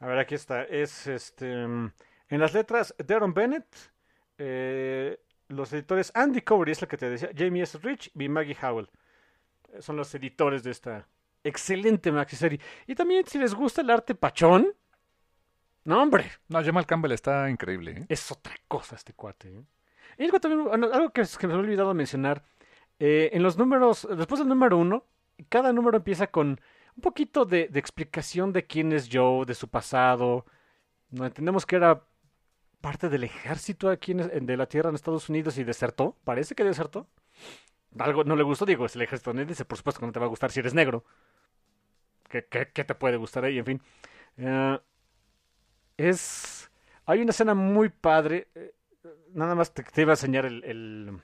A 0.00 0.06
ver, 0.06 0.18
aquí 0.18 0.34
está. 0.34 0.62
Es 0.64 1.06
este. 1.06 1.66
mm, 1.66 1.92
En 2.28 2.40
las 2.40 2.54
letras, 2.54 2.94
Darren 3.04 3.34
Bennett. 3.34 3.66
eh, 4.38 5.18
los 5.48 5.72
editores 5.72 6.10
Andy 6.14 6.42
Covery, 6.42 6.72
es 6.72 6.80
la 6.82 6.88
que 6.88 6.96
te 6.96 7.10
decía. 7.10 7.30
Jamie 7.36 7.62
S. 7.62 7.78
Rich 7.78 8.10
y 8.14 8.28
Maggie 8.28 8.56
Howell. 8.60 8.88
Eh, 9.72 9.82
Son 9.82 9.96
los 9.96 10.14
editores 10.14 10.62
de 10.62 10.70
esta 10.70 11.08
excelente 11.44 12.10
maxi 12.12 12.36
serie. 12.36 12.60
Y 12.86 12.94
también, 12.94 13.26
si 13.26 13.38
les 13.38 13.54
gusta 13.54 13.80
el 13.82 13.90
arte 13.90 14.14
pachón. 14.14 14.74
No, 15.84 16.02
hombre. 16.02 16.30
No, 16.48 16.64
Jamal 16.64 16.86
Campbell 16.86 17.12
está 17.12 17.48
increíble, 17.48 17.92
¿eh? 17.92 18.06
Es 18.08 18.30
otra 18.32 18.54
cosa 18.66 18.96
este 18.96 19.12
cuate. 19.12 19.48
¿eh? 19.50 19.62
Y 20.18 20.24
algo, 20.24 20.40
también, 20.40 20.64
bueno, 20.64 20.88
algo 20.92 21.10
que, 21.10 21.22
que 21.38 21.46
me 21.46 21.54
he 21.54 21.56
olvidado 21.56 21.94
mencionar. 21.94 22.42
eh, 22.98 23.30
en 23.32 23.42
los 23.42 23.56
números, 23.56 24.08
después 24.16 24.40
del 24.40 24.48
número 24.48 24.78
uno, 24.78 25.04
cada 25.48 25.72
número 25.72 25.98
empieza 25.98 26.26
con 26.28 26.60
un 26.96 27.02
poquito 27.02 27.44
de, 27.44 27.68
de 27.68 27.78
explicación 27.78 28.52
de 28.52 28.66
quién 28.66 28.92
es 28.92 29.08
Joe, 29.12 29.44
de 29.46 29.54
su 29.54 29.68
pasado. 29.68 30.46
No 31.10 31.26
entendemos 31.26 31.64
que 31.66 31.76
era 31.76 32.02
parte 32.80 33.08
del 33.08 33.24
ejército 33.24 33.90
aquí 33.90 34.12
en, 34.12 34.20
en- 34.20 34.46
de 34.46 34.56
la 34.56 34.66
tierra 34.68 34.90
en 34.90 34.94
Estados 34.96 35.28
Unidos 35.28 35.58
y 35.58 35.64
desertó. 35.64 36.16
Parece 36.24 36.54
que 36.54 36.64
desertó. 36.64 37.08
Algo 37.98 38.24
no 38.24 38.36
le 38.36 38.44
gustó, 38.44 38.66
digo, 38.66 38.86
es 38.86 38.96
el 38.96 39.02
ejército 39.02 39.30
estadounidense, 39.32 39.64
por 39.64 39.78
supuesto 39.78 40.00
que 40.00 40.06
no 40.06 40.12
te 40.12 40.20
va 40.20 40.26
a 40.26 40.30
gustar 40.30 40.50
si 40.52 40.60
eres 40.60 40.74
negro. 40.74 41.04
¿Qué, 42.28 42.46
qué- 42.50 42.70
qué 42.72 42.84
te 42.84 42.94
puede 42.94 43.16
gustar 43.16 43.44
ahí? 43.44 43.58
En 43.58 43.64
fin. 43.64 43.82
Eh, 44.38 44.78
es. 45.96 46.70
Hay 47.06 47.20
una 47.20 47.30
escena 47.30 47.54
muy 47.54 47.88
padre. 47.88 48.48
eh, 48.54 48.72
Nada 49.34 49.54
más 49.54 49.72
te, 49.74 49.84
iba 50.00 50.12
a 50.12 50.14
enseñar 50.14 50.46
el. 50.46 50.64
el 50.64 51.20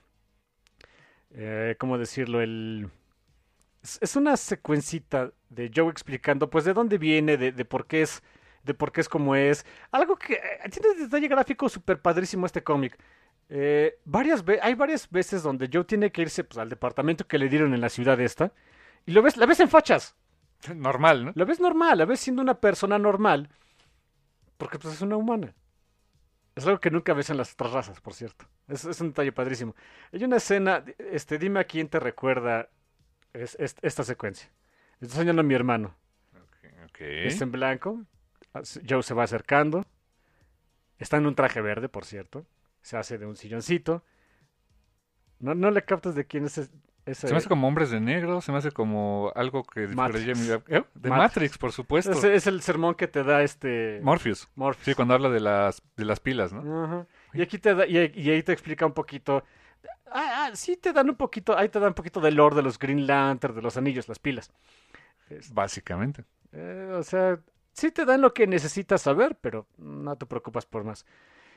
eh, 1.31 1.77
¿Cómo 1.79 1.99
decirlo? 1.99 2.41
El. 2.41 2.89
Es, 3.83 3.99
es 4.03 4.17
una 4.17 4.37
secuencita 4.37 5.33
de 5.51 5.71
Joe 5.75 5.91
explicando, 5.91 6.51
pues, 6.51 6.65
de 6.65 6.75
dónde 6.75 6.99
viene, 6.99 7.37
de, 7.37 7.53
de 7.53 7.67
por 7.67 7.87
qué 7.87 8.03
es. 8.05 8.23
De 8.65 8.75
por 8.75 8.93
qué 8.93 9.01
es 9.01 9.09
como 9.09 9.35
es. 9.35 9.67
Algo 9.91 10.17
que. 10.17 10.35
eh, 10.35 10.69
Tiene 10.71 10.91
un 10.91 10.99
detalle 10.99 11.29
gráfico 11.29 11.69
súper 11.69 12.01
padrísimo 12.01 12.47
este 12.47 12.63
cómic. 12.63 12.97
Eh, 13.49 13.99
varias 14.05 14.45
hay 14.63 14.75
varias 14.75 15.11
veces 15.11 15.43
donde 15.43 15.69
Joe 15.73 15.85
tiene 15.85 16.11
que 16.13 16.23
irse 16.23 16.45
pues, 16.45 16.59
al 16.59 16.69
departamento 16.69 17.27
que 17.27 17.39
le 17.39 17.49
dieron 17.49 17.75
en 17.75 17.81
la 17.81 17.89
ciudad 17.89 18.19
esta. 18.21 18.53
Y 19.05 19.13
lo 19.13 19.21
ves, 19.23 19.37
la 19.37 19.47
ves 19.47 19.61
en 19.61 19.69
fachas. 19.69 20.15
Normal, 20.75 21.25
¿no? 21.25 21.33
La 21.35 21.45
ves 21.45 21.59
normal, 21.61 21.99
la 21.99 22.05
ves 22.05 22.21
siendo 22.21 22.41
una 22.41 22.55
persona 22.61 22.99
normal. 22.99 23.49
Porque 24.59 24.79
pues 24.79 24.95
es 24.95 25.01
una 25.03 25.17
humana. 25.17 25.53
Es 26.55 26.67
algo 26.67 26.79
que 26.79 26.91
nunca 26.91 27.15
ves 27.15 27.31
en 27.31 27.37
las 27.39 27.53
otras 27.55 27.73
razas, 27.73 28.01
por 28.01 28.15
cierto. 28.15 28.47
Es, 28.69 28.85
es 28.85 29.01
un 29.01 29.09
detalle 29.09 29.33
padrísimo. 29.33 29.75
Hay 30.13 30.23
una 30.23 30.37
escena, 30.37 30.85
este, 30.99 31.39
dime 31.39 31.59
a 31.61 31.65
quién 31.65 31.89
te 31.89 31.99
recuerda 31.99 32.69
es- 33.33 33.57
es- 33.59 33.75
esta 33.83 34.05
secuencia. 34.05 34.51
Estoy 35.01 35.09
enseñando 35.09 35.41
a 35.41 35.45
mi 35.45 35.55
hermano. 35.55 35.97
Ok. 36.85 37.01
Es 37.01 37.41
en 37.41 37.51
blanco. 37.51 38.03
Joe 38.89 39.03
se 39.03 39.15
va 39.15 39.25
acercando. 39.25 39.85
Está 40.99 41.17
en 41.17 41.27
un 41.27 41.35
traje 41.35 41.61
verde, 41.61 41.89
por 41.89 42.05
cierto. 42.05 42.47
Se 42.83 42.97
hace 42.97 43.19
de 43.19 43.27
un 43.27 43.37
silloncito. 43.37 44.05
No, 45.41 45.55
no 45.55 45.71
le 45.71 45.85
captas 45.85 46.15
de 46.15 46.27
quién 46.27 46.45
es 46.45 46.59
ese. 46.59 46.71
ese- 47.07 47.27
Se 47.29 47.33
me 47.33 47.39
hace 47.39 47.49
como 47.49 47.67
hombres 47.67 47.91
de 47.91 48.01
negro, 48.01 48.41
se 48.41 48.53
me 48.53 48.59
hace 48.59 48.71
como 48.71 49.33
algo 49.35 49.65
que 49.65 49.89
Matrix. 49.89 50.27
¿Eh? 50.49 50.61
De 50.69 51.11
Matrix. 51.11 51.11
Matrix, 51.11 51.59
por 51.59 51.73
supuesto. 51.73 52.13
es 52.31 52.47
el 52.47 52.63
sermón 52.63 52.95
que 52.95 53.09
te 53.09 53.25
da 53.25 53.43
este 53.43 54.01
Morpheus. 54.03 54.49
Morpheus. 54.55 54.85
Sí, 54.85 54.95
cuando 54.95 55.15
habla 55.15 55.29
de 55.31 55.41
las, 55.41 55.83
de 55.97 56.05
las 56.05 56.21
pilas, 56.21 56.53
¿no? 56.53 57.07
Y 57.33 57.43
aquí 57.43 57.59
te 57.59 57.75
da, 57.75 57.87
y, 57.87 57.97
y 58.15 58.31
ahí 58.31 58.43
te 58.43 58.53
explica 58.53 58.87
un 58.87 58.93
poquito. 58.93 59.43
Ah, 60.07 60.47
ah, 60.47 60.51
sí 60.55 60.77
te 60.77 60.93
dan 60.93 61.09
un 61.11 61.17
poquito, 61.17 61.57
ahí 61.59 61.69
te 61.69 61.81
dan 61.81 61.89
un 61.89 61.95
poquito 61.95 62.21
del 62.21 62.35
lore 62.37 62.55
de 62.55 62.63
los 62.63 62.79
Green 62.79 63.07
Lantern, 63.07 63.55
de 63.55 63.63
los 63.63 63.77
anillos, 63.77 64.07
las 64.09 64.19
pilas. 64.21 64.53
Básicamente. 65.53 66.25
Eh, 66.53 66.95
o 66.97 67.03
sea, 67.03 67.41
sí 67.73 67.91
te 67.91 68.05
dan 68.05 68.21
lo 68.21 68.35
que 68.35 68.47
necesitas 68.47 69.03
saber, 69.03 69.37
pero 69.41 69.67
no 69.79 70.17
te 70.17 70.27
preocupas 70.27 70.67
por 70.67 70.85
más. 70.85 71.07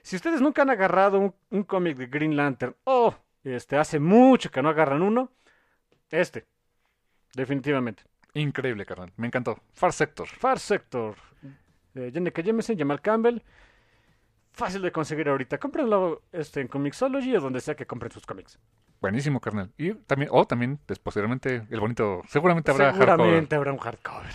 Si 0.01 0.16
ustedes 0.16 0.41
nunca 0.41 0.61
han 0.61 0.70
agarrado 0.70 1.20
un, 1.20 1.34
un 1.49 1.63
cómic 1.63 1.97
de 1.97 2.07
Green 2.07 2.36
Lantern, 2.36 2.76
o 2.84 3.16
este, 3.43 3.78
hace 3.78 3.99
mucho 3.99 4.51
que 4.51 4.61
no 4.61 4.70
agarran 4.70 5.01
uno, 5.01 5.32
este, 6.09 6.45
definitivamente. 7.34 8.03
Increíble, 8.34 8.86
carnal. 8.86 9.11
Me 9.18 9.28
encantó. 9.28 9.59
Far 9.74 9.93
Sector. 9.93 10.28
Far 10.28 10.59
Sector, 10.59 11.16
de 11.93 12.11
Jennifer 12.11 12.43
Jameson, 12.43 12.78
Jamal 12.78 13.01
Campbell. 13.01 13.41
Fácil 14.51 14.82
de 14.82 14.91
conseguir 14.91 15.28
ahorita. 15.30 15.57
Cómprenlo 15.57 16.24
este, 16.32 16.61
en 16.61 16.68
Comixology 16.68 17.36
o 17.36 17.41
donde 17.41 17.61
sea 17.61 17.76
que 17.76 17.86
compren 17.86 18.11
sus 18.11 18.26
cómics. 18.26 18.59
Buenísimo, 19.01 19.39
carnal. 19.39 19.72
Y 19.78 19.93
también, 19.93 20.30
o 20.34 20.45
también, 20.45 20.80
pues, 20.86 20.99
posteriormente, 20.99 21.63
el 21.70 21.80
bonito. 21.80 22.22
Seguramente 22.28 22.72
habrá 22.72 22.93
hardcover. 22.93 23.18
Seguramente 23.18 23.55
habrá 23.55 23.72
un 23.72 23.78
hardcover. 23.80 24.34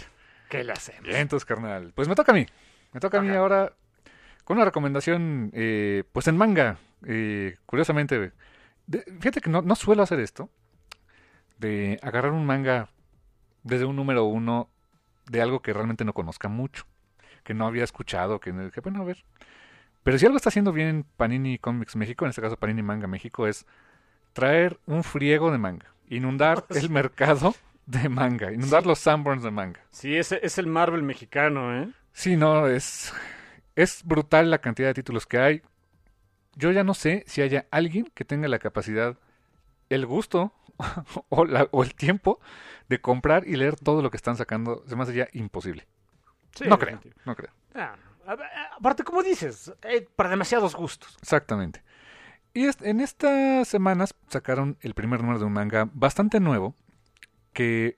¿Qué 0.50 0.62
le 0.64 0.72
hacemos? 0.72 1.02
Bien, 1.04 1.16
entonces, 1.20 1.46
carnal. 1.46 1.92
Pues 1.94 2.08
me 2.08 2.14
toca 2.14 2.32
a 2.32 2.34
mí. 2.34 2.44
Me 2.92 3.00
toca 3.00 3.18
a 3.18 3.22
mí 3.22 3.28
ahora 3.30 3.72
con 4.44 4.56
una 4.56 4.64
recomendación, 4.66 5.50
eh, 5.54 6.04
pues 6.12 6.26
en 6.28 6.36
manga. 6.36 6.76
Eh, 7.06 7.56
curiosamente, 7.66 8.32
de- 8.86 9.02
fíjate 9.20 9.40
que 9.40 9.48
no, 9.48 9.62
no 9.62 9.74
suelo 9.76 10.02
hacer 10.02 10.20
esto. 10.20 10.50
De 11.58 11.98
agarrar 12.02 12.32
un 12.32 12.44
manga 12.46 12.88
desde 13.62 13.84
un 13.84 13.96
número 13.96 14.24
uno 14.24 14.68
de 15.30 15.40
algo 15.42 15.60
que 15.62 15.72
realmente 15.72 16.04
no 16.04 16.12
conozca 16.14 16.48
mucho. 16.48 16.84
Que 17.44 17.54
no 17.54 17.66
había 17.66 17.84
escuchado. 17.84 18.40
Que, 18.40 18.52
no- 18.52 18.70
que 18.70 18.80
bueno, 18.80 19.02
a 19.02 19.04
ver. 19.04 19.24
Pero 20.02 20.18
si 20.18 20.26
algo 20.26 20.36
está 20.36 20.48
haciendo 20.48 20.72
bien 20.72 21.04
Panini 21.16 21.58
Comics 21.58 21.94
México, 21.94 22.24
en 22.24 22.30
este 22.30 22.42
caso 22.42 22.56
Panini 22.56 22.82
Manga 22.82 23.06
México, 23.06 23.46
es 23.46 23.66
traer 24.32 24.80
un 24.86 25.04
friego 25.04 25.52
de 25.52 25.58
manga. 25.58 25.86
Inundar 26.08 26.64
el 26.70 26.90
mercado 26.90 27.54
de 27.86 28.08
manga. 28.08 28.52
Inundar 28.52 28.86
los 28.86 28.98
Sanborns 28.98 29.42
de 29.42 29.50
manga. 29.50 29.80
Sí, 29.90 30.16
ese 30.16 30.40
es 30.42 30.58
el 30.58 30.66
Marvel 30.66 31.02
mexicano, 31.02 31.76
¿eh? 31.82 31.88
Sí, 32.12 32.36
no, 32.36 32.66
es, 32.66 33.12
es 33.76 34.02
brutal 34.04 34.50
la 34.50 34.58
cantidad 34.58 34.88
de 34.88 34.94
títulos 34.94 35.26
que 35.26 35.38
hay. 35.38 35.62
Yo 36.56 36.70
ya 36.72 36.84
no 36.84 36.94
sé 36.94 37.24
si 37.26 37.42
haya 37.42 37.66
alguien 37.70 38.10
que 38.14 38.24
tenga 38.24 38.48
la 38.48 38.58
capacidad, 38.58 39.16
el 39.88 40.06
gusto 40.06 40.52
o, 41.28 41.44
la- 41.44 41.68
o 41.70 41.82
el 41.82 41.94
tiempo 41.94 42.40
de 42.88 43.00
comprar 43.00 43.46
y 43.46 43.56
leer 43.56 43.76
todo 43.76 44.02
lo 44.02 44.10
que 44.10 44.16
están 44.16 44.36
sacando. 44.36 44.84
Se 44.88 44.96
me 44.96 45.02
hace 45.04 45.14
ya 45.14 45.28
imposible. 45.32 45.86
Sí, 46.54 46.64
no 46.68 46.78
creo, 46.78 47.00
no 47.24 47.36
creo. 47.36 47.50
Ah, 47.74 47.94
aparte, 48.76 49.04
como 49.04 49.22
dices, 49.22 49.72
eh, 49.82 50.06
para 50.16 50.30
demasiados 50.30 50.74
gustos. 50.74 51.16
Exactamente. 51.22 51.82
Y 52.52 52.66
es- 52.66 52.82
en 52.82 53.00
estas 53.00 53.68
semanas 53.68 54.14
sacaron 54.28 54.76
el 54.80 54.94
primer 54.94 55.20
número 55.20 55.38
de 55.38 55.44
un 55.44 55.52
manga 55.52 55.88
bastante 55.92 56.40
nuevo 56.40 56.74
que, 57.52 57.96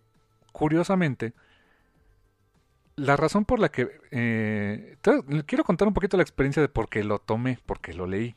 curiosamente, 0.53 1.33
la 2.97 3.17
razón 3.17 3.45
por 3.45 3.59
la 3.59 3.71
que... 3.71 3.91
eh, 4.11 4.97
te- 5.01 5.45
quiero 5.45 5.65
contar 5.65 5.89
un 5.89 5.95
poquito 5.95 6.17
la 6.17 6.23
experiencia 6.23 6.63
de 6.63 6.69
por 6.69 6.89
qué 6.89 7.05
lo 7.05 7.19
tomé, 7.19 7.59
por 7.67 7.81
qué 7.81 7.95
lo 7.95 8.07
leí. 8.07 8.37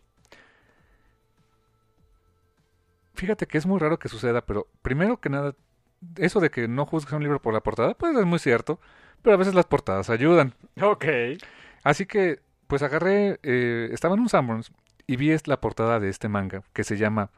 Fíjate 3.13 3.47
que 3.47 3.57
es 3.57 3.65
muy 3.65 3.79
raro 3.79 3.97
que 3.99 4.09
suceda, 4.09 4.45
pero 4.45 4.67
primero 4.81 5.19
que 5.21 5.29
nada, 5.29 5.55
eso 6.17 6.39
de 6.39 6.51
que 6.51 6.67
no 6.67 6.85
juzgues 6.85 7.13
un 7.13 7.23
libro 7.23 7.41
por 7.41 7.53
la 7.53 7.61
portada, 7.61 7.93
pues 7.93 8.15
es 8.15 8.25
muy 8.25 8.39
cierto, 8.39 8.79
pero 9.21 9.35
a 9.35 9.37
veces 9.37 9.55
las 9.55 9.65
portadas 9.65 10.09
ayudan. 10.09 10.53
Ok. 10.81 11.05
Así 11.83 12.05
que, 12.05 12.41
pues 12.67 12.81
agarré, 12.81 13.39
eh, 13.43 13.89
estaba 13.91 14.15
en 14.15 14.21
un 14.21 14.29
Sanborns 14.29 14.71
y 15.07 15.15
vi 15.15 15.33
la 15.45 15.61
portada 15.61 15.99
de 15.99 16.09
este 16.09 16.27
manga 16.27 16.63
que 16.73 16.83
se 16.83 16.97
llama 16.97 17.29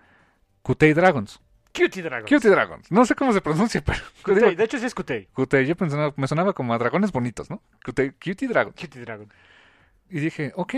Kutei 0.64 0.94
Dragons. 0.94 1.42
Cutie 1.74 2.02
Dragon. 2.02 2.28
Cutie 2.28 2.50
Dragons. 2.50 2.92
No 2.92 3.06
sé 3.06 3.16
cómo 3.16 3.34
se 3.34 3.42
pronuncia, 3.42 3.82
pero 3.86 4.00
Kutei, 4.24 4.36
digo, 4.36 4.56
De 4.56 4.64
hecho, 4.64 4.80
sí 4.80 4.86
es 4.86 4.96
Kutei. 4.96 5.28
Kutei, 5.34 5.66
yo 5.66 5.76
pensaba, 5.76 6.14
me 6.16 6.28
sonaba 6.28 6.54
como 6.54 6.74
a 6.74 6.78
dragones 6.78 7.12
bonitos, 7.12 7.50
¿no? 7.50 7.62
Cutie 7.84 8.48
Dragons. 8.48 8.76
Cutie 8.80 9.02
Dragon. 9.02 9.32
Y 10.10 10.20
dije, 10.20 10.54
ok, 10.56 10.74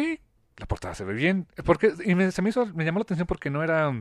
la 0.57 0.65
portada 0.65 0.95
se 0.95 1.03
ve 1.03 1.13
bien. 1.13 1.47
Porque, 1.65 1.93
y 2.03 2.15
me, 2.15 2.31
se 2.31 2.41
me 2.41 2.49
hizo, 2.49 2.65
me 2.67 2.85
llamó 2.85 2.99
la 2.99 3.03
atención 3.03 3.27
porque 3.27 3.49
no 3.49 3.63
era, 3.63 3.91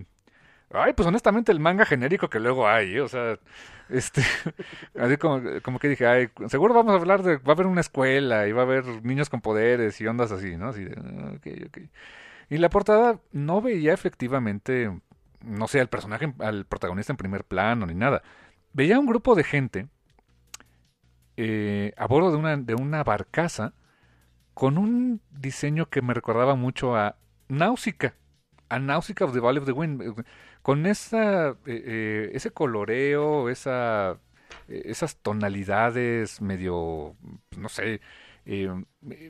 Ay, 0.70 0.92
pues 0.92 1.06
honestamente 1.08 1.50
el 1.50 1.60
manga 1.60 1.86
genérico 1.86 2.28
que 2.28 2.40
luego 2.40 2.68
hay, 2.68 2.96
¿eh? 2.96 3.00
o 3.00 3.08
sea, 3.08 3.38
este, 3.88 4.22
así 4.98 5.16
como, 5.16 5.40
como 5.62 5.78
que 5.78 5.88
dije, 5.88 6.06
ay, 6.06 6.28
seguro 6.48 6.74
vamos 6.74 6.92
a 6.92 6.96
hablar 6.96 7.22
de, 7.22 7.38
va 7.38 7.52
a 7.52 7.54
haber 7.54 7.66
una 7.66 7.80
escuela 7.80 8.46
y 8.46 8.52
va 8.52 8.62
a 8.62 8.64
haber 8.64 8.84
niños 9.02 9.30
con 9.30 9.40
poderes 9.40 9.98
y 10.00 10.06
ondas 10.06 10.30
así, 10.30 10.56
¿no? 10.58 10.68
Así 10.68 10.84
de, 10.84 10.92
ok, 10.92 11.68
ok. 11.68 11.78
Y 12.50 12.58
la 12.58 12.68
portada 12.68 13.18
no 13.32 13.62
veía 13.62 13.94
efectivamente, 13.94 14.90
no 15.44 15.68
sé, 15.68 15.80
al 15.80 15.88
personaje, 15.88 16.32
al 16.38 16.66
protagonista 16.66 17.12
en 17.12 17.16
primer 17.16 17.44
plano 17.44 17.86
ni 17.86 17.94
nada. 17.94 18.22
Veía 18.72 18.98
un 18.98 19.06
grupo 19.06 19.34
de 19.34 19.44
gente 19.44 19.88
eh, 21.36 21.92
a 21.96 22.06
bordo 22.06 22.30
de 22.30 22.36
una, 22.36 22.56
de 22.56 22.74
una 22.74 23.04
barcaza 23.04 23.74
con 24.54 24.76
un 24.76 25.20
diseño 25.30 25.86
que 25.86 26.02
me 26.02 26.14
recordaba 26.14 26.56
mucho 26.56 26.96
a 26.96 27.16
Náusica, 27.46 28.14
a 28.68 28.80
Náusica 28.80 29.24
of 29.24 29.32
the 29.32 29.38
Valley 29.38 29.60
of 29.60 29.66
the 29.66 29.72
Wind, 29.72 30.24
con 30.62 30.84
esa, 30.86 31.50
eh, 31.50 31.54
eh, 31.66 32.30
ese 32.34 32.50
coloreo, 32.50 33.48
esa, 33.48 34.18
esas 34.66 35.16
tonalidades 35.16 36.40
medio, 36.40 37.14
no 37.56 37.68
sé, 37.68 38.00
eh, 38.46 38.68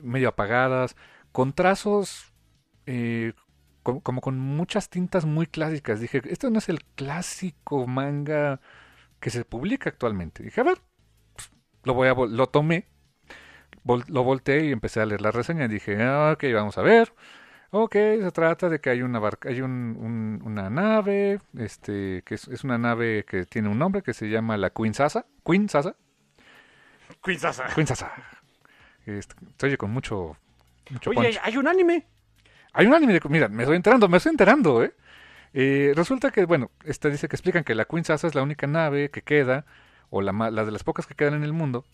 medio 0.01 0.29
apagadas, 0.29 0.95
con 1.31 1.53
trazos 1.53 2.33
co- 3.83 4.01
como 4.01 4.21
con 4.21 4.39
muchas 4.39 4.89
tintas 4.89 5.25
muy 5.25 5.47
clásicas. 5.47 5.99
Dije, 5.99 6.21
esto 6.25 6.49
no 6.49 6.59
es 6.59 6.69
el 6.69 6.83
clásico 6.95 7.87
manga 7.87 8.59
que 9.19 9.29
se 9.29 9.45
publica 9.45 9.89
actualmente. 9.89 10.43
Dije, 10.43 10.61
a 10.61 10.63
ver, 10.63 10.79
pues, 11.35 11.51
lo 11.83 11.93
voy 11.93 12.07
a, 12.07 12.13
lo 12.13 12.47
tomé, 12.47 12.87
vol- 13.83 14.07
lo 14.07 14.23
volteé 14.23 14.65
y 14.65 14.71
empecé 14.71 15.01
a 15.01 15.05
leer 15.05 15.21
la 15.21 15.31
reseña. 15.31 15.67
Dije, 15.67 16.01
ah, 16.03 16.31
ok, 16.33 16.43
vamos 16.53 16.77
a 16.77 16.81
ver. 16.81 17.13
Ok, 17.71 17.93
se 17.93 18.31
trata 18.31 18.67
de 18.67 18.79
que 18.81 18.89
hay 18.89 19.03
una 19.03 19.19
barca, 19.19 19.49
hay 19.49 19.61
un- 19.61 19.95
un- 19.99 20.41
una 20.43 20.69
nave, 20.71 21.39
este, 21.57 22.23
que 22.25 22.33
es, 22.35 22.47
es 22.47 22.63
una 22.63 22.77
nave 22.79 23.25
que 23.27 23.45
tiene 23.45 23.69
un 23.69 23.77
nombre 23.77 24.01
que 24.01 24.13
se 24.13 24.27
llama 24.29 24.57
la 24.57 24.71
Queen 24.71 24.93
Sasa. 24.95 25.27
Queen 25.45 25.69
Sasa. 25.69 25.95
Queen 27.23 27.39
Sasa. 27.39 27.65
Queen 27.75 27.85
Sasa. 27.87 28.11
Este, 29.05 29.35
se 29.57 29.65
oye 29.67 29.77
con 29.77 29.91
mucho, 29.91 30.35
mucho 30.89 31.09
Oye, 31.11 31.29
punch. 31.29 31.39
hay 31.43 31.57
un 31.57 31.67
anime. 31.67 32.07
Hay 32.73 32.85
un 32.87 32.93
anime 32.93 33.13
de... 33.13 33.21
Mira, 33.29 33.47
me 33.47 33.63
estoy 33.63 33.75
enterando, 33.77 34.07
me 34.09 34.17
estoy 34.17 34.31
enterando, 34.31 34.83
¿eh? 34.83 34.93
Eh, 35.53 35.93
resulta 35.95 36.31
que, 36.31 36.45
bueno, 36.45 36.71
esta 36.85 37.09
dice 37.09 37.27
que 37.27 37.35
explican 37.35 37.63
que 37.63 37.75
la 37.75 37.85
Queen 37.85 38.05
Sasa 38.05 38.27
es 38.27 38.35
la 38.35 38.43
única 38.43 38.67
nave 38.67 39.09
que 39.09 39.21
queda, 39.23 39.65
o 40.09 40.21
la, 40.21 40.31
de 40.51 40.71
las 40.71 40.83
pocas 40.83 41.07
que 41.07 41.15
quedan 41.15 41.33
en 41.35 41.43
el 41.43 41.53
mundo, 41.53 41.85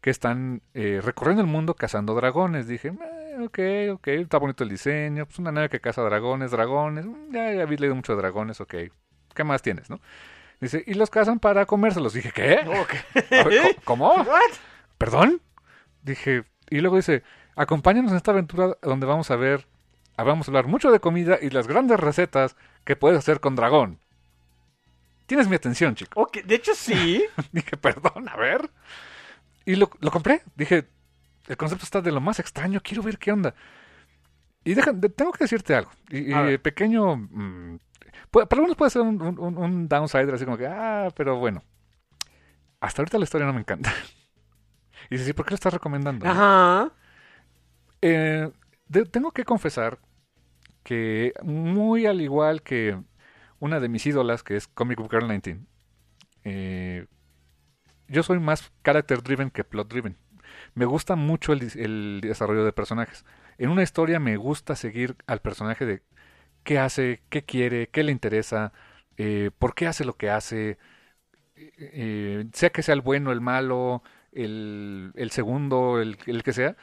que 0.00 0.10
están 0.10 0.62
eh, 0.74 1.00
recorriendo 1.02 1.42
el 1.42 1.48
mundo 1.48 1.74
cazando 1.74 2.14
dragones. 2.14 2.66
Dije, 2.66 2.88
"Eh, 2.88 3.38
ok, 3.44 3.58
ok, 3.98 4.08
está 4.08 4.38
bonito 4.38 4.64
el 4.64 4.70
diseño, 4.70 5.26
pues 5.26 5.38
una 5.38 5.52
nave 5.52 5.68
que 5.68 5.80
caza 5.80 6.02
dragones, 6.02 6.50
dragones, 6.50 7.06
mm, 7.06 7.32
ya, 7.32 7.52
ya 7.52 7.62
habéis 7.62 7.80
leído 7.80 7.94
mucho 7.94 8.14
de 8.14 8.22
dragones, 8.22 8.60
ok. 8.60 8.74
¿Qué 9.34 9.44
más 9.44 9.62
tienes, 9.62 9.88
no? 9.90 10.00
Dice, 10.60 10.84
y 10.86 10.94
los 10.94 11.10
cazan 11.10 11.40
para 11.40 11.66
comérselos. 11.66 12.14
Dije, 12.14 12.32
¿qué? 12.34 12.60
Ok. 12.66 12.94
A 13.32 13.44
ver, 13.44 13.62
¿co- 13.76 13.82
¿Cómo? 13.84 14.14
What? 14.16 14.52
¿Perdón? 14.98 15.40
Dije, 16.02 16.44
y 16.70 16.80
luego 16.80 16.96
dice, 16.96 17.22
acompáñanos 17.56 18.10
en 18.12 18.16
esta 18.18 18.30
aventura 18.32 18.76
donde 18.82 19.06
vamos 19.06 19.30
a 19.30 19.36
ver, 19.36 19.66
vamos 20.24 20.46
a 20.46 20.50
hablar 20.50 20.66
mucho 20.66 20.90
de 20.90 21.00
comida 21.00 21.38
y 21.40 21.50
las 21.50 21.66
grandes 21.68 21.98
recetas 22.00 22.56
que 22.84 22.96
puedes 22.96 23.18
hacer 23.18 23.40
con 23.40 23.56
dragón. 23.56 23.98
Tienes 25.26 25.48
mi 25.48 25.56
atención, 25.56 25.94
chico. 25.94 26.20
Ok, 26.20 26.38
de 26.44 26.54
hecho 26.56 26.74
sí. 26.74 27.24
Dije, 27.52 27.76
perdón, 27.76 28.28
a 28.28 28.36
ver. 28.36 28.70
Y 29.64 29.76
lo, 29.76 29.90
lo 30.00 30.10
compré. 30.10 30.42
Dije, 30.56 30.88
el 31.46 31.56
concepto 31.56 31.84
está 31.84 32.00
de 32.00 32.12
lo 32.12 32.20
más 32.20 32.38
extraño, 32.40 32.80
quiero 32.82 33.02
ver 33.02 33.18
qué 33.18 33.32
onda. 33.32 33.54
Y 34.64 34.74
deja, 34.74 34.92
de- 34.92 35.08
tengo 35.08 35.32
que 35.32 35.44
decirte 35.44 35.74
algo. 35.74 35.90
Y, 36.10 36.34
y 36.34 36.58
pequeño... 36.58 37.16
mm, 37.16 37.78
puede- 38.30 38.46
para 38.46 38.60
algunos 38.60 38.76
puede 38.76 38.90
ser 38.90 39.02
un, 39.02 39.20
un, 39.22 39.38
un- 39.38 39.58
un 39.58 39.88
downside, 39.88 40.32
así 40.32 40.44
como 40.44 40.56
que, 40.58 40.66
ah, 40.66 41.08
pero 41.16 41.36
bueno. 41.38 41.62
Hasta 42.80 43.02
ahorita 43.02 43.18
la 43.18 43.24
historia 43.24 43.46
no 43.46 43.52
me 43.52 43.60
encanta. 43.60 43.92
Y 45.10 45.16
dice, 45.16 45.26
sí, 45.26 45.32
¿por 45.32 45.44
qué 45.44 45.50
lo 45.50 45.54
estás 45.56 45.72
recomendando? 45.74 46.26
Ajá. 46.28 46.90
Eh, 48.00 48.50
de- 48.88 49.04
tengo 49.06 49.32
que 49.32 49.44
confesar 49.44 49.98
que 50.82 51.32
muy 51.42 52.06
al 52.06 52.20
igual 52.20 52.62
que 52.62 52.98
una 53.60 53.80
de 53.80 53.88
mis 53.88 54.06
ídolas, 54.06 54.42
que 54.42 54.56
es 54.56 54.68
Comic 54.68 54.98
Book 54.98 55.10
Girl 55.10 55.28
19, 55.28 55.60
eh, 56.44 57.06
yo 58.08 58.22
soy 58.22 58.40
más 58.40 58.72
character 58.84 59.22
driven 59.22 59.50
que 59.50 59.64
plot 59.64 59.88
driven. 59.88 60.16
Me 60.74 60.84
gusta 60.84 61.16
mucho 61.16 61.52
el, 61.52 62.20
desarrollo 62.20 62.64
de 62.64 62.72
personajes. 62.72 63.24
En 63.58 63.70
una 63.70 63.82
historia 63.82 64.20
me 64.20 64.36
gusta 64.36 64.76
seguir 64.76 65.16
al 65.26 65.40
personaje 65.40 65.86
de 65.86 66.02
qué 66.64 66.78
hace, 66.78 67.22
qué 67.30 67.44
quiere, 67.44 67.88
qué 67.88 68.02
le 68.02 68.12
interesa, 68.12 68.72
eh, 69.16 69.50
por 69.58 69.74
qué 69.74 69.86
hace 69.86 70.04
lo 70.04 70.16
que 70.16 70.30
hace, 70.30 70.78
eh, 71.56 71.72
eh, 71.78 72.46
sea 72.52 72.70
que 72.70 72.82
sea 72.82 72.94
el 72.94 73.00
bueno, 73.02 73.32
el 73.32 73.40
malo, 73.40 74.02
el, 74.32 75.12
segundo, 75.30 76.00
el 76.00 76.16
que 76.42 76.52
sea, 76.52 76.76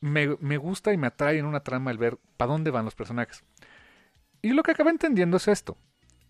me, 0.00 0.36
me 0.40 0.56
gusta 0.56 0.92
y 0.92 0.96
me 0.96 1.06
atrae 1.06 1.38
en 1.38 1.46
una 1.46 1.60
trama 1.60 1.90
el 1.90 1.98
ver 1.98 2.18
para 2.36 2.52
dónde 2.52 2.70
van 2.70 2.84
los 2.84 2.94
personajes. 2.94 3.44
Y 4.42 4.52
lo 4.52 4.62
que 4.62 4.72
acabé 4.72 4.90
entendiendo 4.90 5.36
es 5.36 5.48
esto. 5.48 5.76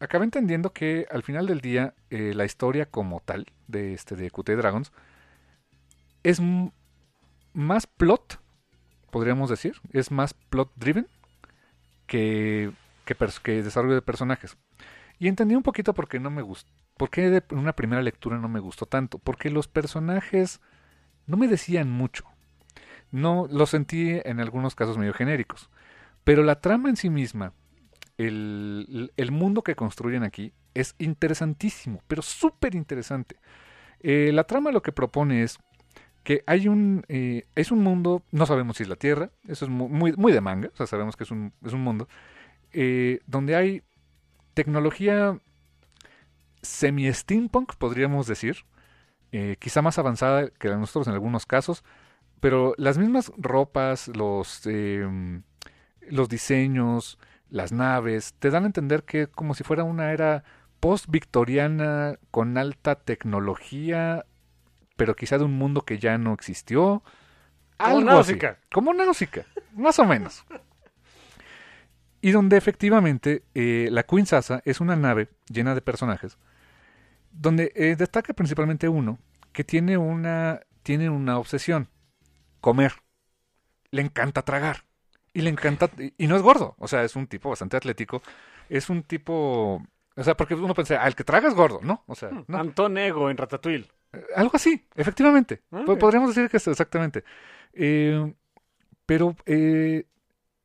Acabé 0.01 0.25
entendiendo 0.25 0.73
que 0.73 1.07
al 1.11 1.23
final 1.23 1.47
del 1.47 1.61
día 1.61 1.95
eh, 2.11 2.33
la 2.35 2.45
historia 2.45 2.87
como 2.87 3.21
tal 3.21 3.47
de 3.67 3.95
este 3.95 4.15
de 4.15 4.31
QT 4.31 4.51
Dragons 4.51 4.93
es 6.23 6.41
más 7.53 7.87
plot, 7.87 8.41
podríamos 9.11 9.51
decir, 9.51 9.75
es 9.93 10.11
más 10.11 10.35
plot 10.35 10.71
driven 10.77 11.09
que, 12.07 12.71
que, 13.05 13.17
que 13.43 13.63
desarrollo 13.63 13.95
de 13.95 14.03
personajes. 14.03 14.57
Y 15.19 15.27
entendí 15.27 15.57
un 15.57 15.63
poquito 15.65 15.95
por 15.95 16.09
qué 16.09 16.21
no 16.21 16.31
me 16.31 16.43
gustó, 16.43 16.71
por 16.97 17.11
qué 17.11 17.43
una 17.51 17.73
primera 17.73 18.03
lectura 18.03 18.39
no 18.39 18.49
me 18.49 18.61
gustó 18.61 18.87
tanto, 18.87 19.19
porque 19.19 19.51
los 19.51 19.67
personajes 19.67 20.61
no 21.27 21.37
me 21.37 21.49
decían 21.49 21.91
mucho. 21.91 22.25
No, 23.11 23.47
lo 23.51 23.67
sentí 23.67 24.21
en 24.25 24.41
algunos 24.41 24.75
casos 24.75 24.99
medio 24.99 25.15
genéricos. 25.15 25.71
Pero 26.25 26.43
la 26.43 26.61
trama 26.61 26.91
en 26.91 26.97
sí 26.97 27.11
misma, 27.11 27.53
el, 28.19 29.13
el 29.17 29.33
mundo 29.33 29.63
que 29.63 29.77
construyen 29.77 30.23
aquí, 30.25 30.53
es 30.75 30.95
interesantísimo, 30.99 32.03
pero 32.09 32.23
súper 32.23 32.75
interesante. 32.75 33.37
Eh, 34.01 34.31
la 34.33 34.45
trama 34.45 34.73
lo 34.73 34.83
que 34.83 34.93
propone 34.93 35.43
es 35.43 35.59
que 36.25 36.45
hay 36.47 36.69
un 36.69 37.05
eh, 37.09 37.45
es 37.55 37.73
un 37.73 37.83
mundo, 37.83 38.23
no 38.33 38.47
sabemos 38.47 38.77
si 38.79 38.85
es 38.85 38.89
la 38.89 38.97
Tierra, 38.97 39.31
eso 39.49 39.65
es 39.65 39.71
mu- 39.71 39.89
muy, 39.89 40.13
muy 40.15 40.33
de 40.33 40.41
manga, 40.41 40.71
o 40.73 40.77
sea, 40.77 40.87
sabemos 40.87 41.17
que 41.17 41.25
es 41.25 41.31
un, 41.31 41.53
es 41.65 41.73
un 41.73 41.83
mundo, 41.83 42.09
eh, 42.73 43.21
donde 43.27 43.57
hay 43.57 43.83
tecnología 44.55 45.39
semi-steampunk, 46.63 47.75
podríamos 47.77 48.27
decir, 48.27 48.65
quizá 49.59 49.83
más 49.83 49.99
avanzada 49.99 50.49
que 50.51 50.69
la 50.69 50.75
de 50.75 50.81
nosotros 50.81 51.07
en 51.09 51.15
algunos 51.15 51.47
casos, 51.47 51.85
pero 52.41 52.75
las 52.77 52.99
mismas 52.99 53.33
ropas, 53.37 54.09
los, 54.09 54.63
eh, 54.67 55.07
los 56.09 56.29
diseños, 56.29 57.19
las 57.51 57.73
naves, 57.73 58.35
te 58.39 58.51
dan 58.51 58.65
a 58.65 58.67
entender 58.67 59.05
que 59.05 59.23
es 59.23 59.29
como 59.29 59.55
si 59.55 59.65
fuera 59.65 59.85
una 59.85 60.13
era 60.13 60.45
post-victoriana 60.81 62.19
con 62.31 62.57
alta 62.57 62.97
tecnología, 62.97 64.25
pero 64.97 65.17
quizá 65.17 65.39
de 65.39 65.45
un 65.45 65.57
mundo 65.57 65.83
que 65.83 65.99
ya 65.99 66.19
no 66.19 66.33
existió. 66.35 67.03
Como 67.77 67.99
Algo 67.99 68.11
así. 68.11 68.33
Náusica. 68.33 68.59
Como 68.73 68.95
Náusica, 68.95 69.47
más 69.75 69.99
o 69.99 70.05
menos. 70.05 70.45
Y 72.21 72.33
donde 72.33 72.57
efectivamente 72.57 73.45
eh, 73.55 73.89
la 73.93 74.03
Queen 74.03 74.27
Sasa 74.27 74.61
es 74.65 74.81
una 74.81 74.97
nave 74.97 75.29
llena 75.49 75.75
de 75.75 75.81
personajes, 75.81 76.37
donde 77.31 77.73
eh, 77.77 77.95
destaca 77.97 78.33
principalmente 78.33 78.89
uno 78.89 79.19
que 79.53 79.63
tiene 79.63 79.97
una, 79.97 80.61
tiene 80.83 81.11
una 81.11 81.39
obsesión, 81.39 81.89
comer. 82.61 82.93
Le 83.91 84.03
encanta 84.03 84.43
tragar. 84.43 84.85
Y 85.33 85.43
le 85.43 85.51
encanta, 85.51 85.91
y- 86.17 86.27
no 86.27 86.37
es 86.37 86.43
gordo, 86.43 86.75
o 86.79 86.89
sea, 86.89 87.05
es 87.05 87.15
un 87.15 87.27
tipo 87.27 87.51
bastante 87.51 87.77
atlético, 87.77 88.23
es 88.69 88.89
un 88.91 89.03
tipo, 89.03 89.83
o 90.17 90.23
sea, 90.25 90.37
porque 90.37 90.55
uno 90.55 90.75
piensa, 90.75 91.03
ah, 91.03 91.07
el 91.07 91.15
que 91.15 91.23
traga 91.23 91.49
es 91.49 91.55
gordo, 91.55 91.81
¿no? 91.83 92.03
O 92.07 92.15
sea, 92.15 92.31
no. 92.47 92.59
Antón 92.59 92.97
Ego 92.99 93.31
en 93.31 93.37
Ratatouille. 93.37 93.87
Eh, 94.13 94.25
Algo 94.35 94.53
así, 94.55 94.85
efectivamente. 94.97 95.63
Ah. 95.71 95.85
Podríamos 95.87 96.35
decir 96.35 96.51
que 96.51 96.57
es 96.57 96.67
exactamente. 96.67 97.25
Eh, 97.75 98.33
pero 99.07 99.37
eh, 99.47 100.07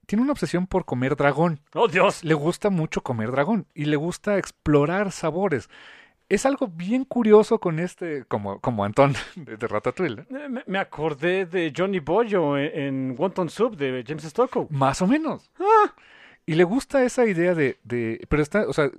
tiene 0.07 0.23
una 0.23 0.31
obsesión 0.31 0.65
por 0.65 0.85
comer 0.85 1.15
dragón. 1.15 1.59
¡Oh, 1.73 1.87
Dios! 1.87 2.23
Le 2.23 2.33
gusta 2.33 2.69
mucho 2.69 3.01
comer 3.01 3.31
dragón 3.31 3.67
y 3.75 3.85
le 3.85 3.97
gusta 3.97 4.37
explorar 4.37 5.11
sabores. 5.11 5.69
Es 6.33 6.45
algo 6.45 6.67
bien 6.67 7.05
curioso 7.05 7.59
con 7.59 7.79
este, 7.79 8.25
como, 8.25 8.59
como 8.59 8.83
Antón 8.85 9.13
de, 9.35 9.57
de 9.57 9.67
Ratatouille. 9.67 10.21
Eh, 10.29 10.49
Me, 10.49 10.63
me 10.65 10.79
acordé 10.79 11.45
de 11.45 11.71
Johnny 11.75 11.99
Boyo 11.99 12.57
en, 12.57 12.79
en 12.79 13.15
Wonton 13.17 13.49
Soup 13.49 13.75
de 13.75 14.03
James 14.07 14.23
Stockow. 14.23 14.67
Más 14.71 15.01
o 15.01 15.07
menos. 15.07 15.51
Y 16.45 16.55
le 16.55 16.63
gusta 16.63 17.03
esa 17.03 17.25
idea 17.25 17.53
de, 17.55 17.77
de 17.83 18.25
pero 18.29 18.41
está, 18.43 18.67
o 18.67 18.73
sea, 18.73 18.89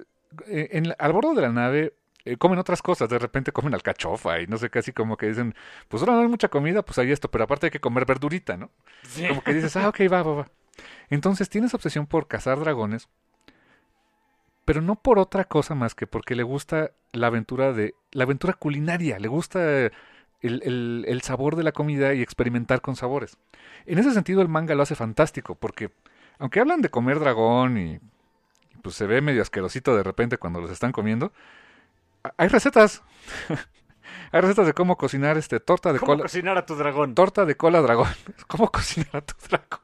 en 0.46 0.88
la- 0.88 0.96
al 0.98 1.12
bordo 1.12 1.34
de 1.34 1.42
la 1.42 1.50
nave 1.52 1.94
eh, 2.24 2.36
comen 2.38 2.58
otras 2.58 2.80
cosas, 2.82 3.08
de 3.08 3.18
repente 3.18 3.52
comen 3.52 3.74
alcachofa 3.74 4.40
y 4.40 4.46
no 4.46 4.56
sé, 4.56 4.70
casi 4.70 4.92
como 4.92 5.16
que 5.18 5.26
dicen, 5.28 5.54
pues 5.88 6.02
ahora 6.02 6.14
no 6.14 6.20
hay 6.22 6.28
mucha 6.28 6.48
comida, 6.48 6.82
pues 6.82 6.98
hay 6.98 7.12
esto, 7.12 7.30
pero 7.30 7.44
aparte 7.44 7.66
hay 7.66 7.70
que 7.70 7.80
comer 7.80 8.06
verdurita, 8.06 8.56
¿no? 8.56 8.70
Sí. 9.02 9.26
Como 9.28 9.42
que 9.42 9.52
dices, 9.52 9.76
ah, 9.76 9.88
ok, 9.90 10.00
va, 10.10 10.22
va, 10.22 10.34
va. 10.34 10.48
Entonces 11.10 11.48
tienes 11.48 11.74
obsesión 11.74 12.06
por 12.06 12.26
cazar 12.28 12.58
dragones, 12.60 13.08
pero 14.64 14.80
no 14.80 14.96
por 14.96 15.18
otra 15.18 15.44
cosa 15.44 15.74
más 15.74 15.94
que 15.94 16.06
porque 16.06 16.34
le 16.34 16.42
gusta 16.42 16.92
la 17.12 17.28
aventura 17.28 17.72
de 17.72 17.94
la 18.12 18.24
aventura 18.24 18.54
culinaria, 18.54 19.18
le 19.18 19.28
gusta 19.28 19.86
el, 19.86 19.92
el, 20.40 21.04
el, 21.06 21.22
sabor 21.22 21.56
de 21.56 21.62
la 21.62 21.72
comida 21.72 22.14
y 22.14 22.22
experimentar 22.22 22.80
con 22.80 22.96
sabores. 22.96 23.36
En 23.86 23.98
ese 23.98 24.12
sentido 24.12 24.42
el 24.42 24.48
manga 24.48 24.74
lo 24.74 24.82
hace 24.82 24.94
fantástico 24.94 25.54
porque 25.54 25.90
aunque 26.38 26.60
hablan 26.60 26.82
de 26.82 26.90
comer 26.90 27.20
dragón 27.20 27.78
y 27.78 28.00
pues 28.82 28.96
se 28.96 29.06
ve 29.06 29.20
medio 29.20 29.42
asquerosito 29.42 29.96
de 29.96 30.02
repente 30.02 30.38
cuando 30.38 30.60
los 30.60 30.70
están 30.70 30.92
comiendo, 30.92 31.32
hay 32.36 32.48
recetas. 32.48 33.02
hay 34.32 34.40
recetas 34.40 34.66
de 34.66 34.74
cómo 34.74 34.96
cocinar 34.96 35.38
este 35.38 35.60
torta 35.60 35.92
de 35.92 35.98
¿Cómo 35.98 36.12
cola. 36.12 36.22
cocinar 36.24 36.58
a 36.58 36.66
tu 36.66 36.74
dragón? 36.74 37.14
Torta 37.14 37.44
de 37.44 37.56
cola 37.56 37.80
dragón. 37.80 38.08
¿Cómo 38.46 38.70
cocinar 38.70 39.16
a 39.16 39.20
tu 39.22 39.34
dragón? 39.48 39.83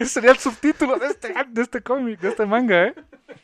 Ese 0.04 0.10
sería 0.14 0.30
el 0.32 0.38
subtítulo 0.38 0.96
de 0.98 1.06
este, 1.08 1.34
de 1.48 1.62
este 1.62 1.82
cómic, 1.82 2.18
de 2.20 2.28
este 2.30 2.46
manga, 2.46 2.86
¿eh? 2.88 2.94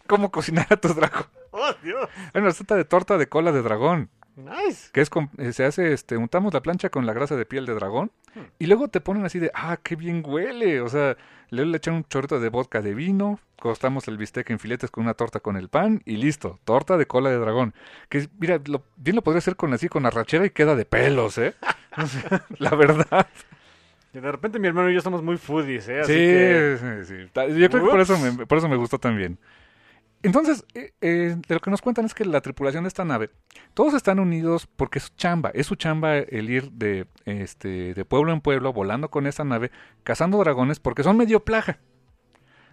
¿Cómo 0.07 0.31
cocinar 0.31 0.67
a 0.71 0.77
tu 0.77 0.89
dragón? 0.89 1.27
¡Oh, 1.53 1.71
Dios! 1.83 2.09
Hay 2.35 2.41
una 2.41 2.49
receta 2.51 2.75
de 2.75 2.85
torta 2.85 3.19
de 3.19 3.29
cola 3.29 3.53
de 3.53 3.63
dragón. 3.63 4.11
Nice. 4.37 4.91
Que 4.93 5.01
es 5.01 5.09
con- 5.09 5.31
eh, 5.39 5.53
se 5.53 5.65
hace, 5.65 5.93
este, 5.93 6.17
untamos 6.17 6.53
la 6.53 6.61
plancha 6.61 6.91
con 6.91 7.07
la 7.07 7.15
grasa 7.15 7.37
de 7.37 7.47
piel 7.47 7.65
de 7.65 7.73
dragón 7.75 8.11
y 8.59 8.67
luego 8.67 8.89
te 8.89 9.01
ponen 9.01 9.25
así 9.25 9.39
de, 9.39 9.51
ah, 9.55 9.79
qué 9.83 9.97
bien 9.97 10.23
huele. 10.27 10.83
O 10.83 10.89
sea, 10.91 11.17
le, 11.49 11.65
le 11.65 11.77
echan 11.79 11.95
un 11.95 12.05
chorrito 12.05 12.39
de 12.39 12.51
vodka 12.51 12.83
de 12.83 12.93
vino, 12.93 13.41
cortamos 13.59 14.09
el 14.09 14.19
bistec 14.19 14.51
en 14.51 14.59
filetes 14.59 14.91
con 14.91 15.05
una 15.05 15.15
torta 15.15 15.41
con 15.41 15.57
el 15.57 15.71
pan 15.71 16.03
y 16.05 16.17
listo, 16.19 16.59
torta 16.65 16.99
de 16.99 17.07
cola 17.07 17.31
de 17.31 17.39
dragón. 17.39 17.73
Que 18.11 18.29
mira, 18.39 18.61
lo, 18.67 18.83
bien 18.97 19.17
lo 19.17 19.23
podría 19.23 19.39
hacer 19.39 19.57
con 19.57 19.73
así 19.73 19.89
con 19.89 20.05
arrachera 20.05 20.45
y 20.45 20.51
queda 20.51 20.75
de 20.75 20.85
pelos, 20.85 21.39
¿eh? 21.39 21.55
O 21.99 22.07
sea, 22.07 22.45
la 22.59 22.71
verdad. 22.75 23.27
Y 24.17 24.21
de 24.21 24.33
repente 24.33 24.59
mi 24.59 24.67
hermano 24.67 24.91
y 24.91 24.95
yo 24.95 25.03
somos 25.03 25.23
muy 25.23 25.37
foodies, 25.37 25.87
¿eh? 25.91 26.01
Así 26.01 26.13
sí, 26.13 26.19
que... 26.19 26.79
sí, 27.05 27.05
sí. 27.05 27.61
Yo 27.61 27.69
creo 27.69 27.85
que 27.85 27.91
por 27.91 28.01
eso, 28.01 28.19
me, 28.19 28.47
por 28.47 28.57
eso 28.57 28.67
me 28.67 28.77
gustó 28.77 28.99
también. 28.99 29.39
Entonces, 30.23 30.65
eh, 30.73 30.93
eh, 31.03 31.37
de 31.47 31.55
lo 31.55 31.61
que 31.61 31.71
nos 31.71 31.83
cuentan 31.83 32.07
es 32.07 32.15
que 32.15 32.25
la 32.25 32.41
tripulación 32.41 32.85
de 32.85 32.89
esta 32.89 33.05
nave, 33.05 33.29
todos 33.75 33.93
están 33.93 34.19
unidos 34.19 34.67
porque 34.75 35.01
es 35.01 35.05
su 35.05 35.15
chamba, 35.17 35.51
es 35.53 35.67
su 35.67 35.75
chamba 35.75 36.17
el 36.17 36.49
ir 36.49 36.71
de, 36.73 37.07
este, 37.27 37.93
de 37.93 38.05
pueblo 38.07 38.33
en 38.33 38.41
pueblo, 38.41 38.73
volando 38.73 39.11
con 39.11 39.27
esta 39.27 39.45
nave, 39.45 39.71
cazando 40.03 40.39
dragones, 40.39 40.81
porque 40.81 41.03
son 41.03 41.19
medio 41.19 41.45
plaga. 41.45 41.79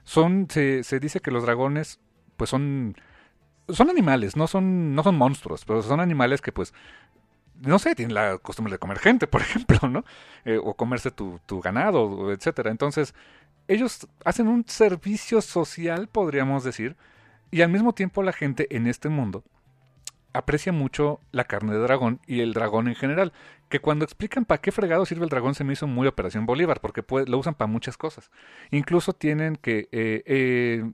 Son, 0.05 0.47
se, 0.49 0.83
se 0.83 1.01
dice 1.01 1.19
que 1.19 1.31
los 1.31 1.43
dragones, 1.43 1.99
pues 2.37 2.49
son, 2.49 2.95
son 3.67 3.89
animales, 3.89 4.37
no 4.37 4.47
son, 4.47 4.95
no 4.95 5.03
son 5.03 5.17
monstruos, 5.17 5.65
pero 5.65 5.81
son 5.81 5.99
animales 5.99 6.41
que 6.41 6.53
pues 6.53 6.73
no 7.63 7.79
sé, 7.79 7.95
tienen 7.95 8.13
la 8.13 8.37
costumbre 8.37 8.73
de 8.73 8.79
comer 8.79 8.99
gente, 8.99 9.27
por 9.33 9.41
ejemplo, 9.41 9.87
¿no? 9.89 10.05
Eh, 10.45 10.59
o 10.61 10.73
comerse 10.75 11.11
tu, 11.11 11.39
tu 11.45 11.61
ganado, 11.61 12.31
etcétera. 12.31 12.71
Entonces, 12.71 13.13
ellos 13.67 14.07
hacen 14.25 14.47
un 14.47 14.65
servicio 14.67 15.41
social, 15.41 16.07
podríamos 16.07 16.63
decir, 16.63 16.95
y 17.51 17.61
al 17.61 17.69
mismo 17.69 17.93
tiempo 17.93 18.23
la 18.23 18.33
gente 18.33 18.75
en 18.75 18.87
este 18.87 19.09
mundo 19.09 19.43
aprecia 20.33 20.73
mucho 20.73 21.19
la 21.31 21.45
carne 21.45 21.73
de 21.73 21.79
dragón 21.79 22.19
y 22.27 22.41
el 22.41 22.53
dragón 22.53 22.87
en 22.87 22.95
general. 22.95 23.31
Que 23.69 23.79
cuando 23.79 24.03
explican 24.05 24.45
para 24.45 24.61
qué 24.61 24.71
fregado 24.71 25.05
sirve 25.05 25.23
el 25.23 25.29
dragón 25.29 25.55
se 25.55 25.63
me 25.63 25.73
hizo 25.73 25.87
muy 25.87 26.07
Operación 26.07 26.45
Bolívar, 26.45 26.81
porque 26.81 27.03
lo 27.27 27.37
usan 27.37 27.55
para 27.55 27.71
muchas 27.71 27.97
cosas. 27.97 28.31
Incluso 28.71 29.13
tienen 29.13 29.55
que 29.55 29.87
eh, 29.91 30.23
eh, 30.25 30.91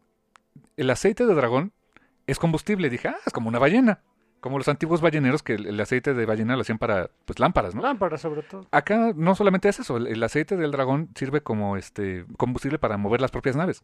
el 0.78 0.90
aceite 0.90 1.26
de 1.26 1.34
dragón 1.34 1.74
es 2.28 2.38
combustible. 2.38 2.90
Dije, 2.90 3.08
ah, 3.08 3.18
es 3.26 3.34
como 3.34 3.50
una 3.50 3.60
ballena. 3.60 4.02
Como 4.40 4.58
los 4.58 4.68
antiguos 4.68 5.02
balleneros 5.02 5.44
que 5.44 5.54
el, 5.54 5.68
el 5.68 5.80
aceite 5.80 6.14
de 6.14 6.26
ballena 6.26 6.56
lo 6.56 6.62
hacían 6.62 6.78
para 6.78 7.10
pues 7.26 7.40
lámparas, 7.40 7.76
¿no? 7.76 7.82
Lámparas, 7.82 8.22
sobre 8.22 8.42
todo. 8.44 8.66
Acá 8.72 9.12
no 9.16 9.36
solamente 9.36 9.68
es 9.68 9.80
eso, 9.80 9.98
el, 9.98 10.08
el 10.08 10.24
aceite 10.24 10.56
del 10.56 10.72
dragón 10.72 11.10
sirve 11.16 11.42
como 11.42 11.76
este 11.78 12.26
combustible 12.38 12.80
para 12.80 12.98
mover 12.98 13.22
las 13.22 13.32
propias 13.32 13.56
naves. 13.56 13.84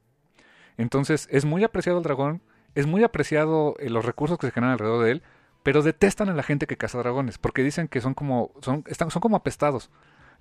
Entonces 0.77 1.27
es 1.31 1.45
muy 1.45 1.63
apreciado 1.63 1.97
el 1.97 2.03
dragón, 2.03 2.41
es 2.73 2.87
muy 2.87 3.03
apreciado 3.03 3.75
eh, 3.79 3.89
los 3.89 4.05
recursos 4.05 4.37
que 4.37 4.47
se 4.47 4.51
generan 4.51 4.73
alrededor 4.73 5.03
de 5.03 5.11
él, 5.11 5.23
pero 5.63 5.81
detestan 5.81 6.29
a 6.29 6.33
la 6.33 6.43
gente 6.43 6.67
que 6.67 6.77
caza 6.77 6.99
dragones, 6.99 7.37
porque 7.37 7.63
dicen 7.63 7.87
que 7.87 8.01
son 8.01 8.13
como, 8.13 8.51
son, 8.61 8.83
están, 8.87 9.09
son 9.11 9.21
como 9.21 9.37
apestados. 9.37 9.89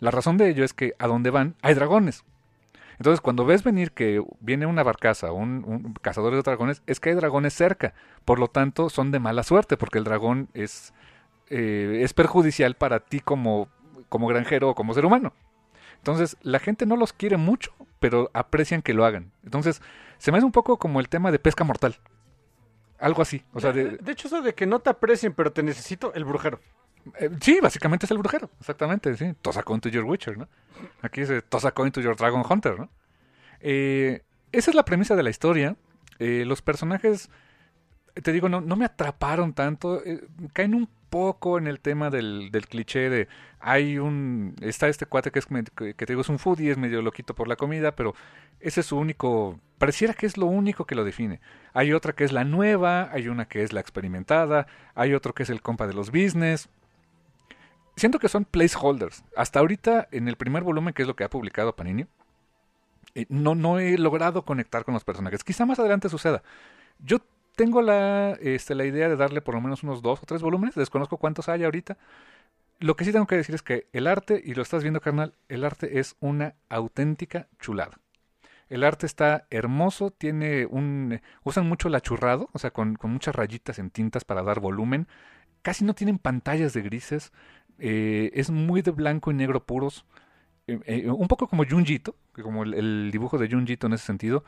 La 0.01 0.11
razón 0.11 0.37
de 0.37 0.49
ello 0.49 0.65
es 0.65 0.75
que 0.75 0.95
a 0.99 1.07
donde 1.07 1.31
van 1.31 1.55
hay 1.63 1.75
dragones. 1.75 2.25
Entonces, 2.99 3.21
cuando 3.21 3.45
ves 3.45 3.65
venir 3.65 3.93
que 3.93 4.23
viene 4.41 4.67
una 4.67 4.83
barcaza, 4.83 5.33
un, 5.33 5.65
un 5.67 5.95
cazador 5.95 6.35
de 6.35 6.43
dragones, 6.43 6.83
es 6.87 7.01
que 7.01 7.11
hay 7.11 7.15
dragones 7.15 7.55
cerca. 7.55 7.95
Por 8.25 8.39
lo 8.39 8.49
tanto, 8.49 8.89
son 8.91 9.11
de 9.11 9.19
mala 9.19 9.43
suerte, 9.43 9.77
porque 9.77 9.99
el 9.99 10.05
dragón 10.05 10.49
es, 10.55 10.95
eh, 11.49 12.01
es 12.03 12.15
perjudicial 12.15 12.75
para 12.77 13.01
ti 13.01 13.21
como, 13.21 13.69
como 14.09 14.27
granjero 14.29 14.71
o 14.71 14.75
como 14.75 14.95
ser 14.95 15.07
humano. 15.07 15.33
Entonces, 15.97 16.37
la 16.43 16.59
gente 16.59 16.87
no 16.87 16.97
los 16.97 17.13
quiere 17.13 17.37
mucho, 17.37 17.73
pero 17.99 18.31
aprecian 18.35 18.83
que 18.83 18.95
lo 18.95 19.05
hagan. 19.05 19.33
Entonces, 19.43 19.81
se 20.19 20.31
me 20.31 20.39
hace 20.39 20.47
un 20.47 20.53
poco 20.53 20.79
como 20.79 21.01
el 21.01 21.09
tema 21.09 21.33
de 21.33 21.39
pesca 21.39 21.65
mortal. 21.65 21.97
Algo 22.99 23.23
así. 23.23 23.43
O 23.53 23.61
sea, 23.61 23.73
de, 23.73 23.97
De 23.97 24.13
hecho, 24.13 24.29
eso 24.29 24.43
de 24.43 24.55
que 24.55 24.67
no 24.67 24.79
te 24.81 24.91
aprecien, 24.91 25.33
pero 25.33 25.53
te 25.53 25.63
necesito, 25.63 26.13
el 26.15 26.25
brujero. 26.25 26.61
Eh, 27.19 27.31
sí, 27.41 27.59
básicamente 27.63 28.07
es 28.07 28.11
el 28.11 28.19
brujero. 28.19 28.51
Exactamente, 28.61 29.17
sí. 29.17 29.35
Toss 29.43 29.57
a 29.57 29.63
coin 29.63 29.81
to 29.81 29.89
your 29.89 30.05
Witcher, 30.05 30.39
¿no? 30.39 30.49
Aquí 31.03 31.21
dice 31.21 31.43
toss 31.43 31.65
a 31.65 31.73
coin 31.73 31.93
to 31.93 32.01
your 32.01 32.17
Dragon 32.17 32.43
Hunter, 32.49 32.79
¿no? 32.79 32.89
Eh, 33.61 34.23
esa 34.53 34.71
es 34.71 34.75
la 34.75 34.85
premisa 34.85 35.17
de 35.17 35.23
la 35.23 35.31
historia. 35.31 35.77
Eh, 36.19 36.45
los 36.47 36.63
personajes, 36.63 37.31
te 38.15 38.33
digo, 38.33 38.49
no, 38.49 38.61
no 38.61 38.77
me 38.77 38.85
atraparon 38.85 39.53
tanto. 39.53 40.03
caen 40.53 40.75
un 40.75 40.89
poco 41.15 41.59
en 41.59 41.69
el 41.69 41.79
tema 41.79 42.11
del, 42.11 42.51
del 42.51 42.67
cliché 42.67 43.09
de 43.09 43.29
hay 43.61 43.99
un 43.99 44.57
está 44.61 44.89
este 44.89 45.07
cuate 45.07 45.31
que 45.31 45.39
es 45.39 45.47
que 45.47 45.95
te 45.95 46.07
digo 46.07 46.23
es 46.23 46.29
un 46.29 46.41
foodie 46.41 46.73
es 46.73 46.77
medio 46.77 47.03
loquito 47.03 47.37
por 47.37 47.47
la 47.47 47.55
comida 47.55 47.95
pero 47.95 48.17
ese 48.59 48.81
es 48.81 48.87
su 48.87 48.97
único 48.97 49.61
pareciera 49.79 50.13
que 50.13 50.27
es 50.27 50.37
lo 50.37 50.47
único 50.47 50.87
que 50.87 50.97
lo 50.97 51.05
define 51.05 51.41
hay 51.73 51.93
otra 51.93 52.15
que 52.15 52.25
es 52.25 52.33
la 52.33 52.43
nueva 52.43 53.11
hay 53.13 53.29
una 53.29 53.47
que 53.47 53.63
es 53.63 53.73
la 53.73 53.79
experimentada 53.79 54.67
hay 54.97 55.15
otro 55.15 55.35
que 55.35 55.45
es 55.45 55.51
el 55.51 55.63
compa 55.63 55.87
de 55.87 55.95
los 55.95 56.11
business 56.11 56.69
siento 57.97 58.19
que 58.19 58.29
son 58.29 58.45
placeholders 58.45 59.25
hasta 59.37 59.61
ahorita 59.61 60.09
en 60.11 60.29
el 60.29 60.37
primer 60.37 60.63
volumen 60.63 60.95
que 60.95 61.03
es 61.03 61.09
lo 61.09 61.17
que 61.17 61.25
ha 61.25 61.31
publicado 61.31 61.77
Panini 61.77 62.07
eh, 63.15 63.27
no 63.29 63.55
no 63.55 63.79
he 63.79 63.99
logrado 63.99 64.45
conectar 64.45 64.85
con 64.85 64.95
los 64.95 65.05
personajes 65.05 65.45
quizá 65.45 65.67
más 65.67 65.79
adelante 65.79 66.09
suceda 66.09 66.43
yo 66.99 67.21
tengo 67.57 67.83
la, 67.83 68.33
este, 68.41 68.75
la 68.75 68.85
idea 68.85 69.09
de 69.09 69.17
darle 69.17 69.41
por 69.41 69.55
lo 69.55 69.61
menos 69.61 69.83
unos 69.83 70.03
dos 70.03 70.23
o 70.23 70.27
tres 70.27 70.43
volúmenes. 70.43 70.75
Desconozco 70.75 71.19
cuántos 71.19 71.49
hay 71.49 71.65
ahorita. 71.65 71.97
Lo 72.81 72.97
que 72.97 73.05
sí 73.05 73.13
tengo 73.13 73.27
que 73.27 73.37
decir 73.37 73.55
es 73.55 73.63
que 73.63 73.87
el 73.93 74.07
arte, 74.07 74.43
y 74.45 74.55
lo 74.55 74.63
estás 74.63 74.83
viendo, 74.83 75.01
carnal, 75.01 75.35
el 75.49 75.65
arte 75.65 76.01
es 76.01 76.17
una 76.21 76.55
auténtica 76.69 77.49
chulada. 77.61 77.99
El 78.69 78.83
arte 78.83 79.07
está 79.07 79.47
hermoso, 79.51 80.11
tiene 80.11 80.67
un... 80.67 81.21
Usan 81.45 81.69
mucho 81.69 81.89
el 81.89 81.95
achurrado, 81.95 82.49
o 82.53 82.59
sea, 82.59 82.73
con, 82.73 82.97
con 82.97 83.13
muchas 83.13 83.35
rayitas 83.35 83.79
en 83.79 83.91
tintas 83.91 84.25
para 84.25 84.43
dar 84.43 84.59
volumen. 84.59 85.07
Casi 85.63 85.85
no 85.85 85.95
tienen 85.95 86.19
pantallas 86.19 86.73
de 86.73 86.83
grises. 86.83 87.33
Eh, 87.79 88.31
es 88.35 88.51
muy 88.51 88.83
de 88.83 88.91
blanco 88.91 89.31
y 89.31 89.35
negro 89.35 89.65
puros. 89.65 90.05
Eh, 90.67 90.81
eh, 90.87 91.11
un 91.11 91.29
poco 91.29 91.49
como 91.49 91.65
Junjito, 91.65 92.17
como 92.43 92.63
el, 92.65 93.11
dibujo 93.11 93.39
de 93.39 93.49
Junjito 93.51 93.87
en 93.87 93.95
ese 93.95 94.07
sentido. 94.07 94.45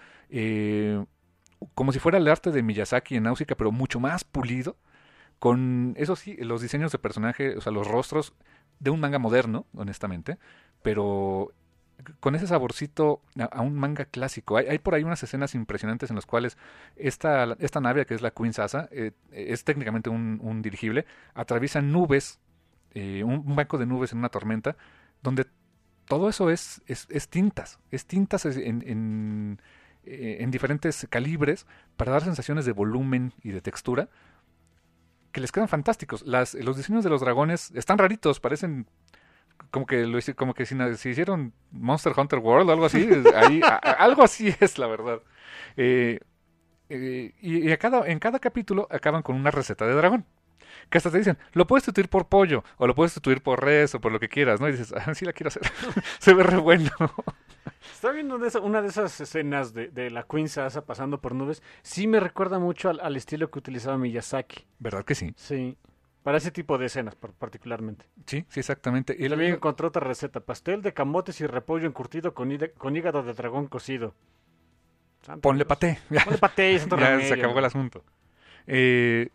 Como 1.74 1.92
si 1.92 1.98
fuera 1.98 2.18
el 2.18 2.28
arte 2.28 2.50
de 2.50 2.62
Miyazaki 2.62 3.16
en 3.16 3.24
Náusica, 3.24 3.54
pero 3.54 3.72
mucho 3.72 4.00
más 4.00 4.24
pulido. 4.24 4.76
Con, 5.38 5.94
eso 5.96 6.16
sí, 6.16 6.36
los 6.36 6.62
diseños 6.62 6.92
de 6.92 6.98
personaje, 6.98 7.56
o 7.56 7.60
sea, 7.60 7.72
los 7.72 7.86
rostros 7.86 8.32
de 8.78 8.90
un 8.90 9.00
manga 9.00 9.18
moderno, 9.18 9.66
honestamente, 9.74 10.38
pero 10.82 11.52
con 12.20 12.34
ese 12.34 12.46
saborcito 12.46 13.22
a, 13.38 13.60
un 13.62 13.74
manga 13.74 14.06
clásico. 14.06 14.56
Hay, 14.56 14.78
por 14.78 14.94
ahí 14.94 15.02
unas 15.02 15.22
escenas 15.22 15.54
impresionantes 15.54 16.10
en 16.10 16.16
las 16.16 16.26
cuales 16.26 16.56
esta, 16.96 17.56
esta 17.58 17.80
nave, 17.80 18.06
que 18.06 18.14
es 18.14 18.22
la 18.22 18.30
Queen 18.30 18.52
Sasa, 18.52 18.88
es 19.30 19.64
técnicamente 19.64 20.10
un 20.10 20.62
dirigible, 20.62 21.06
atraviesa 21.34 21.82
nubes, 21.82 22.40
eh, 22.98 23.22
un, 23.22 23.54
banco 23.54 23.76
de 23.76 23.84
nubes 23.84 24.12
en 24.12 24.18
una 24.20 24.30
tormenta, 24.30 24.74
donde 25.22 25.44
todo 26.06 26.30
eso 26.30 26.48
es, 26.48 26.80
es, 26.86 27.06
es 27.10 27.28
tintas, 27.28 27.78
es 27.90 28.06
tintas 28.06 28.46
en, 28.46 29.60
eh, 30.04 30.38
en 30.40 30.50
diferentes 30.50 31.06
calibres 31.10 31.66
para 31.98 32.12
dar 32.12 32.22
sensaciones 32.24 32.64
de 32.64 32.72
volumen 32.72 33.34
y 33.42 33.50
de 33.50 33.60
textura 33.60 34.08
que 35.30 35.42
les 35.42 35.52
quedan 35.52 35.68
fantásticos. 35.68 36.22
Los 36.22 36.76
diseños 36.78 37.04
de 37.04 37.10
los 37.10 37.20
dragones 37.20 37.70
están 37.74 37.98
raritos, 37.98 38.40
parecen 38.40 38.86
como 39.70 39.84
que 39.84 40.34
como 40.34 40.54
que 40.54 40.64
si, 40.64 40.74
hicieron 41.10 41.52
Monster 41.72 42.14
Hunter 42.16 42.38
World 42.38 42.70
o 42.70 42.72
algo 42.72 42.86
así, 42.86 43.06
algo 43.98 44.22
así 44.22 44.54
es 44.60 44.78
la 44.78 44.86
verdad. 44.86 45.20
Eh, 45.76 46.20
y 46.88 47.70
en 47.70 48.18
cada 48.20 48.38
capítulo 48.38 48.88
acaban 48.90 49.20
con 49.20 49.36
una 49.36 49.50
receta 49.50 49.86
de 49.86 49.92
dragón. 49.92 50.24
Que 50.90 50.98
hasta 50.98 51.10
te 51.10 51.18
dicen, 51.18 51.38
lo 51.52 51.66
puedes 51.66 51.84
sustituir 51.84 52.08
por 52.08 52.26
pollo, 52.28 52.64
o 52.78 52.86
lo 52.86 52.94
puedes 52.94 53.12
sustituir 53.12 53.42
por 53.42 53.62
res, 53.64 53.94
o 53.94 54.00
por 54.00 54.12
lo 54.12 54.20
que 54.20 54.28
quieras, 54.28 54.60
¿no? 54.60 54.68
Y 54.68 54.72
dices, 54.72 54.92
ah, 54.96 55.14
sí 55.14 55.24
la 55.24 55.32
quiero 55.32 55.48
hacer. 55.48 55.62
Se 56.18 56.34
ve 56.34 56.42
re 56.42 56.56
bueno. 56.58 56.90
Estaba 57.92 58.14
viendo 58.14 58.38
de 58.38 58.48
esa- 58.48 58.60
una 58.60 58.82
de 58.82 58.88
esas 58.88 59.20
escenas 59.20 59.72
de, 59.74 59.88
de 59.88 60.10
la 60.10 60.24
Queen 60.24 60.48
Sasa 60.48 60.84
pasando 60.84 61.20
por 61.20 61.34
nubes. 61.34 61.62
Sí 61.82 62.06
me 62.06 62.20
recuerda 62.20 62.58
mucho 62.58 62.90
al, 62.90 63.00
al 63.00 63.16
estilo 63.16 63.50
que 63.50 63.58
utilizaba 63.58 63.96
Miyazaki. 63.98 64.64
¿Verdad 64.78 65.04
que 65.04 65.14
sí? 65.14 65.32
Sí. 65.36 65.76
Para 66.22 66.38
ese 66.38 66.50
tipo 66.50 66.76
de 66.78 66.86
escenas, 66.86 67.14
par- 67.14 67.32
particularmente. 67.32 68.04
Sí, 68.26 68.44
sí, 68.48 68.58
exactamente. 68.60 69.14
Y 69.18 69.28
también 69.28 69.54
encontré 69.54 69.86
otra 69.86 70.02
receta. 70.02 70.40
Pastel 70.40 70.82
de 70.82 70.92
camotes 70.92 71.40
y 71.40 71.46
repollo 71.46 71.86
encurtido 71.86 72.34
con, 72.34 72.56
con 72.76 72.96
hígado 72.96 73.22
de 73.22 73.32
dragón 73.32 73.66
cocido. 73.68 74.14
Santo 75.22 75.40
Ponle 75.42 75.60
Dios. 75.64 75.68
paté. 75.68 75.98
Ponle 76.24 76.38
paté 76.38 76.72
y 76.72 76.78
santo 76.80 76.96
ya 76.98 77.10
remedio. 77.10 77.28
se 77.28 77.34
acabó 77.34 77.58
el 77.58 77.64
asunto. 77.64 78.04
Eh, 78.66 79.30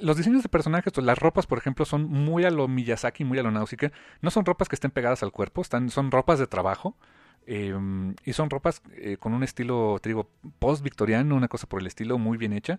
los 0.00 0.16
diseños 0.16 0.42
de 0.42 0.48
personajes, 0.48 0.92
pues, 0.92 1.06
las 1.06 1.18
ropas, 1.18 1.46
por 1.46 1.58
ejemplo, 1.58 1.84
son 1.84 2.04
muy 2.08 2.44
a 2.44 2.50
lo 2.50 2.66
Miyazaki, 2.68 3.24
muy 3.24 3.38
a 3.38 3.42
lo 3.42 3.50
Nausicaa. 3.50 3.92
No 4.20 4.30
son 4.30 4.44
ropas 4.44 4.68
que 4.68 4.74
estén 4.76 4.90
pegadas 4.90 5.22
al 5.22 5.30
cuerpo, 5.32 5.62
están, 5.62 5.88
son 5.90 6.10
ropas 6.10 6.38
de 6.38 6.46
trabajo. 6.46 6.96
eh, 7.50 7.74
y 8.24 8.32
son 8.34 8.50
ropas 8.50 8.82
eh, 8.96 9.16
con 9.18 9.32
un 9.32 9.42
estilo, 9.42 9.98
te 10.02 10.10
digo, 10.10 10.28
post-victoriano, 10.58 11.34
una 11.34 11.48
cosa 11.48 11.66
por 11.66 11.80
el 11.80 11.86
estilo, 11.86 12.18
muy 12.18 12.36
bien 12.36 12.52
hecha. 12.52 12.78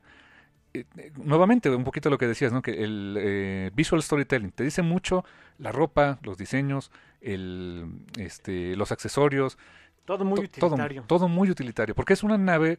Eh, 0.76 0.86
eh, 0.98 1.12
nuevamente, 1.24 1.72
un 1.72 1.84
poquito 1.84 2.12
lo 2.12 2.20
que 2.20 2.28
decías, 2.28 2.54
¿no? 2.54 2.62
Que 2.62 2.84
el 2.84 3.72
visual 3.74 4.04
storytelling 4.04 4.52
te 4.52 4.64
dice 4.64 4.84
mucho 4.84 5.26
la 5.58 5.72
ropa, 5.72 6.20
los 6.22 6.38
diseños, 6.38 6.92
el, 7.22 7.88
este, 8.18 8.76
los 8.76 8.92
accesorios, 8.92 9.58
Todo 10.06 10.24
muy 10.24 10.42
to- 10.48 10.60
todo, 10.60 10.70
utilitario. 10.76 11.04
todo 11.08 11.28
muy 11.28 11.50
utilitario, 11.50 11.96
porque 11.96 12.14
es 12.14 12.22
una 12.22 12.38
nave 12.38 12.78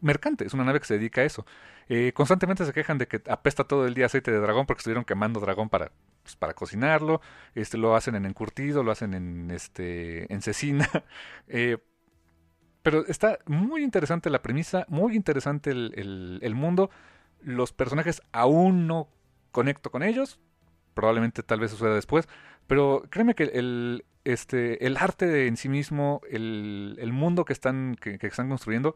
mercante, 0.00 0.44
es 0.46 0.54
una 0.54 0.64
nave 0.64 0.80
que 0.80 0.86
se 0.86 0.94
dedica 0.98 1.20
a 1.22 1.24
eso. 1.24 1.46
Eh, 1.88 2.12
constantemente 2.14 2.64
se 2.64 2.72
quejan 2.72 2.98
de 2.98 3.06
que 3.08 3.22
apesta 3.28 3.64
todo 3.64 3.86
el 3.86 3.94
día 3.94 4.06
aceite 4.06 4.30
de 4.32 4.38
dragón 4.40 4.66
porque 4.66 4.80
estuvieron 4.80 5.04
quemando 5.04 5.40
dragón 5.40 5.68
para, 5.68 5.92
pues, 6.22 6.36
para 6.36 6.54
cocinarlo. 6.54 7.20
Este, 7.54 7.78
lo 7.78 7.94
hacen 7.96 8.14
en 8.16 8.26
encurtido, 8.26 8.82
lo 8.82 8.90
hacen 8.92 9.14
en, 9.14 9.50
este, 9.50 10.32
en 10.32 10.42
cecina. 10.42 10.88
Eh, 11.48 11.78
pero 12.82 13.04
está 13.06 13.38
muy 13.46 13.82
interesante 13.82 14.30
la 14.30 14.42
premisa, 14.42 14.84
muy 14.88 15.16
interesante 15.16 15.70
el, 15.70 16.38
el- 16.42 16.54
mundo. 16.54 16.90
Los 17.42 17.72
personajes 17.72 18.22
aún 18.32 18.86
no 18.86 19.08
conecto 19.50 19.90
con 19.90 20.02
ellos. 20.02 20.38
Probablemente 20.94 21.42
tal 21.42 21.60
vez 21.60 21.72
suceda 21.72 21.94
después. 21.94 22.28
Pero 22.66 23.04
créeme 23.10 23.34
que 23.34 23.44
el, 23.44 24.04
este, 24.24 24.86
el 24.86 24.96
arte 24.96 25.46
en 25.48 25.56
sí 25.56 25.68
mismo, 25.68 26.20
el, 26.30 26.96
el 27.00 27.12
mundo 27.12 27.44
que 27.44 27.52
están, 27.52 27.96
que 27.96 28.18
están 28.22 28.48
construyendo, 28.48 28.94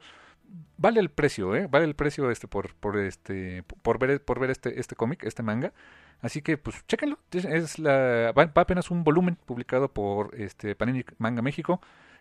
vale 0.77 1.01
el 1.01 1.10
precio, 1.10 1.55
¿eh? 1.55 1.66
Vale 1.70 1.85
el 1.85 1.94
precio 1.94 2.31
este 2.31 2.48
por, 2.48 2.74
por 2.74 2.98
este 2.98 3.62
por 3.82 3.98
ver 3.98 4.22
por 4.24 4.39
ver 4.39 4.51
este 4.51 4.81
este 4.81 4.97
cómic, 4.97 5.24
este 5.24 5.43
manga. 5.43 5.72
Así 6.20 6.43
que 6.43 6.59
pues 6.59 6.85
chéquenlo. 6.86 7.18
Es, 7.32 7.78
la 7.78 8.32
va, 8.36 8.47
va 8.47 8.62
apenas 8.62 8.90
un 8.90 9.05
volumen 9.05 9.36
publicado 9.36 9.93
por 9.93 10.35
este 10.35 10.74
Panini 10.74 11.05
Manga 11.18 11.43
México. 11.43 11.81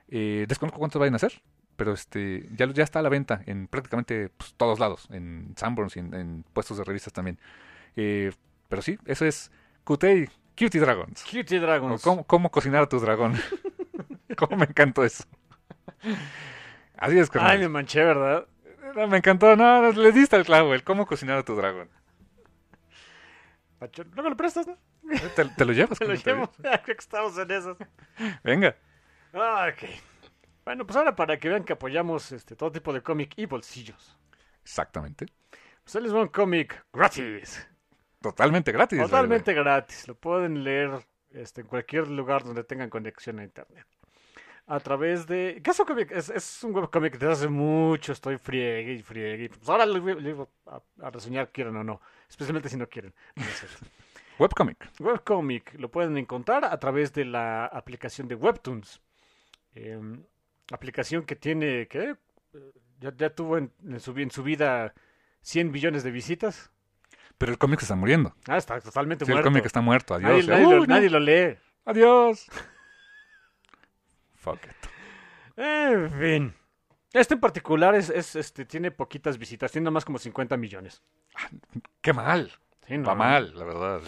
Eh, 0.09 0.45
desconozco 0.47 0.79
cuántos 0.79 0.99
vayan 0.99 1.13
a 1.15 1.17
hacer, 1.17 1.41
pero 1.75 1.93
este 1.93 2.49
ya 2.55 2.65
ya 2.67 2.83
está 2.83 2.99
a 2.99 3.01
la 3.01 3.09
venta 3.09 3.41
en 3.45 3.67
prácticamente 3.67 4.29
pues, 4.29 4.53
todos 4.55 4.79
lados, 4.79 5.07
en 5.11 5.53
Sanborns 5.55 5.95
y 5.97 5.99
en, 5.99 6.13
en 6.13 6.43
puestos 6.53 6.77
de 6.77 6.83
revistas 6.83 7.13
también. 7.13 7.39
Eh, 7.95 8.31
pero 8.69 8.81
sí, 8.81 8.97
eso 9.05 9.25
es 9.25 9.51
Kutei 9.83 10.29
Cutie 10.57 10.81
Dragons. 10.81 11.23
Cutie 11.23 11.59
O 11.59 11.61
Dragons. 11.61 12.01
cómo, 12.01 12.23
cómo 12.25 12.51
cocinar 12.51 12.83
a 12.83 12.89
tu 12.89 12.99
dragón. 12.99 13.35
cómo 14.37 14.57
me 14.57 14.65
encantó 14.65 15.03
eso. 15.05 15.23
Así 16.99 17.17
es, 17.17 17.29
carnal. 17.29 17.51
Ay, 17.51 17.59
me 17.59 17.69
manché, 17.69 18.03
¿verdad? 18.03 18.45
No, 18.95 19.07
me 19.07 19.17
encantó, 19.17 19.55
no, 19.55 19.81
no, 19.81 19.91
le 19.91 20.11
diste 20.11 20.35
al 20.35 20.45
clavo, 20.45 20.73
el 20.73 20.83
cómo 20.83 21.05
cocinar 21.05 21.37
a 21.37 21.43
tu 21.43 21.55
dragón. 21.55 21.89
Luego 24.13 24.29
lo 24.29 24.35
prestas, 24.35 24.67
¿no? 24.67 24.77
¿Te, 25.35 25.45
te 25.45 25.65
lo 25.65 25.71
llevas? 25.71 25.97
Te 25.99 26.05
lo 26.05 26.11
¿Cómo 26.11 26.21
te 26.21 26.31
llevo. 26.31 26.51
Creo 26.51 26.83
que 26.85 26.91
estamos 26.91 27.37
en 27.37 27.51
esas. 27.51 27.77
Venga. 28.43 28.75
Ah, 29.33 29.71
ok. 29.71 29.89
Bueno, 30.65 30.85
pues 30.85 30.97
ahora 30.97 31.15
para 31.15 31.39
que 31.39 31.47
vean 31.49 31.63
que 31.63 31.73
apoyamos 31.73 32.31
este, 32.31 32.55
todo 32.55 32.71
tipo 32.71 32.91
de 32.91 33.01
cómic 33.01 33.33
y 33.37 33.45
bolsillos. 33.45 34.17
Exactamente. 34.61 35.25
Pues 35.83 35.95
ahí 35.95 36.03
les 36.03 36.13
va 36.13 36.21
un 36.21 36.27
cómic 36.27 36.85
gratis. 36.91 37.65
Totalmente 38.21 38.71
gratis. 38.71 39.01
Totalmente 39.01 39.53
gratis. 39.53 40.07
Lo 40.07 40.15
pueden 40.15 40.63
leer 40.63 40.91
este, 41.31 41.61
en 41.61 41.67
cualquier 41.67 42.09
lugar 42.09 42.43
donde 42.43 42.63
tengan 42.65 42.89
conexión 42.89 43.39
a 43.39 43.43
internet. 43.43 43.87
A 44.71 44.79
través 44.79 45.25
de... 45.25 45.61
¿Qué 45.63 45.71
es 45.71 45.79
un 45.79 45.85
cómic? 45.87 46.11
Es, 46.11 46.29
es 46.29 46.63
un 46.63 46.75
webcómic 46.75 47.13
desde 47.13 47.31
hace 47.33 47.47
mucho. 47.47 48.11
Estoy 48.13 48.37
friegue 48.37 48.93
y 48.93 49.01
friegue. 49.01 49.49
Pues 49.49 49.67
ahora 49.67 49.85
lo 49.87 49.99
voy, 49.99 50.35
a, 50.67 51.05
a 51.07 51.09
reseñar, 51.09 51.51
quieran 51.51 51.75
o 51.77 51.83
no. 51.83 51.99
Especialmente 52.29 52.69
si 52.69 52.77
no 52.77 52.87
quieren. 52.87 53.13
No. 53.35 53.43
Webcomic. 54.39 54.91
Webcomic 54.99 55.73
lo 55.79 55.89
pueden 55.89 56.17
encontrar 56.17 56.65
a 56.65 56.77
través 56.79 57.11
de 57.13 57.25
la 57.25 57.65
aplicación 57.65 58.27
de 58.27 58.35
Webtoons. 58.35 59.01
Em, 59.73 60.23
aplicación 60.71 61.23
que 61.23 61.35
tiene, 61.35 61.87
¿qué? 61.87 62.15
Eh, 62.53 62.71
Ya, 63.01 63.11
ya 63.17 63.29
tuvo 63.31 63.57
en, 63.57 63.71
en 63.85 63.99
su, 63.99 64.11
en 64.17 64.29
su 64.29 64.43
vida 64.43 64.93
100 65.41 65.71
billones 65.71 66.03
de 66.03 66.11
visitas. 66.11 66.69
Pero 67.37 67.51
el 67.53 67.57
cómic 67.57 67.79
se 67.79 67.85
está 67.85 67.95
muriendo. 67.95 68.35
Ah, 68.47 68.57
está 68.57 68.79
totalmente 68.81 69.25
Sí, 69.25 69.31
el 69.31 69.35
muerto. 69.37 69.49
cómic 69.49 69.65
está 69.65 69.81
muerto. 69.81 70.13
Adiós. 70.13 70.47
nadie 70.47 70.65
Uy, 70.67 70.73
lo, 70.73 70.79
no. 70.81 70.85
nadie 70.85 71.09
lo 71.09 71.19
lee. 71.19 71.57
Adiós. 71.85 72.47
Fuck 74.39 74.65
it. 74.65 74.89
En 75.57 76.11
fin. 76.11 76.53
Este 77.13 77.33
en 77.33 77.39
particular 77.39 77.95
es, 77.95 78.09
es, 78.09 78.35
este, 78.35 78.65
tiene 78.65 78.91
poquitas 78.91 79.37
visitas, 79.37 79.71
tiene 79.71 79.89
más 79.89 80.05
como 80.05 80.19
50 80.19 80.55
millones. 80.57 81.01
Qué 82.01 82.13
mal. 82.13 82.51
Sí, 82.87 82.97
no, 82.97 83.07
Va 83.07 83.15
mal, 83.15 83.53
la 83.57 83.65
verdad. 83.65 84.01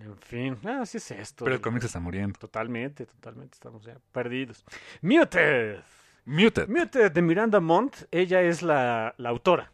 En 0.00 0.16
fin, 0.18 0.58
ah, 0.64 0.80
así 0.82 0.98
es 0.98 1.10
esto. 1.10 1.44
Pero 1.44 1.56
el 1.56 1.60
cómic 1.62 1.80
se 1.80 1.86
está 1.86 2.00
muriendo. 2.00 2.38
Totalmente, 2.38 3.06
totalmente, 3.06 3.54
estamos 3.54 3.84
ya 3.84 3.96
perdidos. 4.12 4.64
Muted. 5.00 5.80
Muted. 6.24 6.68
Muted 6.68 7.12
de 7.12 7.22
Miranda 7.22 7.60
Montt, 7.60 8.02
ella 8.10 8.42
es 8.42 8.62
la, 8.62 9.14
la 9.16 9.28
autora. 9.30 9.72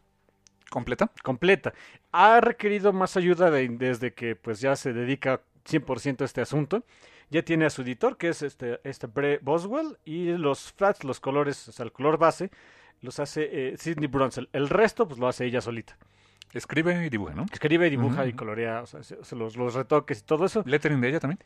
¿Completa? 0.69 1.11
completa. 1.21 1.73
Ha 2.11 2.41
requerido 2.41 2.93
más 2.93 3.15
ayuda 3.17 3.51
de- 3.51 3.67
desde 3.69 4.13
que 4.13 4.35
pues 4.35 4.59
ya 4.61 4.75
se 4.75 4.93
dedica 4.93 5.41
100% 5.65 6.21
a 6.21 6.25
este 6.25 6.41
asunto. 6.41 6.83
Ya 7.33 7.41
tiene 7.43 7.65
a 7.65 7.69
su 7.69 7.81
editor, 7.81 8.15
que 8.17 8.29
es 8.29 8.41
este, 8.43 8.79
este 8.83 9.07
Bre 9.07 9.39
Boswell, 9.41 9.97
y 10.05 10.27
los 10.37 10.71
flats, 10.71 11.03
los 11.03 11.19
colores, 11.19 11.67
o 11.67 11.71
sea, 11.71 11.83
el 11.83 11.91
color 11.91 12.17
base, 12.17 12.51
los 13.01 13.19
hace 13.19 13.49
eh, 13.73 13.77
Sidney 13.77 14.07
Brunsell. 14.07 14.49
El 14.53 14.69
resto, 14.69 15.07
pues 15.07 15.19
lo 15.19 15.27
hace 15.27 15.45
ella 15.45 15.59
solita. 15.59 15.97
Escribe 16.53 17.05
y 17.05 17.09
dibuja, 17.09 17.33
¿no? 17.33 17.45
Escribe, 17.51 17.89
dibuja 17.89 18.21
Ujú. 18.21 18.29
y 18.29 18.33
colorea, 18.33 18.81
o 18.83 18.85
sea, 18.85 19.01
se- 19.03 19.23
se 19.23 19.35
los, 19.35 19.57
los 19.57 19.73
retoques 19.73 20.19
y 20.19 20.21
todo 20.23 20.45
eso. 20.45 20.63
Lettering 20.65 21.01
de 21.01 21.09
ella 21.09 21.19
también. 21.19 21.39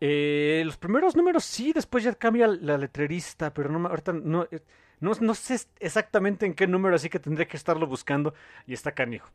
Eh, 0.00 0.62
los 0.64 0.76
primeros 0.76 1.14
números 1.16 1.44
sí, 1.44 1.72
después 1.72 2.02
ya 2.04 2.14
cambia 2.14 2.46
la 2.46 2.78
letrerista, 2.78 3.52
pero 3.52 3.68
no, 3.68 3.88
ahorita 3.88 4.12
no, 4.12 4.44
eh, 4.50 4.60
no, 5.00 5.12
no 5.20 5.34
sé 5.34 5.58
exactamente 5.80 6.46
en 6.46 6.54
qué 6.54 6.66
número, 6.68 6.94
así 6.94 7.08
que 7.08 7.18
tendré 7.18 7.46
que 7.48 7.56
estarlo 7.56 7.86
buscando 7.86 8.32
y 8.66 8.72
está 8.74 8.92
canijo. 8.92 9.28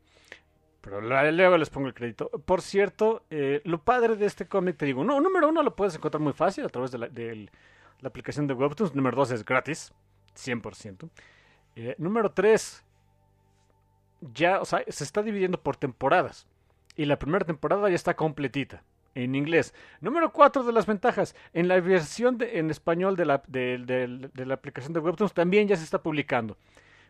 Pero 0.88 1.02
luego 1.02 1.58
les 1.58 1.70
pongo 1.70 1.88
el 1.88 1.94
crédito. 1.94 2.30
Por 2.30 2.62
cierto, 2.62 3.26
eh, 3.30 3.62
lo 3.66 3.84
padre 3.84 4.16
de 4.16 4.26
este 4.26 4.48
cómic, 4.48 4.78
te 4.78 4.86
digo, 4.86 5.04
no, 5.04 5.20
número 5.20 5.50
uno 5.50 5.62
lo 5.62 5.76
puedes 5.76 5.94
encontrar 5.96 6.22
muy 6.22 6.32
fácil 6.32 6.64
a 6.64 6.70
través 6.70 6.92
de 6.92 6.98
la, 6.98 8.08
aplicación 8.08 8.48
de 8.48 8.54
Webtoons. 8.54 8.96
Número 8.96 9.18
dos 9.18 9.32
es 9.32 9.44
gratis, 9.44 9.94
100%. 10.38 11.10
Eh, 11.76 11.96
número 11.98 12.32
tres, 12.32 12.86
ya, 14.34 14.62
o 14.62 14.66
sea, 14.66 14.82
se 14.88 15.04
está 15.04 15.22
dividiendo 15.24 15.62
por 15.62 15.76
temporadas. 15.76 16.48
Y 16.96 17.04
la 17.04 17.20
primera 17.20 17.44
temporada 17.44 17.90
ya 17.90 17.96
está 17.96 18.16
completita 18.16 18.82
en 19.14 19.36
inglés. 19.36 19.74
Número 20.00 20.32
4 20.32 20.64
de 20.64 20.72
las 20.72 20.86
ventajas. 20.86 21.36
En 21.52 21.68
la 21.68 21.82
versión 21.82 22.38
en 22.40 22.72
español 22.72 23.18
de 23.18 23.26
la, 23.26 23.44
de 23.46 24.46
la 24.46 24.54
aplicación 24.54 24.94
de 24.94 25.02
Webtoons 25.02 25.34
también 25.34 25.68
ya 25.68 25.76
se 25.76 25.84
está 25.84 26.02
publicando. 26.02 26.56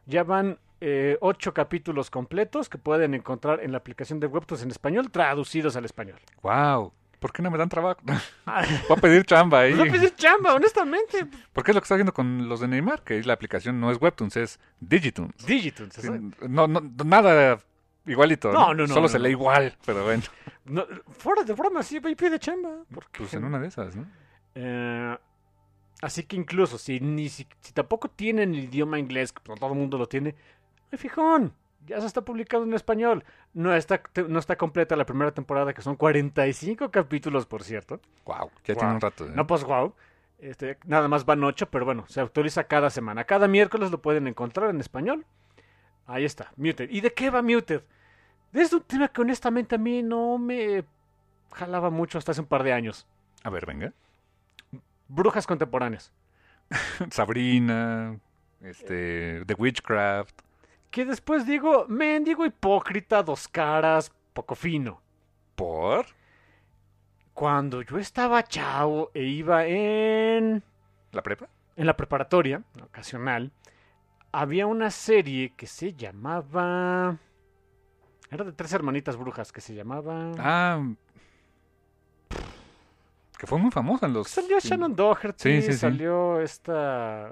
Ya 0.08 0.24
van 0.24 0.58
eh, 0.82 1.18
ocho 1.22 1.54
capítulos 1.54 2.10
completos 2.10 2.70
que 2.70 2.78
pueden 2.78 3.14
encontrar 3.14 3.64
en 3.64 3.72
la 3.72 3.80
aplicación 3.80 4.20
de 4.20 4.28
Webtoons 4.28 4.64
en 4.64 4.72
español 4.72 5.10
traducidos 5.12 5.76
al 5.76 5.86
español. 5.86 6.20
Wow. 6.42 6.94
¿Por 7.20 7.34
qué 7.34 7.42
no 7.42 7.50
me 7.50 7.58
dan 7.58 7.68
trabajo? 7.70 8.00
Voy 8.46 8.98
a 8.98 9.02
pedir 9.02 9.26
chamba 9.26 9.62
ahí. 9.62 9.74
voy 9.74 9.90
a 9.90 9.92
pedir 9.92 10.14
chamba, 10.14 10.54
honestamente. 10.54 11.26
Porque 11.52 11.72
es 11.72 11.76
lo 11.76 11.82
que 11.82 11.86
está 11.86 11.96
haciendo 11.96 12.14
con 12.14 12.48
los 12.48 12.60
de 12.60 12.68
Neymar, 12.68 13.02
que 13.04 13.22
la 13.24 13.34
aplicación 13.34 13.80
no 13.80 13.90
es 13.92 14.00
Webtoons, 14.00 14.38
es 14.38 14.60
Digitoons. 14.80 15.46
Digitoons. 15.46 15.96
Sí. 15.96 16.10
No, 16.48 16.68
no, 16.68 16.80
nada 17.04 17.58
igualito. 18.06 18.52
No, 18.54 18.74
no, 18.76 18.84
no, 18.84 18.88
Solo 18.88 19.02
no, 19.02 19.08
se 19.08 19.18
lee 19.18 19.32
igual, 19.32 19.76
pero 19.84 20.04
bueno. 20.04 20.22
No, 20.66 20.86
fuera 21.10 21.44
de 21.44 21.54
broma, 21.54 21.82
sí, 21.82 21.98
voy 21.98 22.12
a 22.12 22.16
pedir 22.16 22.38
chamba. 22.40 22.70
porque- 22.94 23.18
Pues 23.20 23.34
en 23.34 23.46
una 23.46 23.58
de 23.60 23.68
esas, 23.68 23.96
¿no? 23.96 24.06
Eh, 24.54 25.18
así 26.02 26.24
que 26.24 26.36
incluso 26.36 26.78
si, 26.78 27.00
ni, 27.00 27.30
si, 27.30 27.48
si 27.62 27.74
tampoco 27.74 28.10
tienen 28.10 28.54
el 28.54 28.66
idioma 28.66 29.00
inglés, 29.00 29.32
que 29.34 29.42
todo 29.42 29.72
el 29.72 29.76
mundo 29.80 29.98
lo 29.98 30.08
tiene, 30.08 30.36
¡ay, 30.92 30.98
fijón! 30.98 31.54
Ya 31.86 32.02
se 32.02 32.08
está 32.08 32.22
publicado 32.22 32.64
en 32.64 32.74
español. 32.74 33.24
No 33.54 33.74
está, 33.74 34.02
no 34.28 34.40
está 34.40 34.58
completa 34.58 34.96
la 34.98 35.06
primera 35.06 35.32
temporada, 35.32 35.74
que 35.74 35.82
son 35.82 35.96
45 35.96 36.92
capítulos, 36.92 37.46
por 37.46 37.64
cierto. 37.64 38.02
Wow, 38.26 38.52
ya 38.66 38.74
Wow. 38.74 38.80
tiene 38.80 38.94
un 38.96 39.02
rato. 39.02 39.26
¿eh? 39.26 39.32
No, 39.34 39.48
pues 39.48 39.64
wow. 39.64 39.94
Este, 40.40 40.78
nada 40.86 41.08
más 41.08 41.26
van 41.26 41.44
8, 41.44 41.70
pero 41.70 41.86
bueno, 41.86 42.06
se 42.08 42.20
actualiza 42.22 42.66
cada 42.66 42.90
semana. 42.90 43.24
Cada 43.24 43.48
miércoles 43.48 43.90
lo 43.90 44.02
pueden 44.02 44.28
encontrar 44.28 44.70
en 44.70 44.80
español. 44.82 45.26
Ahí 46.06 46.26
está, 46.26 46.52
Muted. 46.58 46.90
¿Y 46.90 47.02
de 47.02 47.14
qué 47.14 47.30
va 47.30 47.42
Muted? 47.42 47.82
Es 48.54 48.72
un 48.74 48.82
tema 48.82 49.08
que 49.08 49.22
honestamente 49.22 49.76
a 49.76 49.78
mí 49.78 50.04
no 50.04 50.38
me 50.38 50.84
jalaba 51.52 51.90
mucho 51.90 52.18
hasta 52.18 52.32
hace 52.34 52.42
un 52.42 52.48
par 52.48 52.64
de 52.64 52.74
años. 52.74 53.08
A 53.44 53.50
ver, 53.50 53.66
venga. 53.66 53.94
Brujas 55.08 55.48
contemporáneas. 55.48 56.12
Sabrina, 57.12 58.20
este, 58.62 59.44
The 59.46 59.54
Witchcraft. 59.54 60.42
Que 60.92 61.06
después 61.06 61.46
digo, 61.46 61.86
mendigo 61.88 62.46
hipócrita, 62.46 63.22
dos 63.24 63.48
caras, 63.48 64.12
poco 64.34 64.56
fino. 64.56 65.02
¿Por? 65.56 66.06
Cuando 67.34 67.82
yo 67.82 67.98
estaba 68.00 68.44
chavo 68.44 69.12
e 69.14 69.24
iba 69.24 69.66
en, 69.66 70.64
¿La 71.12 71.22
prepa? 71.22 71.48
en 71.76 71.86
la 71.86 71.96
preparatoria, 71.96 72.64
ocasional, 72.84 73.52
había 74.32 74.66
una 74.66 74.90
serie 74.92 75.54
que 75.56 75.68
se 75.68 75.94
llamaba... 75.94 77.18
Era 78.30 78.44
de 78.44 78.52
tres 78.54 78.74
hermanitas 78.74 79.16
brujas 79.18 79.52
que 79.52 79.62
se 79.62 79.76
llamaba... 79.76 80.32
Ah. 80.40 80.84
Que 83.38 83.46
fue 83.46 83.60
muy 83.60 83.70
famosa 83.70 84.08
en 84.08 84.14
los. 84.14 84.28
Salió 84.30 84.60
Shannon 84.60 84.96
Doherty, 84.96 85.44
Sí, 85.44 85.62
sí, 85.62 85.74
sí. 85.74 85.78
salió 85.78 86.42
esta... 86.42 87.32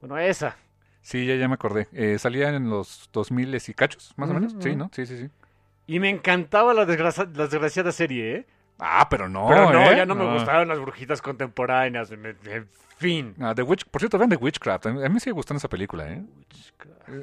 Bueno, 0.00 0.16
esa. 0.16 0.56
Sí, 1.04 1.26
ya, 1.26 1.36
ya 1.36 1.48
me 1.48 1.54
acordé. 1.54 1.86
Eh, 1.92 2.18
salía 2.18 2.48
en 2.48 2.70
los 2.70 3.10
2000 3.12 3.54
y 3.54 3.74
cachos, 3.74 4.14
más 4.16 4.30
o 4.30 4.34
menos. 4.34 4.56
Sí. 4.58 4.74
¿no? 4.74 4.90
Sí, 4.92 5.04
sí, 5.04 5.18
sí. 5.18 5.28
Y 5.86 6.00
me 6.00 6.08
encantaba 6.08 6.72
la, 6.72 6.86
desgracia- 6.86 7.28
la 7.34 7.46
desgraciada 7.46 7.92
serie, 7.92 8.36
¿eh? 8.36 8.46
Ah, 8.78 9.06
pero 9.10 9.28
no. 9.28 9.46
Pero 9.48 9.70
no, 9.70 9.82
¿eh? 9.92 9.96
ya 9.96 10.06
no, 10.06 10.14
me 10.14 10.32
gustaban 10.32 10.66
las 10.66 10.80
brujitas 10.80 11.20
contemporáneas. 11.20 12.10
En 12.10 12.66
fin. 12.96 13.34
Ah, 13.38 13.54
The 13.54 13.62
Witch, 13.62 13.84
por 13.84 14.00
cierto, 14.00 14.16
vean 14.16 14.30
The 14.30 14.36
Witchcraft. 14.36 14.86
A 14.86 14.92
mí, 14.92 15.08
me 15.10 15.20
sigue 15.20 15.32
gustando 15.32 15.58
esa 15.58 15.68
película, 15.68 16.08
¿eh? 16.10 16.24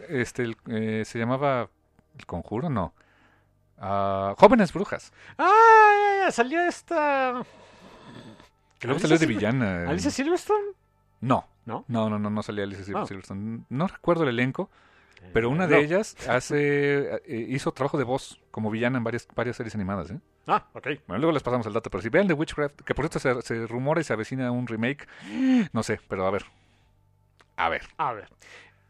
Este, 0.10 0.44
el- 0.44 0.58
eh, 0.68 1.04
se 1.04 1.18
llamaba 1.18 1.68
El 2.20 2.26
Conjuro, 2.28 2.70
no. 2.70 2.94
Ah, 3.80 4.36
Jóvenes 4.38 4.72
Brujas. 4.72 5.12
Ah, 5.40 5.50
ya, 6.20 6.26
ya, 6.28 6.32
salió 6.32 6.62
esta... 6.62 7.42
Que 8.78 8.88
luego 8.88 9.00
salió 9.00 9.18
de 9.18 9.26
villana. 9.26 9.90
¿Alicia 9.90 10.12
Silverstone? 10.12 10.68
No. 11.22 11.48
¿No? 11.66 11.86
No, 11.88 12.10
no, 12.10 12.18
no, 12.18 12.30
no 12.32 12.42
salía 12.44 12.64
Alicia 12.64 12.84
Sil- 12.84 12.98
Ah. 12.98 13.06
Silverstone. 13.06 13.62
No 13.70 13.88
recuerdo 13.88 14.24
el 14.24 14.30
elenco, 14.30 14.70
pero 15.32 15.50
una 15.50 15.68
de 15.68 15.76
No. 15.76 15.82
ellas 15.82 16.16
hace 16.28 17.16
eh, 17.26 17.46
hizo 17.50 17.72
trabajo 17.72 17.98
de 18.00 18.04
voz 18.04 18.40
como 18.50 18.72
villana 18.72 18.98
en 18.98 19.04
varias, 19.04 19.28
varias 19.36 19.58
series 19.58 19.76
animadas, 19.76 20.10
¿eh? 20.12 20.20
Ah, 20.48 20.66
ok. 20.74 20.88
Bueno, 21.08 21.20
luego 21.20 21.32
les 21.34 21.44
pasamos 21.44 21.68
el 21.68 21.74
dato, 21.74 21.92
pero 21.92 22.02
si 22.02 22.10
vean 22.10 22.28
The 22.28 22.34
Witchcraft, 22.34 22.82
que 22.82 22.96
por 22.96 23.08
cierto 23.08 23.20
se, 23.20 23.42
se 23.44 23.68
rumora 23.68 24.02
y 24.02 24.04
se 24.04 24.12
avecina 24.14 24.52
un 24.52 24.66
remake, 24.66 25.08
no 25.72 25.84
sé, 25.84 26.00
pero 26.08 26.26
a 26.26 26.32
ver. 26.32 26.46
A 27.58 27.70
ver. 27.70 27.84
A 27.98 28.12
ver. 28.14 28.28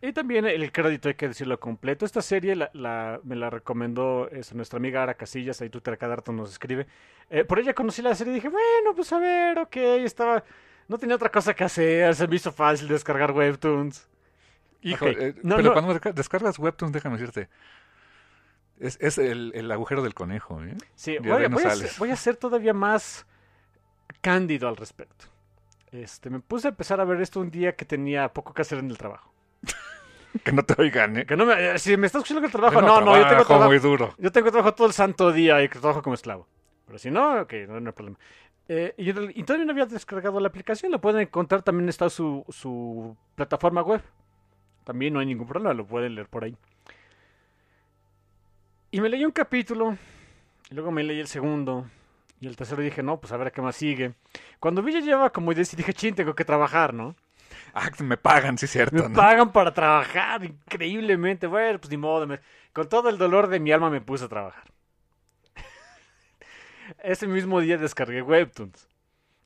Y 0.02 0.14
también 0.14 0.46
el 0.46 0.72
crédito 0.72 1.10
hay 1.10 1.16
que 1.16 1.28
decirlo 1.28 1.60
completo. 1.60 2.06
Esta 2.06 2.22
serie 2.22 2.56
la, 2.56 2.72
la- 2.74 3.20
me 3.24 3.36
la 3.36 3.50
recomendó 3.50 4.30
es, 4.30 4.54
nuestra 4.56 4.78
amiga 4.78 5.04
Ara 5.04 5.14
Casillas, 5.16 5.62
ahí 5.62 5.70
Twitter 5.70 5.98
cada 5.98 6.16
rato 6.16 6.32
nos 6.32 6.52
escribe. 6.52 6.88
Eh, 7.30 7.44
por 7.44 7.60
ella 7.60 7.74
conocí 7.74 8.02
la 8.02 8.16
serie 8.16 8.32
y 8.32 8.36
dije, 8.36 8.48
bueno, 8.50 8.96
pues 8.96 9.12
a 9.12 9.20
ver, 9.20 9.60
ok, 9.60 9.76
estaba... 9.76 10.44
No 10.92 10.98
tenía 10.98 11.16
otra 11.16 11.32
cosa 11.32 11.54
que 11.54 11.64
hacer, 11.64 12.14
se 12.16 12.28
me 12.28 12.36
hizo 12.36 12.52
fácil 12.52 12.90
descargar 12.90 13.32
webtoons. 13.32 14.08
Hijo, 14.82 15.08
eh, 15.08 15.36
No, 15.42 15.56
pero 15.56 15.70
no. 15.70 15.74
cuando 15.74 15.94
desca- 15.96 16.12
descargas 16.14 16.60
Webtoons, 16.60 16.92
déjame 16.92 17.18
decirte, 17.18 17.48
es, 18.80 18.98
es 19.00 19.18
el, 19.18 19.52
el 19.56 19.72
agujero 19.72 20.02
del 20.02 20.14
conejo, 20.14 20.62
¿eh? 20.64 20.76
Sí, 20.96 21.18
voy, 21.20 21.48
no 21.48 21.56
voy 21.56 21.64
a 21.64 21.76
ser, 21.76 21.92
voy 21.98 22.10
a 22.10 22.16
ser 22.16 22.36
todavía 22.36 22.74
más 22.74 23.26
cándido 24.22 24.68
al 24.68 24.76
respecto. 24.76 25.26
Este, 25.92 26.30
me 26.30 26.40
puse 26.40 26.68
a 26.68 26.72
empezar 26.72 27.00
a 27.00 27.06
ver 27.06 27.22
esto 27.22 27.40
un 27.40 27.52
día 27.52 27.76
que 27.76 27.86
tenía 27.86 28.34
poco 28.34 28.54
que 28.54 28.64
hacer 28.64 28.80
en 28.80 28.90
el 28.90 28.98
trabajo. 28.98 29.32
Que 30.44 30.52
no 30.54 30.64
te 30.64 30.82
oigan, 30.82 31.18
¿eh? 31.18 31.26
Que 31.26 31.36
no 31.38 31.46
me, 31.46 31.78
si 31.78 31.96
me 31.98 32.08
estás 32.08 32.22
escuchando 32.22 32.40
en 32.40 32.46
el 32.46 32.52
trabajo, 32.52 32.82
no, 32.82 33.02
no, 33.02 33.18
yo 33.18 33.28
tengo 33.28 33.46
trabajo 33.46 33.68
muy 33.70 33.80
duro. 33.80 34.16
Yo 34.18 34.32
tengo 34.32 34.50
trabajo 34.50 34.74
todo 34.74 34.88
el 34.88 34.94
santo 34.94 35.32
día 35.32 35.62
y 35.62 35.68
que 35.70 35.78
trabajo 35.80 36.02
como 36.02 36.14
esclavo. 36.16 36.48
Pero 36.88 36.98
si 37.00 37.12
no, 37.12 37.42
ok, 37.42 37.54
no, 37.68 37.80
no 37.82 37.90
hay 37.90 37.94
problema. 37.94 38.18
Eh, 38.74 38.94
y, 38.96 39.10
y 39.10 39.44
todavía 39.44 39.66
no 39.66 39.74
había 39.74 39.86
descargado 39.86 40.40
la 40.40 40.48
aplicación. 40.48 40.94
La 40.94 40.98
pueden 41.02 41.20
encontrar, 41.20 41.62
también 41.62 41.90
está 41.90 42.10
su, 42.10 42.46
su 42.48 43.18
plataforma 43.36 43.82
web. 43.82 44.02
También 44.86 45.14
no 45.14 45.20
hay 45.20 45.26
ningún 45.26 45.46
problema, 45.46 45.74
lo 45.74 45.86
pueden 45.86 46.16
leer 46.16 46.30
por 46.30 46.46
ahí. 46.46 46.56
Y 48.92 49.02
me 49.02 49.10
leí 49.10 49.26
un 49.26 49.32
capítulo, 49.32 49.98
y 50.70 50.76
luego 50.76 50.90
me 50.90 51.04
leí 51.04 51.20
el 51.20 51.28
segundo, 51.28 51.86
y 52.40 52.48
el 52.48 52.56
tercero 52.56 52.82
dije, 52.82 53.04
no, 53.04 53.20
pues 53.20 53.34
a 53.34 53.38
ver 53.38 53.52
qué 53.52 53.62
más 53.62 53.76
sigue. 53.76 54.14
Cuando 54.60 54.82
vi 54.82 54.94
ya 54.94 55.02
llevaba 55.02 55.32
como 55.32 55.54
10 55.54 55.74
y 55.74 55.76
dije, 55.78 55.94
chin, 55.94 56.16
tengo 56.16 56.34
que 56.34 56.46
trabajar, 56.46 56.94
¿no? 56.94 57.14
Ah, 57.74 57.90
me 58.00 58.16
pagan, 58.16 58.58
sí, 58.58 58.68
cierto. 58.68 58.96
Me 59.04 59.10
¿no? 59.10 59.16
pagan 59.16 59.52
para 59.52 59.74
trabajar 59.74 60.46
increíblemente. 60.46 61.46
Bueno, 61.48 61.78
pues 61.80 61.92
ni 61.92 61.98
modo. 61.98 62.26
me- 62.26 62.40
con 62.72 62.88
todo 62.88 63.10
el 63.10 63.18
dolor 63.18 63.48
de 63.48 63.60
mi 63.60 63.72
alma 63.74 63.90
me 63.90 64.00
puse 64.00 64.26
a 64.26 64.30
trabajar. 64.30 64.64
Ese 67.04 67.28
mismo 67.28 67.60
día 67.62 67.78
descargué 67.78 68.22
Webtoons. 68.22 68.88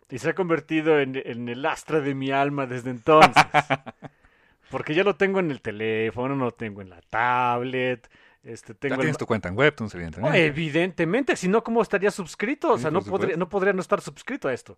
Y 0.09 0.19
se 0.19 0.29
ha 0.29 0.35
convertido 0.35 0.99
en, 0.99 1.21
en 1.25 1.49
el 1.49 1.65
astra 1.65 1.99
de 1.99 2.13
mi 2.13 2.31
alma 2.31 2.67
desde 2.67 2.91
entonces. 2.91 3.33
Porque 4.69 4.93
ya 4.93 5.03
lo 5.03 5.15
tengo 5.15 5.39
en 5.39 5.51
el 5.51 5.61
teléfono, 5.61 6.35
lo 6.35 6.51
tengo 6.51 6.81
en 6.81 6.89
la 6.89 7.01
tablet. 7.01 8.09
Este, 8.43 8.75
tengo 8.75 8.97
tienes 8.97 9.17
tu 9.17 9.25
cuenta 9.25 9.49
en 9.49 9.57
Webtoons, 9.57 9.93
Oh, 9.95 9.97
evidentemente. 9.97 10.45
evidentemente, 10.45 11.35
si 11.35 11.47
no, 11.47 11.63
¿cómo 11.63 11.81
estaría 11.81 12.11
suscrito? 12.11 12.73
O 12.73 12.77
sea, 12.77 12.91
no 12.91 13.01
podría, 13.01 13.35
no 13.37 13.49
podría 13.49 13.73
no 13.73 13.81
estar 13.81 14.01
suscrito 14.01 14.47
a 14.47 14.53
esto. 14.53 14.77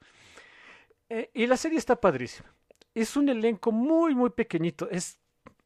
Eh, 1.09 1.29
y 1.33 1.47
la 1.47 1.57
serie 1.57 1.77
está 1.77 1.95
padrísima. 1.99 2.53
Es 2.93 3.15
un 3.17 3.29
elenco 3.29 3.71
muy, 3.71 4.15
muy 4.15 4.29
pequeñito. 4.29 4.89
Es, 4.89 5.19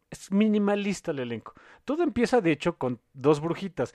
es 0.09 0.31
minimalista 0.31 1.11
el 1.11 1.19
elenco. 1.19 1.53
Todo 1.85 2.03
empieza, 2.03 2.41
de 2.41 2.51
hecho, 2.51 2.77
con 2.77 2.99
dos 3.13 3.39
brujitas. 3.39 3.93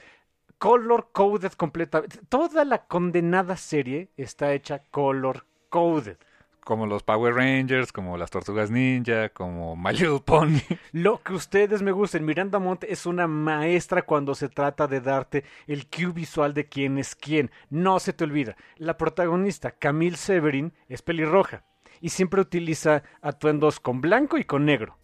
Color 0.58 1.08
coded 1.12 1.52
completamente. 1.52 2.18
Toda 2.28 2.64
la 2.64 2.86
condenada 2.86 3.56
serie 3.56 4.08
está 4.16 4.54
hecha 4.54 4.82
color 4.90 5.44
coded. 5.68 6.16
Como 6.64 6.86
los 6.86 7.02
Power 7.02 7.34
Rangers, 7.34 7.92
como 7.92 8.16
las 8.16 8.30
Tortugas 8.30 8.70
Ninja, 8.70 9.28
como 9.28 9.76
My 9.76 9.92
Little 9.92 10.20
Pony. 10.24 10.58
Lo 10.92 11.22
que 11.22 11.34
ustedes 11.34 11.82
me 11.82 11.92
gusten, 11.92 12.24
Miranda 12.24 12.58
Monte 12.58 12.92
es 12.92 13.06
una 13.06 13.28
maestra 13.28 14.02
cuando 14.02 14.34
se 14.34 14.48
trata 14.48 14.88
de 14.88 15.00
darte 15.00 15.44
el 15.66 15.86
cue 15.86 16.06
visual 16.06 16.54
de 16.54 16.66
quién 16.66 16.98
es 16.98 17.14
quién. 17.14 17.50
No 17.70 18.00
se 18.00 18.12
te 18.12 18.24
olvida. 18.24 18.56
La 18.78 18.96
protagonista, 18.96 19.70
Camille 19.72 20.16
Severin, 20.16 20.72
es 20.88 21.02
pelirroja 21.02 21.62
y 22.00 22.08
siempre 22.08 22.40
utiliza 22.40 23.02
atuendos 23.20 23.78
con 23.78 24.00
blanco 24.00 24.38
y 24.38 24.44
con 24.44 24.64
negro. 24.64 24.96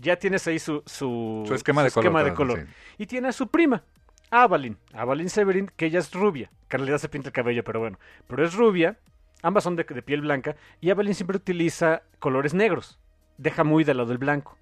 Ya 0.00 0.16
tienes 0.16 0.46
ahí 0.46 0.58
su, 0.58 0.82
su, 0.86 1.44
Su 1.46 1.54
esquema 1.54 1.82
de 1.82 1.90
color. 1.90 2.12
de 2.12 2.20
claro, 2.20 2.34
color. 2.34 2.60
sí. 2.60 2.66
Y 2.98 3.06
tiene 3.06 3.28
a 3.28 3.32
su 3.32 3.48
prima, 3.48 3.82
Avalyn. 4.30 4.76
Avalyn 4.92 5.28
Severin, 5.28 5.70
que 5.76 5.86
ella 5.86 5.98
es 5.98 6.12
rubia. 6.12 6.50
Que 6.68 6.76
en 6.76 6.80
realidad 6.82 6.98
se 6.98 7.08
pinta 7.08 7.28
el 7.28 7.32
cabello, 7.32 7.64
pero 7.64 7.80
bueno. 7.80 7.98
Pero 8.26 8.44
es 8.44 8.54
rubia. 8.54 8.98
Ambas 9.42 9.64
son 9.64 9.74
de, 9.76 9.84
de 9.84 10.02
piel 10.02 10.20
blanca. 10.20 10.56
Y 10.80 10.90
Avalyn 10.90 11.14
siempre 11.14 11.36
utiliza 11.36 12.02
colores 12.18 12.54
negros. 12.54 12.98
Deja 13.38 13.64
muy 13.64 13.84
de 13.84 13.94
lado 13.94 14.12
el 14.12 14.18
blanco. 14.18 14.56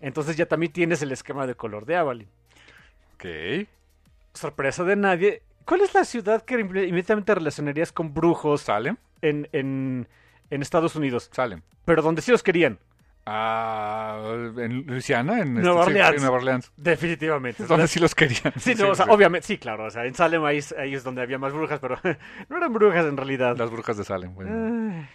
Entonces 0.00 0.36
ya 0.36 0.46
también 0.46 0.72
tienes 0.72 1.00
el 1.02 1.12
esquema 1.12 1.46
de 1.46 1.54
color 1.54 1.86
de 1.86 1.96
Avalyn. 1.96 2.28
Ok. 3.14 3.66
Sorpresa 4.34 4.84
de 4.84 4.96
nadie. 4.96 5.42
¿Cuál 5.64 5.80
es 5.80 5.94
la 5.94 6.04
ciudad 6.04 6.42
que 6.42 6.56
inmedi- 6.58 6.88
inmediatamente 6.88 7.34
relacionarías 7.34 7.92
con 7.92 8.12
brujos 8.14 8.62
Salem. 8.62 8.96
en, 9.22 9.48
en, 9.52 10.06
en 10.50 10.62
Estados 10.62 10.94
Unidos? 10.96 11.30
Salem. 11.32 11.62
Pero 11.84 12.02
donde 12.02 12.22
sí 12.22 12.30
los 12.30 12.42
querían. 12.42 12.78
Ah, 13.28 14.18
en 14.56 14.86
Luisiana, 14.86 15.40
en 15.40 15.54
Nueva 15.54 15.80
este- 15.80 15.90
Orleans. 15.92 16.14
sí, 16.14 16.20
Nueva 16.20 16.36
Orleans. 16.36 16.72
Definitivamente. 16.76 17.64
Donde 17.66 17.88
sí 17.88 17.98
los 17.98 18.14
querían. 18.14 18.52
Sí, 18.56 18.74
no, 18.76 18.90
o 18.90 18.94
sea, 18.94 19.06
obviamente, 19.06 19.46
sí, 19.46 19.58
claro, 19.58 19.84
o 19.86 19.90
sea, 19.90 20.06
en 20.06 20.14
Salem 20.14 20.44
ahí, 20.44 20.58
es- 20.58 20.72
ahí 20.78 20.94
es 20.94 21.02
donde 21.04 21.22
había 21.22 21.38
más 21.38 21.52
brujas, 21.52 21.80
pero 21.80 21.96
no 22.48 22.56
eran 22.56 22.72
brujas 22.72 23.04
en 23.04 23.16
realidad. 23.16 23.56
Las 23.56 23.70
brujas 23.70 23.96
de 23.96 24.04
Salem. 24.04 24.34
bueno, 24.34 25.06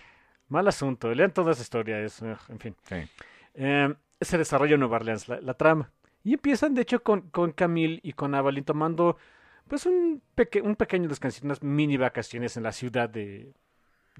mal 0.49 0.67
asunto, 0.67 1.13
lean 1.13 1.31
toda 1.31 1.53
esa 1.53 1.61
historia, 1.61 1.99
es, 2.01 2.21
ugh, 2.21 2.37
en 2.49 2.59
fin. 2.59 2.75
sí. 2.83 2.95
Eh, 3.53 3.93
se 4.19 4.37
desarrolla 4.37 4.73
en 4.75 4.81
Nueva 4.81 4.97
Orleans 4.97 5.27
la, 5.29 5.39
la 5.41 5.53
trama. 5.55 5.89
Y 6.23 6.33
empiezan, 6.33 6.73
de 6.75 6.83
hecho, 6.83 7.01
con, 7.01 7.21
con 7.31 7.51
Camille 7.53 7.99
y 8.03 8.13
con 8.13 8.35
Avalyn 8.35 8.63
tomando, 8.63 9.17
pues, 9.67 9.85
un, 9.87 10.21
peque- 10.35 10.61
un 10.61 10.75
pequeño 10.75 11.09
descanso, 11.09 11.41
unas 11.43 11.63
mini 11.63 11.97
vacaciones 11.97 12.55
en 12.57 12.63
la 12.63 12.71
ciudad 12.73 13.09
de... 13.09 13.53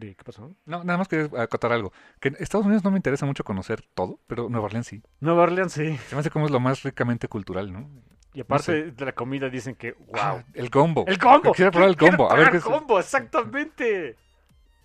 de 0.08 0.16
¿Qué 0.16 0.24
pasó? 0.24 0.54
No, 0.66 0.84
nada 0.84 0.98
más 0.98 1.08
quería 1.08 1.30
acotar 1.42 1.72
algo. 1.72 1.92
Que 2.20 2.30
en 2.30 2.38
Estados 2.40 2.66
Unidos 2.66 2.84
no 2.84 2.92
me 2.92 2.98
interesa 2.98 3.26
mucho 3.26 3.44
conocer 3.44 3.82
todo, 3.94 4.20
pero 4.28 4.50
Nueva 4.50 4.66
Orleans 4.66 4.88
sí. 4.88 5.02
Nueva 5.20 5.44
Orleans, 5.44 5.74
sí. 5.74 5.98
Se 6.08 6.16
me 6.16 6.22
hace 6.22 6.30
como 6.30 6.46
es 6.46 6.52
lo 6.52 6.60
más 6.60 6.84
ricamente 6.84 7.28
cultural, 7.28 7.72
¿no? 7.72 7.90
Y 8.34 8.42
aparte 8.42 8.86
No 8.86 8.92
de 8.94 9.06
la 9.06 9.12
comida 9.14 9.50
dicen 9.50 9.76
que, 9.76 9.92
wow. 9.94 10.16
Ah, 10.18 10.44
el 10.54 10.70
gombo. 10.70 11.06
¡El 11.08 11.18
combo! 11.18 11.52
Quiero 11.54 11.72
probar 11.72 11.90
el 11.90 11.98
Quiero 11.98 12.18
combo. 12.18 12.32
A 12.32 12.36
ver 12.36 12.46
qué 12.46 12.58
el 12.58 12.58
es. 12.58 12.64
combo, 12.64 13.00
exactamente! 13.00 14.16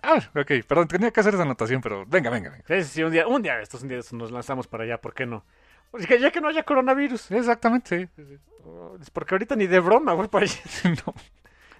Ah, 0.02 0.18
ok. 0.34 0.64
Perdón, 0.66 0.88
tenía 0.88 1.10
que 1.10 1.20
hacer 1.20 1.34
esa 1.34 1.42
anotación, 1.42 1.80
pero 1.80 2.04
venga, 2.06 2.30
venga, 2.30 2.50
venga. 2.50 2.64
Sí, 2.66 2.82
sí, 2.84 3.02
un 3.02 3.12
día, 3.12 3.26
un 3.26 3.42
día 3.42 3.56
de 3.56 3.62
estos, 3.62 3.82
un 3.82 3.88
día 3.88 3.96
de 3.96 4.00
estos 4.00 4.18
nos 4.18 4.30
lanzamos 4.30 4.66
para 4.66 4.84
allá, 4.84 5.00
¿por 5.00 5.14
qué 5.14 5.26
no? 5.26 5.44
Pues 5.90 6.06
que 6.06 6.18
ya 6.20 6.30
que 6.30 6.40
no 6.40 6.48
haya 6.48 6.64
coronavirus. 6.64 7.30
Exactamente, 7.30 8.06
sí. 8.06 8.08
sí, 8.16 8.24
sí. 8.24 8.38
Oh, 8.64 8.96
es 9.00 9.10
Porque 9.10 9.34
ahorita 9.34 9.54
ni 9.56 9.66
de 9.66 9.80
broma 9.80 10.12
voy 10.12 10.28
para 10.28 10.44
allá. 10.44 10.60
No. 11.06 11.14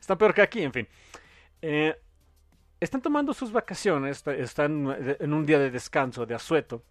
Está 0.00 0.16
peor 0.16 0.34
que 0.34 0.42
aquí, 0.42 0.62
en 0.62 0.72
fin. 0.72 0.88
Eh, 1.62 1.96
están 2.80 3.00
tomando 3.02 3.32
sus 3.34 3.52
vacaciones, 3.52 4.18
está- 4.18 4.34
están 4.34 4.90
eh, 4.98 5.16
en 5.20 5.32
un 5.32 5.46
día 5.46 5.58
de 5.58 5.70
descanso, 5.70 6.26
de 6.26 6.34
asueto. 6.34 6.82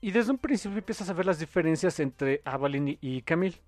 Y 0.00 0.10
desde 0.12 0.30
un 0.30 0.38
principio 0.38 0.78
empiezas 0.78 1.08
a 1.10 1.12
ver 1.12 1.26
las 1.26 1.38
diferencias 1.40 1.98
entre 2.00 2.40
Avalyn 2.44 2.98
y, 3.00 3.22
Camille. 3.22 3.60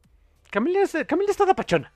Camille 0.50 0.82
es, 0.82 0.96
Camille 1.06 1.30
es 1.30 1.36
toda 1.36 1.54
pachona. 1.54 1.92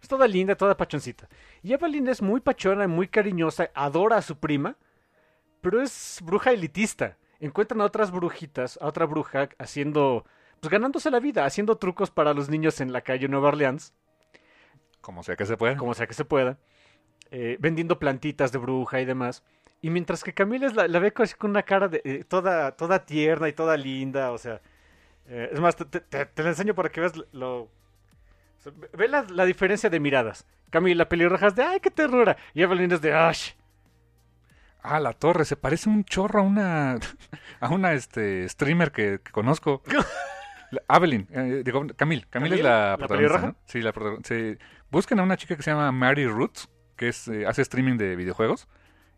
Es 0.00 0.08
toda 0.08 0.28
linda, 0.28 0.54
toda 0.54 0.76
pachoncita. 0.76 1.28
Y 1.62 1.72
Avalyn 1.72 2.06
es 2.08 2.22
muy 2.22 2.40
pachona, 2.40 2.86
muy 2.86 3.08
cariñosa, 3.08 3.70
adora 3.74 4.18
a 4.18 4.22
su 4.22 4.36
prima, 4.38 4.76
pero 5.60 5.82
es 5.82 6.20
bruja 6.22 6.52
elitista. 6.52 7.16
Encuentran 7.40 7.80
a 7.80 7.84
otras 7.84 8.10
brujitas, 8.12 8.78
a 8.80 8.86
otra 8.86 9.06
bruja 9.06 9.48
haciendo, 9.58 10.24
pues 10.60 10.70
ganándose 10.70 11.10
la 11.10 11.18
vida, 11.20 11.44
haciendo 11.46 11.76
trucos 11.78 12.10
para 12.10 12.32
los 12.32 12.48
niños 12.48 12.80
en 12.80 12.92
la 12.92 13.00
calle 13.00 13.28
Nueva 13.28 13.48
Orleans 13.48 13.92
Como 15.00 15.22
sea 15.24 15.34
que 15.36 15.46
se 15.46 15.56
pueda. 15.56 15.76
como 15.76 15.94
sea 15.94 16.06
que 16.06 16.14
se 16.14 16.24
pueda, 16.24 16.58
eh, 17.30 17.56
vendiendo 17.60 17.98
plantitas 17.98 18.52
de 18.52 18.58
bruja 18.58 19.00
y 19.00 19.04
demás. 19.04 19.42
Y 19.82 19.90
mientras 19.90 20.24
que 20.24 20.32
Camila 20.32 20.66
es 20.66 20.74
la, 20.74 20.88
la 20.88 20.98
ve 20.98 21.12
con 21.12 21.26
una 21.50 21.62
cara 21.62 21.88
de, 21.88 22.00
eh, 22.04 22.24
toda, 22.26 22.72
toda 22.72 23.04
tierna 23.04 23.48
y 23.48 23.52
toda 23.52 23.76
linda, 23.76 24.32
o 24.32 24.38
sea... 24.38 24.60
eh, 25.26 25.50
es 25.52 25.60
más, 25.60 25.76
te, 25.76 25.84
te- 26.00 26.42
la 26.42 26.48
enseño 26.48 26.74
para 26.74 26.88
que 26.88 27.00
veas 27.00 27.12
lo... 27.32 27.62
o 27.62 27.68
sea, 28.60 28.72
ve- 28.94 29.08
la, 29.08 29.24
la 29.28 29.44
diferencia 29.44 29.90
de 29.90 30.00
miradas. 30.00 30.46
Camila 30.70 31.08
pelirroja 31.08 31.48
es 31.48 31.54
de 31.54 31.62
¡ay, 31.62 31.80
qué 31.80 31.90
ternura! 31.90 32.36
Y 32.54 32.62
Evelyn 32.62 32.90
es 32.92 33.00
de 33.02 33.12
¡ash! 33.14 33.52
Ah, 34.82 35.00
la 35.00 35.12
torre, 35.14 35.44
se 35.44 35.56
parece 35.56 35.88
un 35.88 36.04
chorro 36.04 36.40
a 36.40 36.42
una 36.42 36.98
a 37.60 37.68
una 37.70 37.92
este 37.94 38.46
streamer 38.48 38.90
que, 38.92 39.20
que 39.22 39.32
conozco. 39.32 39.82
Evelyn, 40.88 41.26
eh, 41.30 41.62
digo, 41.64 41.86
Camille, 41.96 42.24
Camille 42.28 42.56
es 42.56 42.62
la, 42.62 42.90
¿La 42.90 42.96
protagonista, 42.98 43.16
pelirroja? 43.38 43.46
¿no? 43.48 43.56
Sí, 43.66 43.80
la 43.80 43.92
protagonista. 43.92 44.34
sí. 44.34 44.58
Busquen 44.90 45.20
a 45.20 45.22
una 45.22 45.36
chica 45.36 45.56
que 45.56 45.62
se 45.62 45.70
llama 45.70 45.90
Mary 45.92 46.26
Roots, 46.26 46.68
que 46.96 47.08
es 47.08 47.28
eh, 47.28 47.46
hace 47.46 47.62
streaming 47.62 47.96
de 47.96 48.16
videojuegos. 48.16 48.68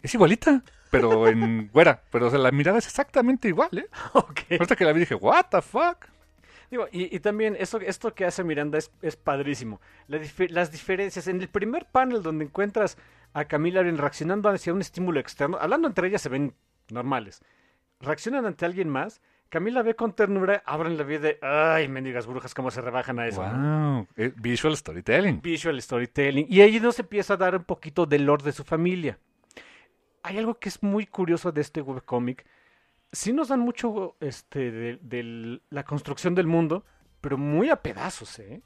Es 0.02 0.14
igualita, 0.14 0.62
pero 0.90 1.28
en 1.28 1.68
güera, 1.72 2.02
pero 2.10 2.26
o 2.26 2.30
sea, 2.30 2.38
la 2.38 2.50
mirada 2.50 2.78
es 2.78 2.86
exactamente 2.86 3.48
igual, 3.48 3.70
¿eh? 3.78 3.88
Ok. 4.12 4.40
Ahorita 4.52 4.76
que 4.76 4.84
la 4.84 4.92
vi 4.92 5.00
dije, 5.00 5.14
"What 5.14 5.46
the 5.50 5.62
fuck?" 5.62 6.06
Digo, 6.70 6.88
y, 6.90 7.14
y 7.14 7.20
también 7.20 7.56
eso, 7.58 7.78
esto 7.78 8.12
que 8.14 8.24
hace 8.24 8.42
Miranda 8.42 8.78
es, 8.78 8.90
es 9.00 9.16
padrísimo. 9.16 9.80
La 10.08 10.20
las 10.48 10.72
diferencias. 10.72 11.28
En 11.28 11.40
el 11.40 11.48
primer 11.48 11.86
panel 11.86 12.22
donde 12.22 12.44
encuentras 12.44 12.98
a 13.32 13.44
Camila 13.44 13.82
reaccionando 13.82 14.48
hacia 14.48 14.72
un 14.72 14.80
estímulo 14.80 15.20
externo, 15.20 15.58
hablando 15.60 15.86
entre 15.86 16.08
ellas 16.08 16.22
se 16.22 16.28
ven 16.28 16.54
normales. 16.88 17.40
Reaccionan 18.00 18.46
ante 18.46 18.64
alguien 18.64 18.88
más. 18.88 19.20
Camila 19.48 19.82
ve 19.82 19.94
con 19.94 20.12
ternura, 20.12 20.62
abren 20.66 20.97
la 20.98 21.05
vida 21.05 21.20
de 21.20 21.39
¡ay, 21.40 21.89
mendigas 21.89 22.27
brujas! 22.27 22.52
¿Cómo 22.52 22.70
se 22.70 22.81
rebajan 22.81 23.18
a 23.20 23.27
eso? 23.28 23.43
Wow, 23.43 24.06
eh, 24.16 24.32
visual 24.36 24.77
storytelling. 24.77 25.40
Visual 25.40 25.81
storytelling. 25.81 26.47
Y 26.48 26.60
ahí 26.60 26.81
nos 26.81 26.98
empieza 26.98 27.35
a 27.35 27.36
dar 27.36 27.56
un 27.56 27.64
poquito 27.64 28.06
del 28.06 28.24
lore 28.24 28.43
de 28.44 28.52
su 28.52 28.64
familia. 28.64 29.18
Hay 30.23 30.39
algo 30.39 30.59
que 30.59 30.68
es 30.68 30.82
muy 30.82 31.06
curioso 31.06 31.52
de 31.52 31.60
este 31.60 31.81
webcomic. 31.81 32.44
Sí 33.12 33.32
nos 33.32 33.48
dan 33.48 33.60
mucho 33.60 34.16
este, 34.20 34.70
de, 34.73 34.98
de 35.01 35.60
la 35.70 35.85
construcción 35.85 36.35
del 36.35 36.48
mundo, 36.48 36.85
pero 37.20 37.39
muy 37.39 37.70
a 37.70 37.77
pedazos, 37.77 38.39
¿eh? 38.40 38.60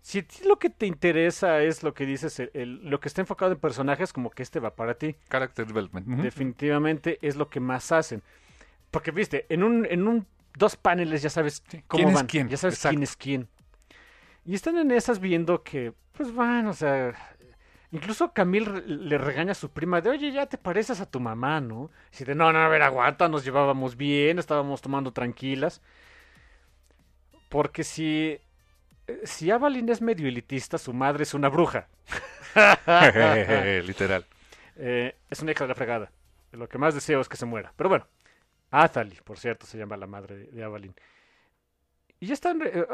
Si 0.00 0.20
a 0.20 0.22
ti 0.26 0.38
lo 0.46 0.58
que 0.58 0.70
te 0.70 0.86
interesa 0.86 1.60
es 1.60 1.82
lo 1.82 1.92
que 1.92 2.06
dices, 2.06 2.40
el- 2.40 2.50
el- 2.54 2.88
lo 2.88 2.98
que 2.98 3.08
está 3.08 3.20
enfocado 3.20 3.52
en 3.52 3.58
personajes, 3.58 4.14
como 4.14 4.30
que 4.30 4.42
este 4.42 4.58
va 4.58 4.74
para 4.74 4.94
ti. 4.94 5.16
Character 5.28 5.66
development. 5.66 6.06
Definitivamente 6.22 7.18
es 7.20 7.36
lo 7.36 7.50
que 7.50 7.60
más 7.60 7.92
hacen. 7.92 8.22
Porque, 8.90 9.10
viste, 9.10 9.46
en 9.48 9.62
un, 9.62 9.86
en 9.86 10.06
un 10.08 10.26
dos 10.56 10.76
paneles 10.76 11.22
ya 11.22 11.30
sabes 11.30 11.62
cómo 11.86 12.04
¿Quién 12.04 12.16
es 12.16 12.22
quién? 12.24 12.48
Ya 12.48 12.56
sabes 12.56 12.74
Exacto. 12.76 12.92
quién 12.94 13.02
es 13.02 13.16
quién. 13.16 13.48
Y 14.44 14.54
están 14.54 14.78
en 14.78 14.90
esas 14.90 15.20
viendo 15.20 15.62
que, 15.62 15.92
pues 16.12 16.34
van, 16.34 16.66
o 16.66 16.72
sea. 16.72 17.14
Incluso 17.90 18.32
Camil 18.34 18.66
re- 18.66 18.82
le 18.86 19.16
regaña 19.16 19.52
a 19.52 19.54
su 19.54 19.70
prima 19.70 20.00
de, 20.02 20.10
oye, 20.10 20.30
ya 20.30 20.44
te 20.46 20.58
pareces 20.58 21.00
a 21.00 21.10
tu 21.10 21.20
mamá, 21.20 21.60
¿no? 21.60 21.90
Y 22.18 22.24
de, 22.24 22.34
no, 22.34 22.52
no, 22.52 22.58
a 22.58 22.68
ver, 22.68 22.82
aguanta, 22.82 23.28
nos 23.28 23.44
llevábamos 23.44 23.96
bien, 23.96 24.38
estábamos 24.38 24.82
tomando 24.82 25.12
tranquilas. 25.12 25.80
Porque 27.48 27.84
si. 27.84 28.38
Si 29.24 29.50
Avalyn 29.50 29.88
es 29.88 30.02
medio 30.02 30.28
elitista, 30.28 30.76
su 30.76 30.92
madre 30.92 31.22
es 31.22 31.32
una 31.32 31.48
bruja. 31.48 31.88
Literal. 33.84 34.26
Eh, 34.76 35.14
es 35.30 35.40
una 35.40 35.52
hija 35.52 35.64
de 35.64 35.68
la 35.68 35.74
fregada. 35.74 36.12
Lo 36.52 36.68
que 36.68 36.76
más 36.78 36.94
deseo 36.94 37.20
es 37.20 37.28
que 37.28 37.36
se 37.38 37.46
muera. 37.46 37.72
Pero 37.76 37.88
bueno, 37.88 38.06
Athali, 38.70 39.16
por 39.24 39.38
cierto, 39.38 39.66
se 39.66 39.78
llama 39.78 39.96
la 39.96 40.06
madre 40.06 40.36
de, 40.50 40.64
Avalyn. 40.64 40.94
Y 42.20 42.26
ya 42.26 42.34
están, 42.34 42.60
eh, 42.64 42.84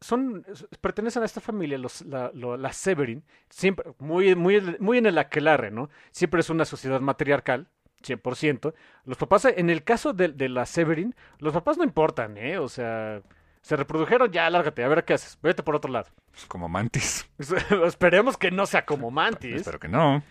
son, 0.00 0.44
pertenecen 0.80 1.22
a 1.22 1.26
esta 1.26 1.40
familia, 1.40 1.76
los, 1.76 2.00
la, 2.06 2.30
lo- 2.32 2.56
la 2.56 2.72
Severin, 2.72 3.22
siempre, 3.50 3.92
muy, 3.98 4.34
muy, 4.34 4.76
muy 4.80 4.98
en 4.98 5.06
el 5.06 5.18
aquelarre, 5.18 5.70
¿no? 5.70 5.90
Siempre 6.12 6.40
es 6.40 6.48
una 6.48 6.64
sociedad 6.64 7.00
matriarcal, 7.00 7.68
100%. 8.02 8.74
Los 9.04 9.18
papás, 9.18 9.44
en 9.44 9.68
el 9.68 9.84
caso 9.84 10.14
de, 10.14 10.28
de 10.28 10.48
la 10.48 10.64
Severin, 10.64 11.14
los 11.38 11.52
papás 11.52 11.76
no 11.76 11.84
importan, 11.84 12.38
¿eh? 12.38 12.56
O 12.58 12.68
sea, 12.68 13.20
se 13.60 13.76
reprodujeron, 13.76 14.32
ya, 14.32 14.48
lárgate, 14.48 14.82
a 14.82 14.88
ver 14.88 15.04
qué 15.04 15.12
haces, 15.14 15.38
vete 15.42 15.62
por 15.62 15.76
otro 15.76 15.90
lado. 15.92 16.08
Como 16.48 16.68
Mantis. 16.68 17.28
Esperemos 17.86 18.38
que 18.38 18.50
no 18.50 18.64
sea 18.64 18.86
como 18.86 19.10
Mantis. 19.10 19.56
Espero 19.56 19.78
que 19.78 19.88
no. 19.88 20.22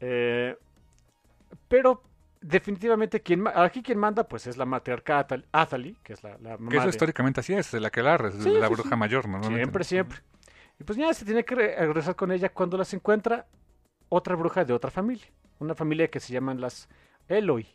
Eh, 0.00 0.56
pero 1.68 2.02
definitivamente 2.48 3.20
quien 3.20 3.44
aquí 3.54 3.82
quien 3.82 3.98
manda 3.98 4.24
pues 4.24 4.46
es 4.46 4.56
la 4.56 4.64
matriarca 4.64 5.26
Athal- 5.26 5.44
Athali, 5.52 5.96
que 6.02 6.12
es 6.12 6.22
la, 6.22 6.38
la 6.38 6.50
mamá 6.56 6.70
Que 6.70 6.76
eso 6.76 6.86
de- 6.86 6.90
históricamente 6.90 7.40
así 7.40 7.52
es, 7.54 7.72
la 7.74 7.90
que 7.90 8.02
la, 8.02 8.14
es 8.16 8.34
Sí, 8.42 8.50
la 8.50 8.68
sí, 8.68 8.74
bruja 8.74 8.90
sí. 8.90 8.96
mayor, 8.96 9.28
normalmente. 9.28 9.62
Siempre, 9.64 9.84
siempre. 9.84 10.18
Y 10.78 10.84
pues 10.84 10.98
ya 10.98 11.12
se 11.14 11.24
tiene 11.24 11.44
que 11.44 11.54
re- 11.54 11.76
regresar 11.76 12.14
con 12.16 12.30
ella 12.32 12.48
cuando 12.50 12.76
las 12.76 12.92
encuentra 12.94 13.46
otra 14.08 14.34
bruja 14.36 14.64
de 14.64 14.72
otra 14.72 14.90
familia. 14.90 15.26
Una 15.58 15.74
familia 15.74 16.08
que 16.08 16.20
se 16.20 16.32
llaman 16.32 16.60
las 16.60 16.88
Eloi. 17.28 17.66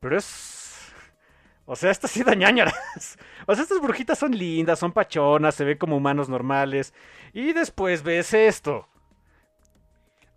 Pero 0.00 0.16
es... 0.16 0.92
O 1.68 1.74
sea, 1.74 1.90
estas 1.90 2.12
sí 2.12 2.22
dañañaras. 2.22 3.18
O 3.48 3.54
sea, 3.54 3.64
estas 3.64 3.80
brujitas 3.80 4.18
son 4.18 4.30
lindas, 4.36 4.78
son 4.78 4.92
pachonas, 4.92 5.54
se 5.56 5.64
ven 5.64 5.78
como 5.78 5.96
humanos 5.96 6.28
normales. 6.28 6.94
Y 7.32 7.52
después 7.52 8.02
ves 8.04 8.32
esto. 8.34 8.88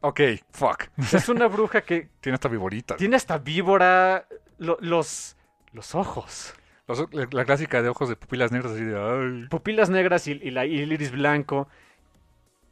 Ok, 0.02 0.22
fuck. 0.52 0.84
Es 1.14 1.28
una 1.30 1.48
bruja 1.48 1.82
que 1.82 2.10
Tiene 2.22 2.36
esta 2.36 2.48
viborita. 2.50 2.96
tiene 2.96 3.16
hasta 3.16 3.38
víbora 3.38 4.26
lo- 4.58 4.78
los, 4.82 5.36
los 5.74 5.94
ojos. 5.96 6.54
Los- 6.88 7.14
la, 7.14 7.28
la 7.32 7.46
clásica 7.46 7.82
de 7.82 7.90
ojos 7.90 8.10
de 8.10 8.16
pupilas 8.16 8.52
negras 8.52 8.72
así 8.74 8.84
de... 8.84 8.98
Ay. 8.98 9.48
pupilas 9.50 9.90
negras 9.90 10.26
y, 10.28 10.32
y 10.32 10.52
la, 10.52 10.66
y 10.66 10.80
el 10.82 10.92
iris 10.94 11.12
blanco. 11.12 11.68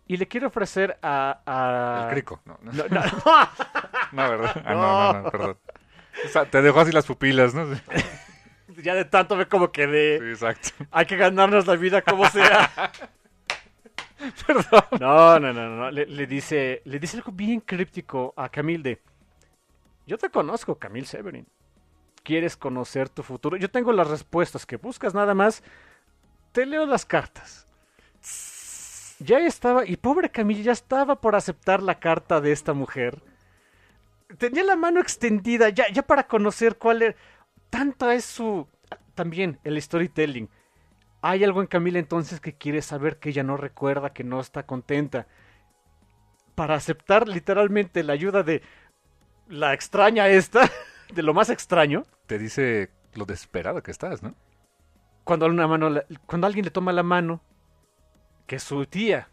Y 0.10 0.16
le 0.18 0.28
quiere 0.28 0.46
ofrecer 0.46 0.98
a. 1.02 1.42
a- 1.46 2.04
El 2.06 2.12
crico. 2.14 2.40
No, 2.46 2.58
no, 2.62 2.72
No, 2.72 2.84
no, 2.90 3.02
no, 4.14 4.30
¿verdad? 4.30 4.62
Ah, 4.66 4.74
no, 4.74 5.14
no, 5.14 5.22
no, 5.24 5.32
perdón. 5.32 5.58
O 6.26 6.28
sea, 6.30 6.46
te 6.50 6.62
dejó 6.62 6.80
así 6.80 6.94
las 6.94 7.06
pupilas, 7.06 7.54
¿no? 7.54 7.76
Sí, 7.76 7.82
ya 8.84 8.96
de 8.96 9.04
tanto 9.04 9.36
ve 9.36 9.48
como 9.48 9.70
que 9.74 9.86
de. 9.86 10.16
exacto. 10.32 10.70
Hay 10.92 11.06
que 11.06 11.18
ganarnos 11.18 11.68
la 11.68 11.76
vida 11.76 12.02
como 12.02 12.26
sea. 12.30 12.72
Perdón. 14.48 14.84
No, 15.00 15.40
no, 15.40 15.54
no, 15.54 15.70
no. 15.70 15.92
Le, 15.92 16.28
dice, 16.28 16.82
le 16.86 17.00
dice 17.00 17.18
algo 17.18 17.32
bien 17.32 17.62
críptico 17.62 18.34
a 18.36 18.50
Camille 18.50 18.84
de. 18.84 19.02
Yo 20.06 20.18
te 20.18 20.30
conozco, 20.30 20.76
Camille 20.76 21.06
Severin. 21.06 21.48
¿Quieres 22.24 22.58
conocer 22.58 23.10
tu 23.10 23.24
futuro? 23.24 23.58
Yo 23.58 23.70
tengo 23.70 23.92
las 23.94 24.10
respuestas 24.10 24.66
que 24.66 24.78
buscas 24.78 25.14
nada 25.14 25.34
más. 25.34 25.64
Te 26.52 26.66
leo 26.66 26.86
las 26.86 27.06
cartas. 27.06 27.66
Ya 29.20 29.40
estaba, 29.40 29.86
y 29.86 29.98
pobre 29.98 30.30
Camille, 30.30 30.64
ya 30.64 30.72
estaba 30.72 31.20
por 31.20 31.36
aceptar 31.36 31.82
la 31.82 32.00
carta 32.00 32.42
de 32.42 32.52
esta 32.52 32.74
mujer. 32.74 33.22
Tenía 34.38 34.64
la 34.64 34.76
mano 34.76 35.00
extendida, 35.00 35.70
ya, 35.70 35.90
ya 35.92 36.02
para 36.04 36.28
conocer 36.28 36.78
cuál 36.78 37.02
era. 37.02 37.16
Tanta 37.70 38.14
es 38.14 38.26
su. 38.26 38.68
También 39.16 39.60
el 39.64 39.82
storytelling. 39.82 40.50
Hay 41.30 41.44
algo 41.44 41.60
en 41.60 41.68
Camila 41.68 42.00
entonces 42.00 42.40
que 42.40 42.54
quiere 42.54 42.82
saber 42.82 43.20
que 43.20 43.28
ella 43.30 43.44
no 43.44 43.58
recuerda, 43.58 44.14
que 44.14 44.24
no 44.24 44.40
está 44.40 44.66
contenta. 44.66 45.28
Para 46.56 46.76
aceptar 46.76 47.28
literalmente 47.28 48.02
la 48.02 48.14
ayuda 48.14 48.44
de 48.44 48.62
la 49.50 49.74
extraña 49.74 50.30
esta, 50.30 50.72
de 51.14 51.24
lo 51.24 51.34
más 51.34 51.50
extraño, 51.50 52.04
Te 52.28 52.40
dice 52.40 52.92
lo 53.14 53.26
desesperado 53.26 53.84
que 53.84 53.92
estás, 53.92 54.24
¿no? 54.24 54.36
cuando, 55.26 55.48
una 55.48 55.68
mano, 55.68 56.02
cuando 56.26 56.48
alguien 56.48 56.64
le 56.64 56.72
toma 56.72 56.94
la 56.94 57.04
mano, 57.04 57.42
que 58.46 58.56
es 58.56 58.64
su 58.64 58.86
tía, 58.86 59.28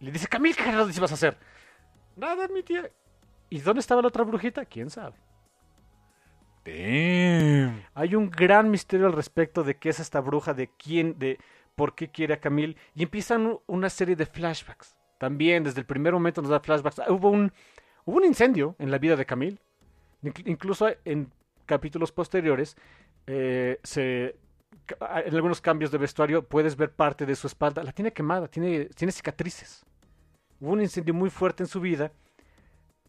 le 0.00 0.12
dice, 0.12 0.28
Camila, 0.28 0.56
¿qué 0.62 0.70
ibas 0.94 1.10
a 1.10 1.14
hacer? 1.14 1.38
Nada, 2.16 2.48
mi 2.48 2.62
tía. 2.62 2.90
¿Y 3.48 3.60
dónde 3.60 3.80
estaba 3.80 4.02
la 4.02 4.08
otra 4.08 4.24
brujita? 4.24 4.66
¿Quién 4.66 4.90
sabe? 4.90 5.16
Hay 7.94 8.14
un 8.14 8.30
gran 8.30 8.70
misterio 8.70 9.06
al 9.06 9.12
respecto 9.12 9.62
de 9.64 9.76
qué 9.76 9.90
es 9.90 10.00
esta 10.00 10.20
bruja, 10.20 10.54
de 10.54 10.68
quién, 10.78 11.18
de 11.18 11.38
por 11.74 11.94
qué 11.94 12.08
quiere 12.10 12.34
a 12.34 12.40
Camille. 12.40 12.76
Y 12.94 13.02
empiezan 13.02 13.58
una 13.66 13.90
serie 13.90 14.16
de 14.16 14.26
flashbacks. 14.26 14.96
También, 15.18 15.62
desde 15.64 15.80
el 15.80 15.86
primer 15.86 16.12
momento 16.12 16.40
nos 16.42 16.50
da 16.50 16.60
flashbacks. 16.60 16.98
Ah, 17.00 17.06
Hubo 17.12 17.30
un, 17.30 17.52
hubo 18.04 18.16
un 18.16 18.24
incendio 18.24 18.74
en 18.78 18.90
la 18.90 18.98
vida 18.98 19.16
de 19.16 19.26
Camille. 19.26 19.58
Inclu- 20.22 20.42
Incluso 20.46 20.88
en 21.04 21.30
capítulos 21.66 22.12
posteriores, 22.12 22.76
eh, 23.26 23.78
se, 23.82 24.36
ca- 24.86 25.22
en 25.24 25.34
algunos 25.34 25.60
cambios 25.60 25.90
de 25.90 25.98
vestuario 25.98 26.46
puedes 26.46 26.76
ver 26.76 26.92
parte 26.92 27.26
de 27.26 27.36
su 27.36 27.46
espalda. 27.46 27.82
La 27.82 27.92
tiene 27.92 28.12
quemada, 28.12 28.48
tiene, 28.48 28.86
tiene 28.86 29.12
cicatrices. 29.12 29.84
Hubo 30.60 30.72
un 30.72 30.80
incendio 30.82 31.14
muy 31.14 31.30
fuerte 31.30 31.62
en 31.62 31.66
su 31.68 31.80
vida, 31.80 32.12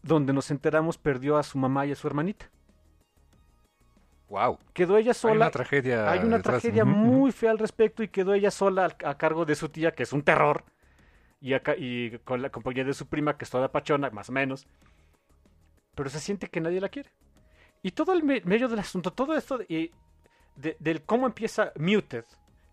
donde 0.02 0.32
nos 0.32 0.50
enteramos 0.50 0.98
perdió 0.98 1.36
a 1.36 1.42
su 1.42 1.58
mamá 1.58 1.86
y 1.86 1.92
a 1.92 1.96
su 1.96 2.06
hermanita. 2.06 2.50
Wow. 4.28 4.58
Quedó 4.72 4.96
ella 4.98 5.10
Hay 5.10 5.14
sola. 5.14 5.34
una 5.34 5.50
tragedia. 5.50 6.10
Hay 6.10 6.18
una 6.20 6.38
detrás. 6.38 6.60
tragedia 6.60 6.84
muy 6.84 7.30
fea 7.32 7.50
al 7.52 7.58
respecto 7.58 8.02
y 8.02 8.08
quedó 8.08 8.34
ella 8.34 8.50
sola 8.50 8.96
a, 9.04 9.16
cargo 9.16 9.44
de 9.44 9.54
su 9.54 9.68
tía, 9.68 9.92
que 9.92 10.02
es 10.02 10.12
un 10.12 10.22
terror, 10.22 10.64
y, 11.40 11.52
acá, 11.54 11.74
y 11.76 12.18
con 12.24 12.42
la 12.42 12.50
compañía 12.50 12.82
de 12.84 12.94
su 12.94 13.06
prima, 13.06 13.36
que 13.36 13.44
es 13.44 13.50
toda 13.50 13.70
pachona, 13.70 14.10
más 14.10 14.28
o 14.28 14.32
menos. 14.32 14.66
Pero 15.94 16.10
se 16.10 16.20
siente 16.20 16.48
que 16.48 16.60
nadie 16.60 16.80
la 16.80 16.88
quiere. 16.88 17.10
Y 17.82 17.92
todo 17.92 18.12
el 18.12 18.24
me- 18.24 18.40
medio 18.44 18.68
del 18.68 18.80
asunto, 18.80 19.12
todo 19.12 19.36
esto 19.36 19.58
de, 19.58 19.92
del 20.56 21.02
cómo 21.02 21.26
empieza 21.26 21.72
Muted, 21.76 22.24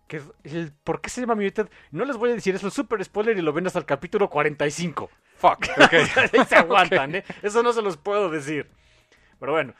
que 0.08 0.20
el 0.42 0.72
por 0.82 1.00
qué 1.00 1.08
se 1.08 1.20
llama 1.20 1.34
Muted, 1.36 1.68
no 1.92 2.04
les 2.04 2.16
voy 2.16 2.30
a 2.30 2.34
decir, 2.34 2.54
es 2.54 2.62
un 2.64 2.70
super 2.70 3.02
spoiler 3.04 3.38
y 3.38 3.42
lo 3.42 3.52
ven 3.52 3.66
hasta 3.66 3.78
el 3.78 3.86
capítulo 3.86 4.28
45. 4.28 5.08
Fuck. 5.36 5.66
Ok. 5.78 5.92
Ahí 6.34 6.44
se 6.48 6.56
aguantan, 6.56 7.14
¿eh? 7.14 7.24
Eso 7.42 7.62
no 7.62 7.72
se 7.72 7.80
los 7.82 7.96
puedo 7.96 8.28
decir. 8.28 8.68
Pero 9.38 9.52
bueno, 9.52 9.74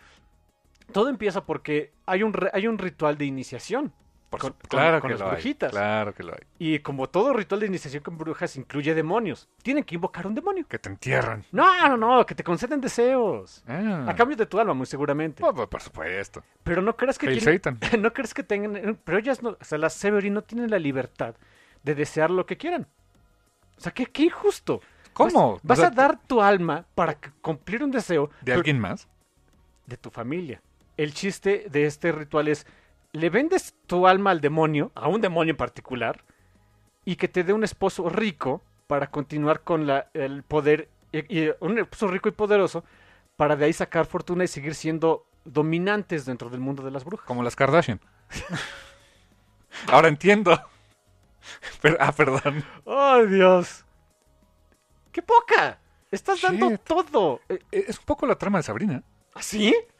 todo 0.92 1.08
empieza 1.08 1.44
porque 1.44 1.92
hay 2.06 2.22
un, 2.22 2.32
re- 2.32 2.50
hay 2.52 2.66
un 2.66 2.78
ritual 2.78 3.16
de 3.18 3.24
iniciación. 3.26 3.92
Por 4.30 4.40
con- 4.40 4.80
las 4.80 5.20
hay. 5.20 5.28
brujitas. 5.28 5.70
Claro 5.70 6.12
que 6.12 6.24
lo 6.24 6.32
hay. 6.32 6.40
Y 6.58 6.80
como 6.80 7.08
todo 7.08 7.32
ritual 7.32 7.60
de 7.60 7.66
iniciación 7.66 8.02
con 8.02 8.18
brujas 8.18 8.56
incluye 8.56 8.92
demonios, 8.92 9.48
tienen 9.62 9.84
que 9.84 9.94
invocar 9.94 10.26
un 10.26 10.34
demonio. 10.34 10.66
Que 10.66 10.78
te 10.80 10.88
entierran. 10.88 11.44
No, 11.52 11.88
no, 11.88 11.96
no, 11.96 12.26
que 12.26 12.34
te 12.34 12.42
conceden 12.42 12.80
deseos. 12.80 13.62
Ah. 13.68 14.06
A 14.08 14.14
cambio 14.16 14.36
de 14.36 14.46
tu 14.46 14.58
alma, 14.58 14.74
muy 14.74 14.86
seguramente. 14.86 15.40
Por, 15.40 15.54
por- 15.54 15.68
por 15.68 15.80
supuesto. 15.80 16.42
Pero 16.64 16.82
no 16.82 16.96
creas 16.96 17.16
que 17.16 17.28
tienen- 17.28 17.44
Satan. 17.62 17.78
no 18.02 18.12
crees 18.12 18.34
que 18.34 18.42
tengan, 18.42 18.98
pero 19.04 19.18
ellas 19.18 19.40
no, 19.40 19.50
o 19.50 19.64
sea, 19.64 19.78
las 19.78 19.94
Severin 19.94 20.34
no 20.34 20.42
tienen 20.42 20.68
la 20.68 20.80
libertad 20.80 21.36
de 21.84 21.94
desear 21.94 22.30
lo 22.32 22.44
que 22.44 22.56
quieran. 22.56 22.88
O 23.76 23.80
sea, 23.80 23.92
qué, 23.92 24.06
qué 24.06 24.24
injusto. 24.24 24.80
¿Cómo? 25.12 25.52
Vas, 25.54 25.60
vas 25.62 25.78
O 25.78 25.82
sea, 25.82 25.88
a 25.88 25.94
dar 25.94 26.18
tu 26.26 26.42
alma 26.42 26.84
para 26.96 27.16
cumplir 27.40 27.84
un 27.84 27.92
deseo 27.92 28.26
¿De 28.40 28.46
pero- 28.46 28.56
alguien 28.58 28.80
más? 28.80 29.06
de 29.86 29.96
tu 29.96 30.10
familia. 30.10 30.60
El 30.96 31.12
chiste 31.14 31.66
de 31.70 31.86
este 31.86 32.12
ritual 32.12 32.48
es, 32.48 32.66
le 33.12 33.30
vendes 33.30 33.74
tu 33.86 34.06
alma 34.06 34.30
al 34.30 34.40
demonio, 34.40 34.92
a 34.94 35.08
un 35.08 35.20
demonio 35.20 35.52
en 35.52 35.56
particular, 35.56 36.24
y 37.04 37.16
que 37.16 37.28
te 37.28 37.44
dé 37.44 37.52
un 37.52 37.64
esposo 37.64 38.08
rico 38.08 38.62
para 38.86 39.10
continuar 39.10 39.62
con 39.62 39.86
la, 39.86 40.08
el 40.14 40.42
poder, 40.42 40.88
y, 41.12 41.40
y 41.42 41.50
un 41.60 41.78
esposo 41.78 42.08
rico 42.08 42.28
y 42.28 42.32
poderoso, 42.32 42.84
para 43.36 43.56
de 43.56 43.64
ahí 43.66 43.72
sacar 43.72 44.06
fortuna 44.06 44.44
y 44.44 44.48
seguir 44.48 44.74
siendo 44.74 45.26
dominantes 45.44 46.24
dentro 46.24 46.48
del 46.50 46.60
mundo 46.60 46.82
de 46.82 46.90
las 46.90 47.04
brujas. 47.04 47.26
Como 47.26 47.42
las 47.42 47.56
Kardashian. 47.56 48.00
Ahora 49.88 50.08
entiendo. 50.08 50.58
Pero- 51.82 51.96
ah, 52.00 52.12
perdón. 52.12 52.64
¡Oh, 52.84 53.22
Dios! 53.26 53.84
¡Qué 55.12 55.22
poca! 55.22 55.78
Estás 56.10 56.40
dando 56.42 56.78
todo. 56.78 57.40
Eh, 57.48 57.58
Es 57.72 57.98
un 57.98 58.04
poco 58.04 58.26
la 58.26 58.36
trama 58.36 58.58
de 58.58 58.62
Sabrina. 58.62 59.02
¿Así? 59.34 59.74
Pues, 59.74 59.93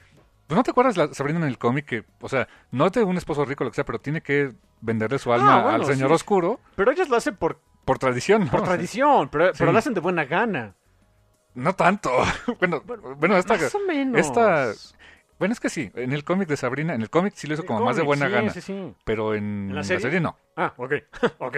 ¿No 0.49 0.63
te 0.63 0.71
acuerdas 0.71 0.97
la 0.97 1.13
Sabrina 1.15 1.39
en 1.41 1.47
el 1.47 1.59
cómic 1.59 1.87
que, 1.87 2.05
o 2.21 2.29
sea, 2.29 2.47
no 2.71 2.91
de 2.91 3.03
un 3.03 3.17
esposo 3.17 3.45
rico 3.45 3.65
lo 3.65 3.71
que 3.71 3.77
sea, 3.77 3.85
pero 3.85 3.99
tiene 3.99 4.21
que 4.21 4.53
venderle 4.81 5.19
su 5.19 5.33
alma 5.33 5.55
Ah, 5.59 5.63
bueno, 5.63 5.77
al 5.77 5.87
señor 5.87 6.09
sí. 6.11 6.15
oscuro 6.15 6.61
Pero 6.77 6.91
ellas 6.93 7.09
lo 7.09 7.17
hacen 7.17 7.37
por, 7.37 7.61
por 7.85 7.99
tradición, 7.99 8.45
¿no? 8.45 8.51
por 8.51 8.63
tradición, 8.63 9.29
pero, 9.31 9.53
pero 9.59 9.73
lo 9.73 9.79
hacen 9.79 9.95
de 9.95 10.01
buena 10.01 10.25
gana. 10.27 10.75
No 11.55 11.75
tanto. 11.75 12.11
bueno, 12.59 12.83
bueno, 13.17 13.37
esta, 13.39 13.55
Más 13.57 13.75
o 13.75 13.81
menos. 13.87 14.21
esta- 14.21 14.73
bueno, 15.39 15.53
es 15.53 15.61
que 15.61 15.69
sí, 15.71 15.91
en 15.95 16.13
el 16.13 16.25
cómic 16.25 16.49
de 16.49 16.57
Sabrina, 16.57 16.95
en 16.95 17.03
el 17.03 17.11
cómic 17.11 17.35
sí 17.37 17.47
lo 17.47 17.55
hizo 17.55 17.63
El 17.63 17.67
como 17.69 17.85
más 17.85 17.97
de 17.97 18.03
buena 18.03 18.27
sí, 18.27 18.33
gana, 18.33 18.51
Sí, 18.51 18.61
sí. 18.61 18.95
pero 19.05 19.35
en, 19.35 19.45
¿En 19.45 19.69
la 19.75 19.77
la, 19.77 19.85
serie? 19.85 20.21
no. 20.21 20.37
Ah, 20.57 20.73
ok. 20.77 20.93
ok. 21.39 21.57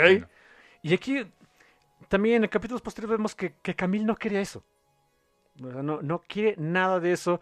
Y 0.82 0.94
aquí 0.94 1.26
también 2.08 2.44
en 2.44 2.48
capítulos 2.50 2.80
posteriores 2.82 3.18
vemos 3.18 3.34
que, 3.34 3.54
que 3.62 3.74
Camille 3.74 4.04
no 4.04 4.14
quería 4.16 4.40
eso. 4.40 4.62
O 5.62 5.70
sea, 5.72 5.82
no, 5.82 6.00
no 6.02 6.20
quiere 6.26 6.54
nada 6.58 7.00
de 7.00 7.12
eso. 7.12 7.40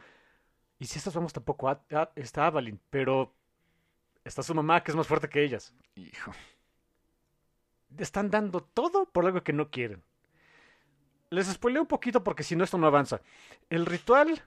Y 0.85 0.87
si 0.87 0.99
estas 0.99 1.15
vamos 1.15 1.33
tampoco 1.33 1.71
a, 1.71 1.81
a- 1.93 2.11
está 2.15 2.47
Avalyn, 2.47 2.79
pero 2.91 3.33
está 4.23 4.43
su 4.43 4.55
mamá 4.55 4.83
que 4.85 4.91
es 4.91 4.97
más 4.97 5.07
fuerte 5.07 5.31
que 5.31 5.43
ellas. 5.43 5.73
Hijo. 5.95 6.31
Están 7.97 8.29
dando 8.29 8.61
todo 8.63 9.07
por 9.07 9.25
algo 9.25 9.43
que 9.43 9.55
no 9.55 9.71
quieren. 9.71 10.03
Les 11.31 11.47
spoileo 11.47 11.81
un 11.81 11.89
poquito 11.89 12.23
porque 12.23 12.43
si 12.43 12.55
no 12.55 12.65
esto 12.65 12.77
no 12.77 12.87
avanza. 12.87 13.23
El 13.71 13.87
ritual 13.87 14.43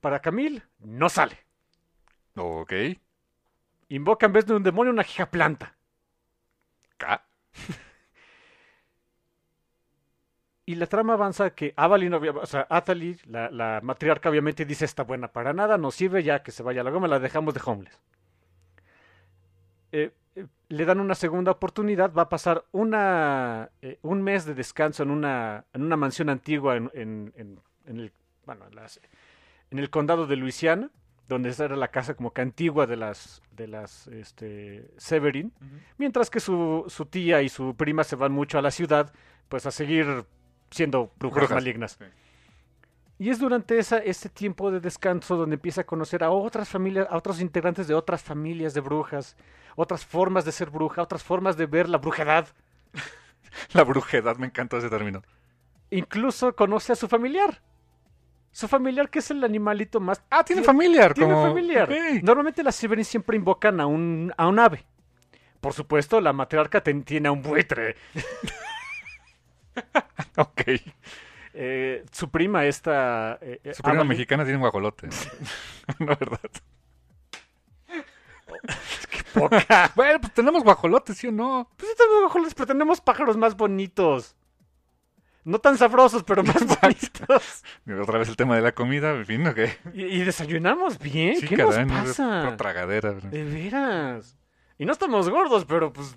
para 0.00 0.20
Camille 0.20 0.64
no 0.80 1.08
sale. 1.08 1.38
Ok. 2.34 2.72
Invoca 3.88 4.26
en 4.26 4.32
vez 4.32 4.46
de 4.46 4.54
un 4.54 4.64
demonio 4.64 4.92
una 4.92 5.02
hija 5.02 5.30
planta. 5.30 5.76
Ca- 6.96 7.24
Y 10.72 10.74
la 10.74 10.86
trama 10.86 11.12
avanza 11.12 11.50
que 11.50 11.74
Avalyn, 11.76 12.14
o 12.14 12.46
sea, 12.46 12.66
Atali, 12.70 13.18
la, 13.26 13.50
la 13.50 13.80
matriarca, 13.82 14.30
obviamente 14.30 14.64
dice 14.64 14.86
está 14.86 15.02
buena 15.04 15.28
para 15.28 15.52
nada, 15.52 15.76
no 15.76 15.90
sirve, 15.90 16.22
ya 16.22 16.42
que 16.42 16.50
se 16.50 16.62
vaya 16.62 16.80
a 16.80 16.84
la 16.84 16.90
goma, 16.90 17.08
la 17.08 17.18
dejamos 17.18 17.52
de 17.52 17.60
homeless. 17.62 18.00
Eh, 19.92 20.12
eh, 20.34 20.46
le 20.70 20.84
dan 20.86 20.98
una 21.00 21.14
segunda 21.14 21.52
oportunidad, 21.52 22.10
va 22.14 22.22
a 22.22 22.28
pasar 22.30 22.64
una, 22.72 23.68
eh, 23.82 23.98
un 24.00 24.22
mes 24.22 24.46
de 24.46 24.54
descanso 24.54 25.02
en 25.02 25.10
una, 25.10 25.66
en 25.74 25.82
una 25.82 25.98
mansión 25.98 26.30
antigua 26.30 26.76
en, 26.76 26.90
en- 26.94 27.34
en- 27.36 27.60
en 27.86 27.96
el, 28.00 28.12
bueno, 28.46 28.64
las- 28.70 28.98
en 29.70 29.78
el 29.78 29.90
condado 29.90 30.26
de 30.26 30.36
Luisiana, 30.36 30.88
donde 31.28 31.50
esa 31.50 31.66
era 31.66 31.76
la 31.76 31.88
casa 31.88 32.14
como 32.14 32.32
que 32.32 32.40
antigua 32.40 32.86
de 32.86 32.96
las, 32.96 33.42
de 33.50 33.66
las 33.68 34.06
este, 34.08 34.88
Severin, 34.96 35.52
mientras 35.98 36.30
que 36.30 36.40
su, 36.40 36.86
su 36.88 37.04
tía 37.04 37.42
y 37.42 37.50
su 37.50 37.74
prima 37.76 38.04
se 38.04 38.16
van 38.16 38.32
mucho 38.32 38.58
a 38.58 38.62
la 38.62 38.70
ciudad, 38.70 39.12
pues 39.50 39.66
a 39.66 39.70
seguir 39.70 40.24
siendo 40.72 41.12
brujas, 41.18 41.36
Brujas, 41.42 41.54
malignas. 41.54 41.92
sí. 41.98 42.04
Y 43.18 43.30
es 43.30 43.38
durante 43.38 43.78
esa, 43.78 43.98
ese 43.98 44.28
tiempo 44.28 44.72
de 44.72 44.80
descanso 44.80 45.36
donde 45.36 45.54
empieza 45.54 45.82
a 45.82 45.84
conocer 45.84 46.24
a 46.24 46.30
otras 46.30 46.68
familias, 46.68 47.06
a 47.08 47.16
otros 47.16 47.40
integrantes 47.40 47.86
de 47.86 47.94
otras 47.94 48.20
familias 48.22 48.74
de 48.74 48.80
brujas, 48.80 49.36
otras 49.76 50.04
formas 50.04 50.44
de 50.44 50.50
ser 50.50 50.70
bruja, 50.70 51.02
otras 51.02 51.22
formas 51.22 51.56
de 51.56 51.66
ver 51.66 51.88
la 51.88 51.98
brujedad. 51.98 52.48
La 53.74 53.84
brujedad, 53.84 54.36
me 54.38 54.46
encanta 54.46 54.78
ese 54.78 54.88
término. 54.88 55.22
Incluso 55.90 56.56
conoce 56.56 56.92
a 56.92 56.96
su 56.96 57.06
familiar. 57.06 57.60
Su 58.50 58.66
familiar 58.66 59.08
que 59.10 59.18
es 59.20 59.30
el 59.30 59.44
animalito 59.44 60.00
más... 60.00 60.22
Ah, 60.30 60.42
tiene 60.42 60.62
Tie- 60.62 60.64
familiar. 60.66 61.12
Tiene 61.14 61.32
como... 61.34 61.46
familiar. 61.48 61.88
Normalmente 62.22 62.62
las 62.62 62.74
Severin 62.74 63.04
siempre 63.04 63.36
invocan 63.36 63.78
a 63.80 63.86
un, 63.86 64.32
a 64.36 64.48
un 64.48 64.58
ave. 64.58 64.84
Por 65.60 65.74
supuesto, 65.74 66.20
la 66.20 66.32
matriarca 66.32 66.82
ten- 66.82 67.04
tiene 67.04 67.28
a 67.28 67.32
un 67.32 67.42
buitre. 67.42 67.94
Ok. 70.36 70.62
Eh, 71.54 72.04
su 72.10 72.30
prima, 72.30 72.64
esta... 72.64 73.38
eh, 73.42 73.60
eh, 73.64 73.74
Su 73.74 73.82
prima 73.82 74.04
mexicana 74.04 74.44
tiene 74.44 74.56
un 74.56 74.62
guajolote. 74.62 75.08
no, 75.98 76.06
¿verdad? 76.06 76.40
Poca. 79.34 79.90
Bueno, 79.94 80.20
pues 80.20 80.34
tenemos 80.34 80.62
guajolotes, 80.62 81.16
¿sí 81.16 81.26
o 81.26 81.32
no? 81.32 81.68
Pues 81.76 81.90
sí 81.90 81.96
tenemos 81.96 82.20
guajolotes, 82.22 82.54
pero 82.54 82.66
tenemos 82.66 83.00
pájaros 83.00 83.36
más 83.36 83.56
bonitos. 83.56 84.36
No 85.44 85.58
tan 85.58 85.76
sabrosos, 85.76 86.22
pero 86.22 86.44
más 86.44 86.64
bonitos. 86.80 87.64
Otra 88.00 88.18
vez 88.18 88.28
el 88.28 88.36
tema 88.36 88.54
de 88.56 88.62
la 88.62 88.72
comida, 88.72 89.10
en 89.10 89.26
fin, 89.26 89.46
ok. 89.46 89.58
Y, 89.94 90.04
y 90.04 90.24
desayunamos 90.24 90.98
bien. 90.98 91.36
Sí, 91.36 91.48
¿Qué 91.48 91.56
caray, 91.56 91.84
nos 91.84 91.88
no 91.88 91.98
es 92.02 92.08
pasa? 92.08 92.42
pura 92.44 92.56
tragadera. 92.56 93.12
De 93.12 93.44
veras. 93.44 94.36
Y 94.78 94.86
no 94.86 94.92
estamos 94.92 95.28
gordos, 95.28 95.64
pero 95.64 95.92
pues. 95.92 96.16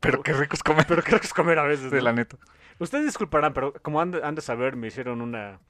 Pero 0.00 0.22
qué 0.22 0.32
rico 0.32 0.54
es 0.54 0.62
comer, 0.62 0.84
Pero 0.86 1.02
que 1.02 1.16
es 1.16 1.34
comer 1.34 1.58
a 1.58 1.64
veces. 1.64 1.90
de 1.90 1.98
¿no? 1.98 2.04
la 2.04 2.12
neta. 2.12 2.36
Ustedes 2.78 3.04
disculparán, 3.04 3.52
pero 3.52 3.72
como 3.82 4.00
han 4.00 4.10
de, 4.10 4.22
han 4.24 4.34
de 4.34 4.42
saber, 4.42 4.76
me 4.76 4.88
hicieron 4.88 5.20
una 5.20 5.60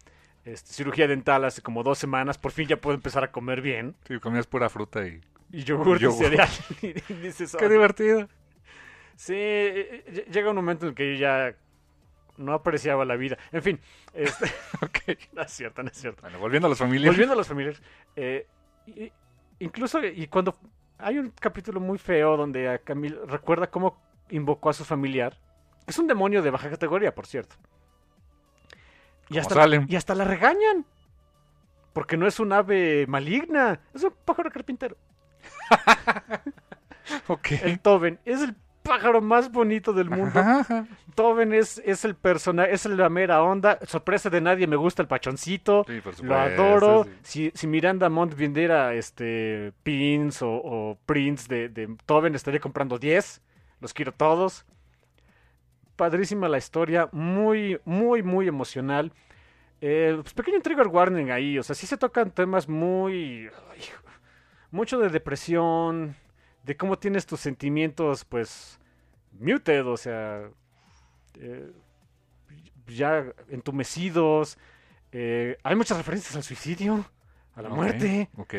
este, 0.45 0.73
cirugía 0.73 1.07
dental 1.07 1.45
hace 1.45 1.63
como 1.63 1.83
dos 1.83 1.99
semanas. 1.99 2.39
Por 2.39 2.53
fin 2.53 2.67
ya 2.69 2.77
puedo 2.81 2.95
empezar 2.95 3.25
a 3.25 3.31
comer 3.33 3.61
bien. 3.61 3.95
Sí, 4.09 4.19
comías 4.21 4.47
pura 4.47 4.69
fruta 4.69 5.07
y... 5.07 5.21
Y 5.53 5.63
yogur, 5.65 6.03
y 6.03 6.11
cereal. 6.11 6.49
y 6.83 6.93
dices, 7.15 7.55
¡Qué 7.59 7.69
divertido! 7.69 8.29
Sí, 9.17 9.35
eh, 9.37 10.05
eh, 10.07 10.27
llega 10.33 10.51
un 10.51 10.57
momento 10.57 10.87
en 10.87 10.91
el 10.91 10.95
que 10.97 11.15
yo 11.15 11.21
ya 11.21 11.55
no 12.37 12.53
apreciaba 12.53 13.05
la 13.05 13.15
vida. 13.17 13.39
En 13.53 13.63
fin, 13.63 13.81
este, 14.13 14.47
Ok. 14.83 15.17
no 15.33 15.43
es 15.43 15.53
cierto, 15.53 15.83
no 15.83 15.91
es 15.91 15.97
cierto. 15.97 16.23
Bueno, 16.23 16.39
volviendo 16.39 16.67
a 16.67 16.71
los 16.71 16.79
familiares. 16.79 17.13
Volviendo 17.15 17.35
a 17.35 17.37
los 17.37 17.47
familiares, 17.47 17.83
eh, 18.17 18.47
y- 18.87 19.13
incluso 19.61 20.05
y 20.05 20.27
cuando 20.27 20.59
hay 20.99 21.19
un 21.19 21.31
capítulo 21.31 21.79
muy 21.81 21.99
feo 21.99 22.37
donde 22.37 22.69
a 22.69 22.79
Camille 22.79 23.19
recuerda 23.27 23.69
cómo 23.71 23.97
invocó 24.31 24.71
a 24.71 24.73
su 24.73 24.85
familiar. 24.85 25.37
Es 25.87 25.99
un 25.99 26.07
demonio 26.07 26.43
de 26.43 26.51
baja 26.51 26.71
categoría, 26.71 27.15
por 27.15 27.27
cierto. 27.27 27.57
Y 29.29 29.39
hasta, 29.39 29.67
y 29.89 29.97
hasta 29.97 30.15
la 30.15 30.25
regañan. 30.25 30.85
Porque 31.93 32.17
no 32.17 32.27
es 32.27 32.41
un 32.41 32.53
ave 32.53 33.07
maligna, 33.07 33.81
es 33.95 34.03
un 34.05 34.13
pájaro 34.25 34.51
carpintero. 34.51 34.97
Ok. 37.27 37.53
El 37.63 37.81
Toven 37.81 38.19
es 38.25 38.41
el 38.41 38.55
pájaro 38.83 39.21
más 39.21 39.53
bonito 39.53 39.93
del 39.93 40.09
mundo. 40.11 40.39
Ajá, 40.41 40.61
ajá. 40.61 40.87
Toven 41.15 41.53
es, 41.53 41.83
es 41.85 42.05
el 42.05 42.15
personaje, 42.15 42.73
es 42.73 42.87
la 42.87 43.09
mera 43.09 43.43
onda. 43.43 43.79
Sorpresa 43.87 44.31
de 44.31 44.41
nadie, 44.41 44.67
me 44.67 44.77
gusta 44.77 45.03
el 45.03 45.09
pachoncito. 45.09 45.85
Sí, 45.87 46.01
por 46.01 46.19
Lo 46.25 46.35
adoro. 46.35 47.05
sí. 47.23 47.51
Si, 47.53 47.53
si 47.55 47.67
Miranda 47.67 48.09
Montt 48.09 48.35
vendiera 48.35 48.95
este, 48.95 49.73
pins 49.83 50.41
o, 50.43 50.51
o 50.51 50.99
prints 51.07 51.47
de, 51.49 51.69
de 51.69 51.95
Toven, 52.07 52.35
estaría 52.35 52.61
comprando 52.61 52.99
10. 52.99 53.43
Los 53.81 53.93
quiero 53.93 54.13
todos. 54.13 54.65
Padrísima 55.97 56.49
la 56.49 56.59
historia. 56.59 57.09
Muy, 57.13 57.81
muy, 57.85 58.23
muy 58.23 58.49
emocional. 58.49 59.13
Eh, 59.81 60.19
pues 60.21 60.35
pequeño 60.35 60.61
trigger 60.61 60.89
warning 60.89 61.31
ahí. 61.31 61.59
O 61.59 61.63
sea, 61.63 61.75
sí 61.75 61.87
se 61.87 61.97
tocan 61.97 62.31
temas 62.31 62.69
muy. 62.69 63.49
ay, 63.71 63.81
mucho 64.71 64.99
de 64.99 65.09
depresión. 65.09 66.17
De 66.63 66.77
cómo 66.77 66.99
tienes 66.99 67.27
tus 67.27 67.41
sentimientos, 67.41 68.25
pues. 68.25 68.79
Muted, 69.39 69.87
o 69.87 69.97
sea. 69.97 70.49
eh, 71.39 71.73
ya 72.87 73.25
entumecidos. 73.49 74.59
Eh, 75.13 75.57
hay 75.63 75.77
muchas 75.77 75.97
referencias 75.97 76.35
al 76.37 76.43
suicidio, 76.43 77.05
a 77.55 77.63
la 77.63 77.69
muerte. 77.69 78.29
Ok. 78.37 78.55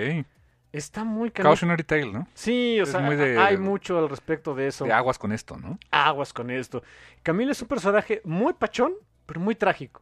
Está 0.76 1.03
muy 1.03 1.31
canijo. 1.31 1.49
Cautionary 1.52 1.84
Tale, 1.84 2.11
¿no? 2.11 2.27
Sí, 2.34 2.80
o 2.80 2.84
Es 2.84 2.89
sea, 2.89 2.99
de- 3.10 3.38
hay 3.39 3.57
mucho 3.57 3.97
al 3.97 4.10
respecto 4.10 4.53
de 4.53 4.68
eso. 4.68 4.84
De 4.85 4.91
aguas 4.91 5.18
con 5.18 5.31
esto, 5.31 5.56
¿no? 5.57 5.80
Aguas 5.91 6.34
con 6.34 6.49
esto. 6.52 6.84
Camila 7.23 7.53
es 7.53 7.61
un 7.61 7.68
personaje 7.68 8.22
muy 8.26 8.53
pachón, 8.53 8.93
pero 9.26 9.39
muy 9.39 9.56
trágico. 9.56 10.02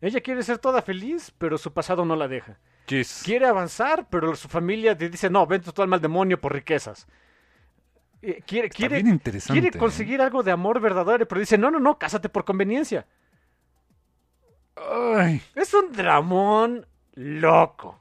Ella 0.00 0.20
quiere 0.20 0.42
ser 0.42 0.58
toda 0.58 0.80
feliz, 0.80 1.32
pero 1.38 1.58
su 1.58 1.72
pasado 1.72 2.04
no 2.04 2.16
la 2.16 2.28
deja. 2.28 2.56
Jeez. 2.86 3.22
quiere 3.22 3.44
avanzar, 3.46 4.06
pero 4.08 4.34
su 4.34 4.48
familia 4.48 4.96
le 4.98 5.10
dice, 5.10 5.28
no, 5.28 5.46
vente 5.46 5.70
tú 5.72 5.82
al 5.82 5.88
mal 5.88 6.00
demonio 6.00 6.40
por 6.40 6.54
riquezas. 6.54 7.06
Eh, 8.22 8.42
quiere, 8.46 8.68
Está 8.68 8.76
quiere, 8.78 9.02
bien 9.02 9.18
quiere 9.18 9.68
¿eh? 9.68 9.72
conseguir 9.78 10.22
algo 10.22 10.42
de 10.42 10.52
amor 10.52 10.80
verdadero, 10.80 11.28
pero 11.28 11.38
dice, 11.38 11.58
no, 11.58 11.70
no, 11.70 11.78
no, 11.80 11.98
cásate 11.98 12.30
por 12.30 12.46
conveniencia. 12.46 13.06
Ay, 14.76 15.42
Es 15.54 15.74
un 15.74 15.92
dramón 15.92 16.86
loco. 17.14 18.00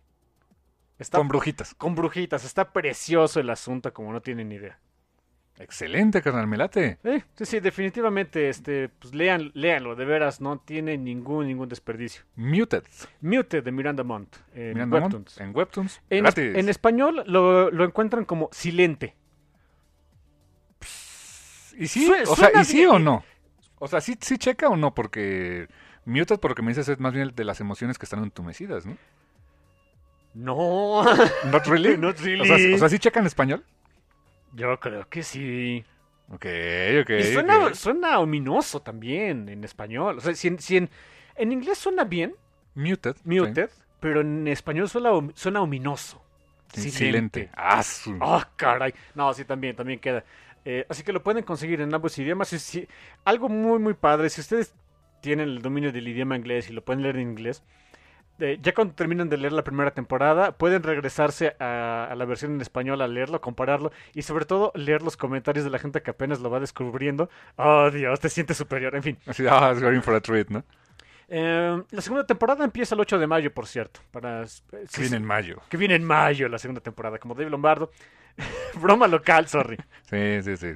Está 1.00 1.18
con 1.18 1.28
brujitas. 1.28 1.76
con 1.76 1.96
brujitas, 1.96 2.44
está 2.44 2.72
precioso 2.72 3.40
el 3.40 3.50
asunto, 3.50 3.94
como 3.94 4.12
no 4.12 4.22
tienen 4.22 4.52
idea. 4.52 4.80
Excelente, 5.60 6.22
carnal, 6.22 6.46
me 6.46 6.56
late. 6.58 7.00
Eh, 7.04 7.24
sí, 7.36 7.46
sí, 7.46 7.60
definitivamente, 7.60 8.48
este, 8.50 8.90
pues 8.90 9.16
lean, 9.16 9.52
léanlo, 9.56 9.96
de 9.96 10.06
veras, 10.06 10.40
no 10.40 10.60
tiene 10.60 10.98
ningún, 10.98 11.48
ningún 11.48 11.68
desperdicio. 11.68 12.24
Muted. 12.36 12.84
Muted 13.22 13.64
de 13.64 13.72
Miranda 13.72 14.04
Montt, 14.04 14.36
en 14.54 14.74
Miranda 14.74 15.00
Webtoons. 15.00 15.40
en 15.40 15.56
Webtoons. 15.56 16.02
En, 16.12 16.24
gratis. 16.24 16.56
en 16.56 16.70
español 16.70 17.24
lo, 17.26 17.72
lo 17.72 17.84
encuentran 17.86 18.26
como 18.26 18.50
silente. 18.52 19.16
¿Y 21.78 21.88
sí? 21.88 22.10
O 22.10 22.36
sea, 22.36 22.48
suena 22.48 22.62
¿y 22.62 22.66
sí 22.66 22.78
bien. 22.78 22.90
o 22.90 23.00
no? 23.00 23.24
O 23.80 23.88
sea, 23.88 24.02
¿sí, 24.02 24.18
sí 24.22 24.38
checa 24.38 24.68
o 24.70 24.76
no? 24.76 24.94
Porque 24.94 25.68
Muted, 26.06 26.40
por 26.40 26.52
lo 26.52 26.56
que 26.56 26.62
me 26.62 26.70
dices, 26.70 26.88
es 26.90 27.00
más 27.00 27.14
bien 27.14 27.28
el 27.28 27.36
de 27.36 27.44
las 27.44 27.60
emociones 27.62 27.98
que 27.98 28.06
están 28.06 28.24
entumecidas, 28.24 28.86
¿no? 28.86 28.98
No, 30.38 31.04
¿Not 31.52 31.66
really? 31.68 31.98
Not 31.98 32.20
O 32.20 32.24
really. 32.24 32.46
sea, 32.48 32.76
o 32.76 32.78
sea, 32.78 32.90
¿sí 32.90 33.00
checa 33.00 33.20
en 33.20 33.26
español? 33.26 33.64
yo 34.54 34.80
creo 34.80 35.08
que 35.10 35.24
sí. 35.24 35.84
Ok, 36.30 36.46
ok. 37.02 37.10
y 37.20 37.24
suena, 37.34 37.68
ok. 37.68 37.74
suena 37.74 38.20
ominoso 38.20 38.82
también 38.82 39.50
en 39.50 39.64
español. 39.64 40.18
O 40.18 40.22
sea, 40.22 40.34
si, 40.36 40.48
en- 40.48 40.60
si 40.60 40.78
en, 40.78 40.90
en 41.36 41.52
inglés 41.52 41.78
suena 41.78 42.04
bien, 42.04 42.36
Muted. 42.76 43.16
muted, 43.24 43.70
pero 44.00 44.22
en 44.22 44.48
español 44.48 44.90
suena, 44.90 45.12
suena 45.36 45.62
ominoso. 45.62 46.22
Silente. 46.74 47.50
Ah, 47.56 47.82
Oh, 48.20 48.42
caray. 48.56 48.94
No, 49.16 49.34
sí, 49.34 49.46
también, 49.46 49.76
también 49.76 50.00
queda. 50.00 50.24
Eh, 50.66 50.86
así 50.90 51.02
que 51.04 51.14
lo 51.14 51.24
pueden 51.24 51.44
conseguir 51.44 51.80
en 51.82 51.94
ambos 51.94 52.18
idiomas. 52.18 52.50
Si- 52.50 52.88
algo 53.24 53.48
muy, 53.48 53.80
muy 53.80 53.94
padre. 53.94 54.30
Si 54.30 54.42
ustedes 54.42 54.74
tienen 55.22 55.48
el 55.48 55.62
dominio 55.62 55.92
del 55.92 56.08
idioma 56.08 56.36
inglés 56.36 56.70
y 56.70 56.74
lo 56.74 56.84
pueden 56.84 57.04
leer 57.04 57.16
en 57.18 57.30
inglés, 57.30 57.64
eh, 58.40 58.60
ya 58.62 58.74
cuando 58.74 58.94
terminan 58.94 59.30
de 59.30 59.38
leer 59.38 59.54
la 59.54 59.64
primera 59.64 59.92
temporada, 59.92 60.52
pueden 60.52 60.84
regresarse 60.84 61.56
a, 61.60 62.08
a 62.10 62.16
la 62.16 62.26
versión 62.26 62.54
en 62.54 62.62
español 62.62 63.02
a 63.02 63.08
leerlo, 63.08 63.42
compararlo 63.42 63.92
y 64.14 64.22
sobre 64.22 64.46
todo 64.46 64.72
leer 64.76 65.02
los 65.02 65.18
comentarios 65.18 65.66
de 65.66 65.72
la 65.72 65.80
gente 65.80 66.02
que 66.02 66.12
apenas 66.12 66.40
lo 66.40 66.50
va 66.50 66.60
descubriendo. 66.60 67.30
Oh, 67.56 67.90
Dios, 67.92 68.20
te 68.20 68.30
sientes 68.30 68.58
superior. 68.58 68.96
En 68.96 69.04
fin. 69.04 69.18
Así, 69.26 69.46
ah, 69.50 69.70
it's 69.72 69.82
going 69.82 70.02
for 70.02 70.14
a 70.16 70.22
treat, 70.22 70.50
¿no? 70.50 70.64
Eh, 71.30 71.84
la 71.92 72.02
segunda 72.02 72.26
temporada 72.26 72.64
empieza 72.64 72.96
el 72.96 73.02
8 73.02 73.20
de 73.20 73.28
mayo, 73.28 73.54
por 73.54 73.68
cierto. 73.68 74.00
Para, 74.12 74.44
eh, 74.44 74.48
Que 74.72 74.88
sí, 74.88 75.02
viene 75.02 75.18
en 75.18 75.26
mayo. 75.26 75.62
que 75.70 75.76
viene 75.78 75.96
en 75.96 76.04
mayo 76.04 76.48
la 76.48 76.58
segunda 76.58 76.80
temporada, 76.82 77.18
como 77.20 77.36
David 77.36 77.50
Lombardo. 77.52 77.92
Broma 78.82 79.08
local, 79.08 79.48
sorry. 79.48 79.78
Sí, 80.04 80.42
sí, 80.44 80.56
sí. 80.58 80.76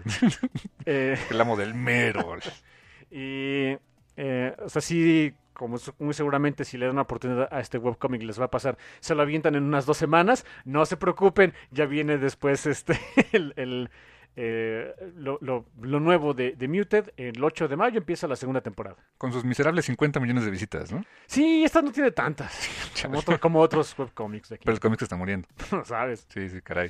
El 0.86 1.40
amo 1.40 1.56
del 1.56 1.74
mero. 1.74 2.38
y, 3.12 3.74
o 3.74 4.68
sea, 4.70 4.82
sí, 4.82 5.34
como 5.62 5.78
muy 6.00 6.14
seguramente 6.16 6.66
si 6.66 6.76
le 6.80 6.88
dan 6.88 6.96
una 6.96 7.04
oportunidad 7.04 7.48
a 7.52 7.60
este 7.60 7.78
webcomic 7.78 8.24
les 8.24 8.42
va 8.42 8.46
a 8.46 8.50
pasar, 8.50 8.80
se 9.00 9.14
lo 9.14 9.22
avientan 9.22 9.54
en 9.54 9.62
unas 9.64 9.86
dos 9.86 9.96
semanas, 9.98 10.44
no 10.66 10.88
se 10.88 10.98
preocupen, 10.98 11.54
ya 11.70 11.86
viene 11.86 12.18
después 12.18 12.66
este 12.66 13.00
el, 13.32 13.54
el, 13.58 13.90
eh, 14.36 14.96
lo, 15.18 15.38
lo- 15.42 15.66
lo 15.82 16.00
nuevo 16.00 16.34
de, 16.34 16.54
de 16.54 16.68
Muted, 16.68 17.12
el 17.18 17.44
8 17.44 17.68
de 17.68 17.76
mayo 17.76 17.98
empieza 18.00 18.28
la 18.28 18.36
segunda 18.36 18.62
temporada. 18.62 18.96
Con 19.20 19.32
sus 19.34 19.44
miserables 19.44 19.86
50 19.86 20.20
millones 20.20 20.46
de 20.46 20.50
visitas, 20.52 20.92
¿no? 20.92 21.04
Sí, 21.28 21.64
esta 21.64 21.82
no 21.84 21.92
tiene 21.92 22.10
tantas, 22.12 22.68
como, 23.04 23.20
otro- 23.20 23.40
como 23.40 23.60
otros 23.60 23.94
webcomics 24.00 24.50
de 24.50 24.56
aquí, 24.56 24.66
Pero 24.66 24.74
el 24.74 24.80
cómic 24.80 24.98
se 25.00 25.06
está 25.06 25.16
muriendo. 25.16 25.48
¿sabes? 25.86 26.26
Sí, 26.34 26.50
sí, 26.50 26.62
caray. 26.62 26.90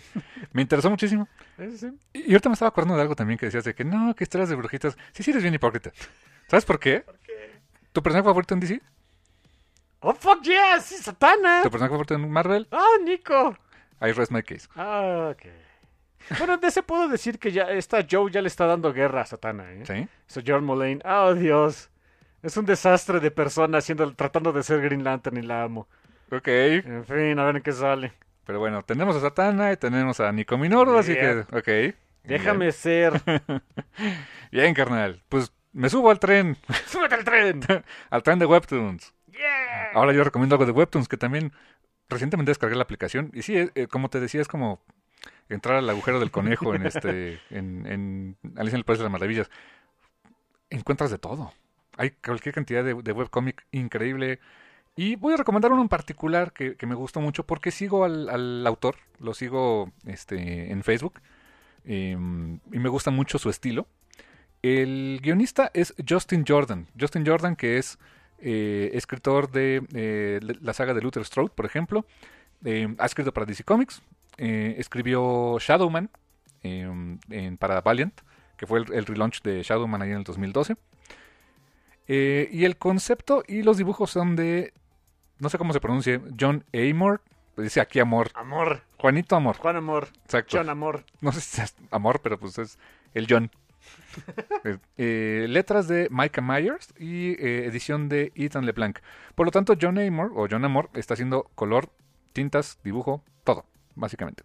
Me 0.53 0.61
interesó 0.61 0.89
muchísimo. 0.89 1.27
Sí, 1.57 1.77
sí. 1.77 1.87
Y 2.13 2.19
y 2.21 2.31
ahorita 2.31 2.47
me 2.47 2.53
estaba 2.53 2.69
acordando 2.69 2.95
de 2.95 3.01
algo 3.01 3.15
también 3.15 3.37
que 3.37 3.47
decías 3.47 3.65
de 3.65 3.73
que 3.75 3.83
no, 3.83 4.15
que 4.15 4.23
historias 4.23 4.49
de 4.49 4.55
brujitas. 4.55 4.95
Sí, 5.11 5.23
sí, 5.23 5.31
eres 5.31 5.43
bien 5.43 5.55
hipócrita. 5.55 5.91
¿Sabes 6.47 6.63
por 6.65 6.79
qué? 6.79 7.03
¿Tu 7.91 8.01
personaje 8.01 8.25
favorito 8.25 8.53
en 8.53 8.59
DC? 8.59 8.81
¡Oh, 10.01 10.13
fuck 10.13 10.41
yes! 10.43 10.83
¡Sí, 10.83 10.95
¡Satana! 10.97 11.61
¿Tu 11.63 11.69
personaje 11.69 11.91
favorito 11.91 12.13
en 12.15 12.29
Marvel? 12.31 12.67
¡Ah, 12.71 12.85
Nico! 13.03 13.55
I 14.01 14.11
rest 14.13 14.31
my 14.31 14.41
case. 14.41 14.67
Ah, 14.75 15.31
ok. 15.33 15.43
Bueno, 16.37 16.57
de 16.57 16.67
ese 16.67 16.83
puedo 16.83 17.07
decir 17.07 17.37
que 17.39 17.51
ya 17.51 17.63
esta 17.71 18.05
Joe 18.09 18.31
ya 18.31 18.41
le 18.41 18.47
está 18.47 18.65
dando 18.65 18.93
guerra 18.93 19.21
a 19.21 19.25
Satana, 19.25 19.71
¿eh? 19.73 19.83
¿Sí? 19.85 20.07
So 20.27 20.41
John 20.45 20.63
Mullane, 20.63 20.99
oh 21.03 21.33
Dios, 21.33 21.89
es 22.41 22.55
un 22.57 22.65
desastre 22.65 23.19
de 23.19 23.31
persona 23.31 23.79
haciendo, 23.79 24.11
tratando 24.13 24.51
de 24.53 24.63
ser 24.63 24.81
Green 24.81 25.03
Lantern 25.03 25.37
y 25.37 25.41
la 25.41 25.63
amo. 25.63 25.87
Ok. 26.31 26.47
En 26.47 27.05
fin, 27.05 27.37
a 27.39 27.45
ver 27.45 27.57
en 27.57 27.61
qué 27.63 27.71
sale. 27.71 28.13
Pero 28.45 28.59
bueno, 28.59 28.83
tenemos 28.83 29.15
a 29.15 29.19
Satana 29.19 29.71
y 29.71 29.77
tenemos 29.77 30.19
a 30.19 30.31
Nico 30.31 30.57
Minoru, 30.57 30.97
así 30.97 31.13
Yeah. 31.13 31.45
que, 31.45 31.57
ok. 31.91 31.95
Déjame 32.23 32.71
ser. 32.71 33.19
Bien, 34.51 34.73
carnal. 34.73 35.21
Pues 35.29 35.51
me 35.73 35.89
subo 35.89 36.09
al 36.09 36.19
tren, 36.19 36.57
¡Súbete 36.87 37.15
al 37.15 37.23
tren! 37.23 37.61
al 38.09 38.23
tren 38.23 38.39
de 38.39 38.45
Webtoons. 38.45 39.13
¡Yeah! 39.27 39.91
Ahora 39.93 40.13
yo 40.13 40.23
recomiendo 40.23 40.55
algo 40.55 40.65
de 40.65 40.71
Webtoons, 40.71 41.07
que 41.07 41.17
también 41.17 41.53
recientemente 42.09 42.51
descargué 42.51 42.75
la 42.75 42.83
aplicación. 42.83 43.31
Y 43.33 43.41
sí, 43.41 43.57
eh, 43.57 43.71
eh, 43.75 43.87
como 43.87 44.09
te 44.09 44.19
decía, 44.19 44.41
es 44.41 44.47
como 44.47 44.81
entrar 45.49 45.77
al 45.77 45.89
agujero 45.89 46.19
del 46.19 46.31
conejo 46.31 46.75
en 46.75 46.85
este 46.85 47.39
en, 47.49 47.85
en 47.85 48.37
Alicia 48.55 48.75
en 48.75 48.79
el 48.79 48.85
País 48.85 48.99
de 48.99 49.03
las 49.03 49.11
Maravillas. 49.11 49.49
Encuentras 50.69 51.11
de 51.11 51.17
todo. 51.17 51.53
Hay 51.97 52.11
cualquier 52.11 52.55
cantidad 52.55 52.83
de, 52.83 52.93
de 52.93 53.11
webcómic 53.11 53.65
increíble. 53.71 54.39
Y 54.95 55.15
voy 55.15 55.33
a 55.33 55.37
recomendar 55.37 55.71
uno 55.71 55.81
en 55.81 55.89
particular 55.89 56.51
que, 56.51 56.75
que 56.75 56.85
me 56.85 56.95
gustó 56.95 57.21
mucho 57.21 57.45
porque 57.45 57.71
sigo 57.71 58.03
al, 58.03 58.29
al 58.29 58.67
autor, 58.67 58.95
lo 59.19 59.33
sigo 59.33 59.91
este, 60.05 60.71
en 60.71 60.83
Facebook 60.83 61.21
eh, 61.85 62.11
y 62.11 62.79
me 62.79 62.89
gusta 62.89 63.11
mucho 63.11 63.39
su 63.39 63.49
estilo. 63.49 63.87
El 64.61 65.19
guionista 65.21 65.71
es 65.73 65.93
Justin 66.07 66.45
Jordan. 66.47 66.87
Justin 66.99 67.25
Jordan, 67.25 67.55
que 67.55 67.77
es 67.77 67.97
eh, 68.39 68.91
escritor 68.93 69.51
de 69.51 69.83
eh, 69.93 70.39
la 70.61 70.73
saga 70.73 70.93
de 70.93 71.01
Luther 71.01 71.25
Strode, 71.25 71.51
por 71.55 71.65
ejemplo. 71.65 72.05
Eh, 72.63 72.93
ha 72.97 73.05
escrito 73.05 73.33
para 73.33 73.45
DC 73.45 73.63
Comics. 73.63 74.01
escribió 74.37 75.57
Shadowman 75.59 76.09
en, 76.63 77.19
para 77.57 77.81
Valiant, 77.81 78.19
que 78.57 78.67
fue 78.67 78.79
el, 78.79 78.93
el 78.93 79.05
relaunch 79.05 79.41
de 79.41 79.63
Shadowman 79.63 80.01
ahí 80.01 80.11
en 80.11 80.17
el 80.17 80.23
2012. 80.23 80.75
Eh, 82.13 82.49
y 82.51 82.65
el 82.65 82.75
concepto 82.75 83.41
y 83.47 83.63
los 83.63 83.77
dibujos 83.77 84.11
son 84.11 84.35
de, 84.35 84.73
no 85.39 85.47
sé 85.47 85.57
cómo 85.57 85.71
se 85.71 85.79
pronuncia, 85.79 86.21
John 86.37 86.65
Amor. 86.73 87.21
Pues 87.55 87.65
dice 87.65 87.79
aquí 87.79 87.99
Amor. 87.99 88.31
Amor. 88.33 88.81
Juanito 88.97 89.35
Amor. 89.35 89.55
Juan 89.55 89.77
Amor. 89.77 90.09
Exacto. 90.25 90.57
John 90.57 90.69
Amor. 90.69 91.05
No 91.21 91.31
sé 91.31 91.39
si 91.39 91.61
es 91.61 91.73
Amor, 91.89 92.19
pero 92.21 92.37
pues 92.37 92.57
es 92.57 92.77
el 93.13 93.27
John. 93.29 93.49
Eh, 94.97 95.47
letras 95.49 95.87
de 95.87 96.07
Micah 96.11 96.41
Myers 96.41 96.93
y 96.99 97.31
eh, 97.31 97.65
edición 97.65 98.09
de 98.09 98.31
Ethan 98.35 98.65
LeBlanc. 98.65 98.99
Por 99.33 99.47
lo 99.47 99.51
tanto, 99.51 99.75
John 99.79 99.97
Amor 99.97 100.31
o 100.35 100.47
John 100.49 100.63
Amor 100.63 100.89
está 100.93 101.15
haciendo 101.15 101.49
color, 101.55 101.89
tintas, 102.33 102.79
dibujo, 102.83 103.23
todo, 103.43 103.65
básicamente. 103.95 104.43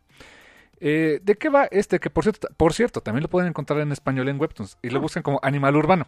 Eh, 0.81 1.21
¿De 1.23 1.37
qué 1.37 1.49
va 1.49 1.65
este? 1.71 2.01
Que 2.01 2.11
por 2.11 2.25
cierto, 2.25 2.49
por 2.57 2.73
cierto, 2.73 3.01
también 3.01 3.23
lo 3.23 3.29
pueden 3.29 3.49
encontrar 3.49 3.81
en 3.81 3.93
español 3.93 4.29
en 4.29 4.41
Webtoons 4.41 4.79
y 4.83 4.91
lo 4.91 5.01
buscan 5.01 5.23
como 5.23 5.39
Animal 5.43 5.77
Urbano. 5.77 6.07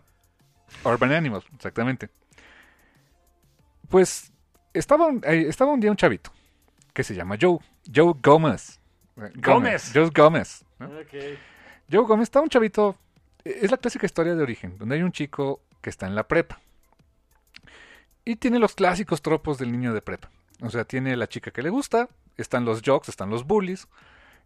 Urban 0.85 1.13
Animals, 1.13 1.45
exactamente. 1.55 2.09
Pues 3.89 4.33
estaba 4.75 5.07
un, 5.07 5.23
estaba 5.25 5.73
un 5.73 5.81
día 5.81 5.91
un 5.91 5.97
chavito 5.97 6.31
que 6.93 7.05
se 7.05 7.15
llama 7.15 7.37
Joe. 7.41 7.59
Joe 7.95 8.15
Gómez. 8.23 8.81
Gómez. 9.37 9.93
Joe 9.95 10.11
Gómez. 10.15 10.65
Joe 11.91 12.05
Gómez 12.05 12.25
está 12.25 12.41
un 12.41 12.49
chavito. 12.49 12.97
Es 13.49 13.71
la 13.71 13.77
clásica 13.79 14.07
historia 14.07 14.35
de 14.35 14.43
origen, 14.43 14.77
donde 14.79 14.97
hay 14.97 15.03
un 15.03 15.13
chico 15.13 15.61
que 15.81 15.91
está 15.91 16.07
en 16.07 16.15
la 16.15 16.29
prepa. 16.29 16.61
Y 18.25 18.37
tiene 18.37 18.59
los 18.59 18.75
clásicos 18.75 19.23
tropos 19.23 19.59
del 19.59 19.73
niño 19.73 19.95
de 19.95 20.03
prepa. 20.03 20.31
O 20.61 20.71
sea, 20.71 20.85
tiene 20.85 21.17
la 21.17 21.29
chica 21.29 21.51
que 21.51 21.63
le 21.63 21.71
gusta, 21.71 22.09
están 22.37 22.65
los 22.65 22.83
jocks, 22.83 23.09
están 23.09 23.31
los 23.31 23.45
bullies, 23.47 23.89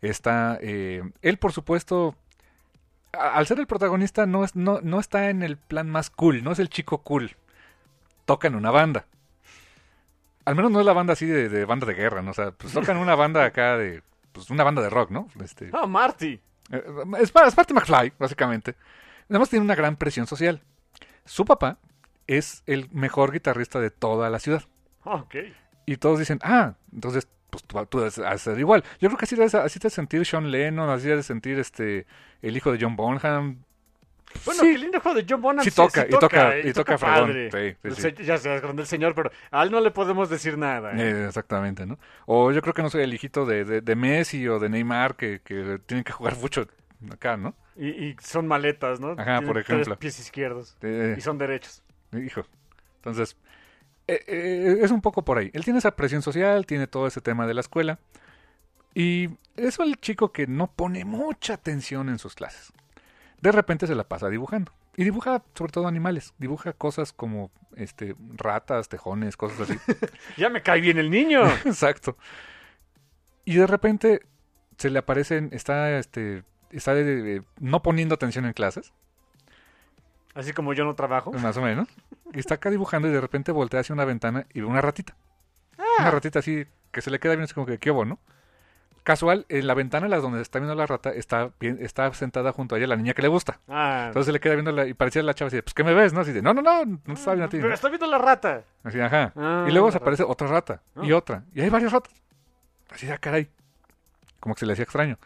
está... 0.02 0.58
eh, 0.60 1.02
él, 1.22 1.38
por 1.38 1.52
supuesto, 1.52 2.14
al 3.12 3.46
ser 3.46 3.58
el 3.58 3.66
protagonista, 3.66 4.26
no, 4.26 4.44
es, 4.44 4.54
no, 4.54 4.80
no 4.82 5.00
está 5.00 5.30
en 5.30 5.42
el 5.42 5.56
plan 5.56 5.88
más 5.90 6.10
cool, 6.10 6.44
no 6.44 6.52
es 6.52 6.58
el 6.58 6.68
chico 6.68 6.98
cool. 6.98 7.36
Toca 8.24 8.46
en 8.48 8.54
una 8.54 8.70
banda. 8.70 9.06
Al 10.44 10.54
menos 10.54 10.70
no 10.70 10.80
es 10.80 10.86
la 10.86 10.92
banda 10.92 11.14
así 11.14 11.26
de, 11.26 11.48
de 11.48 11.64
banda 11.64 11.86
de 11.86 11.94
guerra, 11.94 12.22
¿no? 12.22 12.32
O 12.32 12.34
sea, 12.34 12.52
pues 12.52 12.72
tocan 12.72 12.96
una 12.98 13.14
banda 13.14 13.44
acá 13.44 13.76
de... 13.78 14.02
Pues 14.32 14.48
una 14.50 14.64
banda 14.64 14.80
de 14.82 14.90
rock, 14.90 15.10
¿no? 15.10 15.28
Este, 15.42 15.70
Ah, 15.72 15.86
Marty. 15.86 16.40
Eh, 16.70 16.82
Es, 17.20 17.32
es 17.34 17.55
parte 17.55 17.74
McFly, 17.74 18.12
básicamente. 18.18 18.74
Además 19.28 19.51
tiene 19.51 19.64
una 19.64 19.74
gran 19.74 19.97
presión 19.97 20.26
social. 20.26 20.62
Su 21.24 21.44
papá 21.44 21.78
es 22.26 22.62
el 22.66 22.89
mejor 22.90 23.32
guitarrista 23.32 23.80
de 23.80 23.90
toda 23.90 24.30
la 24.30 24.39
ciudad. 24.39 24.62
Ok. 25.05 25.36
Y 25.86 25.97
todos 25.97 26.18
dicen, 26.18 26.39
ah, 26.43 26.74
entonces 26.93 27.28
pues 27.51 27.64
tú, 27.64 27.84
tú 27.86 27.98
debes 27.98 28.18
hacer 28.18 28.59
igual. 28.59 28.82
Yo 28.98 29.09
creo 29.09 29.18
que 29.18 29.26
así 29.26 29.36
debes, 29.36 29.55
así 29.55 29.78
te 29.78 29.90
sentir 29.90 30.24
Sean 30.24 30.51
Lennon, 30.51 30.89
así 30.89 31.09
debes 31.09 31.26
sentir 31.26 31.59
este 31.59 32.06
el 32.40 32.56
hijo 32.56 32.72
de 32.72 32.78
John 32.80 32.97
Bonham. 32.97 33.62
Bueno, 34.44 34.62
Sí. 34.62 34.68
el 34.74 34.80
lindo 34.80 35.00
juego 35.00 35.18
de 35.18 35.26
John 35.28 35.40
Bonham 35.40 35.64
Sí 35.64 35.70
toca, 35.70 36.02
sí 36.02 36.09
y 36.10 36.18
toca- 36.18 36.59
y 36.59 36.68
y 36.68 36.72
toca 36.72 36.98
padre. 36.98 37.50
Sí, 37.50 37.90
sí, 37.94 38.00
se- 38.00 38.24
Ya 38.24 38.38
sabes, 38.38 38.60
con 38.62 38.78
el 38.78 38.86
señor, 38.86 39.14
pero 39.14 39.30
a 39.50 39.62
él 39.62 39.70
no 39.70 39.80
le 39.80 39.90
podemos 39.90 40.28
decir 40.30 40.59
nada. 40.59 40.92
¿eh? 40.92 41.10
Eh, 41.10 41.26
exactamente, 41.28 41.86
¿no? 41.86 41.98
O 42.26 42.50
yo 42.52 42.60
creo 42.62 42.74
que 42.74 42.82
no 42.82 42.90
soy 42.90 43.02
el 43.02 43.14
hijito 43.14 43.46
de, 43.46 43.64
de, 43.64 43.80
de 43.80 43.96
Messi 43.96 44.46
o 44.48 44.59
de 44.59 44.68
Neymar 44.68 45.16
que, 45.16 45.40
que 45.44 45.78
tienen 45.86 46.04
que 46.04 46.12
jugar 46.12 46.36
mucho 46.36 46.66
acá, 47.10 47.36
¿no? 47.36 47.54
Y, 47.76 47.88
y 47.88 48.16
son 48.22 48.46
maletas, 48.46 49.00
¿no? 49.00 49.12
Ajá, 49.12 49.24
Tienen 49.24 49.46
por 49.46 49.59
ejemplo. 49.59 49.84
Tres 49.84 49.98
pies 49.98 50.18
izquierdos. 50.20 50.76
Eh, 50.82 51.14
Y 51.16 51.20
son 51.20 51.38
derechos. 51.38 51.82
Hijo. 52.12 52.42
Entonces, 52.96 53.36
eh, 54.06 54.22
eh, 54.26 54.78
es 54.82 54.90
un 54.90 55.00
poco 55.00 55.24
por 55.24 55.38
ahí. 55.38 55.50
Él 55.54 55.64
tiene 55.64 55.78
esa 55.78 55.96
presión 55.96 56.20
social, 56.22 56.66
tiene 56.66 56.86
todo 56.86 57.06
ese 57.06 57.20
tema 57.20 57.46
de 57.46 57.54
la 57.54 57.60
escuela. 57.62 57.98
Y 58.94 59.30
es 59.56 59.78
el 59.78 59.96
chico 60.00 60.32
que 60.32 60.46
no 60.46 60.66
pone 60.70 61.04
mucha 61.04 61.54
atención 61.54 62.09
en 62.10 62.18
sus 62.18 62.34
clases. 62.34 62.72
De 63.43 63.51
repente 63.52 63.89
se 63.89 63.94
la 63.94 64.05
pasa 64.05 64.28
dibujando. 64.28 64.73
Y 64.97 65.05
dibuja 65.05 65.43
sobre 65.55 65.73
todo 65.73 65.89
animales. 65.89 66.32
Dibuja 66.39 66.73
cosas 66.73 67.12
como 67.12 67.51
este 67.77 68.14
ratas, 68.36 68.89
tejones, 68.89 69.36
cosas 69.36 69.69
así. 69.69 69.78
Ya 70.36 70.48
me 70.48 70.62
cae 70.62 70.81
bien 70.81 70.97
el 70.98 71.10
niño. 71.10 71.44
Exacto. 71.64 72.16
Y 73.44 73.56
de 73.56 73.66
repente 73.66 74.20
se 74.78 74.90
le 74.90 75.01
aparecen, 75.01 75.51
está, 75.52 75.98
este, 75.98 76.44
está 76.70 76.97
eh, 76.97 77.43
no 77.59 77.82
poniendo 77.82 78.14
atención 78.14 78.44
en 78.44 78.52
clases. 78.52 78.93
Así 80.35 80.52
como 80.52 80.73
yo 80.73 80.85
no 80.85 80.94
trabajo. 80.94 81.32
Más 81.32 81.56
o 81.56 81.62
menos. 81.62 81.89
Y 82.32 82.39
está 82.39 82.55
acá 82.55 82.70
dibujando 82.70 83.09
y 83.09 83.10
de 83.10 83.20
repente 83.20 83.51
voltea 83.51 83.81
hacia 83.81 83.93
una 83.93 84.05
ventana 84.05 84.47
y 84.55 84.60
ve 84.60 84.66
una 84.66 84.81
ratita. 84.81 85.16
Una 85.98 86.12
ratita 86.12 86.39
así 86.39 86.64
que 86.93 87.02
se 87.02 87.10
le 87.10 87.19
queda 87.19 87.32
bien 87.32 87.44
así 87.44 87.55
como 87.55 87.66
que 87.66 87.78
qué 87.78 87.90
hubo, 87.90 88.05
¿no? 88.05 88.20
Casual, 89.04 89.46
en 89.48 89.66
la 89.66 89.74
ventana 89.74 90.06
la 90.06 90.18
donde 90.18 90.40
está 90.40 90.60
viendo 90.60 90.76
la 90.76 90.86
rata 90.86 91.10
está, 91.10 91.50
bien- 91.58 91.78
está 91.80 92.12
sentada 92.14 92.52
junto 92.52 92.74
a 92.74 92.78
ella 92.78 92.86
la 92.86 92.94
niña 92.96 93.14
que 93.14 93.22
le 93.22 93.26
gusta. 93.28 93.58
Ah, 93.68 94.04
Entonces 94.06 94.26
se 94.26 94.32
le 94.32 94.38
queda 94.38 94.54
viendo 94.54 94.70
la, 94.70 94.86
y 94.86 94.94
parecía 94.94 95.22
la 95.24 95.34
chava 95.34 95.48
así 95.48 95.56
de, 95.56 95.62
pues 95.64 95.74
¿qué 95.74 95.82
me 95.82 95.92
ves? 95.92 96.12
¿No? 96.12 96.20
Así 96.20 96.30
de, 96.32 96.40
no, 96.40 96.54
no, 96.54 96.62
no, 96.62 96.84
no 96.84 96.98
te 97.04 97.12
estaba 97.14 97.34
viendo 97.34 97.46
a 97.46 97.48
ti. 97.48 97.58
pero 97.60 97.74
está 97.74 97.88
viendo 97.88 98.06
la 98.06 98.18
rata. 98.18 98.62
Así, 98.84 99.00
ajá. 99.00 99.32
Ah, 99.34 99.66
y 99.68 99.72
luego 99.72 99.90
se 99.90 99.98
aparece 99.98 100.22
otra 100.22 100.46
rata 100.46 100.82
y 101.02 101.10
Ah. 101.10 101.16
otra. 101.16 101.42
Y 101.52 101.60
hay 101.62 101.68
varias 101.70 101.90
ratas. 101.92 102.12
Así 102.90 103.06
de, 103.06 103.12
ah, 103.12 103.18
caray. 103.18 103.48
Como 104.38 104.54
que 104.54 104.60
se 104.60 104.66
le 104.66 104.74
hacía 104.74 104.84
extraño. 104.84 105.18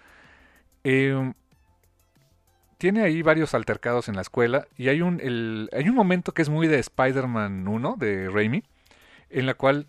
Eh, 0.84 1.32
tiene 2.78 3.02
ahí 3.02 3.22
varios 3.22 3.54
altercados 3.54 4.08
en 4.08 4.16
la 4.16 4.22
escuela 4.22 4.66
y 4.76 4.88
hay 4.88 5.00
un, 5.02 5.20
el, 5.20 5.68
hay 5.72 5.88
un 5.88 5.94
momento 5.94 6.32
que 6.32 6.42
es 6.42 6.48
muy 6.48 6.66
de 6.66 6.78
Spider-Man 6.78 7.66
1, 7.66 7.96
de 7.98 8.28
Raimi, 8.30 8.62
en 9.30 9.46
la 9.46 9.54
cual 9.54 9.86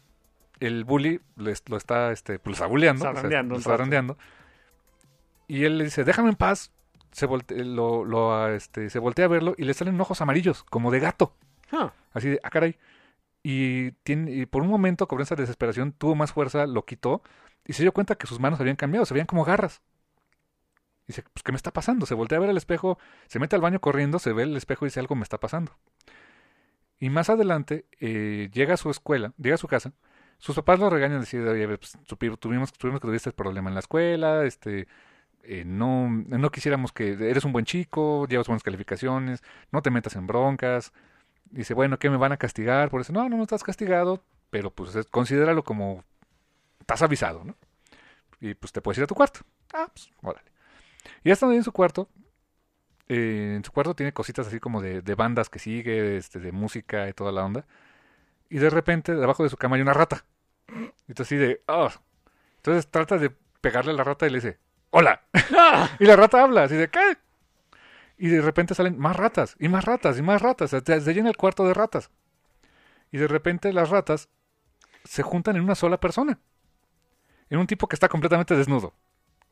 el 0.60 0.84
bully 0.84 1.20
les- 1.36 1.64
lo 1.70 1.78
está, 1.78 2.12
este, 2.12 2.40
pues, 2.40 2.52
lo 2.52 2.54
está 2.54 2.66
bulleando, 2.68 3.04
o 3.04 3.08
sea, 3.08 3.16
Zarandeando 3.16 3.60
zarandeando. 3.62 4.18
y 5.48 5.64
él 5.66 5.78
le 5.78 5.86
dice, 5.86 6.04
déjame 6.04 6.30
en 6.30 6.36
paz. 6.36 6.72
Se, 7.12 7.26
volte- 7.26 7.64
lo, 7.64 8.04
lo, 8.06 8.36
ah, 8.36 8.52
este, 8.54 8.90
se 8.90 9.00
voltea 9.00 9.26
a 9.26 9.30
verlo 9.30 9.56
y 9.58 9.64
le 9.64 9.74
salen 9.74 10.00
ojos 10.00 10.22
amarillos, 10.22 10.64
como 10.66 10.92
de 10.92 11.00
gato. 11.00 11.34
Así 12.14 12.30
de, 12.30 12.40
ah, 12.44 12.50
caray. 12.50 12.78
Y, 13.44 13.92
tiene, 14.04 14.32
y 14.32 14.46
por 14.46 14.62
un 14.62 14.68
momento, 14.70 15.08
con 15.08 15.22
esa 15.22 15.36
desesperación, 15.36 15.94
tuvo 15.94 16.16
más 16.16 16.34
fuerza, 16.34 16.68
lo 16.68 16.84
quitó 16.86 17.22
y 17.66 17.74
se 17.74 17.82
dio 17.84 17.94
cuenta 17.94 18.16
que 18.16 18.28
sus 18.28 18.40
manos 18.40 18.60
habían 18.60 18.76
cambiado, 18.76 19.06
se 19.06 19.14
veían 19.14 19.26
como 19.28 19.46
garras. 19.46 19.82
Y 21.06 21.08
dice, 21.08 21.24
pues, 21.34 21.44
¿qué 21.44 21.52
me 21.54 21.56
está 21.56 21.72
pasando? 21.72 22.06
Se 22.06 22.14
voltea 22.14 22.38
a 22.38 22.42
ver 22.42 22.50
el 22.50 22.58
espejo, 22.58 23.00
se 23.28 23.40
mete 23.40 23.56
al 23.56 23.62
baño 23.62 23.80
corriendo, 23.80 24.20
se 24.20 24.34
ve 24.34 24.44
el 24.44 24.58
espejo 24.58 24.86
y 24.86 24.90
dice, 24.90 25.00
algo 25.00 25.16
me 25.16 25.24
está 25.24 25.40
pasando. 25.40 25.72
Y 27.00 27.10
más 27.10 27.30
adelante, 27.30 27.86
eh, 28.00 28.50
llega 28.52 28.74
a 28.74 28.78
su 28.78 28.90
escuela, 28.90 29.32
llega 29.38 29.56
a 29.56 29.60
su 29.60 29.68
casa, 29.68 29.94
sus 30.38 30.56
papás 30.56 30.80
lo 30.80 30.90
regañan, 30.90 31.22
deciden, 31.22 31.48
oye, 31.48 31.68
pues, 31.78 31.98
tuvimos, 32.40 32.40
tuvimos 32.74 33.00
que 33.02 33.08
tuviste 33.08 33.32
problema 33.32 33.70
en 33.70 33.76
la 33.76 33.80
escuela, 33.82 34.46
este, 34.46 34.88
eh, 35.44 35.64
no, 35.66 36.10
no 36.10 36.52
quisiéramos 36.52 36.92
que, 36.94 37.14
eres 37.14 37.46
un 37.46 37.54
buen 37.54 37.66
chico, 37.66 38.28
llevas 38.28 38.48
buenas 38.48 38.64
calificaciones, 38.64 39.44
no 39.72 39.82
te 39.82 39.92
metas 39.92 40.16
en 40.16 40.28
broncas, 40.28 40.94
Dice, 41.52 41.74
bueno, 41.74 42.00
¿qué 42.00 42.10
me 42.10 42.18
van 42.18 42.32
a 42.34 42.38
castigar? 42.38 42.90
Por 42.90 43.02
eso, 43.02 43.14
no, 43.14 43.30
no, 43.30 43.38
no 43.38 43.44
estás 43.44 43.64
castigado, 43.64 44.24
pero 44.50 44.72
pues 44.72 44.96
es- 44.96 45.08
considéralo 45.08 45.64
como, 45.64 46.04
estás 46.80 47.02
avisado, 47.04 47.44
¿no? 47.44 47.56
Y 48.42 48.54
pues 48.56 48.72
te 48.74 48.82
puedes 48.82 48.98
ir 49.00 49.06
a 49.06 49.08
tu 49.08 49.16
cuarto. 49.16 49.42
Ah, 49.74 49.90
pues, 49.94 50.12
órale. 50.22 50.50
Y 51.24 51.30
ya 51.30 51.34
estando 51.34 51.52
ahí 51.54 51.58
en 51.60 51.64
su 51.66 51.72
cuarto, 51.74 52.10
eh, 53.08 53.54
en 53.58 53.64
su 53.64 53.72
cuarto 53.72 53.96
tiene 53.96 54.14
cositas 54.14 54.48
así 54.48 54.60
como 54.60 54.82
de, 54.82 55.02
de 55.02 55.16
bandas 55.16 55.50
que 55.50 55.60
sigue, 55.60 56.18
este, 56.18 56.40
de 56.40 56.52
música 56.52 57.08
y 57.10 57.14
toda 57.14 57.32
la 57.32 57.46
onda. 57.46 57.66
Y 58.50 58.58
de 58.60 58.70
repente, 58.70 59.14
debajo 59.16 59.44
de 59.44 59.50
su 59.50 59.58
cama 59.58 59.76
hay 59.76 59.82
una 59.82 59.94
rata. 59.94 60.26
Y 60.70 61.12
entonces 61.12 61.28
así 61.28 61.36
de, 61.38 61.62
"Ah". 61.68 61.90
Entonces 62.58 62.88
trata 62.90 63.18
de 63.18 63.32
pegarle 63.62 63.92
a 63.92 63.96
la 63.96 64.04
rata 64.04 64.28
y 64.28 64.30
le 64.30 64.38
dice, 64.38 64.60
hola. 64.90 65.22
y 66.00 66.06
la 66.06 66.16
rata 66.16 66.44
habla, 66.44 66.64
así 66.64 66.76
de, 66.76 66.90
¿qué? 66.90 67.18
Y 68.18 68.30
de 68.30 68.42
repente 68.42 68.74
salen 68.76 68.98
más 68.98 69.16
ratas, 69.16 69.56
y 69.60 69.70
más 69.70 69.86
ratas, 69.86 70.18
y 70.18 70.22
más 70.22 70.42
ratas. 70.42 70.72
Se, 70.72 70.82
se 71.02 71.14
llena 71.14 71.30
el 71.30 71.38
cuarto 71.38 71.66
de 71.68 71.74
ratas. 71.74 72.10
Y 73.12 73.18
de 73.18 73.28
repente 73.28 73.72
las 73.74 73.90
ratas 73.90 74.30
se 75.04 75.24
juntan 75.24 75.56
en 75.56 75.64
una 75.64 75.76
sola 75.76 76.00
persona. 76.00 76.40
En 77.50 77.60
un 77.60 77.68
tipo 77.68 77.88
que 77.88 77.96
está 77.96 78.10
completamente 78.10 78.56
desnudo. 78.56 78.94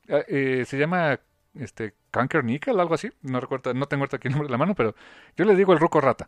Eh, 0.08 0.26
eh, 0.28 0.66
se 0.66 0.78
llama 0.78 1.20
este 1.54 1.94
Canker 2.12 2.44
Nickel, 2.44 2.80
algo 2.80 2.96
así. 2.96 3.12
No 3.22 3.40
recuerdo, 3.40 3.74
no 3.74 3.86
tengo 3.86 4.02
ahorita 4.04 4.18
aquí 4.18 4.28
el 4.28 4.34
nombre 4.34 4.48
de 4.48 4.52
la 4.52 4.58
mano, 4.58 4.76
pero 4.76 4.94
yo 5.38 5.46
le 5.46 5.56
digo 5.56 5.72
el 5.72 5.80
ruco 5.80 6.02
rata. 6.02 6.28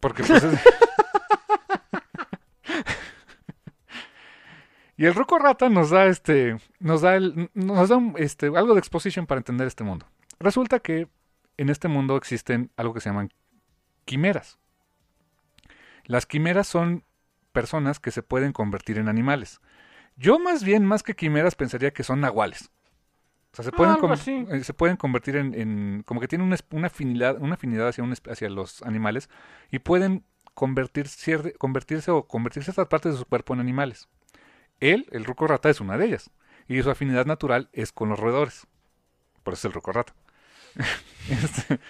Porque 0.00 0.22
pues 0.22 0.44
es- 0.44 0.60
Y 4.98 5.06
el 5.06 5.14
ruco 5.14 5.38
rata 5.38 5.68
nos 5.70 5.90
da 5.90 6.06
este 6.06 6.58
nos 6.80 7.00
da 7.02 7.14
el, 7.16 7.50
nos 7.54 7.88
da 7.88 7.96
un, 7.96 8.14
este 8.18 8.46
algo 8.48 8.74
de 8.74 8.80
exposition 8.80 9.26
para 9.26 9.38
entender 9.38 9.66
este 9.66 9.84
mundo. 9.84 10.06
Resulta 10.40 10.80
que 10.80 11.08
en 11.56 11.70
este 11.70 11.88
mundo 11.88 12.16
existen 12.16 12.70
algo 12.76 12.92
que 12.92 13.00
se 13.00 13.08
llaman 13.08 13.32
quimeras. 14.04 14.58
Las 16.04 16.26
quimeras 16.26 16.66
son 16.66 17.04
personas 17.52 18.00
que 18.00 18.10
se 18.10 18.22
pueden 18.22 18.52
convertir 18.52 18.98
en 18.98 19.08
animales. 19.08 19.60
Yo 20.16 20.38
más 20.38 20.64
bien, 20.64 20.84
más 20.84 21.02
que 21.04 21.14
quimeras, 21.14 21.54
pensaría 21.54 21.92
que 21.92 22.02
son 22.02 22.20
nahuales. 22.20 22.70
O 23.52 23.56
sea, 23.56 23.64
se 23.64 23.72
pueden, 23.72 23.96
com- 23.96 24.12
así. 24.12 24.46
eh, 24.50 24.64
se 24.64 24.74
pueden 24.74 24.96
convertir 24.96 25.36
en, 25.36 25.54
en- 25.54 26.02
como 26.04 26.20
que 26.20 26.28
tienen 26.28 26.46
una, 26.46 26.86
afinidad, 26.86 27.40
una 27.40 27.54
afinidad 27.54 27.88
hacia, 27.88 28.02
un 28.04 28.12
es- 28.12 28.22
hacia 28.28 28.50
los 28.50 28.82
animales 28.82 29.30
y 29.70 29.78
pueden 29.78 30.24
convertir 30.54 31.06
cier- 31.06 31.56
convertirse 31.56 32.10
o 32.10 32.26
convertir 32.26 32.64
ciertas 32.64 32.88
partes 32.88 33.12
de 33.12 33.18
su 33.18 33.24
cuerpo 33.26 33.54
en 33.54 33.60
animales. 33.60 34.08
Él, 34.80 35.06
el 35.12 35.24
ruco 35.24 35.46
rata, 35.46 35.70
es 35.70 35.80
una 35.80 35.98
de 35.98 36.06
ellas. 36.06 36.30
Y 36.68 36.82
su 36.82 36.90
afinidad 36.90 37.26
natural 37.26 37.68
es 37.72 37.92
con 37.92 38.08
los 38.10 38.18
roedores. 38.18 38.66
Por 39.42 39.54
eso 39.54 39.62
es 39.62 39.64
el 39.66 39.72
ruco 39.74 39.92
rata. 39.92 40.14
Este, 41.30 41.80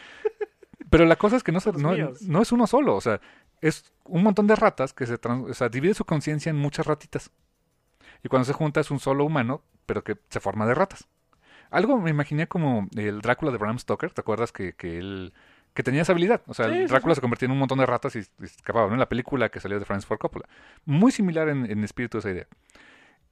pero 0.90 1.04
la 1.06 1.16
cosa 1.16 1.36
es 1.36 1.42
que 1.42 1.52
no, 1.52 1.60
se- 1.60 1.72
Los 1.72 1.82
no, 1.82 1.92
míos. 1.92 2.22
no 2.22 2.42
es 2.42 2.52
uno 2.52 2.66
solo, 2.66 2.96
o 2.96 3.00
sea, 3.00 3.20
es 3.60 3.92
un 4.04 4.22
montón 4.22 4.46
de 4.46 4.56
ratas 4.56 4.92
que 4.92 5.06
se 5.06 5.18
trans- 5.18 5.50
o 5.50 5.54
sea, 5.54 5.68
divide 5.68 5.94
su 5.94 6.04
conciencia 6.04 6.50
en 6.50 6.56
muchas 6.56 6.86
ratitas. 6.86 7.30
Y 8.24 8.28
cuando 8.28 8.44
se 8.46 8.52
junta 8.52 8.80
es 8.80 8.90
un 8.90 9.00
solo 9.00 9.24
humano, 9.24 9.62
pero 9.86 10.04
que 10.04 10.18
se 10.30 10.40
forma 10.40 10.66
de 10.66 10.74
ratas. 10.74 11.08
Algo 11.70 11.98
me 11.98 12.10
imaginé 12.10 12.48
como 12.48 12.88
el 12.96 13.20
Drácula 13.20 13.52
de 13.52 13.58
Bram 13.58 13.78
Stoker, 13.78 14.12
¿te 14.12 14.20
acuerdas 14.22 14.52
que, 14.52 14.74
que 14.74 14.98
él 14.98 15.34
que 15.78 15.84
tenía 15.84 16.02
esa 16.02 16.10
habilidad? 16.10 16.42
O 16.48 16.54
sea, 16.54 16.66
Sí, 16.68 16.86
Drácula 16.86 17.14
sí. 17.14 17.18
se 17.18 17.20
convertía 17.20 17.46
en 17.46 17.52
un 17.52 17.58
montón 17.60 17.78
de 17.78 17.86
ratas 17.86 18.16
y, 18.16 18.18
y 18.18 18.44
escapaba, 18.44 18.88
¿no? 18.88 18.94
En 18.94 18.98
la 18.98 19.08
película 19.08 19.48
que 19.48 19.60
salió 19.60 19.78
de 19.78 19.84
Francis 19.84 20.06
Ford 20.08 20.18
Coppola. 20.18 20.48
Muy 20.84 21.12
similar 21.12 21.48
en, 21.48 21.70
en 21.70 21.84
espíritu 21.84 22.18
esa 22.18 22.30
idea. 22.30 22.48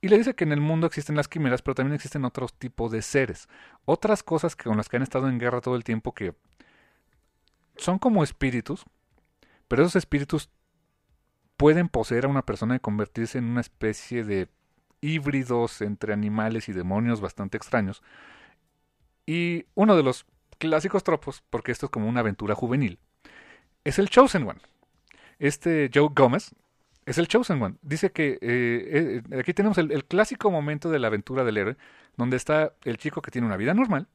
Y 0.01 0.07
le 0.07 0.17
dice 0.17 0.37
que 0.37 0.45
en 0.45 0.53
el 0.53 0.61
mundo 0.61 0.87
existen 0.87 1.17
las 1.17 1.27
quimeras, 1.27 1.61
pero 1.63 1.75
también 1.75 1.97
existen 1.97 2.25
otros 2.25 2.55
tipos 2.55 2.93
de 2.93 3.03
seres. 3.03 3.49
Otras 3.85 4.23
cosas 4.23 4.55
que, 4.55 4.63
con 4.63 4.77
las 4.77 4.89
que 4.89 4.97
han 4.97 5.03
estado 5.03 5.29
en 5.29 5.41
guerra 5.41 5.61
todo 5.61 5.75
el 5.75 5.83
tiempo 5.83 6.15
que 6.15 6.37
son 7.79 7.99
como 7.99 8.23
espíritus, 8.23 8.85
pero 9.67 9.83
esos 9.83 9.97
espíritus 9.97 10.49
pueden 11.57 11.89
poseer 11.89 12.27
a 12.27 12.29
una 12.29 12.43
persona 12.43 12.77
y 12.77 12.79
convertirse 12.79 13.39
en 13.39 13.47
una 13.47 13.61
especie 13.61 14.23
de 14.23 14.49
híbridos 15.01 15.83
entre 15.83 16.13
animales 16.13 16.69
y 16.69 16.73
demonios 16.73 17.21
bastante 17.21 17.57
extraños. 17.57 18.05
Y 19.27 19.67
uno 19.75 19.97
de 19.97 20.05
los 20.05 20.27
clásicos 20.59 21.05
tropos, 21.05 21.43
porque 21.51 21.73
esto 21.73 21.87
es 21.87 21.91
como 21.91 22.09
una 22.09 22.21
aventura 22.21 22.55
juvenil, 22.55 22.99
es 23.85 23.99
el 23.99 24.09
Chosen 24.11 24.49
One. 24.49 24.61
Este 25.39 25.91
Joe 25.93 26.09
Gómez 26.15 26.55
es 27.05 27.19
el 27.19 27.29
Chosen 27.29 27.63
One. 27.63 27.77
Dice 27.83 28.11
que 28.11 28.39
eh, 28.41 29.23
eh, 29.31 29.39
aquí 29.39 29.55
tenemos 29.55 29.79
el, 29.79 29.93
el 29.93 30.05
clásico 30.05 30.51
momento 30.51 30.91
de 30.91 30.99
la 30.99 31.07
aventura 31.07 31.45
del 31.45 31.57
héroe, 31.57 31.77
donde 32.17 32.37
está 32.37 32.73
el 32.85 32.97
chico 32.99 33.23
que 33.23 33.31
tiene 33.31 33.47
una 33.47 33.57
vida 33.57 33.75
normal 33.75 34.09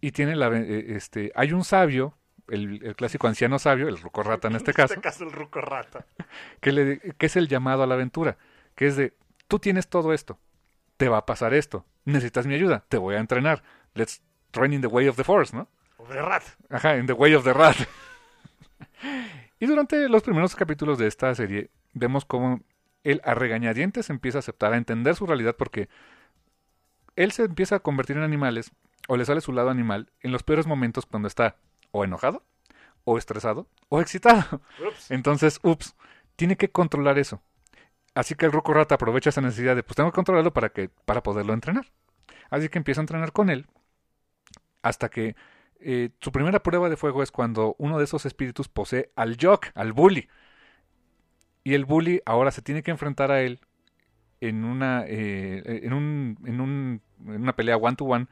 y 0.00 0.12
tiene 0.12 0.36
la, 0.36 0.48
eh, 0.48 0.96
este, 0.96 1.32
hay 1.34 1.52
un 1.52 1.64
sabio, 1.64 2.14
el, 2.48 2.84
el 2.84 2.94
clásico 2.96 3.26
anciano 3.26 3.58
sabio, 3.58 3.88
el 3.88 3.98
ruco 3.98 4.22
rata 4.22 4.48
en 4.48 4.56
este 4.56 4.72
caso, 4.72 4.94
En 4.94 4.98
este 4.98 5.08
caso, 5.08 5.24
el 5.24 5.32
ruco 5.32 5.60
rata. 5.60 6.06
que, 6.60 6.72
le, 6.72 6.98
que 7.00 7.26
es 7.26 7.36
el 7.36 7.48
llamado 7.48 7.82
a 7.82 7.86
la 7.86 7.94
aventura, 7.94 8.36
que 8.74 8.86
es 8.86 8.96
de, 8.96 9.14
tú 9.48 9.58
tienes 9.58 9.88
todo 9.88 10.12
esto, 10.12 10.38
te 10.96 11.08
va 11.08 11.18
a 11.18 11.26
pasar 11.26 11.54
esto, 11.54 11.84
necesitas 12.04 12.46
mi 12.46 12.54
ayuda, 12.54 12.84
te 12.88 12.98
voy 12.98 13.14
a 13.16 13.18
entrenar, 13.18 13.62
let's 13.94 14.22
train 14.56 14.72
in 14.72 14.80
the 14.80 14.86
way 14.86 15.06
of 15.06 15.16
the 15.16 15.24
force, 15.24 15.54
¿no? 15.54 15.68
O 15.98 16.06
de 16.06 16.20
rat. 16.20 16.42
Ajá, 16.70 16.96
in 16.96 17.06
the 17.06 17.12
way 17.12 17.34
of 17.34 17.44
the 17.44 17.52
rat. 17.52 17.76
y 19.60 19.66
durante 19.66 20.08
los 20.08 20.22
primeros 20.22 20.56
capítulos 20.56 20.98
de 20.98 21.06
esta 21.06 21.34
serie 21.34 21.70
vemos 21.92 22.24
cómo 22.24 22.60
él 23.04 23.20
a 23.24 23.34
regañadientes 23.34 24.10
empieza 24.10 24.38
a 24.38 24.40
aceptar, 24.40 24.72
a 24.72 24.76
entender 24.76 25.14
su 25.14 25.26
realidad 25.26 25.54
porque 25.56 25.88
él 27.14 27.32
se 27.32 27.44
empieza 27.44 27.76
a 27.76 27.80
convertir 27.80 28.16
en 28.16 28.22
animales 28.22 28.72
o 29.08 29.16
le 29.16 29.24
sale 29.24 29.40
su 29.40 29.52
lado 29.52 29.70
animal 29.70 30.10
en 30.20 30.32
los 30.32 30.42
peores 30.42 30.66
momentos 30.66 31.06
cuando 31.06 31.28
está 31.28 31.56
o 31.92 32.04
enojado, 32.04 32.42
o 33.04 33.18
estresado, 33.18 33.68
o 33.88 34.00
excitado. 34.00 34.60
Ups. 34.86 35.10
Entonces, 35.10 35.60
ups, 35.62 35.94
tiene 36.34 36.56
que 36.56 36.70
controlar 36.70 37.18
eso. 37.18 37.40
Así 38.14 38.34
que 38.34 38.46
el 38.46 38.52
Rocco 38.52 38.74
Rata 38.74 38.96
aprovecha 38.96 39.30
esa 39.30 39.40
necesidad 39.40 39.76
de, 39.76 39.82
pues 39.82 39.96
tengo 39.96 40.10
que 40.10 40.16
controlarlo 40.16 40.52
para, 40.52 40.70
que, 40.70 40.88
para 40.88 41.22
poderlo 41.22 41.52
entrenar. 41.52 41.86
Así 42.50 42.68
que 42.68 42.78
empieza 42.78 43.00
a 43.00 43.04
entrenar 43.04 43.32
con 43.32 43.50
él 43.50 43.66
hasta 44.86 45.08
que 45.08 45.34
eh, 45.80 46.10
su 46.20 46.32
primera 46.32 46.62
prueba 46.62 46.88
de 46.88 46.96
fuego 46.96 47.22
es 47.22 47.30
cuando 47.32 47.74
uno 47.78 47.98
de 47.98 48.04
esos 48.04 48.24
espíritus 48.24 48.68
posee 48.68 49.10
al 49.16 49.36
Jock, 49.40 49.66
al 49.74 49.92
bully. 49.92 50.28
Y 51.64 51.74
el 51.74 51.84
bully 51.84 52.22
ahora 52.24 52.50
se 52.52 52.62
tiene 52.62 52.82
que 52.82 52.92
enfrentar 52.92 53.32
a 53.32 53.42
él 53.42 53.60
en 54.40 54.64
una, 54.64 55.04
eh, 55.06 55.80
en, 55.82 55.92
un, 55.92 56.38
en, 56.44 56.60
un, 56.60 57.02
en 57.26 57.42
una 57.42 57.56
pelea 57.56 57.76
one 57.76 57.96
to 57.96 58.04
one 58.04 58.26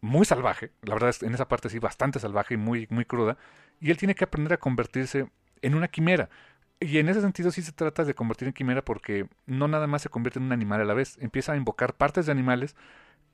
muy 0.00 0.24
salvaje. 0.24 0.72
La 0.82 0.94
verdad 0.94 1.10
es 1.10 1.22
en 1.22 1.34
esa 1.34 1.48
parte 1.48 1.68
sí 1.68 1.78
bastante 1.78 2.18
salvaje 2.20 2.54
y 2.54 2.56
muy, 2.56 2.86
muy 2.90 3.04
cruda. 3.04 3.36
Y 3.80 3.90
él 3.90 3.98
tiene 3.98 4.14
que 4.14 4.24
aprender 4.24 4.54
a 4.54 4.56
convertirse 4.58 5.28
en 5.60 5.74
una 5.74 5.88
quimera. 5.88 6.30
Y 6.80 6.98
en 6.98 7.08
ese 7.08 7.20
sentido 7.20 7.50
sí 7.50 7.62
se 7.62 7.72
trata 7.72 8.04
de 8.04 8.14
convertir 8.14 8.48
en 8.48 8.54
quimera 8.54 8.82
porque 8.82 9.28
no 9.46 9.68
nada 9.68 9.86
más 9.86 10.02
se 10.02 10.08
convierte 10.08 10.38
en 10.38 10.46
un 10.46 10.52
animal 10.52 10.80
a 10.80 10.84
la 10.84 10.94
vez. 10.94 11.18
Empieza 11.20 11.52
a 11.52 11.56
invocar 11.56 11.94
partes 11.94 12.26
de 12.26 12.32
animales 12.32 12.76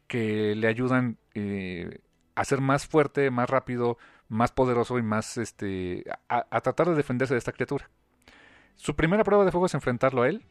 que 0.09 0.55
le 0.56 0.66
ayudan 0.66 1.19
eh, 1.35 2.01
a 2.34 2.44
ser 2.44 2.60
más 2.60 2.86
fuerte, 2.86 3.30
más 3.30 3.48
rápido, 3.48 3.98
más 4.28 4.52
poderoso 4.52 4.98
y 4.98 5.02
más 5.02 5.36
este 5.38 6.04
a, 6.28 6.46
a, 6.50 6.60
tratar 6.60 6.88
de 6.88 6.94
defenderse 6.94 7.34
de 7.34 7.38
esta 7.38 7.52
criatura. 7.52 7.90
Su 8.76 8.96
primera 8.96 9.24
prueba 9.24 9.44
de 9.44 9.50
fuego 9.50 9.66
es 9.66 9.74
enfrentarlo 9.74 10.22
a 10.22 10.28
él, 10.28 10.44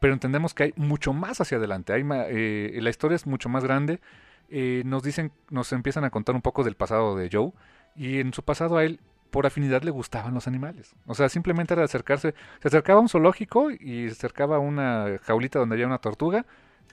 pero 0.00 0.12
entendemos 0.12 0.54
que 0.54 0.64
hay 0.64 0.74
mucho 0.76 1.12
más 1.12 1.40
hacia 1.40 1.58
adelante. 1.58 1.92
Hay, 1.92 2.04
eh, 2.28 2.78
la 2.80 2.90
historia 2.90 3.16
es 3.16 3.26
mucho 3.26 3.48
más 3.48 3.64
grande. 3.64 4.00
Eh, 4.48 4.82
nos 4.84 5.02
dicen, 5.02 5.32
nos 5.50 5.72
empiezan 5.72 6.04
a 6.04 6.10
contar 6.10 6.34
un 6.34 6.42
poco 6.42 6.62
del 6.62 6.76
pasado 6.76 7.16
de 7.16 7.28
Joe 7.32 7.52
y 7.96 8.20
en 8.20 8.32
su 8.32 8.42
pasado 8.42 8.76
a 8.76 8.84
él 8.84 9.00
por 9.30 9.46
afinidad 9.46 9.82
le 9.82 9.90
gustaban 9.90 10.34
los 10.34 10.46
animales. 10.46 10.94
O 11.06 11.14
sea, 11.14 11.28
simplemente 11.28 11.74
era 11.74 11.84
acercarse, 11.84 12.34
se 12.60 12.68
acercaba 12.68 13.00
a 13.00 13.02
un 13.02 13.08
zoológico 13.08 13.70
y 13.70 14.06
se 14.08 14.12
acercaba 14.12 14.56
a 14.56 14.60
una 14.60 15.18
jaulita 15.22 15.58
donde 15.58 15.74
había 15.74 15.86
una 15.86 15.98
tortuga 15.98 16.46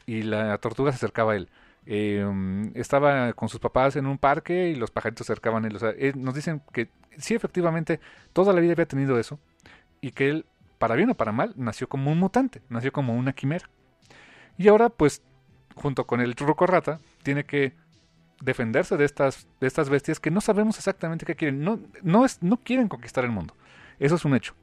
y 0.05 0.23
la 0.23 0.57
tortuga 0.57 0.91
se 0.91 0.97
acercaba 0.97 1.33
a 1.33 1.35
él. 1.35 1.49
Eh, 1.85 2.25
estaba 2.75 3.33
con 3.33 3.49
sus 3.49 3.59
papás 3.59 3.95
en 3.95 4.05
un 4.05 4.17
parque 4.17 4.69
y 4.69 4.75
los 4.75 4.91
pajaritos 4.91 5.27
se 5.27 5.33
acercaban 5.33 5.65
él. 5.65 5.77
Nos 6.15 6.33
dicen 6.33 6.61
que 6.71 6.89
sí, 7.17 7.35
efectivamente, 7.35 7.99
toda 8.31 8.53
la 8.53 8.61
vida 8.61 8.73
había 8.73 8.85
tenido 8.85 9.19
eso 9.19 9.39
y 10.01 10.11
que 10.11 10.29
él, 10.29 10.45
para 10.77 10.95
bien 10.95 11.09
o 11.09 11.15
para 11.15 11.31
mal, 11.31 11.53
nació 11.55 11.87
como 11.87 12.11
un 12.11 12.19
mutante, 12.19 12.61
nació 12.69 12.91
como 12.91 13.15
una 13.15 13.33
quimera. 13.33 13.69
Y 14.57 14.67
ahora, 14.67 14.89
pues, 14.89 15.21
junto 15.75 16.05
con 16.05 16.21
el 16.21 16.35
Ruco 16.35 16.67
Rata, 16.67 16.99
tiene 17.23 17.45
que 17.45 17.73
defenderse 18.41 18.97
de 18.97 19.05
estas, 19.05 19.47
de 19.59 19.67
estas 19.67 19.89
bestias 19.89 20.19
que 20.19 20.31
no 20.31 20.41
sabemos 20.41 20.77
exactamente 20.77 21.25
qué 21.25 21.35
quieren. 21.35 21.63
No, 21.63 21.79
no, 22.01 22.25
es, 22.25 22.41
no 22.43 22.57
quieren 22.57 22.87
conquistar 22.87 23.23
el 23.23 23.31
mundo. 23.31 23.55
Eso 23.99 24.15
es 24.15 24.25
un 24.25 24.35
hecho. 24.35 24.53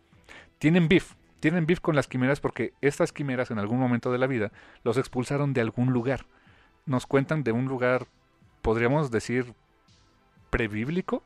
Tienen 0.59 0.89
beef. 0.89 1.15
Tienen 1.41 1.67
beef 1.67 1.81
con 1.81 1.97
las 1.97 2.07
quimeras 2.07 2.41
porque 2.41 2.75
estas 2.83 3.13
quimeras 3.13 3.51
en 3.51 3.59
algún 3.59 3.79
momento 3.79 4.13
de 4.13 4.19
la 4.19 4.27
vida 4.27 4.53
los 4.85 4.99
expulsaron 4.99 5.55
de 5.55 5.63
algún 5.63 5.93
lugar. 5.93 6.27
Nos 6.91 7.07
cuentan 7.07 7.45
de 7.45 7.53
un 7.53 7.67
lugar, 7.67 8.09
podríamos 8.62 9.12
decir, 9.12 9.55
prebíblico, 10.51 11.23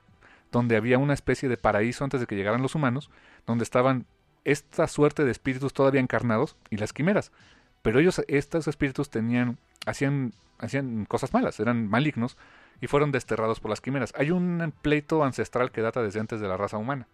donde 0.53 0.77
había 0.77 0.99
una 0.99 1.15
especie 1.15 1.49
de 1.49 1.57
paraíso 1.57 2.05
antes 2.05 2.21
de 2.21 2.27
que 2.27 2.37
llegaran 2.37 2.61
los 2.61 2.75
humanos, 2.75 3.11
donde 3.47 3.65
estaban 3.65 4.05
esta 4.45 4.87
suerte 4.89 5.25
de 5.25 5.31
espíritus 5.31 5.73
todavía 5.73 6.03
encarnados 6.03 6.57
y 6.69 6.77
las 6.77 6.93
quimeras. 6.93 7.33
Pero 7.81 7.99
ellos, 7.99 8.23
estos 8.29 8.69
espíritus 8.69 9.09
tenían, 9.09 9.57
hacían 9.87 10.35
hacían 10.59 11.07
cosas 11.07 11.33
malas, 11.33 11.59
eran 11.61 11.89
malignos 11.89 12.37
y 12.83 12.87
fueron 12.87 13.11
desterrados 13.11 13.59
por 13.59 13.71
las 13.71 13.81
quimeras. 13.81 14.13
Hay 14.19 14.33
un 14.33 14.75
pleito 14.83 15.25
ancestral 15.25 15.71
que 15.71 15.81
data 15.81 16.03
desde 16.03 16.21
antes 16.21 16.41
de 16.41 16.49
la 16.49 16.59
raza 16.59 16.77
humana. 16.77 17.09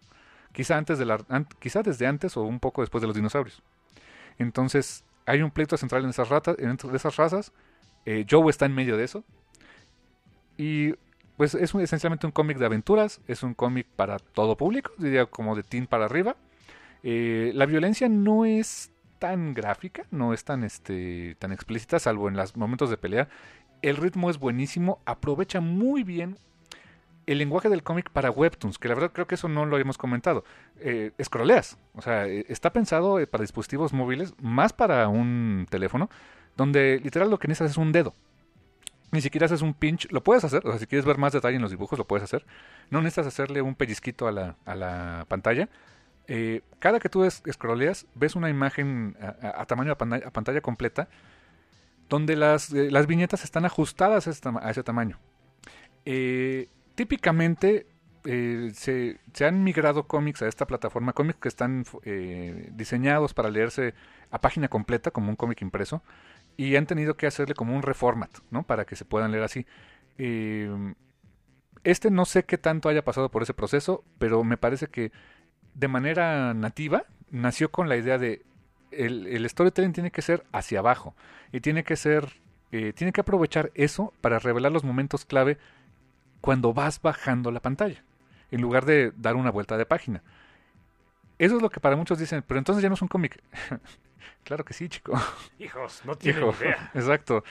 Quizá, 0.51 0.75
antes 0.75 0.99
de 0.99 1.05
la, 1.05 1.19
quizá 1.59 1.83
desde 1.83 2.05
antes 2.05 2.35
o 2.35 2.41
un 2.41 2.59
poco 2.59 2.81
después 2.81 3.01
de 3.01 3.07
los 3.07 3.15
dinosaurios. 3.15 3.63
Entonces, 4.37 5.05
hay 5.25 5.41
un 5.41 5.51
pleito 5.51 5.77
central 5.77 6.03
en 6.03 6.09
esas, 6.09 6.27
ratas, 6.27 6.57
en 6.59 6.77
esas 6.93 7.15
razas. 7.15 7.53
Eh, 8.05 8.25
Joe 8.29 8.49
está 8.49 8.65
en 8.65 8.75
medio 8.75 8.97
de 8.97 9.03
eso. 9.03 9.23
Y 10.57 10.93
pues 11.37 11.55
es 11.55 11.73
un, 11.73 11.81
esencialmente 11.81 12.25
un 12.25 12.31
cómic 12.31 12.57
de 12.57 12.65
aventuras. 12.65 13.21
Es 13.27 13.43
un 13.43 13.53
cómic 13.53 13.87
para 13.95 14.19
todo 14.19 14.57
público, 14.57 14.91
diría 14.97 15.25
como 15.25 15.55
de 15.55 15.63
teen 15.63 15.87
para 15.87 16.05
arriba. 16.05 16.35
Eh, 17.03 17.51
la 17.55 17.65
violencia 17.65 18.09
no 18.09 18.45
es 18.45 18.91
tan 19.19 19.53
gráfica, 19.53 20.05
no 20.11 20.33
es 20.33 20.43
tan, 20.43 20.63
este, 20.63 21.35
tan 21.39 21.51
explícita, 21.51 21.99
salvo 21.99 22.27
en 22.27 22.35
los 22.35 22.55
momentos 22.57 22.89
de 22.89 22.97
pelea. 22.97 23.27
El 23.81 23.97
ritmo 23.97 24.29
es 24.29 24.37
buenísimo, 24.37 24.99
aprovecha 25.05 25.61
muy 25.61 26.03
bien 26.03 26.37
el 27.27 27.37
lenguaje 27.37 27.69
del 27.69 27.83
cómic 27.83 28.09
para 28.09 28.31
webtoons, 28.31 28.77
que 28.77 28.87
la 28.87 28.95
verdad 28.95 29.11
creo 29.13 29.27
que 29.27 29.35
eso 29.35 29.47
no 29.47 29.65
lo 29.65 29.77
hemos 29.77 29.97
comentado. 29.97 30.43
Eh, 30.79 31.11
scrolleas, 31.23 31.77
o 31.93 32.01
sea, 32.01 32.27
eh, 32.27 32.45
está 32.49 32.73
pensado 32.73 33.25
para 33.27 33.43
dispositivos 33.43 33.93
móviles, 33.93 34.33
más 34.41 34.73
para 34.73 35.07
un 35.07 35.67
teléfono, 35.69 36.09
donde 36.57 36.99
literal 37.03 37.29
lo 37.29 37.39
que 37.39 37.47
necesitas 37.47 37.71
es 37.71 37.77
un 37.77 37.91
dedo. 37.91 38.13
Ni 39.11 39.19
siquiera 39.19 39.45
haces 39.45 39.61
un 39.61 39.73
pinch, 39.73 40.09
lo 40.11 40.23
puedes 40.23 40.43
hacer, 40.43 40.65
o 40.65 40.69
sea, 40.69 40.79
si 40.79 40.87
quieres 40.87 41.05
ver 41.05 41.17
más 41.17 41.33
detalle 41.33 41.57
en 41.57 41.61
los 41.61 41.71
dibujos, 41.71 41.99
lo 41.99 42.07
puedes 42.07 42.23
hacer. 42.23 42.45
No 42.89 43.01
necesitas 43.01 43.27
hacerle 43.27 43.61
un 43.61 43.75
pellizquito 43.75 44.27
a 44.27 44.31
la, 44.31 44.55
a 44.65 44.75
la 44.75 45.25
pantalla, 45.27 45.67
eh, 46.33 46.61
cada 46.79 46.99
que 46.99 47.09
tú 47.09 47.29
scrolleas, 47.29 48.07
ves 48.15 48.37
una 48.37 48.49
imagen 48.49 49.17
a, 49.19 49.65
tamaño 49.65 49.91
a 49.91 49.97
pantalla, 49.97 50.61
completa, 50.61 51.09
donde 52.07 52.37
las, 52.37 52.71
eh, 52.71 52.89
las 52.89 53.05
viñetas 53.05 53.43
están 53.43 53.65
ajustadas 53.65 54.27
a 54.27 54.29
ese, 54.29 54.41
a 54.61 54.71
ese 54.71 54.81
tamaño. 54.81 55.19
Eh, 56.05 56.69
típicamente 56.95 57.87
se, 58.23 59.19
se, 59.33 59.45
han 59.45 59.63
migrado 59.63 60.07
cómics 60.07 60.41
a 60.41 60.47
esta 60.47 60.67
plataforma, 60.67 61.11
cómics 61.11 61.39
que 61.39 61.49
están 61.49 61.85
diseñados 62.71 63.33
para 63.33 63.49
leerse 63.49 63.93
a 64.29 64.39
página 64.39 64.69
completa, 64.69 65.11
como 65.11 65.31
un 65.31 65.35
cómic 65.35 65.61
impreso, 65.61 66.01
y 66.61 66.75
han 66.75 66.85
tenido 66.85 67.17
que 67.17 67.25
hacerle 67.25 67.55
como 67.55 67.75
un 67.75 67.81
reformat, 67.81 68.29
¿no? 68.51 68.61
Para 68.61 68.85
que 68.85 68.95
se 68.95 69.03
puedan 69.03 69.31
leer 69.31 69.43
así. 69.43 69.65
este 71.83 72.11
no 72.11 72.25
sé 72.25 72.43
qué 72.45 72.59
tanto 72.59 72.87
haya 72.87 73.03
pasado 73.03 73.31
por 73.31 73.41
ese 73.41 73.55
proceso, 73.55 74.03
pero 74.19 74.43
me 74.43 74.57
parece 74.57 74.85
que 74.87 75.11
de 75.73 75.87
manera 75.87 76.53
nativa 76.53 77.05
nació 77.31 77.71
con 77.71 77.89
la 77.89 77.97
idea 77.97 78.19
de 78.19 78.45
el, 78.91 79.25
el 79.25 79.49
storytelling 79.49 79.93
tiene 79.93 80.11
que 80.11 80.21
ser 80.21 80.43
hacia 80.51 80.79
abajo 80.79 81.15
y 81.51 81.61
tiene 81.61 81.83
que 81.83 81.95
ser 81.95 82.39
eh, 82.71 82.93
tiene 82.93 83.11
que 83.11 83.21
aprovechar 83.21 83.71
eso 83.73 84.13
para 84.21 84.37
revelar 84.37 84.71
los 84.71 84.83
momentos 84.83 85.25
clave 85.25 85.57
cuando 86.41 86.73
vas 86.73 87.01
bajando 87.01 87.51
la 87.51 87.61
pantalla 87.61 88.03
en 88.51 88.61
lugar 88.61 88.85
de 88.85 89.13
dar 89.15 89.35
una 89.35 89.49
vuelta 89.49 89.77
de 89.77 89.85
página 89.85 90.21
eso 91.45 91.55
es 91.55 91.61
lo 91.61 91.69
que 91.69 91.79
para 91.79 91.95
muchos 91.95 92.19
dicen 92.19 92.43
pero 92.45 92.57
entonces 92.57 92.81
ya 92.81 92.89
no 92.89 92.95
es 92.95 93.01
un 93.01 93.07
cómic 93.07 93.41
claro 94.43 94.63
que 94.65 94.73
sí 94.73 94.89
chico 94.89 95.13
hijos 95.59 96.01
no 96.05 96.15
tienen 96.15 96.43
Hijo, 96.43 96.55
idea 96.59 96.91
exacto 96.95 97.43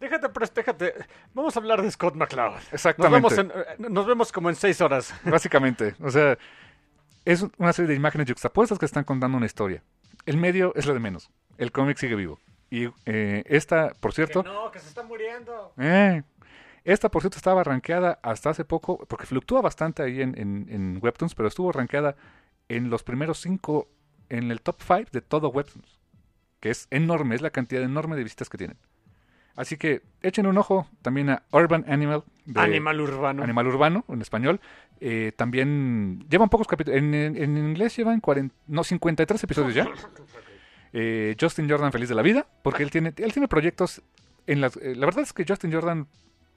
Déjate, 0.00 0.28
pero 0.28 0.46
déjate. 0.54 0.94
Vamos 1.32 1.56
a 1.56 1.60
hablar 1.60 1.80
de 1.80 1.90
Scott 1.90 2.14
McCloud. 2.14 2.58
Exactamente. 2.72 3.22
Nos 3.22 3.36
vemos, 3.36 3.54
en, 3.78 3.92
nos 3.94 4.06
vemos 4.06 4.32
como 4.32 4.50
en 4.50 4.56
seis 4.56 4.80
horas. 4.82 5.14
Básicamente. 5.24 5.94
O 6.00 6.10
sea, 6.10 6.36
es 7.24 7.46
una 7.56 7.72
serie 7.72 7.88
de 7.88 7.94
imágenes 7.94 8.26
yuxtapuestas 8.26 8.78
que 8.78 8.84
están 8.84 9.04
contando 9.04 9.38
una 9.38 9.46
historia. 9.46 9.82
El 10.26 10.36
medio 10.36 10.74
es 10.74 10.84
lo 10.84 10.92
de 10.92 11.00
menos. 11.00 11.30
El 11.56 11.72
cómic 11.72 11.96
sigue 11.96 12.16
vivo. 12.16 12.38
Y 12.70 12.90
eh, 13.06 13.44
esta, 13.46 13.92
por 14.00 14.12
cierto... 14.12 14.42
Que 14.42 14.48
no, 14.50 14.70
que 14.70 14.78
se 14.78 14.88
está 14.88 15.02
muriendo. 15.04 15.72
Eh, 15.78 16.22
esta, 16.82 17.10
por 17.10 17.22
cierto, 17.22 17.38
estaba 17.38 17.62
rankeada 17.64 18.18
hasta 18.22 18.50
hace 18.50 18.64
poco, 18.64 18.98
porque 19.06 19.26
fluctúa 19.26 19.62
bastante 19.62 20.02
ahí 20.02 20.20
en, 20.20 20.38
en, 20.38 20.66
en 20.68 20.98
Webtoons, 21.00 21.34
pero 21.34 21.48
estuvo 21.48 21.72
rankeada 21.72 22.16
en 22.68 22.90
los 22.90 23.02
primeros 23.02 23.40
cinco, 23.40 23.88
en 24.28 24.50
el 24.50 24.60
top 24.60 24.76
5 24.80 25.10
de 25.12 25.20
todo 25.20 25.48
Webtoons. 25.48 26.00
Que 26.60 26.70
es 26.70 26.86
enorme, 26.90 27.34
es 27.34 27.42
la 27.42 27.50
cantidad 27.50 27.82
enorme 27.82 28.16
de 28.16 28.24
visitas 28.24 28.48
que 28.48 28.58
tienen. 28.58 28.78
Así 29.56 29.76
que 29.76 30.02
echen 30.22 30.46
un 30.46 30.58
ojo 30.58 30.88
también 31.02 31.30
a 31.30 31.42
Urban 31.52 31.84
Animal. 31.88 32.24
De 32.44 32.60
Animal 32.60 33.00
Urbano. 33.00 33.42
Animal 33.42 33.68
Urbano, 33.68 34.04
en 34.08 34.20
español. 34.20 34.60
Eh, 35.00 35.32
también 35.36 36.24
llevan 36.28 36.48
pocos 36.48 36.66
capítulos. 36.66 36.98
En, 36.98 37.14
en, 37.14 37.36
en, 37.36 37.56
inglés 37.56 37.96
llevan 37.96 38.20
40, 38.20 38.54
no, 38.66 38.82
53 38.82 39.44
episodios 39.44 39.74
ya. 39.74 39.88
Eh, 40.96 41.34
Justin 41.40 41.68
Jordan 41.68 41.90
feliz 41.90 42.08
de 42.08 42.14
la 42.14 42.22
vida, 42.22 42.46
porque 42.62 42.84
él 42.84 42.90
tiene, 42.92 43.12
él 43.16 43.32
tiene 43.32 43.48
proyectos 43.48 44.00
en 44.46 44.60
las... 44.60 44.76
Eh, 44.76 44.94
la 44.94 45.06
verdad 45.06 45.24
es 45.24 45.32
que 45.32 45.44
Justin 45.44 45.72
Jordan 45.72 46.06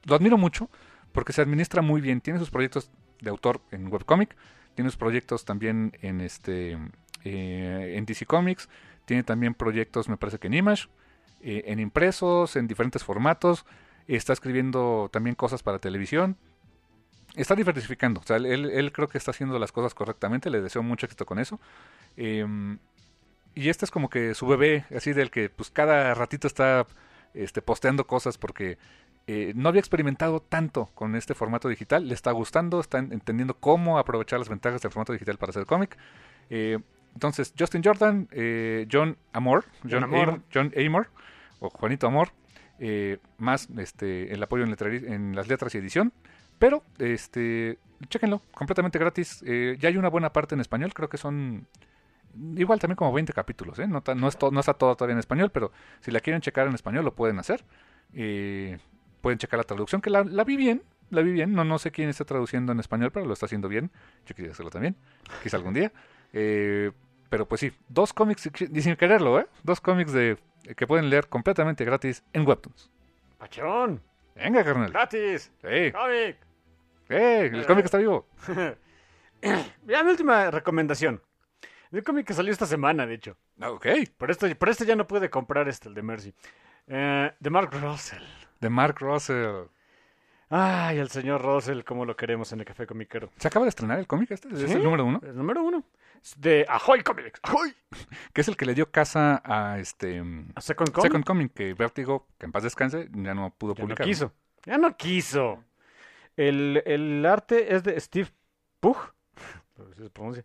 lo 0.04 0.16
admiro 0.16 0.38
mucho 0.38 0.70
porque 1.12 1.34
se 1.34 1.42
administra 1.42 1.82
muy 1.82 2.02
bien. 2.02 2.22
Tiene 2.22 2.38
sus 2.38 2.52
proyectos 2.52 2.92
de 3.20 3.32
autor 3.32 3.62
en 3.72 3.92
webcomic, 3.92 4.36
tiene 4.78 4.92
proyectos 4.92 5.44
también 5.44 5.98
en 6.04 6.22
este 6.22 6.78
eh, 7.24 7.96
en 7.98 8.06
DC 8.06 8.28
Comics, 8.28 8.70
tiene 9.06 9.24
también 9.24 9.56
proyectos, 9.56 10.08
me 10.08 10.18
parece 10.18 10.38
que 10.38 10.46
en 10.46 10.54
Image, 10.54 10.88
eh, 11.42 11.64
en 11.66 11.80
impresos, 11.80 12.56
en 12.56 12.68
diferentes 12.68 13.04
formatos. 13.04 13.66
Está 14.08 14.34
escribiendo 14.34 15.10
también 15.12 15.36
cosas 15.36 15.64
para 15.64 15.80
televisión. 15.80 16.38
Está 17.36 17.56
diversificando. 17.56 18.22
Él, 18.30 18.46
él, 18.46 18.92
creo 18.92 19.10
que 19.10 19.18
está 19.18 19.32
haciendo 19.32 19.58
las 19.58 19.72
cosas 19.72 19.96
correctamente. 19.96 20.52
Le 20.52 20.62
deseo 20.62 20.84
mucho 20.84 21.08
éxito 21.08 21.26
con 21.26 21.40
eso. 21.40 21.60
Eh, 22.16 22.46
y 23.56 23.70
este 23.70 23.84
es 23.84 23.92
como 23.92 24.12
que 24.12 24.36
su 24.36 24.46
bebé, 24.46 24.86
así 24.96 25.12
del 25.12 25.32
que 25.32 25.50
pues 25.50 25.72
cada 25.72 26.14
ratito 26.14 26.46
está 26.46 26.86
este, 27.34 27.64
posteando 27.64 28.06
cosas 28.06 28.38
porque 28.38 28.78
eh, 29.28 29.52
no 29.56 29.70
había 29.70 29.80
experimentado 29.80 30.40
tanto 30.40 30.86
con 30.96 31.16
este 31.16 31.34
formato 31.34 31.68
digital, 31.70 32.08
le 32.08 32.14
está 32.14 32.32
gustando, 32.32 32.80
está 32.80 32.98
en- 33.00 33.12
entendiendo 33.14 33.56
cómo 33.56 34.00
aprovechar 34.00 34.40
las 34.40 34.50
ventajas 34.50 34.82
del 34.82 34.92
formato 34.92 35.14
digital 35.14 35.38
para 35.38 35.50
hacer 35.52 35.66
cómic. 35.66 35.98
Eh, 36.50 36.80
entonces, 37.14 37.54
Justin 37.58 37.82
Jordan, 37.84 38.28
eh, 38.32 38.88
John 38.92 39.18
Amor, 39.34 39.66
John, 39.90 40.04
Amor. 40.06 40.30
Amor, 40.30 40.42
John 40.54 40.72
Amor, 40.78 41.10
o 41.60 41.70
Juanito 41.70 42.08
Amor, 42.08 42.30
eh, 42.80 43.18
más 43.38 43.68
este, 43.78 44.32
el 44.34 44.42
apoyo 44.44 44.64
en, 44.64 44.76
en 45.14 45.36
las 45.36 45.48
letras 45.48 45.74
y 45.76 45.80
edición. 45.80 46.14
Pero, 46.60 46.84
este, 47.00 47.78
chéquenlo, 48.10 48.42
completamente 48.54 48.98
gratis. 48.98 49.42
Ya 49.42 49.90
hay 49.90 49.98
una 49.98 50.10
buena 50.10 50.32
parte 50.34 50.56
en 50.56 50.62
español, 50.62 50.94
creo 50.94 51.10
que 51.10 51.18
son 51.18 51.68
igual 52.56 52.80
también 52.80 52.96
como 52.96 53.12
20 53.14 53.34
capítulos, 53.34 53.78
¿eh? 53.80 53.88
No, 53.88 54.00
es 54.06 54.38
no 54.52 54.60
está 54.60 54.74
todo 54.76 54.96
todavía 54.96 55.14
en 55.14 55.20
español, 55.20 55.50
pero 55.52 55.72
si 56.02 56.12
la 56.12 56.20
quieren 56.20 56.42
checar 56.42 56.68
en 56.68 56.76
español 56.76 57.04
lo 57.06 57.14
pueden 57.16 57.40
hacer. 57.40 57.64
Eh, 58.14 58.78
pueden 59.22 59.40
checar 59.40 59.58
la 59.58 59.64
traducción, 59.64 60.02
que 60.02 60.10
la, 60.10 60.24
la 60.24 60.44
vi 60.44 60.58
bien, 60.58 60.84
la 61.10 61.22
vi 61.22 61.32
bien. 61.32 61.54
No, 61.54 61.64
no 61.64 61.80
sé 61.80 61.92
quién 61.92 62.10
está 62.10 62.26
traduciendo 62.26 62.72
en 62.72 62.80
español, 62.80 63.12
pero 63.12 63.26
lo 63.26 63.34
está 63.34 63.46
haciendo 63.46 63.68
bien. 63.70 63.92
Yo 64.26 64.36
quisiera 64.36 64.52
hacerlo 64.54 64.72
también, 64.72 64.96
quizá 65.44 65.58
algún 65.58 65.74
día. 65.74 65.92
Eh, 66.34 66.92
pero 67.30 67.48
pues 67.48 67.62
sí, 67.62 67.72
dos 67.90 68.14
cómics, 68.14 68.50
y 68.74 68.82
sin 68.82 68.96
quererlo, 68.96 69.40
¿eh? 69.40 69.48
Dos 69.64 69.82
cómics 69.82 70.14
de, 70.14 70.38
que 70.76 70.88
pueden 70.88 71.10
leer 71.10 71.28
completamente 71.28 71.84
gratis 71.86 72.24
en 72.34 72.48
Webtoons. 72.48 72.90
¡Pachón! 73.38 74.02
Venga, 74.36 74.64
carnal. 74.64 74.92
¡Gratis! 74.92 75.52
¡Eh! 75.64 75.92
¡Cómic! 75.94 76.38
¡Eh! 77.10 77.50
El 77.54 77.66
cómic 77.66 77.86
está 77.86 77.98
vivo. 77.98 78.28
Ya 79.86 80.04
mi 80.04 80.10
última 80.10 80.50
recomendación. 80.50 81.22
El 81.92 82.04
cómic 82.04 82.26
que 82.26 82.34
salió 82.34 82.52
esta 82.52 82.66
semana, 82.66 83.06
de 83.06 83.14
hecho. 83.14 83.38
Ah, 83.62 83.72
Ok. 83.72 83.86
Por 84.18 84.32
esto, 84.32 84.48
por 84.58 84.68
esto 84.70 84.84
ya 84.84 84.96
no 84.96 85.08
pude 85.08 85.30
comprar 85.30 85.68
este, 85.68 85.90
el 85.90 85.96
de 85.96 86.02
Mercy. 86.02 86.34
Eh, 86.88 87.32
de 87.40 87.50
Mark 87.50 87.70
Russell. 87.80 88.24
De 88.60 88.70
Mark 88.70 88.98
Russell. 89.00 89.66
Ay, 90.50 90.98
el 91.00 91.10
señor 91.10 91.42
Russell, 91.42 91.82
cómo 91.84 92.06
lo 92.06 92.16
queremos 92.16 92.54
en 92.54 92.60
el 92.62 92.66
Café 92.66 92.88
Comiquero. 92.88 93.30
¿Se 93.38 93.50
acaba 93.50 93.66
de 93.66 93.70
estrenar 93.70 94.00
el 94.00 94.08
cómic 94.08 94.32
este? 94.32 94.48
¿Es 94.54 94.60
Sí. 94.60 94.74
el 94.78 94.84
número 94.84 95.04
uno? 95.06 95.20
El 95.24 95.36
número 95.36 95.62
uno. 95.62 95.84
Es 96.24 96.40
de 96.40 96.66
Ahoy 96.70 97.02
Comics. 97.04 97.40
¡Ahoy! 97.44 97.74
Que 98.34 98.42
es 98.42 98.48
el 98.48 98.56
que 98.56 98.66
le 98.66 98.74
dio 98.74 98.90
casa 98.90 99.42
a 99.44 99.78
este... 99.80 100.24
A 100.56 100.62
Second 100.62 100.92
Comic. 100.92 101.08
Second 101.12 101.26
Coming, 101.26 101.50
que 101.50 101.74
Vértigo, 101.74 102.28
que 102.38 102.46
en 102.46 102.52
paz 102.54 102.64
descanse, 102.64 103.10
ya 103.14 103.34
no 103.34 103.54
pudo 103.58 103.74
Ya 103.76 103.82
no 103.82 103.88
publicar. 103.88 104.06
quiso. 104.08 104.32
Ya 104.66 104.78
no 104.78 104.96
quiso. 104.96 105.64
El, 106.38 106.82
el 106.86 107.26
arte 107.26 107.76
es 107.76 107.84
de 107.84 108.00
Steve 108.00 108.30
Pugh. 108.80 108.98
pronuncia. 110.14 110.44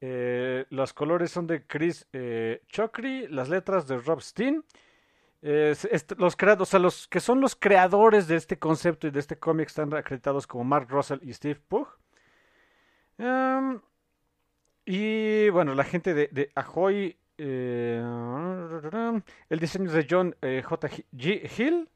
Eh, 0.00 0.66
los 0.70 0.92
colores 0.92 1.30
son 1.32 1.46
de 1.48 1.66
Chris 1.66 2.06
eh, 2.12 2.62
Chokri, 2.68 3.26
las 3.28 3.48
letras 3.48 3.86
de 3.88 3.98
Rob 3.98 4.20
Steen. 4.20 4.64
Es- 5.42 5.88
los, 6.18 6.36
crea- 6.36 6.56
o 6.58 6.64
sea, 6.64 6.78
los 6.78 7.08
que 7.08 7.18
son 7.20 7.40
los 7.40 7.56
creadores 7.56 8.28
de 8.28 8.36
este 8.36 8.58
concepto 8.58 9.06
y 9.08 9.10
de 9.10 9.18
este 9.20 9.36
cómic 9.38 9.66
están 9.68 9.92
acreditados 9.94 10.46
como 10.46 10.62
Mark 10.64 10.86
Russell 10.88 11.18
y 11.22 11.32
Steve 11.34 11.60
Pugh. 11.68 11.88
Em, 13.18 13.80
y 14.84 15.48
bueno, 15.50 15.74
la 15.74 15.84
gente 15.84 16.14
de, 16.14 16.28
de 16.32 16.50
Ahoy. 16.54 17.16
eh, 17.38 18.00
el 19.48 19.58
diseño 19.58 19.86
es 19.86 19.92
de 19.92 20.06
John 20.08 20.36
eh, 20.42 20.62
J. 20.64 20.88
G. 21.12 21.50
Hill. 21.58 21.88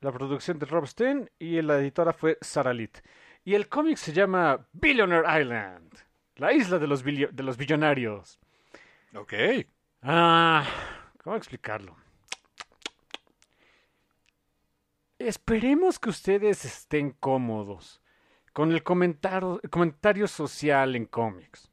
La 0.00 0.12
producción 0.12 0.58
de 0.58 0.64
Rob 0.66 0.86
Steen 0.86 1.30
y 1.38 1.60
la 1.60 1.76
editora 1.78 2.12
fue 2.14 2.38
Sarah 2.40 2.72
Litt. 2.72 2.98
Y 3.44 3.54
el 3.54 3.68
cómic 3.68 3.96
se 3.98 4.12
llama 4.14 4.66
Billionaire 4.72 5.40
Island, 5.40 5.92
la 6.36 6.52
isla 6.54 6.78
de 6.78 6.86
los, 6.86 7.04
de 7.04 7.42
los 7.42 7.56
billonarios. 7.58 8.38
Ok. 9.14 9.34
Ah, 10.02 10.64
¿cómo 11.22 11.36
explicarlo? 11.36 11.96
Esperemos 15.20 15.98
que 15.98 16.08
ustedes 16.08 16.64
estén 16.64 17.10
cómodos 17.10 18.00
con 18.54 18.72
el 18.72 18.82
comentario, 18.82 20.26
social 20.26 20.96
en 20.96 21.04
cómics. 21.04 21.70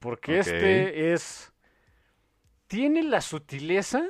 Porque 0.00 0.40
este 0.40 1.12
es... 1.12 1.52
Tiene 2.66 3.04
la 3.04 3.20
sutileza 3.20 4.02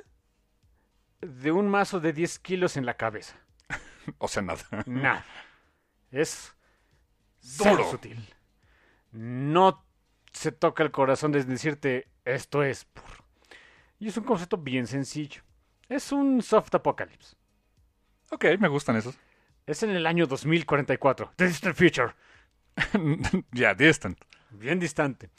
de 1.20 1.52
un 1.52 1.68
mazo 1.68 2.00
de 2.00 2.14
10 2.14 2.38
kilos 2.38 2.76
en 2.78 2.86
la 2.86 2.96
cabeza. 2.96 3.36
O 4.18 4.26
sea, 4.26 4.42
nada. 4.42 4.64
Nada. 4.86 5.26
Es 6.10 6.56
Duro. 7.58 7.90
sutil. 7.90 8.34
No 9.12 9.84
se 10.32 10.50
toca 10.50 10.82
el 10.82 10.90
corazón 10.90 11.30
de 11.30 11.44
decirte 11.44 12.08
esto 12.24 12.62
es. 12.62 12.86
Y 13.98 14.08
es 14.08 14.16
un 14.16 14.24
concepto 14.24 14.56
bien 14.56 14.86
sencillo. 14.86 15.42
Es 15.90 16.10
un 16.10 16.40
soft 16.40 16.74
apocalypse. 16.74 17.36
Ok, 18.30 18.44
me 18.58 18.68
gustan 18.68 18.96
esos. 18.96 19.18
Es 19.66 19.82
en 19.82 19.90
el 19.90 20.06
año 20.06 20.26
2044. 20.26 21.32
The 21.36 21.46
Distant 21.46 21.76
Future. 21.76 22.14
ya, 23.52 23.74
Distant. 23.74 24.18
Bien 24.50 24.78
distante. 24.80 25.30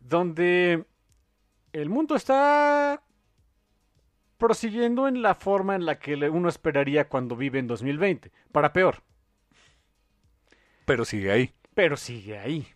Donde 0.00 0.84
el 1.72 1.88
mundo 1.88 2.16
está 2.16 3.02
prosiguiendo 4.36 5.08
en 5.08 5.22
la 5.22 5.34
forma 5.34 5.74
en 5.74 5.84
la 5.84 5.98
que 5.98 6.14
uno 6.14 6.48
esperaría 6.48 7.08
cuando 7.08 7.36
vive 7.36 7.58
en 7.58 7.66
2020. 7.66 8.32
Para 8.52 8.72
peor. 8.72 9.02
Pero 10.84 11.04
sigue 11.04 11.30
ahí. 11.30 11.54
pero 11.74 11.96
sigue 11.96 12.38
ahí. 12.38 12.66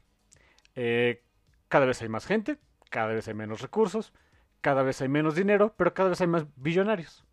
Eh, 0.75 1.23
cada 1.69 1.87
vez 1.87 2.01
hay 2.03 2.09
más 2.09 2.27
gente, 2.27 2.59
cada 2.91 3.09
vez 3.09 3.27
hay 3.29 3.35
menos 3.35 3.61
recursos, 3.63 4.13
cada 4.61 4.83
vez 4.83 5.01
hay 5.01 5.09
menos 5.09 5.35
dinero, 5.35 5.75
pero 5.77 5.95
cada 5.95 6.11
vez 6.11 6.21
hay 6.21 6.27
más 6.27 6.45
billonarios. 6.57 7.25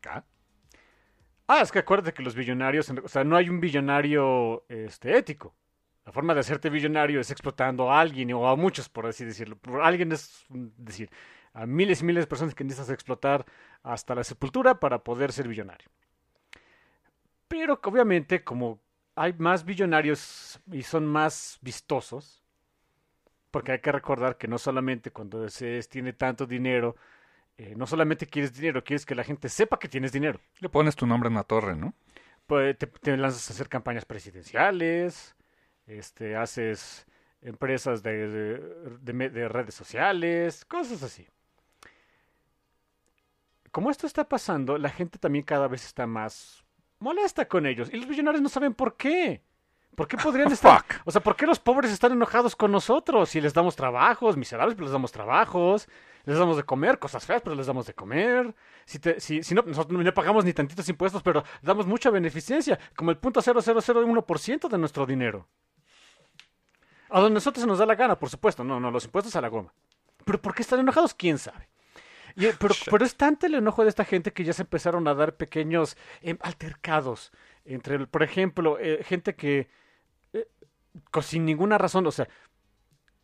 ¿Ca? 0.00 0.24
Ah, 1.48 1.62
es 1.62 1.72
que 1.72 1.78
acuérdate 1.78 2.12
que 2.12 2.22
los 2.22 2.34
billonarios, 2.34 2.90
o 2.90 3.08
sea, 3.08 3.24
no 3.24 3.34
hay 3.34 3.48
un 3.48 3.58
billonario 3.58 4.66
este, 4.68 5.16
ético. 5.16 5.54
La 6.04 6.12
forma 6.12 6.34
de 6.34 6.40
hacerte 6.40 6.68
billonario 6.68 7.20
es 7.20 7.30
explotando 7.30 7.90
a 7.90 8.00
alguien 8.00 8.32
o 8.34 8.46
a 8.46 8.54
muchos, 8.54 8.88
por 8.90 9.06
así 9.06 9.24
decirlo. 9.24 9.56
Por 9.56 9.80
alguien 9.80 10.12
es 10.12 10.44
decir, 10.76 11.10
a 11.54 11.64
miles 11.64 12.02
y 12.02 12.04
miles 12.04 12.24
de 12.24 12.28
personas 12.28 12.54
que 12.54 12.64
necesitas 12.64 12.90
explotar 12.90 13.46
hasta 13.82 14.14
la 14.14 14.24
sepultura 14.24 14.78
para 14.78 15.02
poder 15.02 15.32
ser 15.32 15.48
billonario. 15.48 15.88
Pero 17.48 17.80
obviamente, 17.82 18.44
como 18.44 18.80
hay 19.16 19.32
más 19.32 19.64
billonarios 19.64 20.60
y 20.70 20.82
son 20.82 21.06
más 21.06 21.58
vistosos, 21.62 22.42
porque 23.50 23.72
hay 23.72 23.80
que 23.80 23.90
recordar 23.92 24.36
que 24.36 24.48
no 24.48 24.58
solamente 24.58 25.10
cuando 25.10 25.48
se 25.48 25.82
tiene 25.84 26.12
tanto 26.12 26.46
dinero, 26.46 26.96
eh, 27.58 27.74
no 27.76 27.86
solamente 27.86 28.26
quieres 28.26 28.54
dinero, 28.54 28.84
quieres 28.84 29.04
que 29.06 29.14
la 29.14 29.24
gente 29.24 29.48
sepa 29.48 29.78
que 29.78 29.88
tienes 29.88 30.12
dinero. 30.12 30.40
Le 30.60 30.68
pones 30.68 30.96
tu 30.96 31.06
nombre 31.06 31.28
en 31.28 31.34
una 31.34 31.44
torre, 31.44 31.76
¿no? 31.76 31.94
Pues 32.46 32.78
te, 32.78 32.86
te 32.86 33.16
lanzas 33.16 33.50
a 33.50 33.52
hacer 33.54 33.68
campañas 33.68 34.04
presidenciales, 34.06 35.36
este, 35.86 36.36
haces 36.36 37.06
empresas 37.42 38.02
de, 38.02 38.28
de- 38.28 38.98
de 39.00 39.12
me- 39.12 39.30
de 39.30 39.48
redes 39.48 39.74
sociales, 39.74 40.64
cosas 40.64 41.02
así. 41.02 41.26
Como 43.70 43.90
esto 43.90 44.06
está 44.06 44.28
pasando, 44.28 44.78
la 44.78 44.88
gente 44.90 45.18
también 45.18 45.44
cada 45.44 45.68
vez 45.68 45.84
está 45.84 46.06
más 46.06 46.64
molesta 46.98 47.46
con 47.48 47.66
ellos. 47.66 47.90
Y 47.92 47.98
los 47.98 48.08
millonarios 48.08 48.42
no 48.42 48.48
saben 48.48 48.74
por 48.74 48.96
qué. 48.96 49.42
¿Por 49.98 50.06
qué 50.06 50.16
podrían 50.16 50.52
estar? 50.52 50.78
Fuck. 50.80 51.00
O 51.06 51.10
sea, 51.10 51.20
¿por 51.20 51.34
qué 51.34 51.44
los 51.44 51.58
pobres 51.58 51.90
están 51.90 52.12
enojados 52.12 52.54
con 52.54 52.70
nosotros? 52.70 53.30
Si 53.30 53.40
les 53.40 53.52
damos 53.52 53.74
trabajos, 53.74 54.36
miserables, 54.36 54.76
pero 54.76 54.84
les 54.84 54.92
damos 54.92 55.10
trabajos. 55.10 55.88
Les 56.24 56.38
damos 56.38 56.56
de 56.56 56.62
comer, 56.62 57.00
cosas 57.00 57.26
feas, 57.26 57.42
pero 57.42 57.56
les 57.56 57.66
damos 57.66 57.84
de 57.84 57.94
comer. 57.94 58.54
Si, 58.84 59.00
te- 59.00 59.18
si, 59.18 59.42
si 59.42 59.56
no, 59.56 59.62
nosotros 59.66 60.00
no 60.00 60.14
pagamos 60.14 60.44
ni 60.44 60.52
tantitos 60.52 60.88
impuestos, 60.88 61.20
pero 61.24 61.42
damos 61.62 61.88
mucha 61.88 62.10
beneficencia, 62.10 62.78
como 62.94 63.10
el 63.10 63.16
punto 63.16 63.40
0001% 63.40 64.68
de 64.68 64.78
nuestro 64.78 65.04
dinero. 65.04 65.48
A 67.10 67.18
donde 67.18 67.34
nosotros 67.34 67.62
se 67.62 67.66
nos 67.66 67.78
da 67.80 67.86
la 67.86 67.96
gana, 67.96 68.16
por 68.16 68.30
supuesto. 68.30 68.62
No, 68.62 68.78
no, 68.78 68.92
los 68.92 69.04
impuestos 69.04 69.34
a 69.34 69.40
la 69.40 69.48
goma. 69.48 69.74
Pero 70.24 70.40
¿por 70.40 70.54
qué 70.54 70.62
están 70.62 70.78
enojados? 70.78 71.12
¿Quién 71.12 71.38
sabe? 71.38 71.68
Y, 72.36 72.46
eh, 72.46 72.54
pero, 72.56 72.72
pero 72.88 73.04
es 73.04 73.16
tanto 73.16 73.46
el 73.46 73.54
enojo 73.56 73.82
de 73.82 73.88
esta 73.88 74.04
gente 74.04 74.32
que 74.32 74.44
ya 74.44 74.52
se 74.52 74.62
empezaron 74.62 75.08
a 75.08 75.14
dar 75.14 75.34
pequeños 75.36 75.96
em, 76.22 76.38
altercados. 76.42 77.32
Entre, 77.64 78.06
por 78.06 78.22
ejemplo, 78.22 78.78
eh, 78.78 79.02
gente 79.02 79.34
que 79.34 79.68
sin 81.22 81.44
ninguna 81.44 81.78
razón, 81.78 82.06
o 82.06 82.10
sea, 82.10 82.28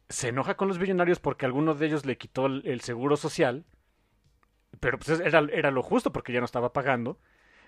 se 0.09 0.29
enoja 0.29 0.57
con 0.57 0.69
los 0.69 0.79
billonarios 0.79 1.19
porque 1.19 1.47
alguno 1.47 1.75
de 1.75 1.87
ellos 1.87 2.05
le 2.07 2.19
quitó 2.19 2.47
el, 2.47 2.81
seguro 2.81 3.17
social, 3.17 3.65
pero 4.81 4.99
pues 4.99 5.21
era, 5.21 5.41
era 5.53 5.71
lo 5.71 5.83
justo 5.83 6.13
porque 6.13 6.33
ya 6.33 6.41
no 6.41 6.47
estaba 6.47 6.73
pagando. 6.73 7.19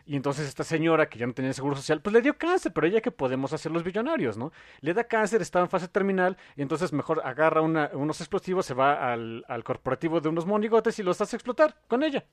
Y 0.08 0.14
entonces 0.14 0.46
esta 0.46 0.62
señora 0.62 1.08
que 1.08 1.18
ya 1.18 1.26
no 1.26 1.34
tenía 1.34 1.52
seguro 1.52 1.74
social, 1.74 2.00
pues 2.00 2.14
le 2.14 2.22
dio 2.22 2.38
cáncer, 2.38 2.72
pero 2.72 2.86
ella 2.86 3.00
que 3.00 3.10
podemos 3.10 3.52
hacer 3.52 3.72
los 3.72 3.82
billonarios, 3.82 4.36
¿no? 4.36 4.52
Le 4.80 4.94
da 4.94 5.02
cáncer, 5.02 5.42
está 5.42 5.60
en 5.60 5.68
fase 5.68 5.88
terminal, 5.88 6.36
y 6.54 6.62
entonces 6.62 6.92
mejor 6.92 7.22
agarra 7.24 7.60
unos 7.60 8.20
explosivos, 8.20 8.66
se 8.66 8.74
va 8.74 9.12
al, 9.12 9.44
al 9.48 9.64
corporativo 9.64 10.20
de 10.20 10.28
unos 10.28 10.46
monigotes 10.46 10.96
y 11.00 11.02
los 11.02 11.20
hace 11.20 11.34
explotar 11.34 11.80
con 11.88 12.04
ella. 12.04 12.24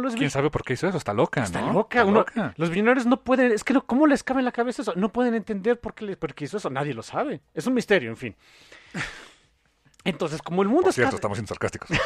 Los 0.00 0.14
¿Quién 0.14 0.30
sabe 0.30 0.50
por 0.50 0.64
qué 0.64 0.72
hizo 0.74 0.88
eso? 0.88 0.96
Está 0.98 1.12
loca, 1.14 1.42
Está 1.42 1.60
¿no? 1.60 1.72
loca. 1.72 1.98
Está 2.00 2.08
uno- 2.08 2.18
loca. 2.20 2.54
Los 2.56 2.70
billonarios 2.70 3.06
no 3.06 3.22
pueden. 3.22 3.52
Es 3.52 3.64
que 3.64 3.74
¿cómo 3.86 4.06
les 4.06 4.22
cabe 4.22 4.40
en 4.40 4.44
la 4.46 4.52
cabeza 4.52 4.82
eso? 4.82 4.92
No 4.96 5.10
pueden 5.10 5.34
entender 5.34 5.78
por 5.80 5.94
qué, 5.94 6.16
por 6.16 6.34
qué 6.34 6.44
hizo 6.44 6.56
eso. 6.56 6.70
Nadie 6.70 6.94
lo 6.94 7.02
sabe. 7.02 7.40
Es 7.54 7.66
un 7.66 7.74
misterio, 7.74 8.10
en 8.10 8.16
fin. 8.16 8.36
Entonces, 10.04 10.42
como 10.42 10.62
el 10.62 10.68
mundo 10.68 10.82
Por 10.82 10.90
está. 10.90 11.02
cierto, 11.02 11.16
estamos 11.16 11.38
siendo 11.38 11.48
sarcásticos. 11.48 11.88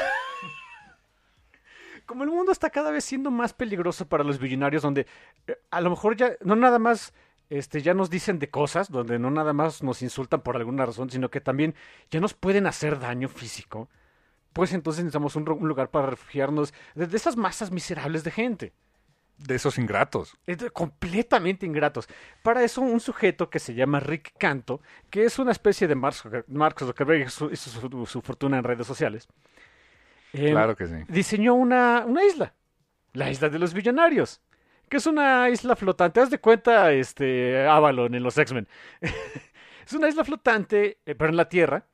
como 2.06 2.24
el 2.24 2.30
mundo 2.30 2.52
está 2.52 2.70
cada 2.70 2.90
vez 2.90 3.04
siendo 3.04 3.30
más 3.30 3.52
peligroso 3.52 4.06
para 4.08 4.24
los 4.24 4.38
billonarios, 4.38 4.82
donde 4.82 5.06
eh, 5.46 5.58
a 5.70 5.80
lo 5.80 5.90
mejor 5.90 6.16
ya 6.16 6.32
no 6.42 6.56
nada 6.56 6.78
más 6.78 7.12
este, 7.50 7.82
ya 7.82 7.92
nos 7.94 8.08
dicen 8.10 8.38
de 8.38 8.48
cosas, 8.50 8.90
donde 8.90 9.18
no 9.18 9.30
nada 9.30 9.52
más 9.52 9.82
nos 9.82 10.00
insultan 10.02 10.40
por 10.42 10.56
alguna 10.56 10.86
razón, 10.86 11.10
sino 11.10 11.30
que 11.30 11.40
también 11.40 11.74
ya 12.10 12.20
nos 12.20 12.34
pueden 12.34 12.66
hacer 12.66 12.98
daño 12.98 13.28
físico, 13.28 13.88
pues 14.52 14.72
entonces 14.72 15.04
necesitamos 15.04 15.36
un, 15.36 15.44
lugar 15.44 15.90
para 15.90 16.06
refugiarnos 16.06 16.72
de, 16.94 17.06
de 17.06 17.16
esas 17.16 17.36
masas 17.36 17.70
miserables 17.70 18.24
de 18.24 18.30
gente. 18.30 18.72
De 19.36 19.54
esos 19.54 19.78
ingratos. 19.78 20.36
De- 20.46 20.70
completamente 20.70 21.64
ingratos. 21.64 22.08
Para 22.42 22.64
eso, 22.64 22.80
un 22.80 22.98
sujeto 22.98 23.50
que 23.50 23.60
se 23.60 23.74
llama 23.74 24.00
Rick 24.00 24.32
Canto, 24.36 24.80
que 25.10 25.24
es 25.24 25.38
una 25.38 25.52
especie 25.52 25.86
de 25.86 25.94
Mark 25.94 26.16
Zucker- 26.16 26.44
Mark 26.48 26.76
Zuckerberg, 26.80 27.26
hizo 27.28 27.50
hizo 27.52 27.70
su, 27.70 28.06
su 28.06 28.20
fortuna 28.20 28.58
en 28.58 28.64
redes 28.64 28.86
sociales, 28.86 29.28
eh, 30.32 30.50
Claro 30.50 30.74
que 30.76 30.86
sí. 30.86 30.94
diseñó 31.08 31.54
una, 31.54 32.04
una 32.04 32.24
isla, 32.24 32.52
la 33.12 33.30
isla 33.30 33.48
de 33.48 33.58
los 33.60 33.72
billonarios, 33.74 34.40
que 34.88 34.96
es 34.96 35.06
una 35.06 35.48
isla 35.50 35.76
flotante. 35.76 36.20
Haz 36.20 36.30
de 36.30 36.38
cuenta 36.40 36.92
este, 36.92 37.64
Avalon 37.66 38.14
en 38.16 38.22
los 38.24 38.36
X-Men. 38.36 38.66
es 39.86 39.92
una 39.92 40.08
isla 40.08 40.24
flotante, 40.24 40.98
eh, 41.06 41.14
pero 41.14 41.30
en 41.30 41.36
la 41.36 41.48
Tierra, 41.48 41.86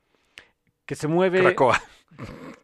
que 0.87 0.95
se 0.95 1.09
mueve... 1.09 1.41
Cracoa. 1.41 1.81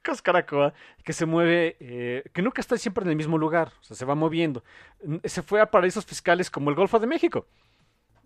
Cascaracoa, 0.03 0.73
que 1.05 1.13
se 1.13 1.27
mueve, 1.27 1.77
eh, 1.81 2.25
que 2.33 2.43
nunca 2.43 2.61
está 2.61 2.77
siempre 2.77 3.05
en 3.05 3.11
el 3.11 3.17
mismo 3.17 3.39
lugar, 3.39 3.73
o 3.81 3.85
sea, 3.85 3.97
se 3.97 4.05
va 4.05 4.15
moviendo. 4.15 4.63
Se 5.25 5.43
fue 5.43 5.61
a 5.61 5.71
paraísos 5.71 6.07
fiscales 6.07 6.51
como 6.51 6.71
el 6.71 6.77
Golfo 6.77 6.99
de 6.99 7.07
México, 7.07 7.47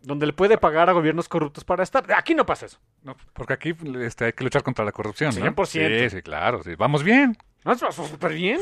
donde 0.02 0.26
le 0.26 0.32
puede 0.32 0.58
pagar 0.58 0.90
a 0.90 0.92
gobiernos 0.92 1.28
corruptos 1.28 1.64
para 1.64 1.82
estar. 1.82 2.04
Aquí 2.12 2.34
no 2.34 2.44
pasa 2.44 2.66
eso. 2.66 2.78
No, 3.02 3.16
porque 3.32 3.54
aquí 3.54 3.74
este, 4.00 4.26
hay 4.26 4.32
que 4.32 4.44
luchar 4.44 4.62
contra 4.62 4.84
la 4.84 4.92
corrupción, 4.92 5.34
¿no? 5.34 5.46
100%. 5.46 5.66
Sí, 5.66 6.10
sí, 6.10 6.22
claro. 6.22 6.62
Sí. 6.62 6.74
Vamos 6.76 7.02
bien. 7.02 7.36
No, 7.64 7.72
eso 7.72 7.88
está 7.88 8.04
súper 8.06 8.34
bien. 8.34 8.60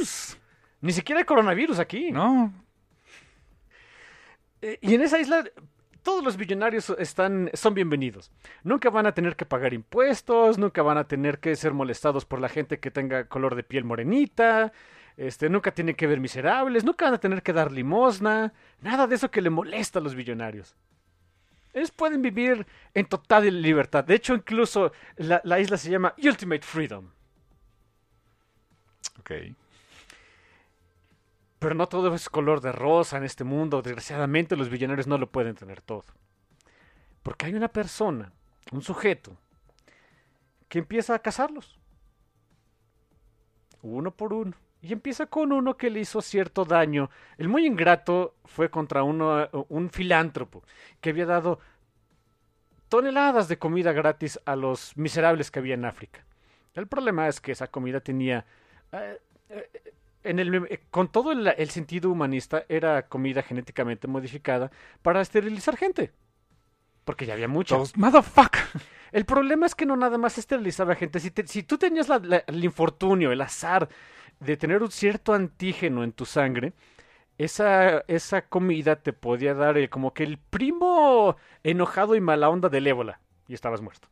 Ni 0.81 0.93
siquiera 0.93 1.21
hay 1.21 1.25
coronavirus 1.25 1.81
aquí. 1.81 2.13
No. 2.13 2.53
Eh, 4.61 4.79
y 4.81 4.95
en 4.95 5.03
esa 5.03 5.19
isla 5.19 5.45
todos 6.03 6.25
los 6.25 6.37
billonarios 6.37 6.91
están, 6.99 7.51
son 7.55 7.75
bienvenidos. 7.75 8.31
Nunca 8.63 8.91
van 8.91 9.07
a 9.07 9.13
tener 9.13 9.37
que 9.37 9.47
pagar 9.47 9.73
impuestos, 9.73 10.59
nunca 10.59 10.83
van 10.83 10.99
a 10.99 11.09
tener 11.09 11.39
que 11.39 11.55
ser 11.57 11.73
molestados 11.73 12.25
por 12.25 12.41
la 12.41 12.49
gente 12.49 12.81
que 12.81 12.91
tenga 12.91 13.29
color 13.29 13.55
de 13.55 13.63
piel 13.63 13.85
morenita, 13.85 14.73
este, 15.17 15.49
nunca 15.49 15.73
tienen 15.73 15.95
que 15.95 16.07
ver 16.07 16.21
miserables, 16.21 16.85
nunca 16.85 17.05
van 17.07 17.15
a 17.15 17.21
tener 17.21 17.43
que 17.43 17.53
dar 17.53 17.71
limosna, 17.71 18.53
nada 18.81 19.07
de 19.07 19.15
eso 19.15 19.31
que 19.31 19.43
le 19.43 19.51
molesta 19.51 19.99
a 19.99 20.03
los 20.03 20.15
billonarios. 20.15 20.75
Ellos 21.75 21.91
pueden 21.91 22.21
vivir 22.21 22.67
en 22.93 23.07
total 23.07 23.63
libertad. 23.63 24.05
De 24.05 24.15
hecho, 24.15 24.35
incluso 24.35 24.93
la, 25.17 25.41
la 25.45 25.59
isla 25.59 25.79
se 25.79 25.91
llama 25.91 26.15
Ultimate 26.23 26.63
Freedom. 26.63 27.09
Ok. 29.21 29.31
Pero 31.63 31.77
no 31.77 31.87
todo 31.87 32.13
es 32.13 32.29
color 32.29 32.61
de 32.61 32.73
rosa 32.73 33.19
en 33.19 33.23
este 33.23 33.45
mundo. 33.45 33.83
Desgraciadamente 33.83 34.57
los 34.57 34.69
billonarios 34.69 35.07
no 35.07 35.17
lo 35.17 35.31
pueden 35.31 35.55
tener 35.55 35.81
todo. 35.81 36.05
Porque 37.23 37.47
hay 37.47 37.55
una 37.55 37.69
persona, 37.69 38.33
un 38.73 38.83
sujeto, 38.83 39.37
que 40.69 40.81
empieza 40.81 41.15
a 41.15 41.21
cazarlos. 41.21 41.79
Uno 43.81 44.11
por 44.11 44.33
uno. 44.33 44.55
Y 44.81 44.93
empieza 44.93 45.27
con 45.27 45.53
uno 45.53 45.77
que 45.77 45.89
le 45.89 46.01
hizo 46.01 46.21
cierto 46.21 46.65
daño. 46.65 47.11
El 47.39 47.49
muy 47.49 47.65
ingrato 47.65 48.35
fue 48.45 48.69
contra 48.69 49.05
uno, 49.05 49.49
un 49.69 49.89
filántropo 49.89 50.65
que 51.01 51.11
había 51.11 51.27
dado 51.27 51.61
toneladas 52.89 53.47
de 53.47 53.61
comida 53.61 53.93
gratis 53.93 54.41
a 54.47 54.57
los 54.57 54.97
miserables 54.97 55.53
que 55.53 55.61
había 55.61 55.75
en 55.75 55.85
África. 55.85 56.25
El 56.75 56.89
problema 56.89 57.29
es 57.29 57.41
que 57.41 57.53
esa 57.53 57.69
comida 57.69 58.01
tenía... 58.01 58.45
eh, 58.91 59.21
eh, 59.49 59.93
en 60.25 60.39
el, 60.39 60.81
con 60.91 61.11
todo 61.11 61.33
el, 61.33 61.47
el 61.57 61.71
sentido 61.71 62.11
humanista, 62.11 62.65
era 62.69 63.09
comida 63.09 63.43
genéticamente 63.43 64.07
modificada 64.09 64.71
para 65.03 65.21
esterilizar 65.21 65.77
gente. 65.77 66.13
Porque 67.05 67.27
ya 67.27 67.35
había 67.35 67.49
mucha. 67.49 67.77
Those 67.77 67.95
motherfucker. 67.97 68.63
El 69.11 69.25
problema 69.25 69.67
es 69.67 69.75
que 69.75 69.85
no 69.87 69.97
nada 69.97 70.19
más 70.19 70.39
esterilizaba 70.39 70.95
gente. 70.95 71.21
Si, 71.21 71.31
te- 71.31 71.47
si 71.47 71.63
tú 71.65 71.77
tenías 71.79 72.09
la- 72.09 72.19
la- 72.21 72.45
el 72.47 72.65
infortunio, 72.65 73.33
el 73.33 73.41
azar 73.41 73.89
de 74.41 74.57
tener 74.57 74.83
un 74.83 74.91
cierto 74.91 75.35
antígeno 75.35 76.05
en 76.05 76.13
tu 76.13 76.25
sangre, 76.25 76.73
esa, 77.39 78.05
esa 78.09 78.43
comida 78.49 78.97
te 78.97 79.13
podía 79.13 79.55
dar 79.55 79.77
el- 79.79 79.91
como 79.91 80.15
que 80.15 80.23
el 80.23 80.39
primo 80.39 81.37
enojado 81.65 82.15
y 82.15 82.21
mala 82.21 82.49
onda 82.49 82.69
del 82.69 82.87
ébola. 82.87 83.21
Y 83.49 83.55
estabas 83.55 83.81
muerto. 83.81 84.09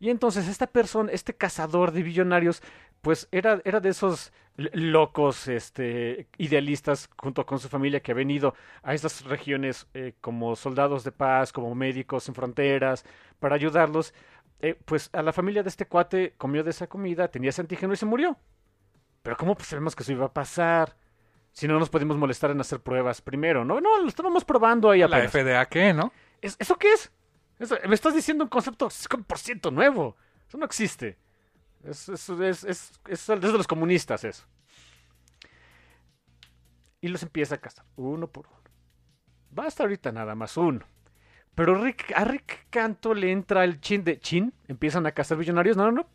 Y 0.00 0.10
entonces 0.10 0.48
esta 0.48 0.66
persona, 0.66 1.10
este 1.12 1.34
cazador 1.34 1.92
de 1.92 2.02
billonarios, 2.02 2.62
pues 3.00 3.28
era, 3.32 3.60
era 3.64 3.80
de 3.80 3.90
esos 3.90 4.32
locos 4.56 5.48
este, 5.48 6.28
idealistas 6.38 7.08
junto 7.18 7.44
con 7.46 7.58
su 7.58 7.68
familia 7.68 8.00
que 8.00 8.12
habían 8.12 8.30
ido 8.30 8.54
a 8.82 8.94
estas 8.94 9.24
regiones 9.24 9.86
eh, 9.94 10.14
como 10.20 10.56
soldados 10.56 11.04
de 11.04 11.12
paz, 11.12 11.52
como 11.52 11.74
médicos 11.74 12.24
sin 12.24 12.34
fronteras, 12.34 13.04
para 13.38 13.54
ayudarlos. 13.54 14.14
Eh, 14.60 14.78
pues 14.86 15.10
a 15.12 15.22
la 15.22 15.32
familia 15.32 15.62
de 15.62 15.68
este 15.68 15.86
cuate 15.86 16.34
comió 16.38 16.64
de 16.64 16.70
esa 16.70 16.86
comida, 16.86 17.28
tenía 17.28 17.50
ese 17.50 17.60
antígeno 17.60 17.92
y 17.92 17.96
se 17.96 18.06
murió. 18.06 18.38
Pero 19.22 19.36
¿cómo 19.36 19.54
pues, 19.54 19.68
sabemos 19.68 19.94
que 19.94 20.02
eso 20.02 20.12
iba 20.12 20.26
a 20.26 20.32
pasar? 20.32 20.96
Si 21.52 21.66
no 21.68 21.78
nos 21.78 21.90
podemos 21.90 22.16
molestar 22.16 22.50
en 22.50 22.60
hacer 22.60 22.80
pruebas 22.80 23.20
primero, 23.20 23.64
¿no? 23.64 23.80
No, 23.80 24.00
lo 24.00 24.08
estábamos 24.08 24.44
probando 24.44 24.90
ahí 24.90 25.00
La 25.00 25.06
apenas. 25.06 25.32
FDA, 25.32 25.66
¿qué, 25.66 25.92
no? 25.92 26.12
¿Es- 26.40 26.56
¿Eso 26.58 26.76
qué 26.76 26.92
es? 26.92 27.10
Me 27.58 27.94
estás 27.94 28.14
diciendo 28.14 28.44
un 28.44 28.50
concepto 28.50 28.88
100% 28.88 29.72
nuevo. 29.72 30.16
Eso 30.46 30.58
no 30.58 30.64
existe. 30.64 31.16
Es, 31.84 32.08
es, 32.08 32.28
es, 33.08 33.26
de 33.26 33.52
los 33.52 33.66
comunistas 33.66 34.24
eso. 34.24 34.44
Y 37.00 37.08
los 37.08 37.22
empieza 37.22 37.54
a 37.54 37.58
cazar, 37.58 37.84
uno 37.96 38.26
por 38.26 38.46
uno. 38.46 38.56
Basta 39.50 39.84
ahorita 39.84 40.12
nada 40.12 40.34
más 40.34 40.56
uno. 40.56 40.80
Pero 41.54 41.80
a 42.14 42.24
Rick 42.24 42.66
Canto 42.68 43.14
le 43.14 43.32
entra 43.32 43.64
el 43.64 43.80
chin 43.80 44.04
de 44.04 44.18
chin. 44.18 44.52
Empiezan 44.68 45.06
a 45.06 45.12
cazar 45.12 45.38
billonarios. 45.38 45.76
No, 45.76 45.84
no, 45.86 45.92
no. 45.92 46.08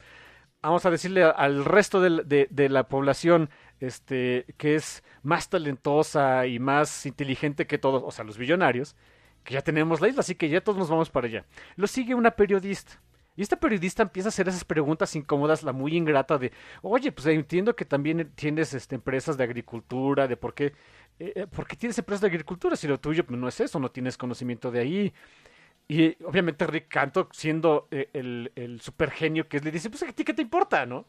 Vamos 0.62 0.86
a 0.86 0.92
decirle 0.92 1.24
al 1.24 1.66
resto 1.66 2.00
de 2.02 2.70
la 2.70 2.88
población 2.88 3.50
este, 3.82 4.46
que 4.58 4.76
es 4.76 5.04
más 5.24 5.50
talentosa 5.50 6.46
y 6.46 6.60
más 6.60 7.06
inteligente 7.06 7.68
que 7.68 7.80
todos, 7.80 8.04
o 8.06 8.12
sea, 8.12 8.24
los 8.24 8.38
billonarios, 8.38 8.96
que 9.44 9.54
ya 9.54 9.62
tenemos 9.62 10.02
la 10.02 10.08
isla, 10.08 10.22
así 10.22 10.36
que 10.36 10.50
ya 10.50 10.62
todos 10.62 10.78
nos 10.78 10.90
vamos 10.90 11.10
para 11.10 11.28
allá. 11.28 11.46
Lo 11.76 11.88
sigue 11.88 12.16
una 12.16 12.32
periodista. 12.32 13.02
Y 13.36 13.42
esta 13.42 13.56
periodista 13.60 14.04
empieza 14.04 14.28
a 14.28 14.32
hacer 14.32 14.50
esas 14.50 14.66
preguntas 14.66 15.16
incómodas, 15.16 15.64
la 15.64 15.72
muy 15.72 15.96
ingrata 15.96 16.38
de, 16.38 16.52
oye, 16.82 17.12
pues 17.12 17.26
entiendo 17.28 17.76
que 17.76 17.86
también 17.86 18.32
tienes 18.36 18.74
este, 18.74 18.96
empresas 18.96 19.38
de 19.38 19.44
agricultura, 19.46 20.28
de 20.28 20.36
por 20.36 20.54
qué, 20.54 20.74
eh, 21.18 21.34
eh, 21.36 21.48
tienes 21.78 21.98
empresas 21.98 22.22
de 22.22 22.28
agricultura, 22.28 22.76
si 22.76 22.88
lo 22.88 23.00
tuyo 23.00 23.26
pues, 23.26 23.40
no 23.40 23.48
es 23.48 23.60
eso, 23.62 23.80
no 23.80 23.90
tienes 23.90 24.18
conocimiento 24.18 24.70
de 24.70 24.80
ahí. 24.80 25.14
Y 25.88 26.24
obviamente 26.24 26.68
Rick 26.68 26.88
Canto, 26.90 27.30
siendo 27.32 27.88
eh, 27.92 28.10
el, 28.14 28.52
el 28.56 28.82
super 28.82 29.12
genio 29.12 29.48
que 29.48 29.58
es, 29.58 29.66
le 29.66 29.72
dice, 29.72 29.90
pues 29.90 30.04
a 30.04 30.12
ti 30.12 30.24
qué 30.24 30.34
te 30.34 30.42
importa, 30.42 30.86
¿no? 30.86 31.06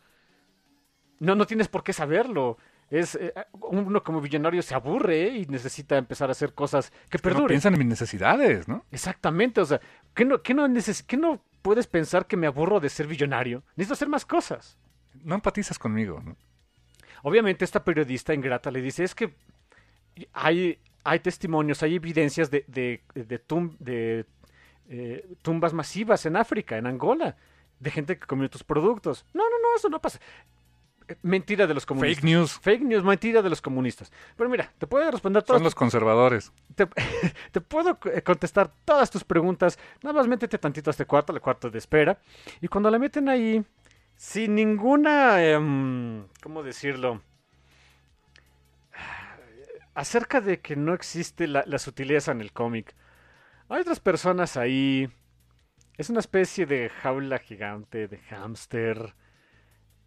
No, 1.19 1.35
no 1.35 1.47
tienes 1.47 1.69
por 1.69 1.85
qué 1.85 1.93
saberlo. 1.93 2.59
Es, 2.93 3.15
eh, 3.15 3.33
uno 3.63 4.03
como 4.05 4.21
billonario 4.21 4.61
se 4.61 4.75
aburre 4.75 5.23
¿eh? 5.29 5.37
y 5.39 5.47
necesita 5.47 5.97
empezar 5.97 6.29
a 6.29 6.33
hacer 6.33 6.53
cosas 6.53 6.91
que 7.09 7.17
no 7.17 7.23
perduren. 7.23 7.47
piensan 7.49 7.73
en 7.73 7.79
mis 7.79 7.89
necesidades, 7.89 8.69
¿no? 8.69 8.85
Exactamente, 8.91 9.63
o 9.63 9.65
sea, 9.65 9.81
¿qué 10.13 10.27
no, 10.27 10.43
qué 10.43 10.53
no, 10.53 10.69
neces- 10.69 11.03
qué 11.07 11.17
no 11.17 11.43
puedes 11.63 11.87
pensar 11.87 12.27
que 12.27 12.37
me 12.37 12.47
aburro 12.47 12.81
de 12.81 12.91
ser 12.91 13.07
billonario? 13.07 13.63
Necesito 13.77 13.95
hacer 13.95 14.09
más 14.09 14.27
cosas. 14.27 14.77
No 15.25 15.35
empatizas 15.35 15.79
conmigo, 15.79 16.21
¿no? 16.23 16.37
Obviamente 17.23 17.65
esta 17.65 17.83
periodista 17.83 18.35
ingrata 18.35 18.71
le 18.71 18.83
dice, 18.83 19.05
es 19.05 19.15
que 19.15 19.35
hay, 20.35 20.79
hay 21.03 21.21
testimonios, 21.21 21.83
hay 21.83 21.95
evidencias 21.95 22.51
de, 22.51 22.65
de, 22.69 23.01
de, 23.15 23.39
tum- 23.47 23.75
de, 23.79 24.27
eh, 24.91 25.27
tumbas 25.41 25.73
masivas 25.73 26.27
en 26.27 26.37
África, 26.37 26.77
en 26.77 26.87
Angola, 26.87 27.37
de 27.81 27.91
gente 27.91 28.19
que 28.19 28.27
comió 28.27 28.51
tus 28.51 28.65
productos. 28.65 29.25
No, 29.33 29.45
no, 29.45 29.59
no, 29.63 29.77
eso 29.77 29.89
no 29.89 29.99
pasa. 30.01 30.19
Eh, 31.09 31.17
Mentira 31.23 31.67
de 31.67 31.75
los 31.75 31.87
comunistas. 31.87 32.17
Fake 32.23 32.25
news. 32.25 32.53
Fake 32.61 32.83
news, 32.83 33.05
mentira 33.05 33.43
de 33.43 33.51
los 33.51 33.61
comunistas. 33.61 34.13
Pero 34.37 34.49
mira, 34.51 34.73
te 34.79 34.87
puedo 34.87 35.11
responder 35.11 35.43
todas 35.43 35.59
Son 35.61 35.65
los 35.65 35.75
conservadores. 35.75 36.53
te, 36.75 36.87
te 37.53 37.61
puedo 37.61 37.99
eh, 38.13 38.23
contestar 38.23 38.73
todas 38.85 39.11
tus 39.11 39.25
preguntas. 39.25 39.79
Nada 40.03 40.15
más 40.15 40.29
métete 40.29 40.59
tantito 40.59 40.91
a 40.91 40.93
este 40.93 41.07
cuarto, 41.07 41.33
al 41.33 41.41
cuarto 41.41 41.71
de 41.71 41.79
espera. 41.79 42.19
Y 42.61 42.69
cuando 42.69 42.91
la 42.91 42.99
meten 42.99 43.29
ahí, 43.29 43.65
sin 44.17 44.55
ninguna, 44.55 45.43
em, 45.45 46.27
¿cómo 46.43 46.63
decirlo? 46.63 47.23
Acerca 49.95 50.41
de 50.41 50.61
que 50.61 50.75
no 50.75 50.95
existe 50.95 51.47
la, 51.47 51.65
la 51.67 51.79
sutileza 51.79 52.33
en 52.33 52.41
el 52.41 52.53
cómic. 52.53 52.95
Hay 53.69 53.81
otras 53.83 54.01
personas 54.01 54.57
ahí. 54.57 55.09
Es 55.99 56.09
una 56.09 56.21
especie 56.21 56.65
de 56.65 56.89
jaula 56.89 57.39
gigante, 57.39 58.09
de 58.09 58.19
hámster. 58.19 59.15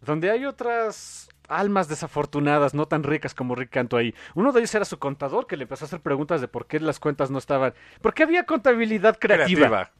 Donde 0.00 0.30
hay 0.30 0.44
otras 0.44 1.28
almas 1.48 1.88
desafortunadas, 1.88 2.74
no 2.74 2.86
tan 2.86 3.02
ricas 3.02 3.34
como 3.34 3.54
Rick 3.54 3.70
Canto 3.70 3.96
ahí. 3.96 4.14
Uno 4.34 4.52
de 4.52 4.60
ellos 4.60 4.74
era 4.74 4.84
su 4.84 4.98
contador, 4.98 5.46
que 5.46 5.56
le 5.56 5.62
empezó 5.62 5.84
a 5.84 5.86
hacer 5.86 6.00
preguntas 6.00 6.40
de 6.40 6.48
por 6.48 6.66
qué 6.66 6.80
las 6.80 7.00
cuentas 7.00 7.30
no 7.30 7.38
estaban. 7.38 7.74
¿Por 8.00 8.14
qué 8.14 8.24
había 8.24 8.44
contabilidad 8.44 9.18
creativa? 9.18 9.90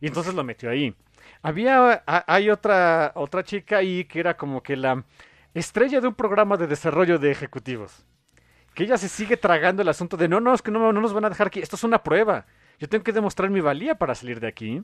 Y 0.00 0.06
entonces 0.08 0.34
lo 0.34 0.44
metió 0.44 0.70
ahí. 0.70 0.94
Había, 1.42 2.02
a- 2.06 2.24
hay 2.26 2.50
otra, 2.50 3.12
otra 3.14 3.44
chica 3.44 3.78
ahí 3.78 4.04
que 4.04 4.20
era 4.20 4.36
como 4.36 4.62
que 4.62 4.76
la, 4.76 5.04
estrella 5.54 6.00
de 6.00 6.08
un 6.08 6.14
programa 6.14 6.56
de 6.56 6.66
desarrollo 6.66 7.18
de 7.18 7.30
ejecutivos. 7.30 8.04
Que 8.74 8.84
ella 8.84 8.96
se 8.96 9.08
sigue 9.08 9.36
tragando 9.36 9.82
el 9.82 9.88
asunto 9.88 10.16
de 10.16 10.28
no, 10.28 10.40
no, 10.40 10.54
es 10.54 10.62
que 10.62 10.70
no, 10.70 10.92
no 10.92 11.00
nos 11.00 11.12
van 11.12 11.26
a 11.26 11.28
dejar 11.28 11.48
aquí. 11.48 11.60
Esto 11.60 11.76
es 11.76 11.84
una 11.84 12.02
prueba. 12.02 12.46
Yo 12.78 12.88
tengo 12.88 13.04
que 13.04 13.12
demostrar 13.12 13.50
mi 13.50 13.60
valía 13.60 13.94
para 13.96 14.14
salir 14.14 14.40
de 14.40 14.48
aquí. 14.48 14.82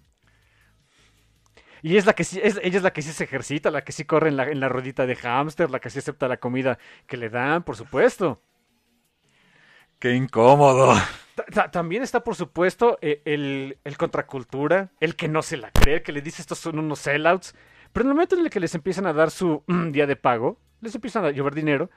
Y 1.82 1.96
es 1.96 2.06
la 2.06 2.12
que 2.14 2.24
sí, 2.24 2.40
es, 2.42 2.58
ella 2.62 2.78
es 2.78 2.82
la 2.82 2.92
que 2.92 3.02
sí 3.02 3.12
se 3.12 3.24
ejercita, 3.24 3.70
la 3.70 3.84
que 3.84 3.92
sí 3.92 4.04
corre 4.04 4.28
en 4.28 4.36
la, 4.36 4.48
en 4.50 4.60
la 4.60 4.68
ruedita 4.68 5.06
de 5.06 5.16
hámster, 5.16 5.70
la 5.70 5.80
que 5.80 5.90
sí 5.90 5.98
acepta 6.00 6.28
la 6.28 6.38
comida 6.38 6.78
que 7.06 7.16
le 7.16 7.30
dan, 7.30 7.62
por 7.64 7.76
supuesto. 7.76 8.42
¡Qué 9.98 10.14
incómodo! 10.14 10.94
Ta- 11.34 11.44
ta- 11.44 11.70
También 11.70 12.02
está, 12.02 12.24
por 12.24 12.34
supuesto, 12.34 12.98
eh, 13.00 13.22
el, 13.24 13.78
el 13.84 13.96
contracultura, 13.96 14.90
el 15.00 15.14
que 15.16 15.28
no 15.28 15.42
se 15.42 15.56
la 15.56 15.70
cree, 15.70 15.96
el 15.96 16.02
que 16.02 16.12
le 16.12 16.22
dice 16.22 16.42
estos 16.42 16.58
son 16.58 16.78
unos 16.78 16.98
sellouts. 17.00 17.54
Pero 17.92 18.04
en 18.04 18.08
el 18.10 18.14
momento 18.14 18.36
en 18.36 18.42
el 18.44 18.50
que 18.50 18.60
les 18.60 18.74
empiezan 18.74 19.06
a 19.06 19.12
dar 19.12 19.30
su 19.30 19.62
mm, 19.66 19.90
día 19.92 20.06
de 20.06 20.16
pago, 20.16 20.60
les 20.80 20.94
empiezan 20.94 21.24
a 21.24 21.30
llover 21.30 21.54
dinero, 21.54 21.90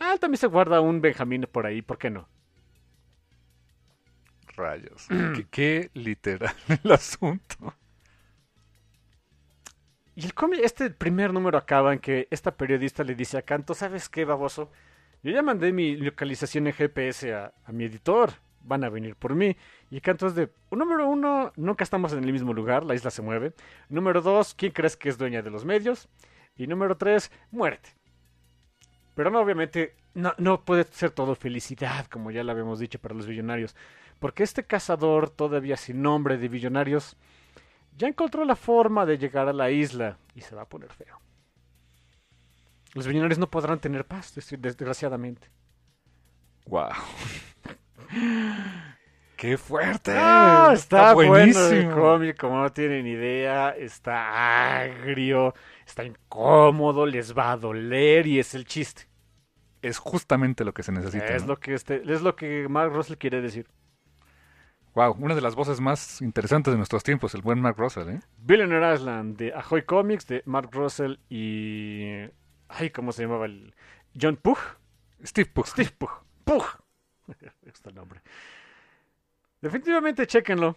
ah, 0.00 0.16
también 0.20 0.38
se 0.38 0.46
guarda 0.48 0.80
un 0.80 1.00
Benjamín 1.00 1.46
por 1.50 1.66
ahí, 1.66 1.82
¿por 1.82 1.98
qué 1.98 2.10
no? 2.10 2.28
Rayos. 4.56 5.08
qué, 5.32 5.46
qué 5.50 5.90
literal 5.94 6.54
el 6.82 6.92
asunto. 6.92 7.74
Y 10.16 10.24
el 10.24 10.32
cómic, 10.32 10.60
este 10.64 10.88
primer 10.88 11.34
número 11.34 11.58
acaba 11.58 11.92
en 11.92 11.98
que 11.98 12.26
esta 12.30 12.56
periodista 12.56 13.04
le 13.04 13.14
dice 13.14 13.36
a 13.36 13.42
Canto, 13.42 13.74
¿sabes 13.74 14.08
qué, 14.08 14.24
baboso? 14.24 14.70
Yo 15.22 15.30
ya 15.30 15.42
mandé 15.42 15.74
mi 15.74 15.94
localización 15.94 16.66
en 16.66 16.72
GPS 16.72 17.34
a, 17.34 17.52
a 17.66 17.72
mi 17.72 17.84
editor, 17.84 18.30
van 18.62 18.82
a 18.82 18.88
venir 18.88 19.14
por 19.14 19.34
mí. 19.34 19.54
Y 19.90 20.00
Canto 20.00 20.26
es 20.26 20.34
de, 20.34 20.48
número 20.70 21.06
uno, 21.06 21.52
nunca 21.56 21.84
estamos 21.84 22.14
en 22.14 22.24
el 22.24 22.32
mismo 22.32 22.54
lugar, 22.54 22.82
la 22.82 22.94
isla 22.94 23.10
se 23.10 23.20
mueve. 23.20 23.52
Número 23.90 24.22
dos, 24.22 24.54
¿quién 24.54 24.72
crees 24.72 24.96
que 24.96 25.10
es 25.10 25.18
dueña 25.18 25.42
de 25.42 25.50
los 25.50 25.66
medios? 25.66 26.08
Y 26.56 26.66
número 26.66 26.96
tres, 26.96 27.30
muérete. 27.50 27.90
Pero 29.14 29.30
no, 29.30 29.40
obviamente, 29.40 29.96
no, 30.14 30.32
no 30.38 30.64
puede 30.64 30.84
ser 30.84 31.10
todo 31.10 31.34
felicidad, 31.34 32.06
como 32.06 32.30
ya 32.30 32.42
lo 32.42 32.52
habíamos 32.52 32.78
dicho 32.78 32.98
para 32.98 33.14
los 33.14 33.26
billonarios. 33.26 33.76
Porque 34.18 34.44
este 34.44 34.64
cazador, 34.64 35.28
todavía 35.28 35.76
sin 35.76 36.00
nombre 36.00 36.38
de 36.38 36.48
billonarios, 36.48 37.18
ya 37.96 38.08
encontró 38.08 38.44
la 38.44 38.56
forma 38.56 39.06
de 39.06 39.18
llegar 39.18 39.48
a 39.48 39.52
la 39.52 39.70
isla 39.70 40.18
y 40.34 40.40
se 40.42 40.54
va 40.54 40.62
a 40.62 40.68
poner 40.68 40.92
feo. 40.92 41.20
Los 42.94 43.06
billonarios 43.06 43.38
no 43.38 43.50
podrán 43.50 43.78
tener 43.78 44.04
paz, 44.06 44.34
des- 44.34 44.54
desgraciadamente. 44.60 45.48
¡Wow! 46.66 46.88
¡Qué 49.36 49.58
fuerte! 49.58 50.12
Ah, 50.16 50.70
está, 50.72 51.12
bueno 51.12 51.36
el 51.36 51.52
buenísimo. 51.52 51.94
cómic, 51.94 52.38
como 52.38 52.62
no 52.62 52.72
tienen 52.72 53.06
idea. 53.06 53.70
Está 53.76 54.78
agrio, 54.80 55.54
está 55.86 56.04
incómodo, 56.04 57.04
les 57.04 57.36
va 57.36 57.52
a 57.52 57.56
doler 57.58 58.26
y 58.26 58.38
es 58.38 58.54
el 58.54 58.64
chiste. 58.64 59.02
Es 59.82 59.98
justamente 59.98 60.64
lo 60.64 60.72
que 60.72 60.82
se 60.82 60.90
necesita. 60.90 61.26
es, 61.26 61.42
¿no? 61.42 61.48
lo 61.48 61.60
que 61.60 61.74
este, 61.74 62.02
es 62.10 62.22
lo 62.22 62.34
que 62.34 62.66
Mark 62.68 62.92
Russell 62.94 63.16
quiere 63.18 63.42
decir. 63.42 63.68
Wow, 64.96 65.14
una 65.20 65.34
de 65.34 65.42
las 65.42 65.54
voces 65.54 65.78
más 65.78 66.22
interesantes 66.22 66.72
de 66.72 66.78
nuestros 66.78 67.02
tiempos, 67.02 67.34
el 67.34 67.42
buen 67.42 67.60
Mark 67.60 67.76
Russell, 67.76 68.08
¿eh? 68.08 68.20
Billionaire 68.38 68.94
Island 68.94 69.36
de 69.36 69.52
Ahoy 69.52 69.82
Comics, 69.82 70.26
de 70.26 70.42
Mark 70.46 70.70
Russell 70.72 71.16
y... 71.28 72.24
Ay, 72.68 72.88
¿cómo 72.88 73.12
se 73.12 73.22
llamaba 73.24 73.44
el...? 73.44 73.74
John 74.18 74.36
Pugh. 74.36 74.56
Steve 75.22 75.50
Pugh. 75.52 75.66
Steve 75.66 75.90
Pugh. 75.98 76.10
Pugh. 76.44 76.64
Está 77.66 77.90
el 77.90 77.94
nombre. 77.96 78.22
Definitivamente, 79.60 80.26
chéquenlo. 80.26 80.76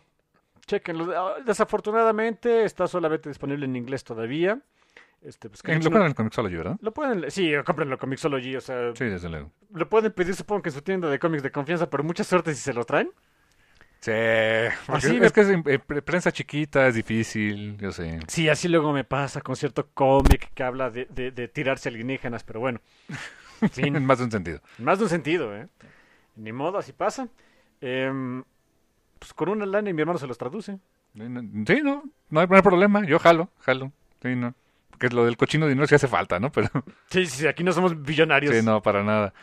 Chéquenlo. 0.65 1.17
Ah, 1.17 1.35
Desafortunadamente 1.45 2.65
está 2.65 2.87
solamente 2.87 3.29
disponible 3.29 3.65
en 3.65 3.75
inglés 3.77 4.03
todavía. 4.03 4.59
Este, 5.21 5.47
pues, 5.49 5.61
En- 5.63 5.81
Lo 5.81 5.91
ponen 5.91 6.01
en 6.03 6.07
el 6.09 6.15
Comixology, 6.15 6.55
¿verdad? 6.57 6.77
lo 6.81 6.93
pueden, 6.93 7.31
sí, 7.31 7.51
cómprenlo 7.65 7.97
con 7.97 8.09
Mixology, 8.09 8.55
o 8.57 8.61
sea, 8.61 8.93
Sí, 8.95 9.05
desde 9.05 9.29
luego. 9.29 9.51
lo 9.73 9.87
pueden 9.89 10.11
pedir 10.11 10.35
supongo 10.35 10.61
que 10.61 10.69
en 10.69 10.75
su 10.75 10.81
tienda 10.81 11.09
de 11.09 11.19
cómics 11.19 11.43
de 11.43 11.51
confianza, 11.51 11.89
pero 11.89 12.03
mucha 12.03 12.23
suerte 12.25 12.53
si 12.53 12.61
se 12.61 12.73
lo 12.73 12.83
traen. 12.83 13.11
Sí, 14.01 14.11
Así 14.87 15.07
es 15.15 15.19
me- 15.19 15.31
que 15.31 15.41
es 15.41 15.49
eh, 15.49 15.79
pre- 15.79 16.01
prensa 16.01 16.31
chiquita, 16.31 16.87
es 16.87 16.95
difícil, 16.95 17.77
yo 17.77 17.91
sé. 17.91 18.19
Sí, 18.27 18.47
así 18.47 18.69
luego 18.69 18.93
me 18.93 19.03
pasa 19.03 19.41
con 19.41 19.55
cierto 19.57 19.89
cómic 19.93 20.51
que 20.53 20.63
habla 20.63 20.89
de, 20.89 21.05
de, 21.09 21.31
de 21.31 21.47
tirarse 21.49 21.89
alienígenas, 21.89 22.43
pero 22.43 22.59
bueno. 22.59 22.79
Sí, 23.73 23.81
En 23.83 24.05
más 24.05 24.19
de 24.19 24.23
un 24.23 24.31
sentido. 24.31 24.61
Más 24.77 24.99
de 24.99 25.03
un 25.03 25.09
sentido, 25.09 25.53
¿eh? 25.53 25.67
Ni 26.37 26.53
modo, 26.53 26.77
así 26.77 26.93
pasa. 26.93 27.27
Em, 27.81 28.41
pues 29.19 29.33
con 29.33 29.49
una 29.49 29.65
lana 29.65 29.89
y 29.89 29.93
mi 29.93 29.99
hermano 30.01 30.17
se 30.17 30.27
los 30.27 30.37
traduce. 30.37 30.79
Sí, 31.13 31.21
no, 31.83 32.03
hay, 32.39 32.47
no 32.47 32.55
hay 32.55 32.61
problema. 32.61 33.05
Yo 33.05 33.19
jalo, 33.19 33.49
jalo. 33.59 33.91
Sí, 34.21 34.33
no. 34.33 34.53
Porque 34.91 35.09
lo 35.09 35.25
del 35.25 35.35
cochino 35.35 35.67
dinero 35.67 35.85
sí 35.87 35.95
hace 35.95 36.07
falta, 36.07 36.39
¿no? 36.39 36.53
Pero 36.53 36.69
Sí, 37.11 37.25
sí, 37.25 37.47
aquí 37.47 37.65
no 37.65 37.73
somos 37.73 38.01
billonarios. 38.01 38.55
sí, 38.55 38.61
no, 38.63 38.81
para 38.81 39.03
nada. 39.03 39.33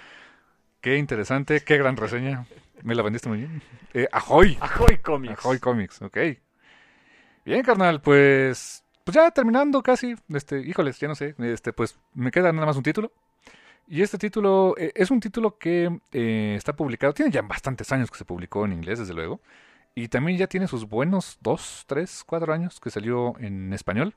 Qué 0.81 0.97
interesante, 0.97 1.61
qué 1.63 1.77
gran 1.77 1.97
reseña. 1.99 2.47
Me 2.83 2.95
la 2.95 3.03
vendiste 3.03 3.29
muy 3.29 3.39
bien. 3.39 3.63
Eh, 3.95 4.09
Ahoy. 4.13 4.59
Ahoy 4.61 4.99
Comics. 4.99 5.45
Ahoy 5.45 5.59
Comics, 5.59 6.03
ok. 6.03 6.19
Bien, 7.45 7.63
carnal, 7.63 8.01
pues, 8.01 8.85
pues 9.05 9.15
ya 9.15 9.31
terminando 9.31 9.83
casi, 9.83 10.17
este, 10.31 10.61
híjoles, 10.61 10.99
ya 10.99 11.07
no 11.07 11.15
sé, 11.15 11.35
este, 11.39 11.73
pues 11.73 11.97
me 12.13 12.31
queda 12.33 12.53
nada 12.53 12.67
más 12.67 12.77
un 12.77 12.83
título. 12.83 13.13
Y 13.87 14.03
este 14.03 14.19
título 14.19 14.75
eh, 14.77 14.91
es 14.97 15.13
un 15.13 15.21
título 15.21 15.59
que 15.59 16.01
eh, 16.11 16.55
está 16.57 16.75
publicado, 16.75 17.13
tiene 17.15 17.31
ya 17.31 17.43
bastantes 17.43 17.93
años 17.93 18.11
que 18.11 18.19
se 18.19 18.25
publicó 18.25 18.65
en 18.65 18.73
inglés, 18.73 18.99
desde 18.99 19.15
luego, 19.15 19.41
y 19.95 20.09
también 20.09 20.39
ya 20.39 20.49
tiene 20.49 20.67
sus 20.67 20.89
buenos 20.89 21.39
dos, 21.41 21.85
tres, 21.87 22.25
cuatro 22.27 22.53
años 22.53 22.81
que 22.81 22.91
salió 22.91 23.35
en 23.39 23.73
español. 23.73 24.15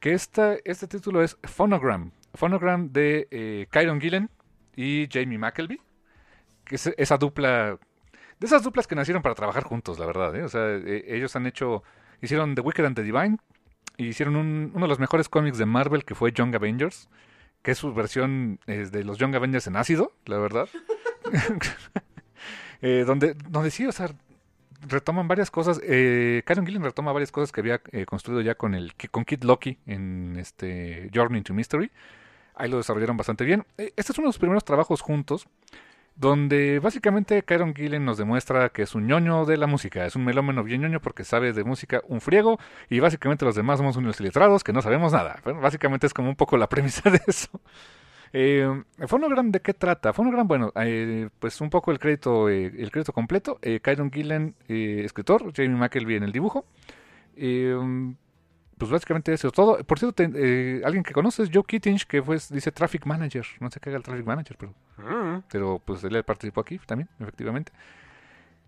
Que 0.00 0.14
esta, 0.14 0.56
este 0.64 0.88
título 0.88 1.22
es 1.22 1.36
Phonogram, 1.42 2.12
Phonogram 2.34 2.92
de 2.92 3.28
eh, 3.30 3.66
Kyron 3.70 4.00
Gillen 4.00 4.30
y 4.74 5.06
Jamie 5.12 5.38
es 5.38 5.78
esa 6.70 7.16
dupla 7.18 7.78
de 8.40 8.46
esas 8.46 8.62
duplas 8.64 8.86
que 8.88 8.94
nacieron 8.96 9.22
para 9.22 9.34
trabajar 9.36 9.62
juntos, 9.62 9.98
la 10.00 10.06
verdad. 10.06 10.34
¿eh? 10.34 10.42
O 10.42 10.48
sea, 10.48 10.62
eh, 10.68 11.04
ellos 11.08 11.36
han 11.36 11.46
hecho, 11.46 11.84
hicieron 12.20 12.54
The 12.56 12.60
Wicked 12.60 12.84
and 12.84 12.96
the 12.96 13.02
Divine, 13.04 13.38
y 13.96 14.06
hicieron 14.08 14.34
un- 14.36 14.72
uno 14.74 14.86
de 14.86 14.88
los 14.88 14.98
mejores 14.98 15.28
cómics 15.28 15.58
de 15.58 15.66
Marvel 15.66 16.04
que 16.04 16.14
fue 16.16 16.32
Young 16.32 16.54
Avengers, 16.56 17.08
que 17.62 17.70
es 17.70 17.78
su 17.78 17.94
versión 17.94 18.58
de 18.66 19.04
los 19.04 19.18
Young 19.18 19.36
Avengers 19.36 19.66
en 19.68 19.76
ácido, 19.76 20.12
la 20.26 20.38
verdad. 20.38 20.68
Eh, 22.84 23.04
donde, 23.06 23.34
donde 23.48 23.70
sí, 23.70 23.86
o 23.86 23.92
sea, 23.92 24.08
retoman 24.88 25.28
varias 25.28 25.52
cosas. 25.52 25.80
Eh, 25.84 26.42
Karen 26.44 26.66
Gillen 26.66 26.82
retoma 26.82 27.12
varias 27.12 27.30
cosas 27.30 27.52
que 27.52 27.60
había 27.60 27.80
eh, 27.92 28.06
construido 28.06 28.40
ya 28.40 28.56
con 28.56 28.74
el 28.74 28.92
con 29.12 29.24
Kid 29.24 29.44
Loki 29.44 29.78
en 29.86 30.34
este 30.36 31.08
Journey 31.14 31.38
into 31.38 31.54
Mystery. 31.54 31.92
Ahí 32.56 32.68
lo 32.68 32.78
desarrollaron 32.78 33.16
bastante 33.16 33.44
bien. 33.44 33.64
Este 33.76 34.10
es 34.10 34.18
uno 34.18 34.24
de 34.26 34.30
los 34.30 34.38
primeros 34.38 34.64
trabajos 34.64 35.00
juntos 35.00 35.46
donde 36.16 36.78
básicamente 36.78 37.42
Kyron 37.42 37.74
Gillen 37.74 38.04
nos 38.04 38.18
demuestra 38.18 38.68
que 38.68 38.82
es 38.82 38.94
un 38.94 39.06
ñoño 39.06 39.44
de 39.44 39.56
la 39.56 39.66
música, 39.66 40.06
es 40.06 40.16
un 40.16 40.24
melómeno 40.24 40.62
bien 40.62 40.82
ñoño 40.82 41.00
porque 41.00 41.24
sabe 41.24 41.52
de 41.52 41.64
música 41.64 42.02
un 42.08 42.20
friego 42.20 42.58
y 42.88 43.00
básicamente 43.00 43.44
los 43.44 43.54
demás 43.54 43.78
somos 43.78 43.96
unos 43.96 44.20
iletrados 44.20 44.62
que 44.64 44.72
no 44.72 44.82
sabemos 44.82 45.12
nada. 45.12 45.40
Básicamente 45.44 46.06
es 46.06 46.14
como 46.14 46.28
un 46.28 46.36
poco 46.36 46.56
la 46.56 46.68
premisa 46.70 47.10
de 47.10 47.20
eso. 47.26 47.48
Eh, 48.34 48.66
Phonogram, 49.06 49.50
¿de 49.50 49.60
qué 49.60 49.74
trata? 49.74 50.12
Phonogram, 50.12 50.48
bueno, 50.48 50.72
eh, 50.76 51.28
pues 51.38 51.60
un 51.60 51.68
poco 51.68 51.90
el 51.90 51.98
crédito, 51.98 52.48
eh, 52.48 52.72
el 52.78 52.90
crédito 52.90 53.12
completo. 53.12 53.58
Eh, 53.62 53.80
Kyron 53.80 54.10
Gillen, 54.10 54.54
eh, 54.68 55.02
escritor, 55.04 55.52
Jamie 55.54 55.76
McKelvey 55.76 56.16
en 56.16 56.22
el 56.22 56.32
dibujo. 56.32 56.64
Pues 58.82 58.90
básicamente 58.90 59.32
eso 59.32 59.46
es 59.48 59.52
todo. 59.54 59.78
Por 59.84 59.98
cierto, 59.98 60.14
te- 60.14 60.30
eh, 60.34 60.82
alguien 60.84 61.04
que 61.04 61.12
conoces, 61.12 61.50
Joe 61.52 61.62
Kittinge, 61.64 62.04
que 62.06 62.20
pues 62.22 62.48
dice 62.52 62.72
Traffic 62.72 63.06
Manager. 63.06 63.46
No 63.60 63.70
sé 63.70 63.78
qué 63.78 63.90
haga 63.90 63.98
el 63.98 64.02
Traffic 64.02 64.26
Manager, 64.26 64.56
pero 64.58 64.74
Mm. 64.98 65.42
pero 65.48 65.78
pues 65.84 66.02
él 66.04 66.22
participó 66.24 66.60
aquí 66.62 66.78
también, 66.84 67.08
efectivamente. 67.20 67.70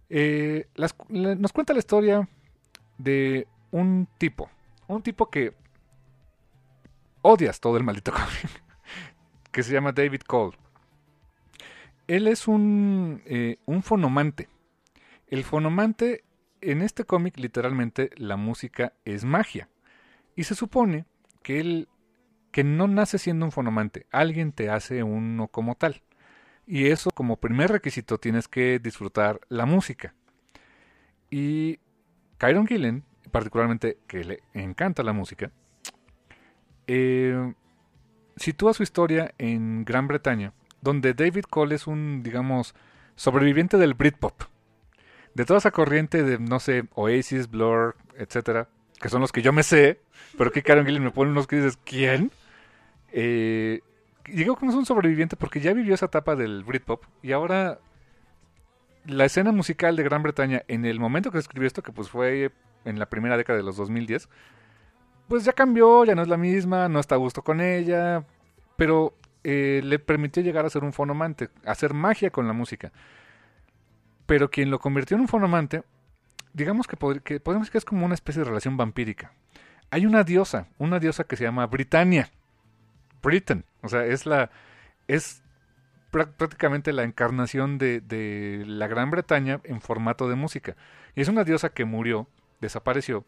Eh, 0.09 0.69
las- 0.77 0.95
la- 1.09 1.35
nos 1.35 1.53
cuenta 1.53 1.73
la 1.73 1.81
historia 1.81 2.29
de 2.99 3.49
un 3.73 4.07
tipo, 4.19 4.49
un 4.87 5.03
tipo 5.03 5.29
que 5.31 5.53
odias 7.23 7.59
todo 7.61 7.77
el 7.77 7.83
maldito 7.85 8.13
cómic, 8.13 8.63
que 9.51 9.63
se 9.63 9.73
llama 9.73 9.93
David 9.93 10.21
Cole. 10.21 10.57
Él 12.07 12.29
es 12.29 12.47
un, 12.49 13.23
eh, 13.25 13.59
un 13.67 13.83
fonomante. 13.83 14.49
El 15.27 15.43
fonomante, 15.43 16.23
en 16.61 16.83
este 16.83 17.05
cómic, 17.05 17.39
literalmente, 17.39 18.11
la 18.17 18.37
música 18.37 18.93
es 19.05 19.25
magia. 19.25 19.69
Y 20.37 20.45
se 20.45 20.55
supone 20.55 21.07
que 21.43 21.61
él, 21.61 21.89
que 22.51 22.65
no 22.65 22.89
nace 22.89 23.19
siendo 23.19 23.47
un 23.47 23.53
fonomante, 23.53 24.07
alguien 24.11 24.53
te 24.53 24.71
hace 24.71 25.03
uno 25.03 25.49
como 25.49 25.75
tal. 25.75 26.03
Y 26.67 26.87
eso 26.87 27.11
como 27.11 27.37
primer 27.37 27.71
requisito 27.71 28.19
tienes 28.19 28.49
que 28.49 28.79
disfrutar 28.79 29.41
la 29.49 29.67
música. 29.67 30.15
Y 31.31 31.79
Kyron 32.39 32.67
Gillen, 32.67 33.05
particularmente 33.31 33.99
que 34.07 34.25
le 34.25 34.43
encanta 34.55 35.03
la 35.03 35.13
música, 35.13 35.51
eh, 36.87 37.55
sitúa 38.37 38.75
su 38.75 38.83
historia 38.83 39.35
en 39.39 39.85
Gran 39.85 40.09
Bretaña, 40.09 40.53
donde 40.81 41.15
David 41.15 41.45
Cole 41.45 41.75
es 41.75 41.87
un, 41.87 42.23
digamos, 42.23 42.75
sobreviviente 43.17 43.77
del 43.79 43.95
Britpop. 43.95 44.43
De 45.35 45.45
toda 45.45 45.59
esa 45.59 45.71
corriente 45.71 46.23
de, 46.23 46.39
no 46.39 46.61
sé, 46.61 46.85
Oasis, 46.95 47.51
Blur, 47.51 47.97
etcétera, 48.17 48.69
que 49.01 49.09
son 49.09 49.21
los 49.21 49.33
que 49.33 49.43
yo 49.43 49.53
me 49.53 49.63
sé, 49.63 50.01
pero 50.37 50.53
que 50.53 50.63
Kyron 50.63 50.87
Gillen 50.87 51.05
me 51.05 51.11
pone 51.11 51.31
unos 51.31 51.47
que 51.47 51.57
dices, 51.57 51.79
¿quién? 51.85 52.31
Eh, 53.13 53.81
llegó 54.27 54.57
como 54.57 54.77
un 54.77 54.87
sobreviviente 54.87 55.37
porque 55.37 55.61
ya 55.61 55.73
vivió 55.73 55.95
esa 55.95 56.07
etapa 56.07 56.37
del 56.37 56.65
Britpop 56.65 57.05
y 57.23 57.33
ahora 57.33 57.79
la 59.07 59.25
escena 59.25 59.53
musical 59.53 59.97
de 59.97 60.03
Gran 60.03 60.23
Bretaña 60.23 60.63
en 60.69 60.85
el 60.85 60.99
momento 60.99 61.31
que 61.31 61.39
escribió 61.39 61.67
esto, 61.67 61.83
que 61.83 61.93
pues 61.93 62.09
fue 62.09 62.51
en 62.85 62.99
la 62.99 63.07
primera 63.07 63.37
década 63.37 63.59
de 63.59 63.65
los 63.65 63.77
2010, 63.77 64.29
pues 65.29 65.45
ya 65.45 65.53
cambió, 65.53 66.05
ya 66.05 66.15
no 66.15 66.23
es 66.23 66.29
la 66.29 66.37
misma, 66.37 66.89
no 66.89 67.01
está 67.01 67.15
a 67.15 67.19
gusto 67.19 67.43
con 67.43 67.61
ella, 67.61 68.25
pero 68.77 69.15
eh, 69.43 69.81
le 69.85 69.99
permitió 69.99 70.43
llegar 70.43 70.65
a 70.67 70.71
ser 70.71 70.85
un 70.85 70.93
fonomante, 70.93 71.51
hacer 71.65 71.95
magia 71.95 72.31
con 72.31 72.47
la 72.47 72.53
música. 72.53 72.93
Pero 74.27 74.51
quien 74.51 74.71
lo 74.71 74.79
convirtió 74.79 75.17
en 75.17 75.23
un 75.23 75.29
fonomante, 75.29 75.83
digamos 76.55 76.87
que, 76.87 76.97
podemos 76.97 77.23
decir 77.63 77.73
que 77.73 77.79
es 77.79 77.85
como 77.85 78.07
una 78.07 78.15
especie 78.15 78.41
de 78.41 78.49
relación 78.49 78.79
vampírica. 78.79 79.33
Hay 79.91 80.07
una 80.07 80.25
diosa, 80.25 80.69
una 80.79 80.99
diosa 80.99 81.25
que 81.25 81.37
se 81.37 81.45
llama 81.45 81.67
Britannia. 81.67 82.31
Britain, 83.23 83.65
o 83.83 83.89
sea, 83.89 84.05
es 84.07 84.25
la 84.27 84.51
es 85.07 85.43
prácticamente 86.11 86.93
la 86.93 87.03
encarnación 87.03 87.77
de, 87.77 88.01
de, 88.01 88.65
la 88.67 88.87
Gran 88.87 89.11
Bretaña 89.11 89.61
en 89.65 89.81
formato 89.81 90.29
de 90.29 90.37
música. 90.37 90.77
Y 91.15 91.21
es 91.21 91.29
una 91.29 91.45
diosa 91.45 91.71
que 91.71 91.85
murió, 91.85 92.29
desapareció, 92.61 93.27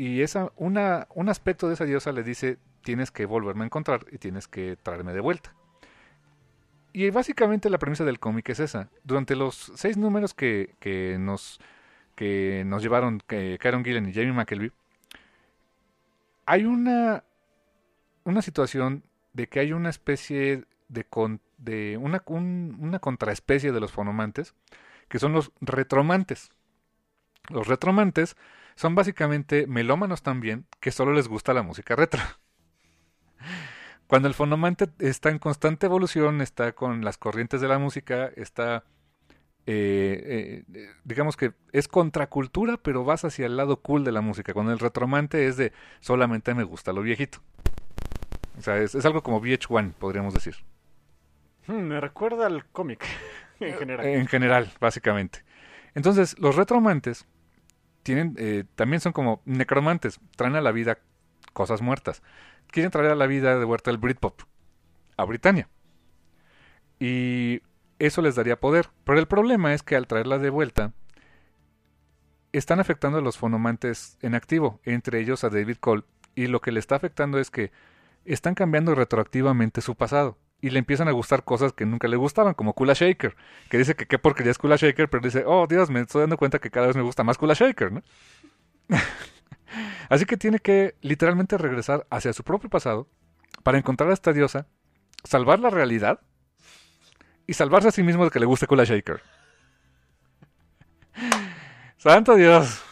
y 0.00 0.22
esa, 0.22 0.50
una, 0.56 1.06
un 1.14 1.28
aspecto 1.28 1.68
de 1.68 1.74
esa 1.74 1.84
diosa 1.84 2.10
le 2.12 2.22
dice, 2.22 2.56
tienes 2.82 3.10
que 3.10 3.26
volverme 3.26 3.64
a 3.64 3.66
encontrar 3.66 4.06
y 4.10 4.16
tienes 4.16 4.48
que 4.48 4.78
traerme 4.82 5.12
de 5.12 5.20
vuelta. 5.20 5.54
Y 6.94 7.10
básicamente 7.10 7.68
la 7.68 7.78
premisa 7.78 8.04
del 8.04 8.18
cómic 8.18 8.48
es 8.48 8.60
esa. 8.60 8.88
Durante 9.04 9.36
los 9.36 9.72
seis 9.74 9.98
números 9.98 10.32
que, 10.32 10.74
que 10.80 11.18
nos, 11.20 11.60
que 12.20 12.64
nos 12.66 12.82
llevaron 12.82 13.22
que 13.26 13.56
Karen 13.58 13.82
Gillen 13.82 14.06
y 14.06 14.12
Jamie 14.12 14.34
McKelvey, 14.34 14.72
hay 16.44 16.66
una, 16.66 17.24
una 18.24 18.42
situación 18.42 19.04
de 19.32 19.48
que 19.48 19.60
hay 19.60 19.72
una 19.72 19.88
especie 19.88 20.66
de, 20.88 21.06
de 21.56 21.96
una, 21.96 22.22
una 22.26 22.98
contraespecie 22.98 23.72
de 23.72 23.80
los 23.80 23.90
fonomantes, 23.90 24.54
que 25.08 25.18
son 25.18 25.32
los 25.32 25.50
retromantes. 25.62 26.50
Los 27.48 27.68
retromantes 27.68 28.36
son 28.74 28.94
básicamente 28.94 29.66
melómanos 29.66 30.22
también, 30.22 30.66
que 30.78 30.90
solo 30.90 31.14
les 31.14 31.26
gusta 31.26 31.54
la 31.54 31.62
música 31.62 31.96
retro. 31.96 32.20
Cuando 34.06 34.28
el 34.28 34.34
fonomante 34.34 34.90
está 34.98 35.30
en 35.30 35.38
constante 35.38 35.86
evolución, 35.86 36.42
está 36.42 36.72
con 36.72 37.02
las 37.02 37.16
corrientes 37.16 37.62
de 37.62 37.68
la 37.68 37.78
música, 37.78 38.30
está, 38.36 38.84
eh, 39.72 40.64
eh, 40.74 40.90
digamos 41.04 41.36
que 41.36 41.52
es 41.70 41.86
contracultura, 41.86 42.76
pero 42.76 43.04
vas 43.04 43.24
hacia 43.24 43.46
el 43.46 43.56
lado 43.56 43.80
cool 43.80 44.02
de 44.02 44.10
la 44.10 44.20
música. 44.20 44.52
Cuando 44.52 44.72
el 44.72 44.80
retromante 44.80 45.46
es 45.46 45.56
de 45.56 45.72
solamente 46.00 46.54
me 46.54 46.64
gusta 46.64 46.92
lo 46.92 47.02
viejito. 47.02 47.38
O 48.58 48.62
sea, 48.62 48.78
es, 48.78 48.96
algo 49.06 49.22
como 49.22 49.40
VH1, 49.40 49.92
podríamos 49.92 50.34
decir. 50.34 50.56
Hmm, 51.68 51.82
me 51.82 52.00
recuerda 52.00 52.46
al 52.46 52.66
cómic, 52.66 53.04
en 53.60 53.74
general. 53.74 54.06
En 54.06 54.26
general, 54.26 54.72
básicamente. 54.80 55.44
Entonces, 55.94 56.36
los 56.40 56.56
retromantes 56.56 57.26
tienen, 58.02 58.34
eh, 58.38 58.64
también 58.74 59.00
son 59.00 59.12
como 59.12 59.40
necromantes, 59.44 60.18
traen 60.34 60.56
a 60.56 60.60
la 60.60 60.72
vida 60.72 60.98
cosas 61.52 61.80
muertas. 61.80 62.24
Quieren 62.66 62.90
traer 62.90 63.12
a 63.12 63.16
la 63.16 63.28
vida 63.28 63.56
de 63.56 63.64
vuelta 63.64 63.92
el 63.92 63.98
Britpop 63.98 64.42
a 65.16 65.24
Britania. 65.24 65.68
Y 66.98 67.62
eso 68.00 68.22
les 68.22 68.34
daría 68.34 68.58
poder. 68.58 68.90
Pero 69.04 69.18
el 69.18 69.28
problema 69.28 69.72
es 69.72 69.82
que 69.82 69.94
al 69.94 70.08
traerla 70.08 70.38
de 70.38 70.50
vuelta, 70.50 70.92
están 72.52 72.80
afectando 72.80 73.18
a 73.18 73.22
los 73.22 73.38
fonomantes 73.38 74.18
en 74.22 74.34
activo, 74.34 74.80
entre 74.84 75.20
ellos 75.20 75.44
a 75.44 75.50
David 75.50 75.76
Cole, 75.78 76.02
y 76.34 76.48
lo 76.48 76.60
que 76.60 76.72
le 76.72 76.80
está 76.80 76.96
afectando 76.96 77.38
es 77.38 77.50
que 77.50 77.70
están 78.24 78.54
cambiando 78.54 78.94
retroactivamente 78.94 79.80
su 79.80 79.94
pasado 79.94 80.36
y 80.60 80.70
le 80.70 80.78
empiezan 80.78 81.08
a 81.08 81.12
gustar 81.12 81.44
cosas 81.44 81.72
que 81.72 81.86
nunca 81.86 82.06
le 82.08 82.16
gustaban, 82.16 82.54
como 82.54 82.74
Kula 82.74 82.92
Shaker, 82.92 83.36
que 83.70 83.78
dice 83.78 83.94
que 83.94 84.06
qué 84.06 84.18
porquería 84.18 84.50
es 84.50 84.58
Kula 84.58 84.76
Shaker, 84.76 85.08
pero 85.08 85.22
dice, 85.22 85.44
oh 85.46 85.66
Dios, 85.66 85.90
me 85.90 86.00
estoy 86.00 86.20
dando 86.20 86.36
cuenta 86.36 86.58
que 86.58 86.70
cada 86.70 86.86
vez 86.86 86.96
me 86.96 87.02
gusta 87.02 87.24
más 87.24 87.38
Kula 87.38 87.54
Shaker, 87.54 87.92
¿no? 87.92 88.02
Así 90.08 90.26
que 90.26 90.36
tiene 90.36 90.58
que 90.58 90.96
literalmente 91.00 91.56
regresar 91.56 92.06
hacia 92.10 92.32
su 92.32 92.42
propio 92.44 92.68
pasado 92.68 93.08
para 93.62 93.78
encontrar 93.78 94.10
a 94.10 94.14
esta 94.14 94.32
diosa, 94.32 94.66
salvar 95.24 95.60
la 95.60 95.70
realidad 95.70 96.20
y 97.50 97.54
salvarse 97.54 97.88
a 97.88 97.90
sí 97.90 98.04
mismo 98.04 98.24
de 98.24 98.30
que 98.30 98.38
le 98.38 98.46
guste 98.46 98.68
Kula 98.68 98.84
Shaker. 98.84 99.20
¡Santo 101.96 102.36
Dios! 102.36 102.84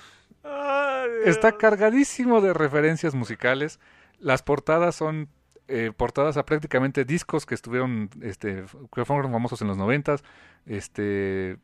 Está 1.24 1.56
cargadísimo 1.56 2.40
de 2.40 2.52
referencias 2.52 3.14
musicales 3.14 3.78
las 4.18 4.43
portadas 4.43 4.97
son 4.97 5.28
eh, 5.68 5.93
portadas 5.97 6.36
a 6.36 6.44
prácticamente 6.44 7.05
discos 7.05 7.47
que 7.47 7.55
estuvieron, 7.55 8.10
este, 8.20 8.64
que 8.93 9.05
fueron 9.05 9.30
famosos 9.30 9.62
en 9.62 9.68
los 9.68 9.76
noventas, 9.76 10.24
este, 10.66 11.59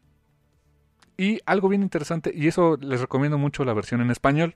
y 1.17 1.41
algo 1.47 1.69
bien 1.69 1.83
interesante, 1.83 2.31
y 2.33 2.47
eso 2.47 2.77
les 2.81 3.01
recomiendo 3.01 3.39
mucho 3.39 3.65
la 3.65 3.75
versión 3.75 4.01
en 4.03 4.11
español, 4.11 4.55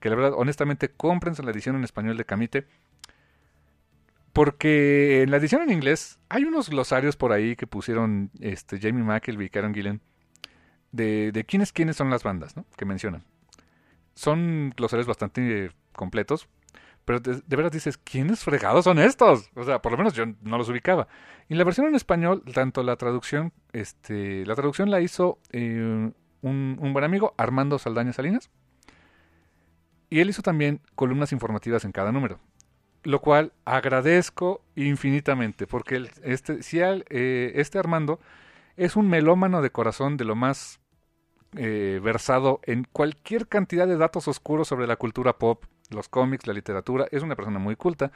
que 0.00 0.08
la 0.08 0.16
verdad, 0.16 0.32
honestamente, 0.36 0.88
cómprense 0.88 1.42
la 1.42 1.50
edición 1.50 1.76
en 1.76 1.84
español 1.84 2.16
de 2.16 2.24
Camite, 2.24 2.66
porque 4.34 5.22
en 5.22 5.30
la 5.30 5.38
edición 5.38 5.62
en 5.62 5.70
inglés 5.70 6.18
hay 6.28 6.44
unos 6.44 6.68
glosarios 6.68 7.16
por 7.16 7.32
ahí 7.32 7.56
que 7.56 7.66
pusieron 7.66 8.30
este, 8.40 8.78
Jamie 8.78 9.02
McElvey 9.02 9.46
y 9.46 9.50
Karen 9.50 9.72
Gillen 9.72 10.02
de, 10.92 11.32
de 11.32 11.44
quiénes, 11.44 11.72
quiénes 11.72 11.96
son 11.96 12.10
las 12.10 12.22
bandas 12.22 12.56
¿no? 12.56 12.66
que 12.76 12.84
mencionan. 12.84 13.24
Son 14.14 14.74
glosarios 14.76 15.06
bastante 15.06 15.70
completos, 15.92 16.48
pero 17.04 17.20
de, 17.20 17.42
verdad 17.48 17.70
dices, 17.70 17.98
¿quiénes 17.98 18.44
fregados 18.44 18.84
son 18.84 18.98
estos? 18.98 19.50
O 19.54 19.64
sea, 19.64 19.82
por 19.82 19.92
lo 19.92 19.98
menos 19.98 20.14
yo 20.14 20.24
no 20.40 20.56
los 20.56 20.68
ubicaba. 20.68 21.06
Y 21.48 21.54
la 21.54 21.64
versión 21.64 21.86
en 21.86 21.94
español, 21.94 22.42
tanto 22.54 22.82
la 22.82 22.96
traducción, 22.96 23.52
este, 23.72 24.46
la 24.46 24.54
traducción 24.54 24.90
la 24.90 25.00
hizo 25.00 25.38
eh, 25.52 26.10
un, 26.40 26.92
buen 26.92 27.04
amigo, 27.04 27.34
Armando 27.36 27.78
Saldaña 27.78 28.12
Salinas. 28.12 28.50
Y 30.08 30.20
él 30.20 30.30
hizo 30.30 30.42
también 30.42 30.80
columnas 30.94 31.32
informativas 31.32 31.84
en 31.84 31.92
cada 31.92 32.10
número. 32.10 32.40
Lo 33.04 33.20
cual 33.20 33.52
agradezco 33.64 34.62
infinitamente, 34.76 35.66
porque 35.66 36.08
este, 36.22 36.62
si 36.62 36.80
eh, 36.80 37.52
este 37.54 37.78
Armando 37.78 38.18
es 38.76 38.96
un 38.96 39.08
melómano 39.08 39.62
de 39.62 39.70
corazón 39.70 40.16
de 40.16 40.24
lo 40.24 40.34
más 40.34 40.80
eh, 41.56 42.00
versado 42.02 42.60
en 42.64 42.84
cualquier 42.90 43.46
cantidad 43.46 43.86
de 43.86 43.96
datos 43.96 44.26
oscuros 44.26 44.66
sobre 44.66 44.88
la 44.88 44.96
cultura 44.96 45.38
pop, 45.38 45.64
los 45.90 46.08
cómics, 46.08 46.46
la 46.46 46.52
literatura, 46.52 47.06
es 47.12 47.22
una 47.22 47.36
persona 47.36 47.58
muy 47.58 47.76
culta. 47.76 48.10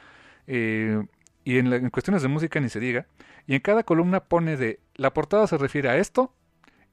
Eh, 0.47 1.01
y 1.45 1.57
en, 1.57 1.89
cuestiones 1.89 2.21
de 2.21 2.27
música 2.27 2.59
ni 2.59 2.69
se 2.69 2.79
diga. 2.79 3.07
Y 3.47 3.55
en 3.55 3.61
cada 3.61 3.83
columna 3.83 4.25
pone 4.25 4.57
de, 4.57 4.79
la 4.95 5.13
portada 5.13 5.47
se 5.47 5.57
refiere 5.57 5.89
a 5.89 5.97
esto, 5.97 6.33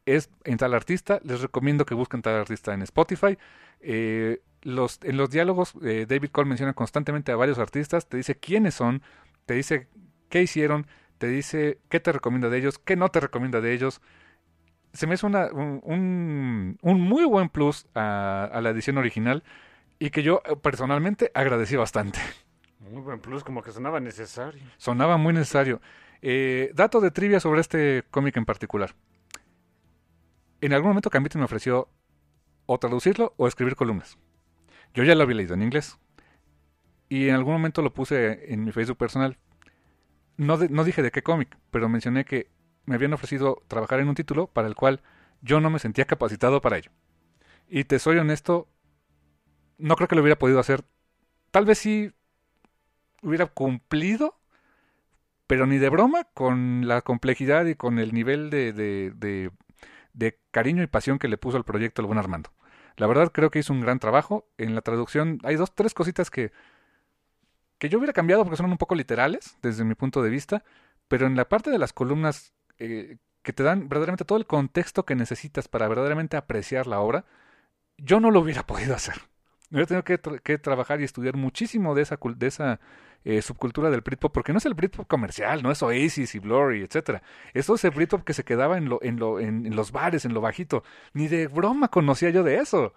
es 0.06 0.30
en 0.44 0.56
tal 0.56 0.72
artista, 0.72 1.20
les 1.24 1.40
recomiendo 1.40 1.84
que 1.84 1.94
busquen 1.94 2.22
tal 2.22 2.34
artista 2.34 2.72
en 2.72 2.82
Spotify. 2.82 3.36
Eh, 3.80 4.40
los, 4.66 4.98
en 5.02 5.16
los 5.16 5.30
diálogos, 5.30 5.74
eh, 5.82 6.06
David 6.08 6.30
Cole 6.30 6.48
menciona 6.48 6.72
constantemente 6.72 7.30
a 7.30 7.36
varios 7.36 7.58
artistas, 7.58 8.08
te 8.08 8.16
dice 8.16 8.36
quiénes 8.36 8.74
son, 8.74 9.02
te 9.46 9.54
dice 9.54 9.88
qué 10.28 10.42
hicieron, 10.42 10.86
te 11.18 11.28
dice 11.28 11.78
qué 11.88 12.00
te 12.00 12.12
recomienda 12.12 12.48
de 12.48 12.58
ellos, 12.58 12.78
qué 12.78 12.96
no 12.96 13.08
te 13.08 13.20
recomienda 13.20 13.60
de 13.60 13.72
ellos. 13.72 14.00
Se 14.92 15.06
me 15.06 15.14
hace 15.14 15.26
una, 15.26 15.46
un, 15.52 16.78
un, 16.82 17.00
muy 17.00 17.24
buen 17.24 17.48
plus 17.48 17.86
a, 17.94 18.44
a 18.44 18.60
la 18.60 18.70
edición 18.70 18.98
original 18.98 19.44
y 19.98 20.10
que 20.10 20.22
yo 20.22 20.42
eh, 20.44 20.56
personalmente 20.56 21.30
agradecí 21.34 21.76
bastante. 21.76 22.18
Muy 22.80 23.02
buen 23.02 23.20
plus, 23.20 23.44
como 23.44 23.62
que 23.62 23.72
sonaba 23.72 24.00
necesario. 24.00 24.62
Sonaba 24.78 25.16
muy 25.16 25.32
necesario. 25.32 25.80
Eh, 26.22 26.72
dato 26.74 27.00
de 27.00 27.10
trivia 27.10 27.40
sobre 27.40 27.60
este 27.60 28.04
cómic 28.10 28.36
en 28.36 28.44
particular. 28.44 28.94
En 30.60 30.72
algún 30.72 30.88
momento 30.88 31.10
Cambite 31.10 31.38
me 31.38 31.44
ofreció 31.44 31.88
o 32.66 32.78
traducirlo 32.78 33.34
o 33.36 33.46
escribir 33.46 33.76
columnas. 33.76 34.18
Yo 34.94 35.04
ya 35.04 35.14
lo 35.14 35.22
había 35.22 35.36
leído 35.36 35.54
en 35.54 35.62
inglés. 35.62 35.98
Y 37.08 37.28
en 37.28 37.34
algún 37.34 37.52
momento 37.54 37.82
lo 37.82 37.92
puse 37.92 38.52
en 38.52 38.64
mi 38.64 38.72
Facebook 38.72 38.98
personal. 38.98 39.38
No, 40.36 40.56
dije 40.56 41.02
de 41.02 41.10
qué 41.10 41.22
cómic, 41.22 41.56
pero 41.70 41.88
mencioné 41.88 42.24
que 42.24 42.50
me 42.84 42.94
habían 42.94 43.12
ofrecido 43.12 43.62
trabajar 43.68 44.00
en 44.00 44.08
un 44.08 44.14
título 44.14 44.48
para 44.48 44.68
el 44.68 44.74
cual 44.74 45.02
yo 45.40 45.60
no 45.60 45.70
me 45.70 45.78
sentía 45.78 46.04
capacitado 46.04 46.60
para 46.60 46.76
ello. 46.76 46.90
Y 47.68 47.84
te 47.84 47.98
soy 47.98 48.18
honesto, 48.18 48.68
no 49.78 49.96
creo 49.96 50.08
que 50.08 50.14
lo 50.14 50.22
hubiera 50.22 50.38
podido 50.38 50.60
hacer. 50.60 50.84
Tal 51.50 51.64
vez 51.64 51.78
sí 51.78 52.12
hubiera 53.22 53.46
cumplido, 53.46 54.38
pero 55.46 55.66
ni 55.66 55.78
de 55.78 55.88
broma 55.88 56.24
con 56.34 56.86
la 56.86 57.02
complejidad 57.02 57.66
y 57.66 57.74
con 57.74 57.98
el 57.98 58.12
nivel 58.12 58.50
de, 58.50 58.72
de, 58.72 59.50
de, 60.12 60.38
cariño 60.50 60.82
y 60.82 60.86
pasión 60.86 61.18
que 61.18 61.28
le 61.28 61.38
puso 61.38 61.56
al 61.56 61.64
proyecto 61.64 62.02
el 62.02 62.06
buen 62.06 62.18
Armando. 62.18 62.50
La 62.96 63.06
verdad 63.06 63.30
creo 63.32 63.50
que 63.50 63.58
hizo 63.58 63.72
un 63.72 63.80
gran 63.80 63.98
trabajo. 63.98 64.48
En 64.58 64.74
la 64.74 64.80
traducción 64.80 65.38
hay 65.44 65.56
dos, 65.56 65.74
tres 65.74 65.94
cositas 65.94 66.30
que, 66.30 66.52
que 67.78 67.88
yo 67.88 67.98
hubiera 67.98 68.12
cambiado 68.12 68.42
porque 68.44 68.56
son 68.56 68.70
un 68.70 68.78
poco 68.78 68.94
literales 68.94 69.56
desde 69.62 69.84
mi 69.84 69.94
punto 69.94 70.22
de 70.22 70.30
vista, 70.30 70.64
pero 71.08 71.26
en 71.26 71.36
la 71.36 71.48
parte 71.48 71.70
de 71.70 71.78
las 71.78 71.92
columnas 71.92 72.54
eh, 72.78 73.18
que 73.42 73.52
te 73.52 73.62
dan 73.62 73.88
verdaderamente 73.88 74.24
todo 74.24 74.38
el 74.38 74.46
contexto 74.46 75.04
que 75.04 75.14
necesitas 75.14 75.68
para 75.68 75.88
verdaderamente 75.88 76.36
apreciar 76.36 76.86
la 76.86 77.00
obra, 77.00 77.24
yo 77.98 78.20
no 78.20 78.30
lo 78.30 78.40
hubiera 78.40 78.62
podido 78.66 78.94
hacer. 78.94 79.16
Hubiera 79.70 79.86
tenido 79.86 80.04
que, 80.04 80.18
que 80.42 80.58
trabajar 80.58 81.00
y 81.00 81.04
estudiar 81.04 81.36
muchísimo 81.36 81.94
de 81.94 82.02
esa, 82.02 82.18
de 82.36 82.46
esa 82.46 82.80
eh, 83.26 83.42
subcultura 83.42 83.90
del 83.90 84.02
Britpop, 84.02 84.32
porque 84.32 84.52
no 84.52 84.58
es 84.58 84.66
el 84.66 84.74
Britpop 84.74 85.08
comercial, 85.08 85.60
no 85.60 85.72
es 85.72 85.82
Oasis 85.82 86.36
y 86.36 86.38
Blur 86.38 86.76
y 86.76 86.82
etcétera. 86.82 87.22
Esto 87.54 87.74
es 87.74 87.84
el 87.84 87.90
Britpop 87.90 88.22
que 88.22 88.32
se 88.32 88.44
quedaba 88.44 88.78
en, 88.78 88.88
lo, 88.88 89.02
en, 89.02 89.18
lo, 89.18 89.40
en, 89.40 89.66
en 89.66 89.74
los 89.74 89.90
bares, 89.90 90.24
en 90.24 90.32
lo 90.32 90.40
bajito. 90.40 90.84
Ni 91.12 91.26
de 91.26 91.48
broma 91.48 91.88
conocía 91.88 92.30
yo 92.30 92.44
de 92.44 92.58
eso. 92.58 92.94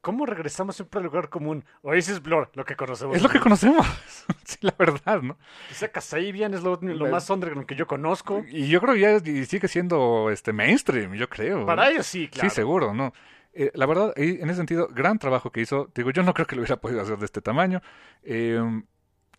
¿Cómo 0.00 0.26
regresamos 0.26 0.76
siempre 0.76 0.98
al 0.98 1.06
lugar 1.06 1.28
común? 1.28 1.64
Oasis 1.82 2.22
Blur, 2.22 2.48
lo 2.54 2.64
que 2.64 2.76
conocemos. 2.76 3.16
Es 3.16 3.22
lo 3.24 3.28
que 3.28 3.40
conocemos. 3.40 3.84
sí, 4.44 4.58
la 4.60 4.76
verdad, 4.78 5.22
¿no? 5.22 5.36
Quizá 5.66 5.88
Kasabian 5.88 6.54
es 6.54 6.62
lo, 6.62 6.78
lo 6.80 7.08
más 7.08 7.28
underground 7.28 7.66
que 7.66 7.74
yo 7.74 7.88
conozco. 7.88 8.44
Y 8.48 8.68
yo 8.68 8.80
creo 8.80 8.94
que 8.94 9.00
ya 9.00 9.46
sigue 9.46 9.66
siendo 9.66 10.30
este 10.30 10.52
mainstream, 10.52 11.14
yo 11.14 11.28
creo. 11.28 11.66
Para 11.66 11.90
ellos 11.90 12.06
sí, 12.06 12.28
claro. 12.28 12.48
Sí, 12.48 12.54
seguro, 12.54 12.94
¿no? 12.94 13.12
Eh, 13.58 13.70
la 13.74 13.86
verdad, 13.86 14.12
en 14.16 14.48
ese 14.48 14.56
sentido, 14.56 14.88
gran 14.88 15.18
trabajo 15.18 15.50
que 15.50 15.62
hizo. 15.62 15.90
Digo, 15.94 16.10
yo 16.10 16.22
no 16.22 16.34
creo 16.34 16.46
que 16.46 16.56
lo 16.56 16.62
hubiera 16.62 16.76
podido 16.76 17.00
hacer 17.00 17.16
de 17.18 17.24
este 17.24 17.40
tamaño. 17.40 17.80
Eh, 18.22 18.60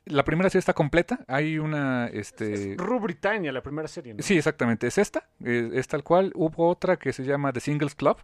la 0.06 0.24
primera 0.24 0.50
sí 0.50 0.58
está 0.58 0.74
completa. 0.74 1.20
Hay 1.28 1.60
una, 1.60 2.08
este... 2.08 2.74
Es 2.74 2.78
Ru 2.78 3.00
Britannia, 3.00 3.52
la 3.52 3.62
primera 3.62 3.88
serie, 3.88 4.14
¿no? 4.14 4.24
Sí, 4.24 4.38
exactamente, 4.38 4.88
es 4.88 4.98
esta, 4.98 5.28
es, 5.44 5.72
es 5.74 5.88
tal 5.88 6.04
cual. 6.04 6.32
Hubo 6.34 6.68
otra 6.68 6.98
que 6.98 7.14
se 7.14 7.24
llama 7.26 7.54
The 7.54 7.60
Singles 7.60 7.94
Club, 7.94 8.18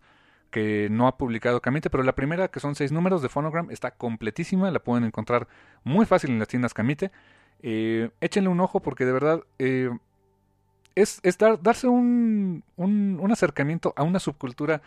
que 0.49 0.87
no 0.89 1.07
ha 1.07 1.17
publicado 1.17 1.61
Camite, 1.61 1.89
pero 1.89 2.03
la 2.03 2.15
primera, 2.15 2.47
que 2.47 2.59
son 2.59 2.75
seis 2.75 2.91
números 2.91 3.21
de 3.21 3.29
Phonogram, 3.29 3.69
está 3.69 3.91
completísima, 3.91 4.71
la 4.71 4.79
pueden 4.79 5.03
encontrar 5.03 5.47
muy 5.83 6.05
fácil 6.05 6.31
en 6.31 6.39
las 6.39 6.47
tiendas 6.47 6.73
Camite. 6.73 7.11
Eh, 7.61 8.09
échenle 8.21 8.49
un 8.49 8.59
ojo 8.61 8.81
porque 8.81 9.05
de 9.05 9.11
verdad 9.11 9.43
eh, 9.59 9.89
es, 10.95 11.19
es 11.23 11.37
dar- 11.37 11.61
darse 11.61 11.87
un, 11.87 12.63
un, 12.77 13.19
un 13.21 13.31
acercamiento 13.31 13.93
a 13.95 14.03
una 14.03 14.19
subcultura 14.19 14.81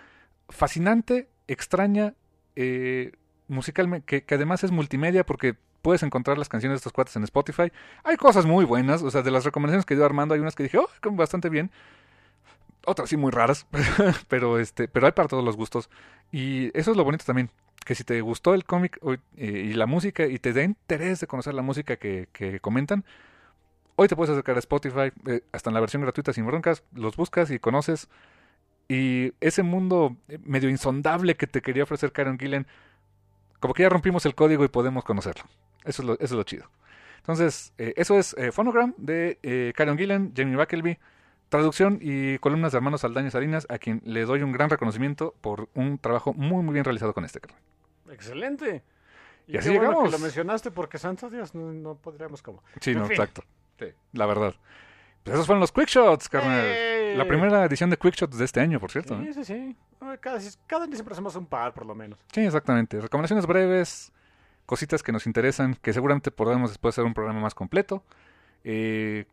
fascinante, 0.48 1.28
extraña, 1.46 2.14
eh, 2.54 3.12
musicalmente, 3.48 4.22
que, 4.24 4.34
además 4.34 4.64
es 4.64 4.70
multimedia 4.70 5.24
porque 5.24 5.56
puedes 5.82 6.02
encontrar 6.02 6.38
las 6.38 6.48
canciones 6.48 6.76
de 6.76 6.78
estos 6.78 6.92
cuates 6.92 7.16
en 7.16 7.24
Spotify. 7.24 7.70
Hay 8.02 8.16
cosas 8.16 8.46
muy 8.46 8.64
buenas, 8.64 9.02
o 9.02 9.10
sea, 9.10 9.22
de 9.22 9.30
las 9.30 9.44
recomendaciones 9.44 9.86
que 9.86 9.94
dio 9.94 10.04
Armando, 10.04 10.34
hay 10.34 10.40
unas 10.40 10.54
que 10.54 10.64
dije, 10.64 10.78
oh, 10.78 10.88
bastante 11.12 11.48
bien. 11.48 11.70
Otras 12.84 13.08
sí 13.08 13.16
muy 13.16 13.32
raras, 13.32 13.66
pero 14.28 14.58
este, 14.58 14.88
pero 14.88 15.06
hay 15.06 15.12
para 15.12 15.28
todos 15.28 15.44
los 15.44 15.56
gustos. 15.56 15.90
Y 16.32 16.76
eso 16.78 16.90
es 16.90 16.96
lo 16.96 17.04
bonito 17.04 17.24
también, 17.24 17.50
que 17.84 17.94
si 17.94 18.04
te 18.04 18.20
gustó 18.20 18.54
el 18.54 18.64
cómic 18.64 18.98
eh, 19.36 19.48
y 19.66 19.74
la 19.74 19.86
música 19.86 20.26
y 20.26 20.38
te 20.38 20.52
da 20.52 20.62
interés 20.62 21.20
de 21.20 21.26
conocer 21.26 21.54
la 21.54 21.62
música 21.62 21.96
que, 21.96 22.28
que 22.32 22.60
comentan, 22.60 23.04
hoy 23.96 24.08
te 24.08 24.16
puedes 24.16 24.30
acercar 24.30 24.56
a 24.56 24.60
Spotify, 24.60 25.12
eh, 25.26 25.42
hasta 25.52 25.70
en 25.70 25.74
la 25.74 25.80
versión 25.80 26.02
gratuita 26.02 26.32
sin 26.32 26.46
broncas, 26.46 26.84
los 26.92 27.16
buscas 27.16 27.50
y 27.50 27.58
conoces. 27.58 28.08
Y 28.88 29.32
ese 29.40 29.62
mundo 29.62 30.16
eh, 30.28 30.38
medio 30.44 30.68
insondable 30.68 31.34
que 31.36 31.46
te 31.46 31.60
quería 31.62 31.82
ofrecer 31.84 32.12
Karen 32.12 32.38
Gillen, 32.38 32.66
como 33.60 33.74
que 33.74 33.82
ya 33.82 33.88
rompimos 33.88 34.26
el 34.26 34.34
código 34.34 34.64
y 34.64 34.68
podemos 34.68 35.04
conocerlo. 35.04 35.44
Eso 35.84 36.02
es 36.02 36.06
lo, 36.06 36.14
eso 36.14 36.24
es 36.24 36.32
lo 36.32 36.42
chido. 36.44 36.70
Entonces, 37.18 37.72
eh, 37.78 37.94
eso 37.96 38.16
es 38.18 38.34
eh, 38.38 38.52
Phonogram 38.52 38.94
de 38.96 39.38
eh, 39.42 39.72
Karen 39.76 39.98
Gillen, 39.98 40.32
Jamie 40.36 40.54
Backelby, 40.56 40.98
traducción 41.48 41.98
y 42.00 42.38
columnas 42.38 42.70
de 42.72 42.78
hermanos 42.78 43.00
Saldaña 43.00 43.30
Salinas, 43.30 43.66
a 43.68 43.78
quien 43.78 44.00
le 44.04 44.24
doy 44.24 44.42
un 44.42 44.52
gran 44.52 44.70
reconocimiento 44.70 45.34
por 45.40 45.68
un 45.74 45.98
trabajo 45.98 46.32
muy, 46.34 46.62
muy 46.62 46.72
bien 46.74 46.84
realizado 46.84 47.12
con 47.14 47.24
este 47.24 47.40
carnal. 47.40 47.60
Excelente. 48.10 48.82
Y, 49.48 49.52
Y 49.52 49.52
qué 49.52 49.58
así 49.58 49.68
bueno 49.70 49.82
llegamos. 49.90 50.04
que 50.04 50.10
lo 50.12 50.18
mencionaste 50.20 50.70
porque, 50.70 50.98
santo 50.98 51.28
Dios, 51.30 51.54
no, 51.56 51.72
no 51.72 51.96
podríamos 51.96 52.42
como. 52.42 52.62
Sí, 52.80 52.92
En 52.92 52.98
no, 52.98 53.04
fin. 53.06 53.12
exacto. 53.12 53.42
Sí, 53.80 53.86
la 54.12 54.26
verdad. 54.26 54.54
Pues 55.26 55.34
esos 55.34 55.46
fueron 55.46 55.58
los 55.60 55.72
Quick 55.72 55.88
Shots, 55.88 56.28
carnal. 56.28 56.60
¡Eh! 56.64 57.14
La 57.16 57.26
primera 57.26 57.64
edición 57.64 57.90
de 57.90 57.96
Quick 57.96 58.14
Shots 58.14 58.38
de 58.38 58.44
este 58.44 58.60
año, 58.60 58.78
por 58.78 58.92
cierto. 58.92 59.20
¿eh? 59.20 59.32
Sí, 59.34 59.34
sí, 59.34 59.44
sí. 59.44 59.76
Ah, 60.00 60.16
Cada, 60.20 60.38
cada 60.68 60.84
año 60.84 60.94
siempre 60.94 61.14
hacemos 61.14 61.34
un 61.34 61.46
par, 61.46 61.74
por 61.74 61.84
lo 61.84 61.96
menos. 61.96 62.24
Sí, 62.32 62.42
exactamente. 62.42 63.00
Recomendaciones 63.00 63.44
breves, 63.44 64.12
cositas 64.66 65.02
que 65.02 65.10
nos 65.10 65.26
interesan, 65.26 65.74
que 65.82 65.92
seguramente 65.92 66.30
podremos 66.30 66.70
después 66.70 66.94
hacer 66.94 67.04
un 67.04 67.12
programa 67.12 67.40
más 67.40 67.56
completo. 67.56 68.04
Eh, 68.62 69.24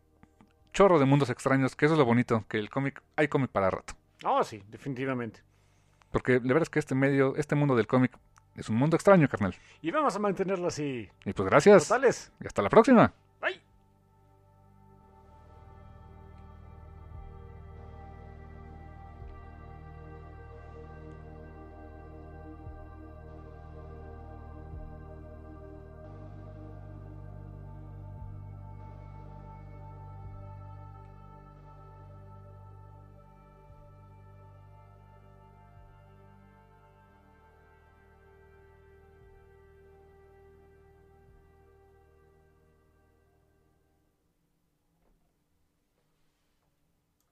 chorro 0.74 0.98
de 0.98 1.06
mundos 1.06 1.30
extraños, 1.30 1.76
que 1.76 1.86
eso 1.86 1.94
es 1.94 2.00
lo 2.00 2.06
bonito, 2.06 2.44
que 2.48 2.58
el 2.58 2.72
cómic, 2.72 3.04
hay 3.16 3.28
cómic 3.28 3.52
para 3.52 3.70
rato. 3.70 3.94
Oh, 4.26 4.44
sí, 4.44 4.64
definitivamente. 4.70 5.42
Porque 6.12 6.34
la 6.40 6.54
verdad 6.54 6.64
es 6.64 6.70
que 6.72 6.80
este 6.80 6.96
medio, 6.96 7.36
este 7.36 7.54
mundo 7.54 7.76
del 7.76 7.86
cómic 7.86 8.18
es 8.56 8.68
un 8.68 8.78
mundo 8.78 8.96
extraño, 8.96 9.28
carnal. 9.30 9.54
Y 9.84 9.92
vamos 9.92 10.16
a 10.16 10.20
mantenerlo 10.20 10.70
así. 10.70 11.08
Y 11.24 11.34
pues 11.34 11.48
gracias. 11.48 11.88
Totales. 11.88 12.32
Y 12.42 12.48
hasta 12.48 12.64
la 12.64 12.70
próxima. 12.70 13.14